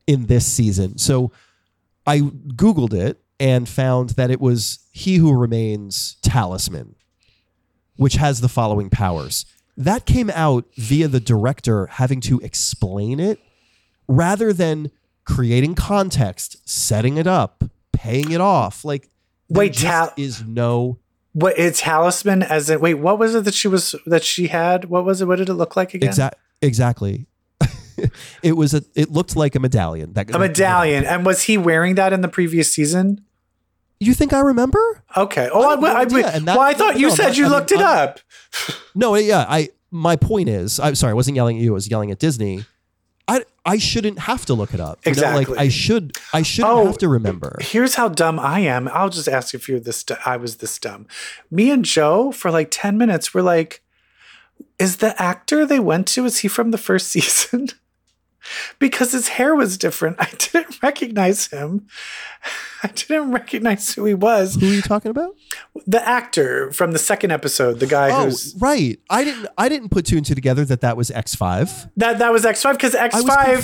in 0.07 0.27
this 0.27 0.45
season. 0.47 0.99
So 0.99 1.31
I 2.07 2.19
Googled 2.21 2.93
it 2.93 3.23
and 3.39 3.69
found 3.69 4.11
that 4.11 4.31
it 4.31 4.41
was 4.41 4.81
He 4.91 5.17
Who 5.17 5.33
Remains 5.33 6.17
Talisman, 6.23 6.97
which 7.97 8.15
has 8.15 8.41
the 8.41 8.49
following 8.49 8.91
powers. 8.91 9.47
That 9.77 10.07
came 10.07 10.31
out 10.31 10.65
via 10.77 11.07
the 11.07 11.21
director 11.21 11.87
having 11.87 12.21
to 12.23 12.41
explain 12.41 13.21
it 13.21 13.39
rather 14.09 14.53
than 14.53 14.91
creating 15.25 15.77
context, 15.77 16.69
setting 16.69 17.17
it 17.17 17.29
up, 17.29 17.65
paying 17.93 18.33
it 18.33 18.41
off. 18.41 18.85
Like, 18.85 19.09
Wait, 19.49 19.75
tal- 19.75 20.13
is 20.17 20.43
no. 20.45 20.99
What 21.33 21.59
it's 21.59 21.81
talisman 21.81 22.43
as 22.43 22.71
in 22.71 22.81
wait, 22.81 22.95
what 22.95 23.19
was 23.19 23.35
it 23.35 23.45
that 23.45 23.55
she 23.55 23.69
was 23.69 23.95
that 24.07 24.25
she 24.25 24.49
had? 24.49 24.87
What 24.87 25.05
was 25.05 25.21
it? 25.21 25.27
What 25.27 25.37
did 25.37 25.49
it 25.49 25.55
look 25.55 25.77
like 25.77 25.95
again? 25.95 26.09
Exact, 26.09 26.37
exactly. 26.61 27.27
it 28.43 28.53
was 28.57 28.75
a. 28.75 28.83
It 28.95 29.11
looked 29.11 29.37
like 29.37 29.55
a 29.55 29.61
medallion. 29.61 30.13
That 30.15 30.35
A 30.35 30.39
medallion. 30.39 31.05
And 31.05 31.25
was 31.25 31.43
he 31.43 31.57
wearing 31.57 31.95
that 31.97 32.13
in 32.13 32.21
the 32.21 32.29
previous 32.29 32.73
season? 32.73 33.25
You 34.01 34.15
think 34.15 34.33
I 34.33 34.41
remember? 34.41 35.05
Okay. 35.17 35.49
Oh, 35.53 35.63
I 35.63 36.01
I, 36.01 36.05
no 36.05 36.19
I, 36.19 36.31
and 36.31 36.49
that- 36.49 36.57
well, 36.57 36.67
I 36.67 36.73
thought 36.75 36.99
you 36.99 37.09
no, 37.09 37.15
said 37.15 37.37
you 37.37 37.45
I 37.45 37.49
mean, 37.49 37.59
looked 37.59 37.73
it 37.73 37.81
up. 37.81 38.21
No, 38.95 39.15
yeah. 39.15 39.47
I. 39.49 39.69
My 39.93 40.17
point 40.17 40.49
is, 40.49 40.81
I'm 40.81 40.95
sorry. 40.97 41.13
I 41.13 41.15
wasn't 41.15 41.37
yelling 41.37 41.57
at 41.59 41.63
you. 41.63 41.73
I 41.73 41.75
was 41.75 41.89
yelling 41.89 42.11
at 42.11 42.19
Disney. 42.19 42.65
I 43.65 43.77
shouldn't 43.79 44.21
have 44.21 44.47
to 44.47 44.55
look 44.55 44.73
it 44.73 44.81
up. 44.81 45.01
You 45.05 45.11
know, 45.11 45.13
Exactly. 45.13 45.45
like 45.45 45.59
I 45.59 45.69
should 45.69 46.17
I 46.33 46.43
shouldn't 46.43 46.73
Oh, 46.73 46.87
have 46.87 46.99
to 46.99 47.09
remember. 47.09 47.59
Here's 47.61 47.95
how 47.97 48.09
dumb 48.09 48.39
I 48.41 48.61
am. 48.61 48.89
I'll 48.89 49.11
just 49.11 49.29
ask 49.29 49.55
if 49.55 49.69
you're 49.69 49.81
this. 49.81 50.05
I 50.25 50.37
was 50.39 50.57
this 50.57 50.79
dumb. 50.79 51.07
Me 51.51 51.71
and 51.71 51.85
Joe 51.85 52.33
for 52.33 52.51
like 52.51 52.69
ten 52.71 52.97
minutes 52.97 53.35
were 53.35 53.43
like, 53.43 53.83
"Is 54.79 54.97
the 54.99 55.21
actor 55.21 55.67
they 55.67 55.81
went 55.81 56.07
to? 56.09 56.25
Is 56.25 56.39
he 56.39 56.49
from 56.49 56.71
the 56.71 56.79
first 56.79 57.09
season?" 57.13 57.69
because 58.79 59.13
his 59.13 59.29
hair 59.29 59.55
was 59.55 59.77
different. 59.77 60.17
I 60.19 60.31
didn't 60.39 60.83
recognize 60.83 61.49
him. 61.49 61.87
I 62.83 62.89
didn't 62.89 63.31
recognize 63.33 63.93
who 63.95 64.05
he 64.05 64.15
was. 64.15 64.55
Who 64.57 64.67
are 64.69 64.73
you 64.75 64.83
talking 64.83 65.11
about? 65.11 65.35
The 65.87 66.07
actor 66.07 66.73
from 66.73 66.93
the 66.93 66.99
second 66.99 67.31
episode, 67.31 67.79
the 67.81 67.87
guy 67.87 68.11
Oh, 68.11 68.25
who's 68.25 68.55
right. 68.59 68.99
I 69.11 69.25
didn't 69.25 69.47
I 69.59 69.69
didn't 69.69 69.91
put 69.91 70.07
two 70.07 70.17
and 70.17 70.25
two 70.25 70.35
together 70.35 70.65
that 70.65 70.81
that 70.81 70.97
was 70.97 71.11
X5. 71.11 71.91
that 71.97 72.19
that 72.19 72.33
was 72.33 72.45
X 72.45 72.63
five 72.63 72.77
because 72.77 72.95
X 72.95 73.15
I 73.15 73.21
was 73.21 73.35
five. 73.35 73.59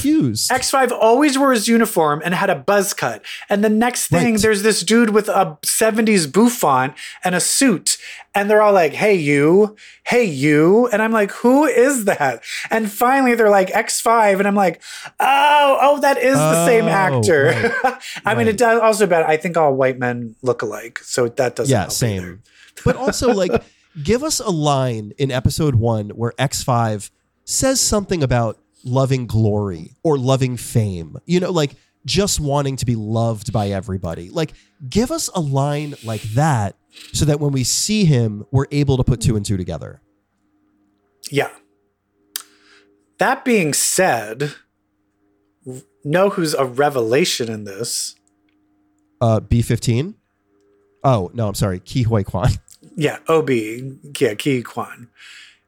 X5 0.50 0.90
always 0.92 1.38
wore 1.38 1.52
his 1.52 1.68
uniform 1.68 2.20
and 2.24 2.34
had 2.34 2.50
a 2.50 2.54
buzz 2.56 2.92
cut. 2.94 3.24
And 3.48 3.64
the 3.64 3.68
next 3.70 4.08
thing, 4.08 4.34
Right. 4.34 4.42
there's 4.42 4.62
this 4.62 4.82
dude 4.82 5.10
with 5.10 5.28
a 5.28 5.58
70s 5.62 6.26
bouffant 6.30 6.94
and 7.24 7.34
a 7.34 7.40
suit. 7.40 7.96
And 8.34 8.50
they're 8.50 8.60
all 8.60 8.74
like, 8.74 8.92
hey, 8.92 9.14
you, 9.14 9.76
hey, 10.04 10.24
you. 10.24 10.88
And 10.88 11.00
I'm 11.00 11.10
like, 11.10 11.30
who 11.30 11.64
is 11.64 12.04
that? 12.04 12.42
And 12.70 12.92
finally, 12.92 13.34
they're 13.34 13.48
like, 13.48 13.68
X5. 13.70 14.38
And 14.38 14.46
I'm 14.46 14.54
like, 14.54 14.82
oh, 15.18 15.78
oh, 15.80 16.00
that 16.02 16.18
is 16.18 16.34
the 16.36 16.66
same 16.66 16.84
Oh, 16.84 16.88
actor. 16.88 17.72
I 18.26 18.34
mean, 18.34 18.46
it 18.46 18.58
does 18.58 18.78
also 18.80 19.05
bad. 19.06 19.24
I 19.24 19.36
think 19.36 19.56
all 19.56 19.74
white 19.74 19.98
men 19.98 20.36
look 20.42 20.62
alike. 20.62 20.98
So 21.00 21.28
that 21.28 21.56
doesn't 21.56 21.72
yeah, 21.72 21.88
same. 21.88 22.22
either. 22.22 22.40
But 22.84 22.96
also 22.96 23.32
like 23.32 23.62
give 24.02 24.22
us 24.22 24.40
a 24.40 24.50
line 24.50 25.12
in 25.18 25.30
episode 25.30 25.74
1 25.74 26.10
where 26.10 26.32
X5 26.38 27.10
says 27.44 27.80
something 27.80 28.22
about 28.22 28.58
loving 28.84 29.26
glory 29.26 29.92
or 30.02 30.18
loving 30.18 30.56
fame. 30.56 31.16
You 31.26 31.40
know, 31.40 31.50
like 31.50 31.72
just 32.04 32.40
wanting 32.40 32.76
to 32.76 32.86
be 32.86 32.94
loved 32.94 33.52
by 33.52 33.70
everybody. 33.70 34.30
Like 34.30 34.52
give 34.88 35.10
us 35.10 35.28
a 35.34 35.40
line 35.40 35.94
like 36.04 36.22
that 36.34 36.76
so 37.12 37.24
that 37.24 37.40
when 37.40 37.52
we 37.52 37.64
see 37.64 38.04
him, 38.04 38.46
we're 38.50 38.66
able 38.70 38.96
to 38.96 39.04
put 39.04 39.20
two 39.20 39.36
and 39.36 39.44
two 39.44 39.56
together. 39.56 40.00
Yeah. 41.30 41.50
That 43.18 43.44
being 43.44 43.72
said, 43.72 44.54
know 46.04 46.30
who's 46.30 46.54
a 46.54 46.64
revelation 46.64 47.50
in 47.50 47.64
this? 47.64 48.14
Uh 49.20 49.40
B15? 49.40 50.14
Oh, 51.04 51.30
no, 51.34 51.46
I'm 51.48 51.54
sorry. 51.54 51.80
Ke 51.80 52.04
Huy 52.06 52.24
Quan. 52.24 52.50
Yeah, 52.98 53.18
OB. 53.28 53.50
Yeah, 54.18 54.34
Ke 54.34 54.64
Quan. 54.64 55.08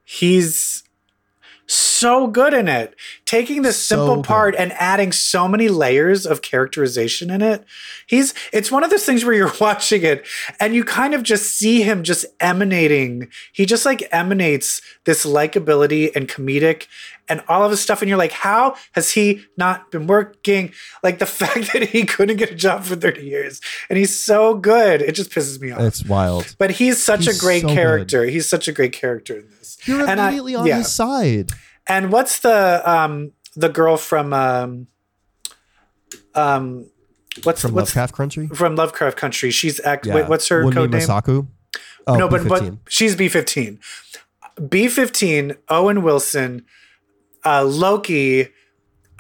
He's 0.02 0.82
so 1.66 2.26
good 2.26 2.54
in 2.54 2.68
it. 2.68 2.94
Taking 3.26 3.60
this 3.60 3.76
So 3.76 3.96
simple 3.96 4.16
good. 4.16 4.24
part 4.24 4.54
and 4.56 4.72
adding 4.72 5.12
so 5.12 5.46
many 5.46 5.68
layers 5.68 6.24
of 6.24 6.40
characterization 6.40 7.30
in 7.30 7.42
it. 7.42 7.64
He's 8.06 8.32
it's 8.52 8.72
one 8.72 8.82
of 8.82 8.88
those 8.88 9.04
things 9.04 9.24
where 9.26 9.34
you're 9.34 9.52
watching 9.60 10.02
it 10.04 10.26
and 10.58 10.74
you 10.74 10.84
kind 10.84 11.12
of 11.12 11.22
just 11.22 11.54
see 11.56 11.82
him 11.82 12.02
just 12.02 12.24
emanating. 12.40 13.28
He 13.52 13.66
just 13.66 13.84
like 13.84 14.08
emanates 14.10 14.80
this 15.04 15.26
likability 15.26 16.14
and 16.16 16.26
comedic 16.28 16.86
and 17.28 17.42
all 17.48 17.64
of 17.64 17.70
his 17.70 17.80
stuff 17.80 18.00
and 18.02 18.08
you're 18.08 18.18
like 18.18 18.32
how 18.32 18.74
has 18.92 19.10
he 19.12 19.42
not 19.56 19.90
been 19.90 20.06
working 20.06 20.72
like 21.02 21.18
the 21.18 21.26
fact 21.40 21.72
that 21.72 21.82
he 21.90 22.04
couldn't 22.04 22.36
get 22.36 22.50
a 22.50 22.54
job 22.54 22.84
for 22.84 22.96
30 22.96 23.22
years 23.22 23.60
and 23.88 23.98
he's 23.98 24.18
so 24.18 24.54
good 24.54 25.02
it 25.02 25.14
just 25.14 25.30
pisses 25.30 25.60
me 25.60 25.70
off 25.70 25.80
It's 25.80 26.04
wild. 26.04 26.54
but 26.58 26.70
he's 26.72 27.02
such 27.02 27.26
He's 27.26 27.36
a 27.38 27.40
great 27.40 27.62
so 27.62 27.68
good. 27.68 27.74
character. 27.74 28.24
He's 28.24 28.48
such 28.48 28.68
a 28.68 28.72
great 28.72 28.92
character 28.92 29.36
in 29.38 29.48
this. 29.58 29.78
You're 29.86 30.06
And 30.08 30.20
I- 30.20 30.28
immediately 30.28 30.54
on 30.54 30.66
yeah. 30.66 30.78
his 30.78 30.92
side. 30.92 31.50
And 31.88 32.10
what's 32.12 32.40
the 32.40 32.82
um 32.90 33.32
the 33.56 33.68
girl 33.68 33.96
from 33.96 34.32
um 34.32 34.86
um 36.34 36.86
what's 37.42 37.62
From 37.62 37.74
what's 37.74 37.90
Lovecraft 37.94 38.14
Country? 38.14 38.48
from 38.48 38.76
Lovecraft 38.76 39.16
Country? 39.16 39.50
She's 39.50 39.80
act. 39.80 40.06
Yeah. 40.06 40.14
Wait, 40.16 40.28
what's 40.28 40.48
her 40.48 40.64
Wunmi 40.64 40.74
code 40.74 40.90
name? 40.90 41.00
Mosaku? 41.02 41.46
Oh, 42.06 42.16
no, 42.16 42.28
but 42.28 42.48
but 42.48 42.74
she's 42.88 43.14
B 43.16 43.28
fifteen. 43.28 43.80
B 44.68 44.88
fifteen. 44.88 45.56
Owen 45.68 46.02
Wilson, 46.02 46.64
uh, 47.44 47.64
Loki, 47.64 48.48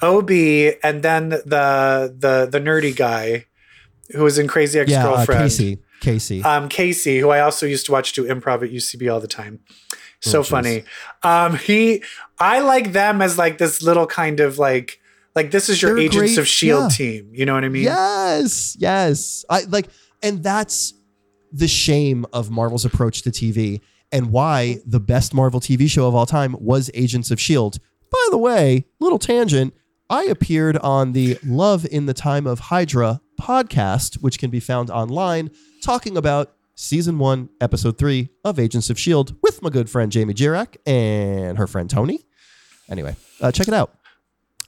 Ob, 0.02 0.30
and 0.30 1.02
then 1.02 1.28
the 1.30 2.14
the 2.16 2.48
the 2.50 2.60
nerdy 2.60 2.94
guy 2.94 3.46
who 4.14 4.22
was 4.22 4.38
in 4.38 4.46
Crazy 4.48 4.78
Ex 4.78 4.90
yeah, 4.90 5.06
uh, 5.06 5.16
Girlfriend. 5.16 5.42
Casey. 5.42 5.78
Casey. 6.00 6.44
um, 6.44 6.68
Casey, 6.68 7.18
who 7.18 7.30
I 7.30 7.40
also 7.40 7.66
used 7.66 7.84
to 7.86 7.92
watch 7.92 8.12
do 8.12 8.24
improv 8.24 8.62
at 8.62 8.70
UCB 8.70 9.12
all 9.12 9.18
the 9.20 9.26
time. 9.26 9.58
So 10.20 10.40
Oh, 10.40 10.42
funny. 10.44 10.84
Um, 11.24 11.56
he, 11.56 12.04
I 12.38 12.60
like 12.60 12.92
them 12.92 13.20
as 13.20 13.36
like 13.36 13.58
this 13.58 13.82
little 13.82 14.06
kind 14.06 14.38
of 14.38 14.58
like, 14.58 15.00
like 15.34 15.50
this 15.50 15.68
is 15.68 15.82
your 15.82 15.94
They're 15.96 16.04
Agents 16.04 16.34
great- 16.34 16.38
of 16.38 16.46
Shield 16.46 16.92
yeah. 16.92 16.96
team. 16.96 17.30
You 17.32 17.46
know 17.46 17.54
what 17.54 17.64
I 17.64 17.68
mean? 17.68 17.82
Yes, 17.82 18.76
yes. 18.78 19.44
I 19.50 19.62
like, 19.64 19.88
and 20.22 20.40
that's 20.42 20.94
the 21.52 21.66
shame 21.68 22.24
of 22.32 22.48
Marvel's 22.48 22.84
approach 22.84 23.22
to 23.22 23.30
TV, 23.30 23.80
and 24.12 24.30
why 24.30 24.78
the 24.86 25.00
best 25.00 25.34
Marvel 25.34 25.58
TV 25.60 25.90
show 25.90 26.06
of 26.06 26.14
all 26.14 26.26
time 26.26 26.54
was 26.60 26.90
Agents 26.94 27.32
of 27.32 27.40
Shield. 27.40 27.78
By 28.10 28.26
the 28.30 28.38
way, 28.38 28.86
little 29.00 29.18
tangent. 29.18 29.74
I 30.10 30.24
appeared 30.24 30.78
on 30.78 31.12
the 31.12 31.38
Love 31.44 31.84
in 31.84 32.06
the 32.06 32.14
Time 32.14 32.46
of 32.46 32.58
Hydra 32.60 33.20
podcast, 33.40 34.14
which 34.22 34.38
can 34.38 34.50
be 34.50 34.60
found 34.60 34.90
online, 34.90 35.50
talking 35.82 36.16
about 36.16 36.54
season 36.74 37.18
one, 37.18 37.50
episode 37.60 37.98
three 37.98 38.30
of 38.44 38.58
Agents 38.58 38.88
of 38.88 38.96
S.H.I.E.L.D. 38.96 39.34
with 39.42 39.60
my 39.62 39.68
good 39.68 39.90
friend 39.90 40.10
Jamie 40.10 40.32
Jirak 40.32 40.76
and 40.86 41.58
her 41.58 41.66
friend 41.66 41.90
Tony. 41.90 42.20
Anyway, 42.88 43.16
uh, 43.42 43.52
check 43.52 43.68
it 43.68 43.74
out. 43.74 43.92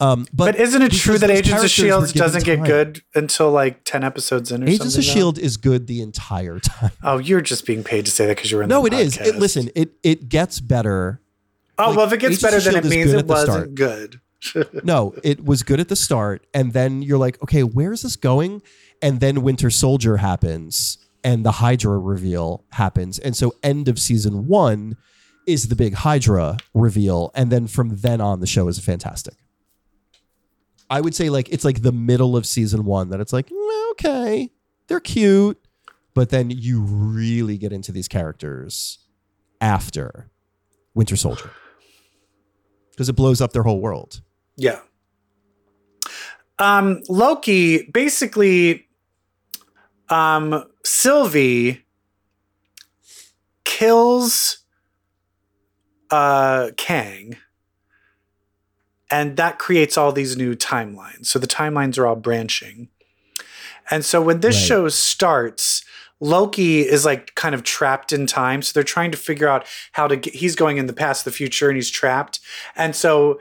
Um, 0.01 0.27
but, 0.33 0.53
But 0.53 0.57
isn't 0.57 0.81
it 0.81 0.93
true 0.93 1.19
that 1.19 1.31
Agents 1.31 1.63
of 1.63 1.71
Shield 1.71 2.13
doesn't 2.15 2.45
get 2.45 2.57
time. 2.57 2.67
good 2.67 3.03
until 3.15 3.51
like 3.51 3.85
ten 3.85 4.03
episodes 4.03 4.51
in? 4.51 4.65
Or 4.65 4.67
Agents 4.69 4.97
of? 4.97 5.05
Shield 5.05 5.39
is 5.39 5.57
good 5.59 5.87
the 5.87 6.01
entire 6.01 6.59
time. 6.59 6.91
Oh, 7.03 7.19
you're 7.19 7.43
just 7.43 7.67
being 7.67 7.85
paid 7.85 8.07
to 8.07 8.11
say 8.11 8.27
that 8.27 8.37
because 8.37 8.51
you're 8.51 8.63
in. 8.63 8.69
The 8.69 8.75
No, 8.75 8.87
it 8.87 8.95
is. 8.95 9.19
It, 9.19 9.37
listen, 9.37 9.71
it 9.75 9.93
it 10.03 10.29
gets 10.29 10.59
better. 10.61 11.21
Oh 11.81 11.89
like, 11.89 11.97
well, 11.97 12.07
if 12.07 12.13
it 12.13 12.21
gets 12.21 12.43
better, 12.43 12.61
then 12.61 12.77
it 12.77 12.85
is 12.85 12.91
means 12.91 13.13
it 13.13 13.27
wasn't 13.27 13.75
good. 13.75 14.21
No, 14.85 15.15
it 15.23 15.45
was 15.45 15.63
good 15.63 15.81
at 15.81 15.89
the 15.89 15.97
start, 15.97 16.47
and 16.55 16.73
then 16.73 17.03
you're 17.03 17.19
like, 17.19 17.43
okay, 17.43 17.63
where's 17.63 18.01
this 18.01 18.17
going? 18.17 18.63
And 19.03 19.21
then 19.21 19.43
Winter 19.43 19.69
Soldier 19.69 20.17
happens, 20.17 20.97
and 21.23 21.45
the 21.45 21.53
Hydra 21.53 21.99
reveal 21.99 22.65
happens, 22.73 23.19
and 23.19 23.37
so 23.37 23.53
end 23.63 23.87
of 23.87 23.99
season 23.99 24.47
one 24.47 24.97
is 25.47 25.69
the 25.69 25.77
big 25.77 25.93
Hydra 25.93 26.57
reveal, 26.73 27.31
and 27.35 27.53
then 27.53 27.67
from 27.67 27.97
then 27.97 28.23
on, 28.23 28.41
the 28.41 28.47
show 28.47 28.67
is 28.69 28.79
fantastic. 28.79 29.35
I 30.89 31.01
would 31.01 31.15
say 31.15 31.29
like 31.29 31.51
it's 31.51 31.65
like 31.65 31.83
the 31.83 31.93
middle 31.93 32.35
of 32.35 32.47
season 32.47 32.87
one 32.87 33.11
that 33.11 33.21
it's 33.21 33.33
like 33.35 33.49
mm, 33.51 33.91
okay, 33.93 34.51
they're 34.89 35.01
cute, 35.01 35.63
but 36.15 36.31
then 36.31 36.51
you 36.51 36.81
really 36.81 37.59
get 37.59 37.73
into 37.73 37.93
these 37.93 38.09
characters 38.09 38.99
after 39.61 40.31
Winter 40.95 41.17
Soldier 41.17 41.51
because 42.91 43.09
it 43.09 43.15
blows 43.15 43.41
up 43.41 43.53
their 43.53 43.63
whole 43.63 43.81
world. 43.81 44.21
Yeah. 44.57 44.81
Um, 46.59 47.03
Loki 47.09 47.85
basically, 47.85 48.87
um, 50.11 50.65
Sylvie 50.85 51.85
kills 53.65 54.59
uh, 56.11 56.71
Kang, 56.77 57.37
and 59.11 59.37
that 59.37 59.59
creates 59.59 59.97
all 59.97 60.13
these 60.13 60.37
new 60.37 60.55
timelines. 60.55 61.27
So 61.27 61.39
the 61.39 61.47
timelines 61.47 61.99
are 61.99 62.07
all 62.07 62.17
branching. 62.17 62.89
And 63.91 64.05
so 64.05 64.21
when 64.21 64.41
this 64.41 64.57
Right. 64.57 64.67
show 64.67 64.89
starts, 64.89 65.83
Loki 66.21 66.81
is 66.81 67.05
like 67.05 67.35
kind 67.35 67.55
of 67.55 67.63
trapped 67.63 68.13
in 68.13 68.27
time. 68.27 68.63
So 68.63 68.73
they're 68.75 68.83
trying 68.85 69.11
to 69.11 69.17
figure 69.17 69.49
out 69.49 69.67
how 69.93 70.07
to 70.07 70.17
get, 70.17 70.35
he's 70.35 70.55
going 70.55 70.77
in 70.77 70.87
the 70.87 70.93
past, 70.93 71.25
the 71.25 71.31
future, 71.31 71.69
and 71.69 71.77
he's 71.77 71.91
trapped. 71.91 72.41
And 72.77 72.95
so 72.95 73.41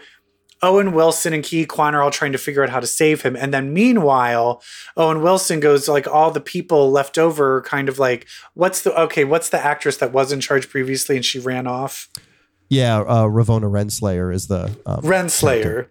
Owen 0.61 0.93
Wilson 0.93 1.33
and 1.33 1.43
Ke 1.43 1.67
Quan 1.67 1.95
are 1.95 2.01
all 2.01 2.11
trying 2.11 2.31
to 2.31 2.37
figure 2.37 2.63
out 2.63 2.69
how 2.69 2.79
to 2.79 2.87
save 2.87 3.21
him. 3.21 3.35
And 3.35 3.53
then 3.53 3.73
meanwhile, 3.73 4.61
Owen 4.97 5.21
Wilson 5.21 5.59
goes 5.59 5.87
like 5.87 6.07
all 6.07 6.31
the 6.31 6.41
people 6.41 6.91
left 6.91 7.17
over 7.17 7.57
are 7.57 7.61
kind 7.61 7.87
of 7.89 7.99
like, 7.99 8.27
what's 8.53 8.81
the 8.81 8.97
okay, 9.01 9.23
what's 9.23 9.49
the 9.49 9.59
actress 9.59 9.97
that 9.97 10.11
was 10.11 10.31
in 10.31 10.41
charge 10.41 10.69
previously 10.69 11.15
and 11.15 11.25
she 11.25 11.39
ran 11.39 11.67
off? 11.67 12.09
Yeah, 12.69 12.99
uh, 12.99 13.25
Ravona 13.25 13.69
Renslayer 13.69 14.33
is 14.33 14.47
the 14.47 14.65
um, 14.85 15.01
Renslayer. 15.01 15.87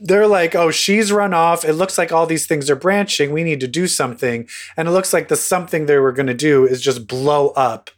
They're 0.00 0.26
like, 0.26 0.54
oh, 0.54 0.70
she's 0.70 1.12
run 1.12 1.34
off. 1.34 1.64
It 1.64 1.74
looks 1.74 1.98
like 1.98 2.10
all 2.10 2.26
these 2.26 2.46
things 2.46 2.70
are 2.70 2.76
branching. 2.76 3.32
We 3.32 3.44
need 3.44 3.60
to 3.60 3.68
do 3.68 3.86
something. 3.86 4.48
And 4.76 4.88
it 4.88 4.92
looks 4.92 5.12
like 5.12 5.28
the 5.28 5.36
something 5.36 5.86
they 5.86 5.98
were 5.98 6.12
going 6.12 6.26
to 6.26 6.34
do 6.34 6.66
is 6.66 6.80
just 6.80 7.06
blow 7.06 7.50
up 7.50 7.90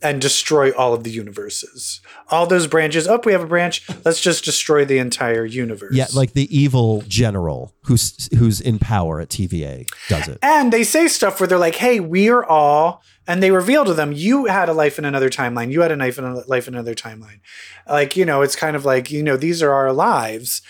and 0.00 0.20
destroy 0.20 0.70
all 0.72 0.94
of 0.94 1.02
the 1.02 1.10
universes. 1.10 2.00
All 2.30 2.46
those 2.46 2.66
branches. 2.66 3.08
Oh, 3.08 3.20
we 3.24 3.32
have 3.32 3.42
a 3.42 3.46
branch. 3.46 3.88
Let's 4.04 4.20
just 4.20 4.44
destroy 4.44 4.84
the 4.84 4.98
entire 4.98 5.44
universe. 5.44 5.94
Yeah, 5.94 6.06
like 6.14 6.32
the 6.32 6.56
evil 6.56 7.02
general 7.08 7.74
who's 7.84 8.28
who's 8.38 8.60
in 8.60 8.78
power 8.78 9.20
at 9.20 9.28
TVA 9.28 9.88
does 10.08 10.28
it. 10.28 10.38
And 10.42 10.72
they 10.72 10.84
say 10.84 11.08
stuff 11.08 11.40
where 11.40 11.46
they're 11.46 11.58
like, 11.58 11.76
"Hey, 11.76 12.00
we 12.00 12.28
are 12.28 12.44
all," 12.44 13.02
and 13.26 13.42
they 13.42 13.50
reveal 13.50 13.84
to 13.84 13.94
them, 13.94 14.12
"You 14.12 14.46
had 14.46 14.68
a 14.68 14.72
life 14.72 14.98
in 14.98 15.04
another 15.04 15.30
timeline. 15.30 15.72
You 15.72 15.80
had 15.80 15.90
a 15.90 15.96
knife 15.96 16.18
in 16.18 16.24
a 16.24 16.34
life 16.46 16.68
in 16.68 16.74
another 16.74 16.94
timeline." 16.94 17.40
Like 17.88 18.16
you 18.16 18.24
know, 18.24 18.42
it's 18.42 18.56
kind 18.56 18.76
of 18.76 18.84
like 18.84 19.10
you 19.10 19.22
know, 19.22 19.36
these 19.36 19.62
are 19.62 19.72
our 19.72 19.92
lives, 19.92 20.62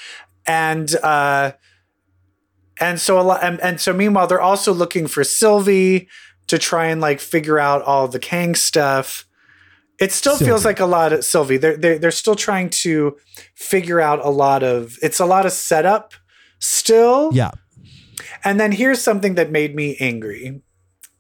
and 0.49 0.93
uh, 0.97 1.53
and 2.81 3.01
so 3.01 3.21
a 3.21 3.23
lot, 3.23 3.45
and, 3.45 3.61
and 3.61 3.81
so 3.81 3.93
meanwhile, 3.93 4.27
they're 4.27 4.41
also 4.41 4.73
looking 4.73 5.07
for 5.07 5.23
Sylvie 5.23 6.09
to 6.47 6.59
try 6.59 6.87
and 6.87 7.01
like 7.01 7.21
figure 7.21 7.59
out 7.59 7.83
all 7.83 8.09
the 8.09 8.19
Kang 8.19 8.55
stuff. 8.55 9.27
It 10.01 10.13
still 10.13 10.37
feels 10.37 10.65
like 10.65 10.79
a 10.81 10.87
lot 10.87 11.13
of 11.13 11.25
Sylvie. 11.25 11.57
They're, 11.57 11.77
they're 11.77 11.99
they're 11.99 12.11
still 12.13 12.37
trying 12.37 12.71
to 12.71 13.17
figure 13.55 14.01
out 14.01 14.25
a 14.25 14.31
lot 14.31 14.63
of. 14.63 14.97
It's 15.03 15.19
a 15.21 15.27
lot 15.27 15.45
of 15.45 15.53
setup 15.53 16.15
still. 16.61 17.31
Yeah, 17.33 17.51
And 18.45 18.59
then 18.61 18.73
here's 18.73 19.03
something 19.03 19.35
that 19.35 19.51
made 19.51 19.75
me 19.75 19.97
angry, 19.99 20.63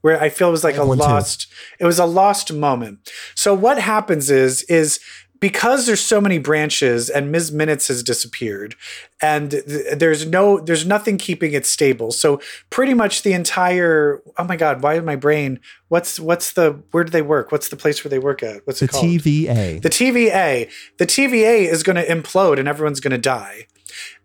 where 0.00 0.20
I 0.22 0.28
feel 0.28 0.48
it 0.48 0.52
was 0.52 0.64
like 0.64 0.76
I 0.76 0.82
a 0.82 0.86
one 0.86 0.98
too. 0.98 1.02
lost. 1.04 1.48
It 1.80 1.86
was 1.86 1.98
a 1.98 2.06
lost 2.06 2.52
moment. 2.52 3.10
So 3.34 3.52
what 3.52 3.78
happens 3.78 4.30
is 4.30 4.62
is 4.62 5.00
because 5.40 5.86
there's 5.86 6.00
so 6.00 6.20
many 6.20 6.38
branches 6.38 7.08
and 7.08 7.30
Ms. 7.30 7.52
Minutes 7.52 7.88
has 7.88 8.02
disappeared 8.02 8.74
and 9.20 9.50
th- 9.50 9.96
there's 9.96 10.26
no 10.26 10.58
there's 10.60 10.86
nothing 10.86 11.18
keeping 11.18 11.52
it 11.52 11.66
stable. 11.66 12.12
So 12.12 12.40
pretty 12.70 12.94
much 12.94 13.22
the 13.22 13.32
entire 13.32 14.22
oh 14.36 14.44
my 14.44 14.56
god, 14.56 14.82
why 14.82 14.94
is 14.94 15.02
my 15.02 15.16
brain 15.16 15.60
what's 15.88 16.18
what's 16.20 16.52
the 16.52 16.80
where 16.90 17.04
do 17.04 17.10
they 17.10 17.22
work? 17.22 17.52
What's 17.52 17.68
the 17.68 17.76
place 17.76 18.04
where 18.04 18.10
they 18.10 18.18
work 18.18 18.42
at? 18.42 18.66
What's 18.66 18.80
the 18.80 18.86
it 18.86 18.90
called? 18.90 19.04
TVA. 19.04 19.82
The 19.82 19.90
TVA. 19.90 20.70
The 20.98 21.06
TVA 21.06 21.70
is 21.70 21.82
going 21.82 21.96
to 21.96 22.06
implode 22.06 22.58
and 22.58 22.68
everyone's 22.68 23.00
going 23.00 23.12
to 23.12 23.18
die 23.18 23.66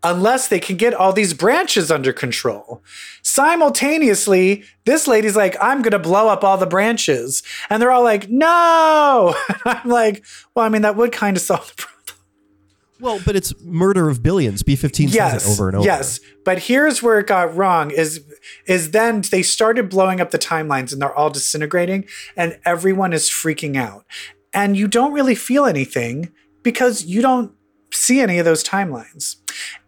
unless 0.02 0.48
they 0.48 0.60
can 0.60 0.76
get 0.76 0.94
all 0.94 1.12
these 1.12 1.34
branches 1.34 1.90
under 1.90 2.12
control. 2.12 2.82
Simultaneously, 3.22 4.64
this 4.84 5.06
lady's 5.06 5.36
like, 5.36 5.56
I'm 5.60 5.82
going 5.82 5.92
to 5.92 5.98
blow 5.98 6.28
up 6.28 6.42
all 6.44 6.58
the 6.58 6.66
branches. 6.66 7.42
And 7.70 7.80
they're 7.80 7.90
all 7.90 8.02
like, 8.02 8.28
no. 8.28 9.34
I'm 9.64 9.88
like, 9.88 10.24
well, 10.54 10.64
I 10.64 10.68
mean, 10.68 10.82
that 10.82 10.96
would 10.96 11.12
kind 11.12 11.36
of 11.36 11.42
solve 11.42 11.68
the 11.68 11.82
problem. 11.82 12.18
well, 13.00 13.20
but 13.24 13.36
it's 13.36 13.52
murder 13.62 14.08
of 14.08 14.22
billions. 14.22 14.62
B15 14.62 15.12
Yes. 15.12 15.42
says 15.44 15.46
it 15.46 15.52
over 15.52 15.68
and 15.68 15.76
over. 15.78 15.86
Yes. 15.86 16.20
But 16.44 16.58
here's 16.60 17.02
where 17.02 17.18
it 17.18 17.26
got 17.26 17.54
wrong 17.56 17.90
is 17.90 18.22
is 18.66 18.90
then 18.90 19.22
they 19.30 19.42
started 19.42 19.88
blowing 19.88 20.20
up 20.20 20.30
the 20.30 20.38
timelines 20.38 20.92
and 20.92 21.00
they're 21.00 21.14
all 21.14 21.30
disintegrating 21.30 22.06
and 22.36 22.58
everyone 22.64 23.12
is 23.12 23.28
freaking 23.30 23.76
out. 23.76 24.04
And 24.52 24.76
you 24.76 24.86
don't 24.88 25.12
really 25.12 25.34
feel 25.34 25.64
anything 25.64 26.30
because 26.62 27.04
you 27.04 27.20
don't 27.22 27.52
see 27.94 28.20
any 28.20 28.38
of 28.38 28.44
those 28.44 28.64
timelines. 28.64 29.36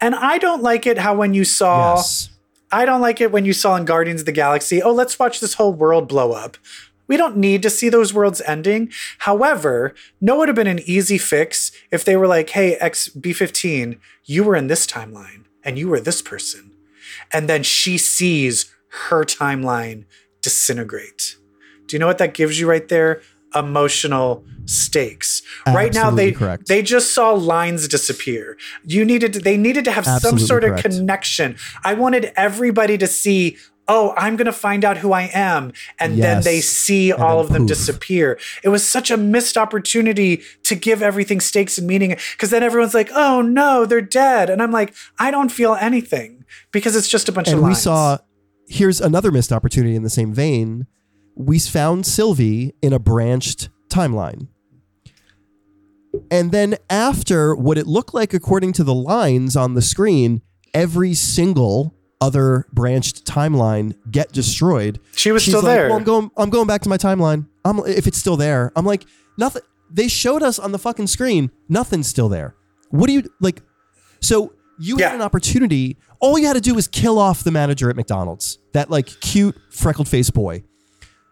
And 0.01 0.15
I 0.15 0.39
don't 0.39 0.63
like 0.63 0.87
it 0.87 0.99
how 0.99 1.15
when 1.15 1.35
you 1.35 1.45
saw 1.45 1.97
Yes. 1.97 2.31
I 2.73 2.85
don't 2.85 3.01
like 3.01 3.21
it 3.21 3.31
when 3.31 3.45
you 3.45 3.53
saw 3.53 3.77
in 3.77 3.85
Guardians 3.85 4.23
of 4.23 4.27
the 4.27 4.33
Galaxy, 4.33 4.83
oh, 4.83 4.93
let's 4.93 5.19
watch 5.19 5.39
this 5.39 5.55
whole 5.55 5.73
world 5.73 6.09
blow 6.09 6.33
up. 6.33 6.57
We 7.07 7.17
don't 7.17 7.37
need 7.37 7.63
to 7.63 7.71
see 7.71 7.89
those 7.89 8.13
worlds 8.13 8.41
ending. 8.41 8.91
However, 9.19 9.95
no 10.21 10.37
would 10.39 10.49
have 10.49 10.57
been 10.57 10.67
an 10.67 10.81
easy 10.81 11.19
fix 11.19 11.71
if 11.93 12.05
they 12.05 12.17
were 12.17 12.27
like, 12.27 12.51
hey, 12.51 12.75
X 12.77 13.09
B15, 13.09 13.99
you 14.25 14.43
were 14.43 14.57
in 14.57 14.67
this 14.67 14.87
timeline 14.87 15.45
and 15.63 15.79
you 15.79 15.89
were 15.89 16.01
this 16.01 16.21
person. 16.21 16.73
And 17.33 17.49
then 17.49 17.63
she 17.63 17.99
sees 17.99 18.75
her 19.09 19.25
timeline 19.25 20.05
disintegrate. 20.43 21.37
Do 21.87 21.95
you 21.95 22.01
know 22.01 22.07
what 22.07 22.19
that 22.19 22.35
gives 22.35 22.59
you 22.59 22.69
right 22.69 22.89
there? 22.89 23.23
Emotional 23.59 24.45
stakes. 24.67 25.43
right 25.67 25.95
now 25.95 26.11
they 26.11 26.33
correct. 26.33 26.67
they 26.67 26.83
just 26.83 27.15
saw 27.15 27.33
lines 27.33 27.87
disappear. 27.89 28.57
You 28.85 29.05
needed 29.05 29.35
to, 29.35 29.39
they 29.41 29.57
needed 29.57 29.85
to 29.85 29.93
have 29.93 30.05
some 30.05 30.15
Absolutely 30.35 30.47
sort 30.47 30.65
of 30.65 30.77
connection. 30.83 31.57
I 31.85 31.95
wanted 31.95 32.33
everybody 32.37 32.99
to 32.99 33.07
see, 33.07 33.57
oh, 33.89 34.13
I'm 34.17 34.35
going 34.35 34.47
to 34.47 34.53
find 34.53 34.85
out 34.85 34.97
who 34.97 35.13
I 35.13 35.31
am. 35.33 35.73
And 36.01 36.21
then 36.21 36.43
they 36.43 36.61
see 36.61 37.13
And 37.13 37.23
all 37.23 37.39
of 37.39 37.51
them 37.51 37.63
poof. 37.63 37.69
disappear. 37.69 38.39
It 38.65 38.71
was 38.71 38.85
such 38.85 39.13
a 39.13 39.17
missed 39.17 39.57
opportunity 39.57 40.43
to 40.65 40.75
give 40.75 41.03
everything 41.03 41.41
stakes 41.41 41.79
and 41.79 41.87
meaning 41.87 42.17
because 42.33 42.51
then 42.51 42.65
everyone's 42.65 42.95
like, 42.95 43.11
oh 43.15 43.43
no, 43.43 43.87
they're 43.87 44.01
dead. 44.01 44.51
And 44.51 44.61
I'm 44.61 44.73
like, 44.73 44.93
I 45.21 45.31
don't 45.31 45.51
feel 45.51 45.77
anything 45.77 46.45
because 46.73 46.97
it's 46.97 47.09
just 47.09 47.29
a 47.29 47.33
bunch 47.33 47.49
of 47.49 47.55
and 47.55 47.63
we 47.67 47.75
saw 47.75 48.19
here's 48.69 49.01
another 49.01 49.31
missed 49.31 49.53
opportunity 49.53 49.95
in 49.95 50.03
the 50.03 50.11
same 50.11 50.35
vein. 50.35 50.89
We 51.37 51.59
found 51.59 52.07
Sylvie 52.07 52.75
in 52.83 52.93
a 52.93 52.99
branched 52.99 53.69
timeline. 53.89 54.49
And 56.31 56.51
then 56.51 56.77
after 56.89 57.55
what 57.55 57.77
it 57.77 57.87
looked 57.87 58.15
like 58.15 58.33
according 58.33 58.73
to 58.75 58.85
the 58.85 58.95
lines 58.95 59.55
on 59.55 59.75
the 59.75 59.83
screen, 59.83 60.41
every 60.73 61.13
single 61.15 61.95
other 62.23 62.67
branched 62.73 63.27
timeline 63.27 63.95
get 64.11 64.33
destroyed. 64.33 64.99
she 65.15 65.31
was 65.31 65.43
She's 65.43 65.53
still 65.53 65.63
like, 65.63 65.77
there. 65.77 65.89
Well, 65.89 65.99
I'm 65.99 66.05
going 66.05 66.31
I'm 66.39 66.49
going 66.49 66.67
back 66.67 66.81
to 66.83 66.89
my 66.89 66.97
timeline. 66.97 67.47
I'm 67.65 67.81
if 67.81 68.07
it's 68.07 68.17
still 68.17 68.39
there. 68.39 68.73
I'm 68.75 68.87
like, 68.87 69.05
nothing 69.37 69.63
they 69.91 70.09
showed 70.09 70.43
us 70.43 70.59
on 70.59 70.73
the 70.73 70.79
fucking 70.79 71.07
screen, 71.07 71.51
nothing's 71.69 72.07
still 72.09 72.31
there. 72.31 72.57
What 72.91 73.09
do 73.09 73.13
you 73.13 73.25
like 73.41 73.61
so 74.21 74.55
you 74.79 74.97
Yeah. 74.99 75.09
had 75.09 75.17
an 75.17 75.23
opportunity. 75.23 75.99
All 76.19 76.39
you 76.39 76.47
had 76.47 76.55
to 76.55 76.61
do 76.63 76.75
was 76.75 76.89
kill 76.89 77.19
off 77.19 77.45
the 77.45 77.51
manager 77.51 77.91
at 77.91 77.97
McDonald's, 77.97 78.59
that 78.73 78.91
like 78.91 79.07
cute 79.21 79.55
freckled 79.71 80.09
face 80.09 80.31
boy 80.31 80.65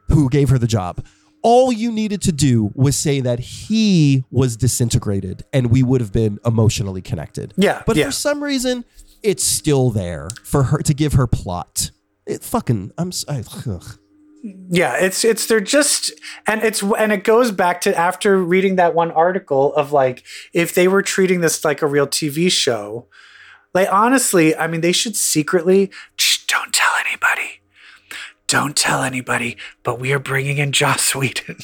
who 0.08 0.28
gave 0.28 0.48
her 0.50 0.58
the 0.58 0.66
job. 0.66 1.04
All 1.42 1.70
you 1.72 1.92
needed 1.92 2.22
to 2.22 2.32
do 2.32 2.72
was 2.74 2.96
say 2.96 3.20
that 3.20 3.38
he 3.38 4.24
was 4.30 4.56
disintegrated 4.56 5.44
and 5.52 5.70
we 5.70 5.82
would 5.82 6.00
have 6.00 6.12
been 6.12 6.38
emotionally 6.46 7.02
connected. 7.02 7.52
Yeah, 7.56 7.82
But 7.86 7.96
yeah. 7.96 8.06
for 8.06 8.12
some 8.12 8.42
reason, 8.42 8.84
it's 9.22 9.44
still 9.44 9.90
there 9.90 10.28
for 10.42 10.64
her 10.64 10.78
to 10.78 10.94
give 10.94 11.12
her 11.14 11.26
plot. 11.26 11.90
It 12.26 12.42
fucking, 12.42 12.92
I'm, 12.96 13.08
s- 13.08 13.24
I, 13.28 13.42
ugh. 13.68 13.98
Yeah, 14.68 14.96
it's 14.96 15.24
it's 15.24 15.46
they're 15.46 15.58
just 15.58 16.12
and 16.46 16.62
it's 16.62 16.82
and 16.82 17.12
it 17.12 17.24
goes 17.24 17.50
back 17.50 17.80
to 17.82 17.96
after 17.98 18.36
reading 18.36 18.76
that 18.76 18.94
one 18.94 19.10
article 19.10 19.74
of 19.74 19.90
like 19.90 20.22
if 20.52 20.74
they 20.74 20.86
were 20.86 21.00
treating 21.00 21.40
this 21.40 21.64
like 21.64 21.80
a 21.80 21.86
real 21.86 22.06
TV 22.06 22.52
show, 22.52 23.08
like 23.72 23.88
honestly, 23.90 24.54
I 24.54 24.66
mean 24.66 24.82
they 24.82 24.92
should 24.92 25.16
secretly 25.16 25.90
don't 26.46 26.74
tell 26.74 26.90
anybody. 27.08 27.62
Don't 28.54 28.76
tell 28.76 29.02
anybody, 29.02 29.56
but 29.82 29.98
we 29.98 30.12
are 30.12 30.20
bringing 30.20 30.58
in 30.58 30.70
Joss 30.70 31.12
Whedon 31.12 31.56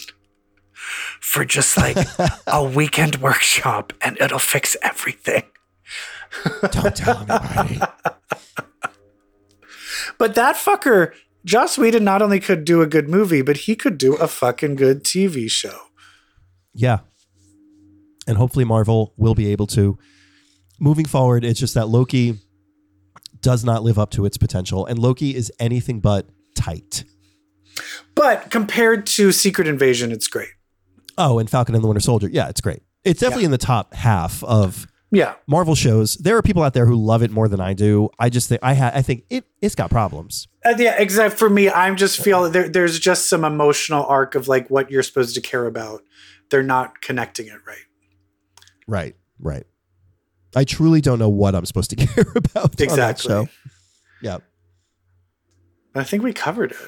for 1.20 1.44
just 1.44 1.76
like 1.76 1.96
a 2.48 2.64
weekend 2.64 3.22
workshop 3.22 3.92
and 4.00 4.20
it'll 4.20 4.40
fix 4.40 4.76
everything. 4.82 5.44
don't 6.72 6.96
tell 6.96 7.18
anybody. 7.18 7.80
But 10.18 10.34
that 10.34 10.56
fucker, 10.56 11.12
Joss 11.44 11.78
Whedon 11.78 12.02
not 12.02 12.22
only 12.22 12.40
could 12.40 12.64
do 12.64 12.82
a 12.82 12.88
good 12.88 13.08
movie, 13.08 13.42
but 13.42 13.58
he 13.58 13.76
could 13.76 13.96
do 13.96 14.16
a 14.16 14.26
fucking 14.26 14.74
good 14.74 15.04
TV 15.04 15.48
show. 15.48 15.78
Yeah. 16.74 16.98
And 18.26 18.36
hopefully 18.36 18.64
Marvel 18.64 19.14
will 19.16 19.36
be 19.36 19.52
able 19.52 19.68
to. 19.68 19.96
Moving 20.80 21.06
forward, 21.06 21.44
it's 21.44 21.60
just 21.60 21.74
that 21.74 21.86
Loki 21.86 22.40
does 23.40 23.64
not 23.64 23.84
live 23.84 23.96
up 23.96 24.10
to 24.10 24.24
its 24.24 24.36
potential. 24.36 24.86
And 24.86 24.98
Loki 24.98 25.36
is 25.36 25.52
anything 25.60 26.00
but 26.00 26.28
tight. 26.61 27.05
But 28.15 28.51
compared 28.51 29.07
to 29.07 29.32
Secret 29.32 29.66
Invasion, 29.66 30.12
it's 30.12 30.28
great. 30.28 30.49
Oh, 31.16 31.39
and 31.39 31.49
Falcon 31.49 31.74
and 31.74 31.82
the 31.82 31.89
Winter 31.89 32.01
Soldier. 32.01 32.28
Yeah, 32.31 32.49
it's 32.49 32.61
great. 32.61 32.82
It's 33.05 33.20
definitely 33.20 33.45
in 33.45 33.51
the 33.51 33.59
top 33.59 33.95
half 33.95 34.43
of 34.45 34.87
Yeah. 35.11 35.35
Marvel 35.47 35.74
shows. 35.74 36.15
There 36.16 36.37
are 36.37 36.43
people 36.43 36.62
out 36.62 36.74
there 36.74 36.87
who 36.87 36.95
love 36.97 37.23
it 37.23 37.31
more 37.31 37.49
than 37.49 37.61
I 37.61 37.73
do. 37.73 38.11
I 38.19 38.28
just 38.28 38.49
think 38.49 38.61
I 38.62 38.74
ha- 38.74 38.93
I 38.95 39.03
think 39.03 39.24
it 39.31 39.45
it's 39.62 39.74
got 39.74 39.91
problems. 39.91 40.49
Uh, 40.65 40.74
yeah, 40.78 40.97
except 40.99 41.39
for 41.39 41.49
me, 41.49 41.70
I'm 41.70 41.97
just 41.97 42.20
feel 42.23 42.51
there, 42.51 42.69
there's 42.69 42.99
just 42.99 43.28
some 43.28 43.45
emotional 43.45 44.05
arc 44.05 44.35
of 44.35 44.49
like 44.49 44.69
what 44.69 44.91
you're 44.91 45.03
supposed 45.03 45.35
to 45.37 45.41
care 45.41 45.66
about. 45.66 46.03
They're 46.51 46.62
not 46.62 47.01
connecting 47.01 47.47
it 47.47 47.59
right. 47.66 47.87
Right, 48.87 49.16
right. 49.39 49.65
I 50.55 50.65
truly 50.65 51.01
don't 51.01 51.19
know 51.20 51.28
what 51.28 51.55
I'm 51.55 51.65
supposed 51.65 51.91
to 51.91 51.97
care 52.07 52.24
about. 52.35 52.78
Exactly. 52.81 52.91
On 52.91 52.97
that 52.97 53.19
show. 53.20 53.49
Yeah, 54.23 54.39
I 55.94 56.04
think 56.04 56.22
we 56.22 56.32
covered 56.32 56.72
it. 56.72 56.78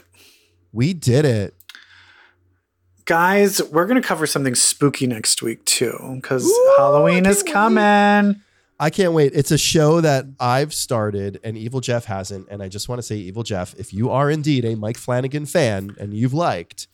we 0.72 0.92
did 0.94 1.24
it. 1.24 1.54
Guys, 3.04 3.60
we're 3.70 3.86
going 3.86 4.00
to 4.00 4.06
cover 4.06 4.26
something 4.26 4.54
spooky 4.54 5.06
next 5.08 5.42
week 5.42 5.64
too 5.64 5.98
because 6.16 6.50
Halloween 6.78 7.26
is 7.26 7.42
can't 7.42 7.46
wait. 7.46 7.52
coming. 7.52 8.42
I 8.78 8.90
can't 8.90 9.12
wait. 9.12 9.32
It's 9.34 9.50
a 9.50 9.58
show 9.58 10.00
that 10.00 10.26
I've 10.38 10.72
started 10.72 11.40
and 11.42 11.56
Evil 11.58 11.80
Jeff 11.80 12.04
hasn't. 12.04 12.46
And 12.48 12.62
I 12.62 12.68
just 12.68 12.88
want 12.88 13.00
to 13.00 13.02
say, 13.02 13.16
Evil 13.16 13.42
Jeff, 13.42 13.74
if 13.78 13.92
you 13.92 14.10
are 14.10 14.30
indeed 14.30 14.64
a 14.64 14.76
Mike 14.76 14.96
Flanagan 14.98 15.46
fan 15.46 15.96
and 15.98 16.14
you've 16.14 16.32
liked 16.34 16.86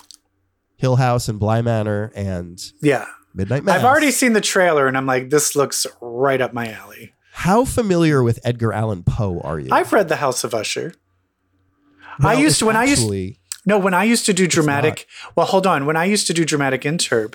Hill 0.77 0.97
House 0.97 1.29
and 1.29 1.39
Bly 1.39 1.61
Manor 1.63 2.11
and 2.15 2.61
Yeah. 2.81 3.07
Midnight 3.35 3.65
Mass, 3.65 3.77
I've 3.79 3.85
already 3.85 4.11
seen 4.11 4.33
the 4.33 4.41
trailer 4.41 4.87
and 4.87 4.97
I'm 4.97 5.07
like, 5.07 5.29
this 5.31 5.55
looks 5.55 5.87
right 6.01 6.41
up 6.41 6.53
my 6.55 6.71
alley. 6.73 7.13
How 7.33 7.65
familiar 7.67 8.23
with 8.23 8.39
Edgar 8.45 8.73
Allan 8.73 9.03
Poe 9.03 9.41
are 9.41 9.59
you? 9.61 9.69
I've 9.71 9.93
read 9.93 10.09
The 10.09 10.17
House 10.17 10.43
of 10.43 10.55
Usher. 10.55 10.95
I 12.21 12.35
used 12.35 12.59
to 12.61 12.67
when 12.67 12.77
I 12.77 12.85
used 12.85 13.03
actually- 13.03 13.39
No, 13.67 13.79
when 13.79 13.95
I 13.95 14.05
used 14.05 14.25
to 14.27 14.33
do 14.33 14.47
dramatic, 14.47 15.07
well, 15.37 15.47
hold 15.47 15.67
on. 15.67 15.85
When 15.87 15.97
I 15.97 16.05
used 16.05 16.27
to 16.29 16.33
do 16.33 16.45
dramatic 16.45 16.83
interp, 16.83 17.35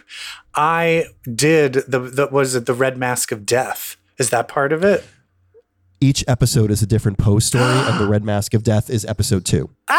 I 0.55 1.05
did 1.33 1.73
the, 1.87 1.99
the 1.99 2.27
was 2.31 2.55
it 2.55 2.65
the 2.65 2.73
Red 2.73 2.97
Mask 2.97 3.31
of 3.31 3.45
Death? 3.45 3.97
Is 4.17 4.29
that 4.31 4.47
part 4.47 4.71
of 4.73 4.83
it? 4.83 5.03
Each 6.01 6.23
episode 6.27 6.69
is 6.71 6.81
a 6.81 6.85
different 6.85 7.17
Poe 7.17 7.39
story, 7.39 7.63
and 7.63 7.99
the 7.99 8.07
Red 8.09 8.23
Mask 8.23 8.53
of 8.53 8.63
Death 8.63 8.89
is 8.89 9.05
episode 9.05 9.45
two. 9.45 9.69
Ah, 9.87 9.95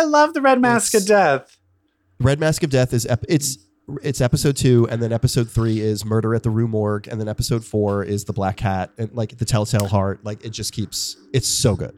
I 0.00 0.04
love 0.06 0.34
the 0.34 0.40
Red 0.40 0.60
Mask 0.60 0.94
It's- 0.94 1.02
of 1.04 1.08
Death. 1.08 1.56
Red 2.20 2.40
Mask 2.40 2.62
of 2.62 2.70
Death 2.70 2.92
is 2.92 3.06
ep- 3.06 3.24
it's 3.28 3.58
it's 4.02 4.20
episode 4.20 4.56
two, 4.56 4.86
and 4.90 5.00
then 5.02 5.12
episode 5.12 5.48
three 5.50 5.80
is 5.80 6.04
Murder 6.04 6.34
at 6.34 6.42
the 6.42 6.50
Rue 6.50 6.68
Morgue, 6.68 7.06
and 7.06 7.20
then 7.20 7.28
episode 7.28 7.64
four 7.64 8.02
is 8.04 8.24
the 8.24 8.32
Black 8.32 8.60
Hat, 8.60 8.90
and 8.98 9.10
like 9.14 9.38
the 9.38 9.44
Telltale 9.44 9.86
Heart. 9.88 10.24
Like 10.24 10.44
it 10.44 10.50
just 10.50 10.72
keeps. 10.72 11.16
It's 11.32 11.48
so 11.48 11.74
good. 11.76 11.96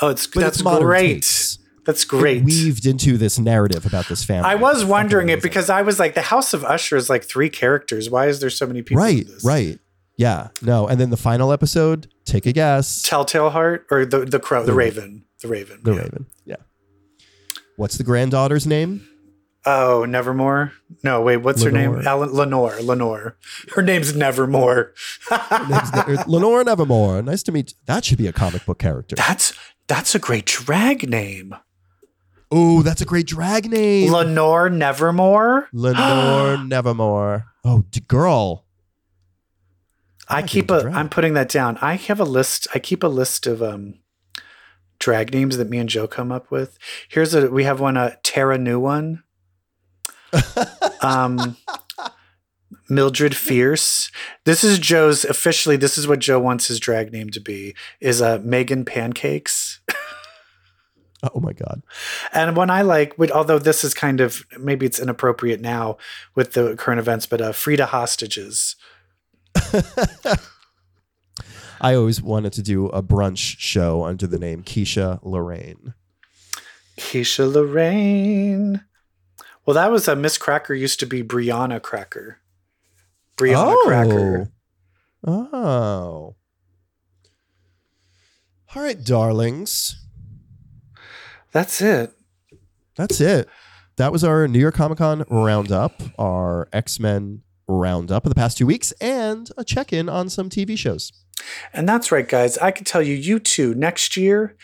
Oh, 0.00 0.08
it's 0.08 0.26
But 0.26 0.40
that's 0.40 0.60
it's 0.60 0.78
great. 0.80 1.14
takes. 1.22 1.58
That's 1.86 2.04
It 2.04 2.08
great. 2.08 2.44
weaved 2.44 2.86
into 2.86 3.16
this 3.16 3.38
narrative 3.38 3.86
about 3.86 4.06
this 4.08 4.22
family. 4.22 4.48
I 4.48 4.54
was 4.54 4.84
wondering 4.84 5.28
it 5.30 5.42
because 5.42 5.70
I 5.70 5.82
was 5.82 5.98
like, 5.98 6.14
the 6.14 6.22
House 6.22 6.52
of 6.54 6.64
Usher 6.64 6.96
is 6.96 7.08
like 7.10 7.24
three 7.24 7.48
characters. 7.50 8.10
Why 8.10 8.26
is 8.28 8.40
there 8.40 8.50
so 8.50 8.66
many 8.66 8.82
people? 8.82 9.02
in 9.02 9.16
right, 9.16 9.26
this? 9.26 9.44
right, 9.44 9.78
yeah, 10.16 10.48
no, 10.62 10.86
and 10.86 11.00
then 11.00 11.10
the 11.10 11.16
final 11.16 11.52
episode. 11.52 12.06
Take 12.26 12.44
a 12.46 12.52
guess. 12.52 13.02
Telltale 13.02 13.50
Heart 13.50 13.86
or 13.90 14.04
the 14.04 14.24
the 14.26 14.38
crow, 14.38 14.60
the, 14.60 14.66
The 14.66 14.74
Raven, 14.74 15.24
the 15.40 15.48
Raven, 15.48 15.80
The 15.82 15.92
yeah. 15.92 15.98
Raven. 15.98 16.26
Yeah. 16.44 16.56
What's 17.76 17.96
the 17.96 18.04
granddaughter's 18.04 18.66
name? 18.66 19.06
Oh, 19.66 20.04
Nevermore. 20.08 20.72
No, 21.04 21.20
wait, 21.22 21.38
what's 21.38 21.62
her 21.62 21.70
name? 21.70 21.90
Lenore. 21.92 22.08
Ellen, 22.08 22.32
Lenore. 22.32 22.76
Lenore. 22.82 23.36
Her 23.74 23.82
name's 23.82 24.14
Nevermore. 24.16 24.92
Name's 25.68 25.92
Ne- 25.92 26.04
er, 26.14 26.24
Lenore 26.26 26.64
Nevermore. 26.64 27.20
Nice 27.22 27.42
to 27.42 27.52
meet. 27.52 27.74
That 27.86 28.04
should 28.04 28.16
be 28.18 28.26
a 28.26 28.32
comic 28.32 28.64
book 28.64 28.78
character. 28.78 29.16
that's 29.16 29.52
that's 29.90 30.14
a 30.14 30.20
great 30.20 30.46
drag 30.46 31.08
name. 31.08 31.54
Oh, 32.52 32.82
that's 32.82 33.00
a 33.00 33.04
great 33.04 33.26
drag 33.26 33.68
name. 33.68 34.12
Lenore 34.12 34.70
Nevermore. 34.70 35.68
Lenore 35.72 36.56
Nevermore. 36.64 37.44
Oh, 37.64 37.84
d- 37.90 38.00
girl. 38.06 38.64
I 40.28 40.40
might 40.42 40.48
keep 40.48 40.68
be 40.68 40.74
into 40.74 40.78
a. 40.86 40.90
drag. 40.90 40.94
I'm 40.96 41.08
putting 41.08 41.34
that 41.34 41.48
down. 41.48 41.76
I 41.82 41.94
have 41.96 42.20
a 42.20 42.24
list. 42.24 42.68
I 42.72 42.78
keep 42.78 43.02
a 43.02 43.08
list 43.08 43.48
of 43.48 43.62
um 43.64 43.94
drag 45.00 45.32
names 45.32 45.56
that 45.56 45.68
me 45.68 45.78
and 45.78 45.88
Joe 45.88 46.06
come 46.06 46.30
up 46.30 46.50
with. 46.52 46.78
Here's 47.08 47.34
a. 47.34 47.50
We 47.50 47.64
have 47.64 47.80
one. 47.80 47.96
A 47.96 48.16
Tara 48.22 48.58
New 48.58 48.78
one. 48.78 49.24
Um. 51.02 51.56
Mildred 52.90 53.36
Fierce. 53.36 54.10
This 54.44 54.64
is 54.64 54.78
Joe's 54.78 55.24
officially. 55.24 55.76
This 55.76 55.96
is 55.96 56.08
what 56.08 56.18
Joe 56.18 56.40
wants 56.40 56.68
his 56.68 56.80
drag 56.80 57.12
name 57.12 57.30
to 57.30 57.40
be. 57.40 57.74
Is 58.00 58.20
uh, 58.20 58.40
Megan 58.42 58.84
Pancakes. 58.84 59.80
Oh 61.34 61.40
my 61.40 61.52
god. 61.52 61.82
And 62.32 62.56
one 62.56 62.70
I 62.70 62.80
like, 62.80 63.14
although 63.32 63.58
this 63.58 63.84
is 63.84 63.92
kind 63.92 64.20
of 64.20 64.46
maybe 64.58 64.86
it's 64.86 64.98
inappropriate 64.98 65.60
now 65.60 65.98
with 66.34 66.54
the 66.54 66.74
current 66.76 66.98
events, 66.98 67.26
but 67.26 67.42
uh, 67.42 67.52
Frida 67.52 67.84
hostages. 67.86 68.76
I 71.82 71.94
always 71.94 72.22
wanted 72.22 72.52
to 72.54 72.62
do 72.62 72.86
a 72.86 73.02
brunch 73.02 73.58
show 73.58 74.04
under 74.04 74.26
the 74.26 74.38
name 74.38 74.62
Keisha 74.62 75.20
Lorraine. 75.22 75.94
Keisha 76.98 77.52
Lorraine. 77.52 78.84
Well, 79.64 79.74
that 79.74 79.90
was 79.90 80.08
a 80.08 80.16
Miss 80.16 80.36
Cracker 80.36 80.74
used 80.74 81.00
to 81.00 81.06
be 81.06 81.22
Brianna 81.22 81.80
Cracker. 81.80 82.39
Brianna 83.40 83.76
Cracker. 83.84 84.52
Oh. 85.26 86.36
All 88.74 88.82
right, 88.82 89.02
darlings. 89.02 89.96
That's 91.52 91.80
it. 91.80 92.12
That's 92.96 93.20
it. 93.20 93.48
That 93.96 94.12
was 94.12 94.22
our 94.22 94.46
New 94.46 94.58
York 94.58 94.74
Comic 94.74 94.98
Con 94.98 95.24
roundup, 95.28 96.00
our 96.18 96.68
X 96.72 97.00
Men 97.00 97.42
roundup 97.66 98.24
of 98.24 98.30
the 98.30 98.34
past 98.34 98.58
two 98.58 98.66
weeks, 98.66 98.92
and 99.00 99.50
a 99.56 99.64
check 99.64 99.92
in 99.92 100.08
on 100.08 100.28
some 100.28 100.48
TV 100.48 100.78
shows. 100.78 101.12
And 101.72 101.88
that's 101.88 102.12
right, 102.12 102.28
guys. 102.28 102.58
I 102.58 102.70
can 102.70 102.84
tell 102.84 103.02
you, 103.02 103.14
you 103.14 103.38
too, 103.38 103.74
next 103.74 104.16
year, 104.16 104.56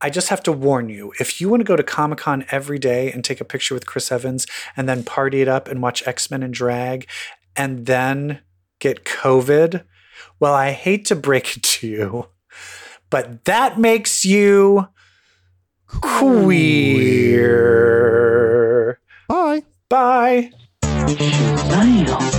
I 0.00 0.10
just 0.10 0.28
have 0.30 0.42
to 0.44 0.52
warn 0.52 0.88
you 0.88 1.12
if 1.20 1.40
you 1.40 1.48
want 1.48 1.60
to 1.60 1.64
go 1.64 1.76
to 1.76 1.82
Comic 1.82 2.18
Con 2.18 2.44
every 2.50 2.78
day 2.78 3.12
and 3.12 3.22
take 3.22 3.40
a 3.40 3.44
picture 3.44 3.74
with 3.74 3.86
Chris 3.86 4.10
Evans 4.10 4.46
and 4.76 4.88
then 4.88 5.04
party 5.04 5.42
it 5.42 5.48
up 5.48 5.68
and 5.68 5.82
watch 5.82 6.06
X 6.06 6.30
Men 6.30 6.42
and 6.42 6.54
drag 6.54 7.08
and 7.56 7.86
then 7.86 8.40
get 8.78 9.04
COVID, 9.04 9.84
well, 10.38 10.54
I 10.54 10.70
hate 10.72 11.04
to 11.06 11.14
break 11.16 11.56
it 11.56 11.62
to 11.62 11.86
you, 11.86 12.26
but 13.10 13.44
that 13.44 13.78
makes 13.78 14.24
you 14.24 14.88
queer. 15.86 17.40
Bye. 19.28 19.62
Bye. 19.88 20.52
Damn. 20.80 22.30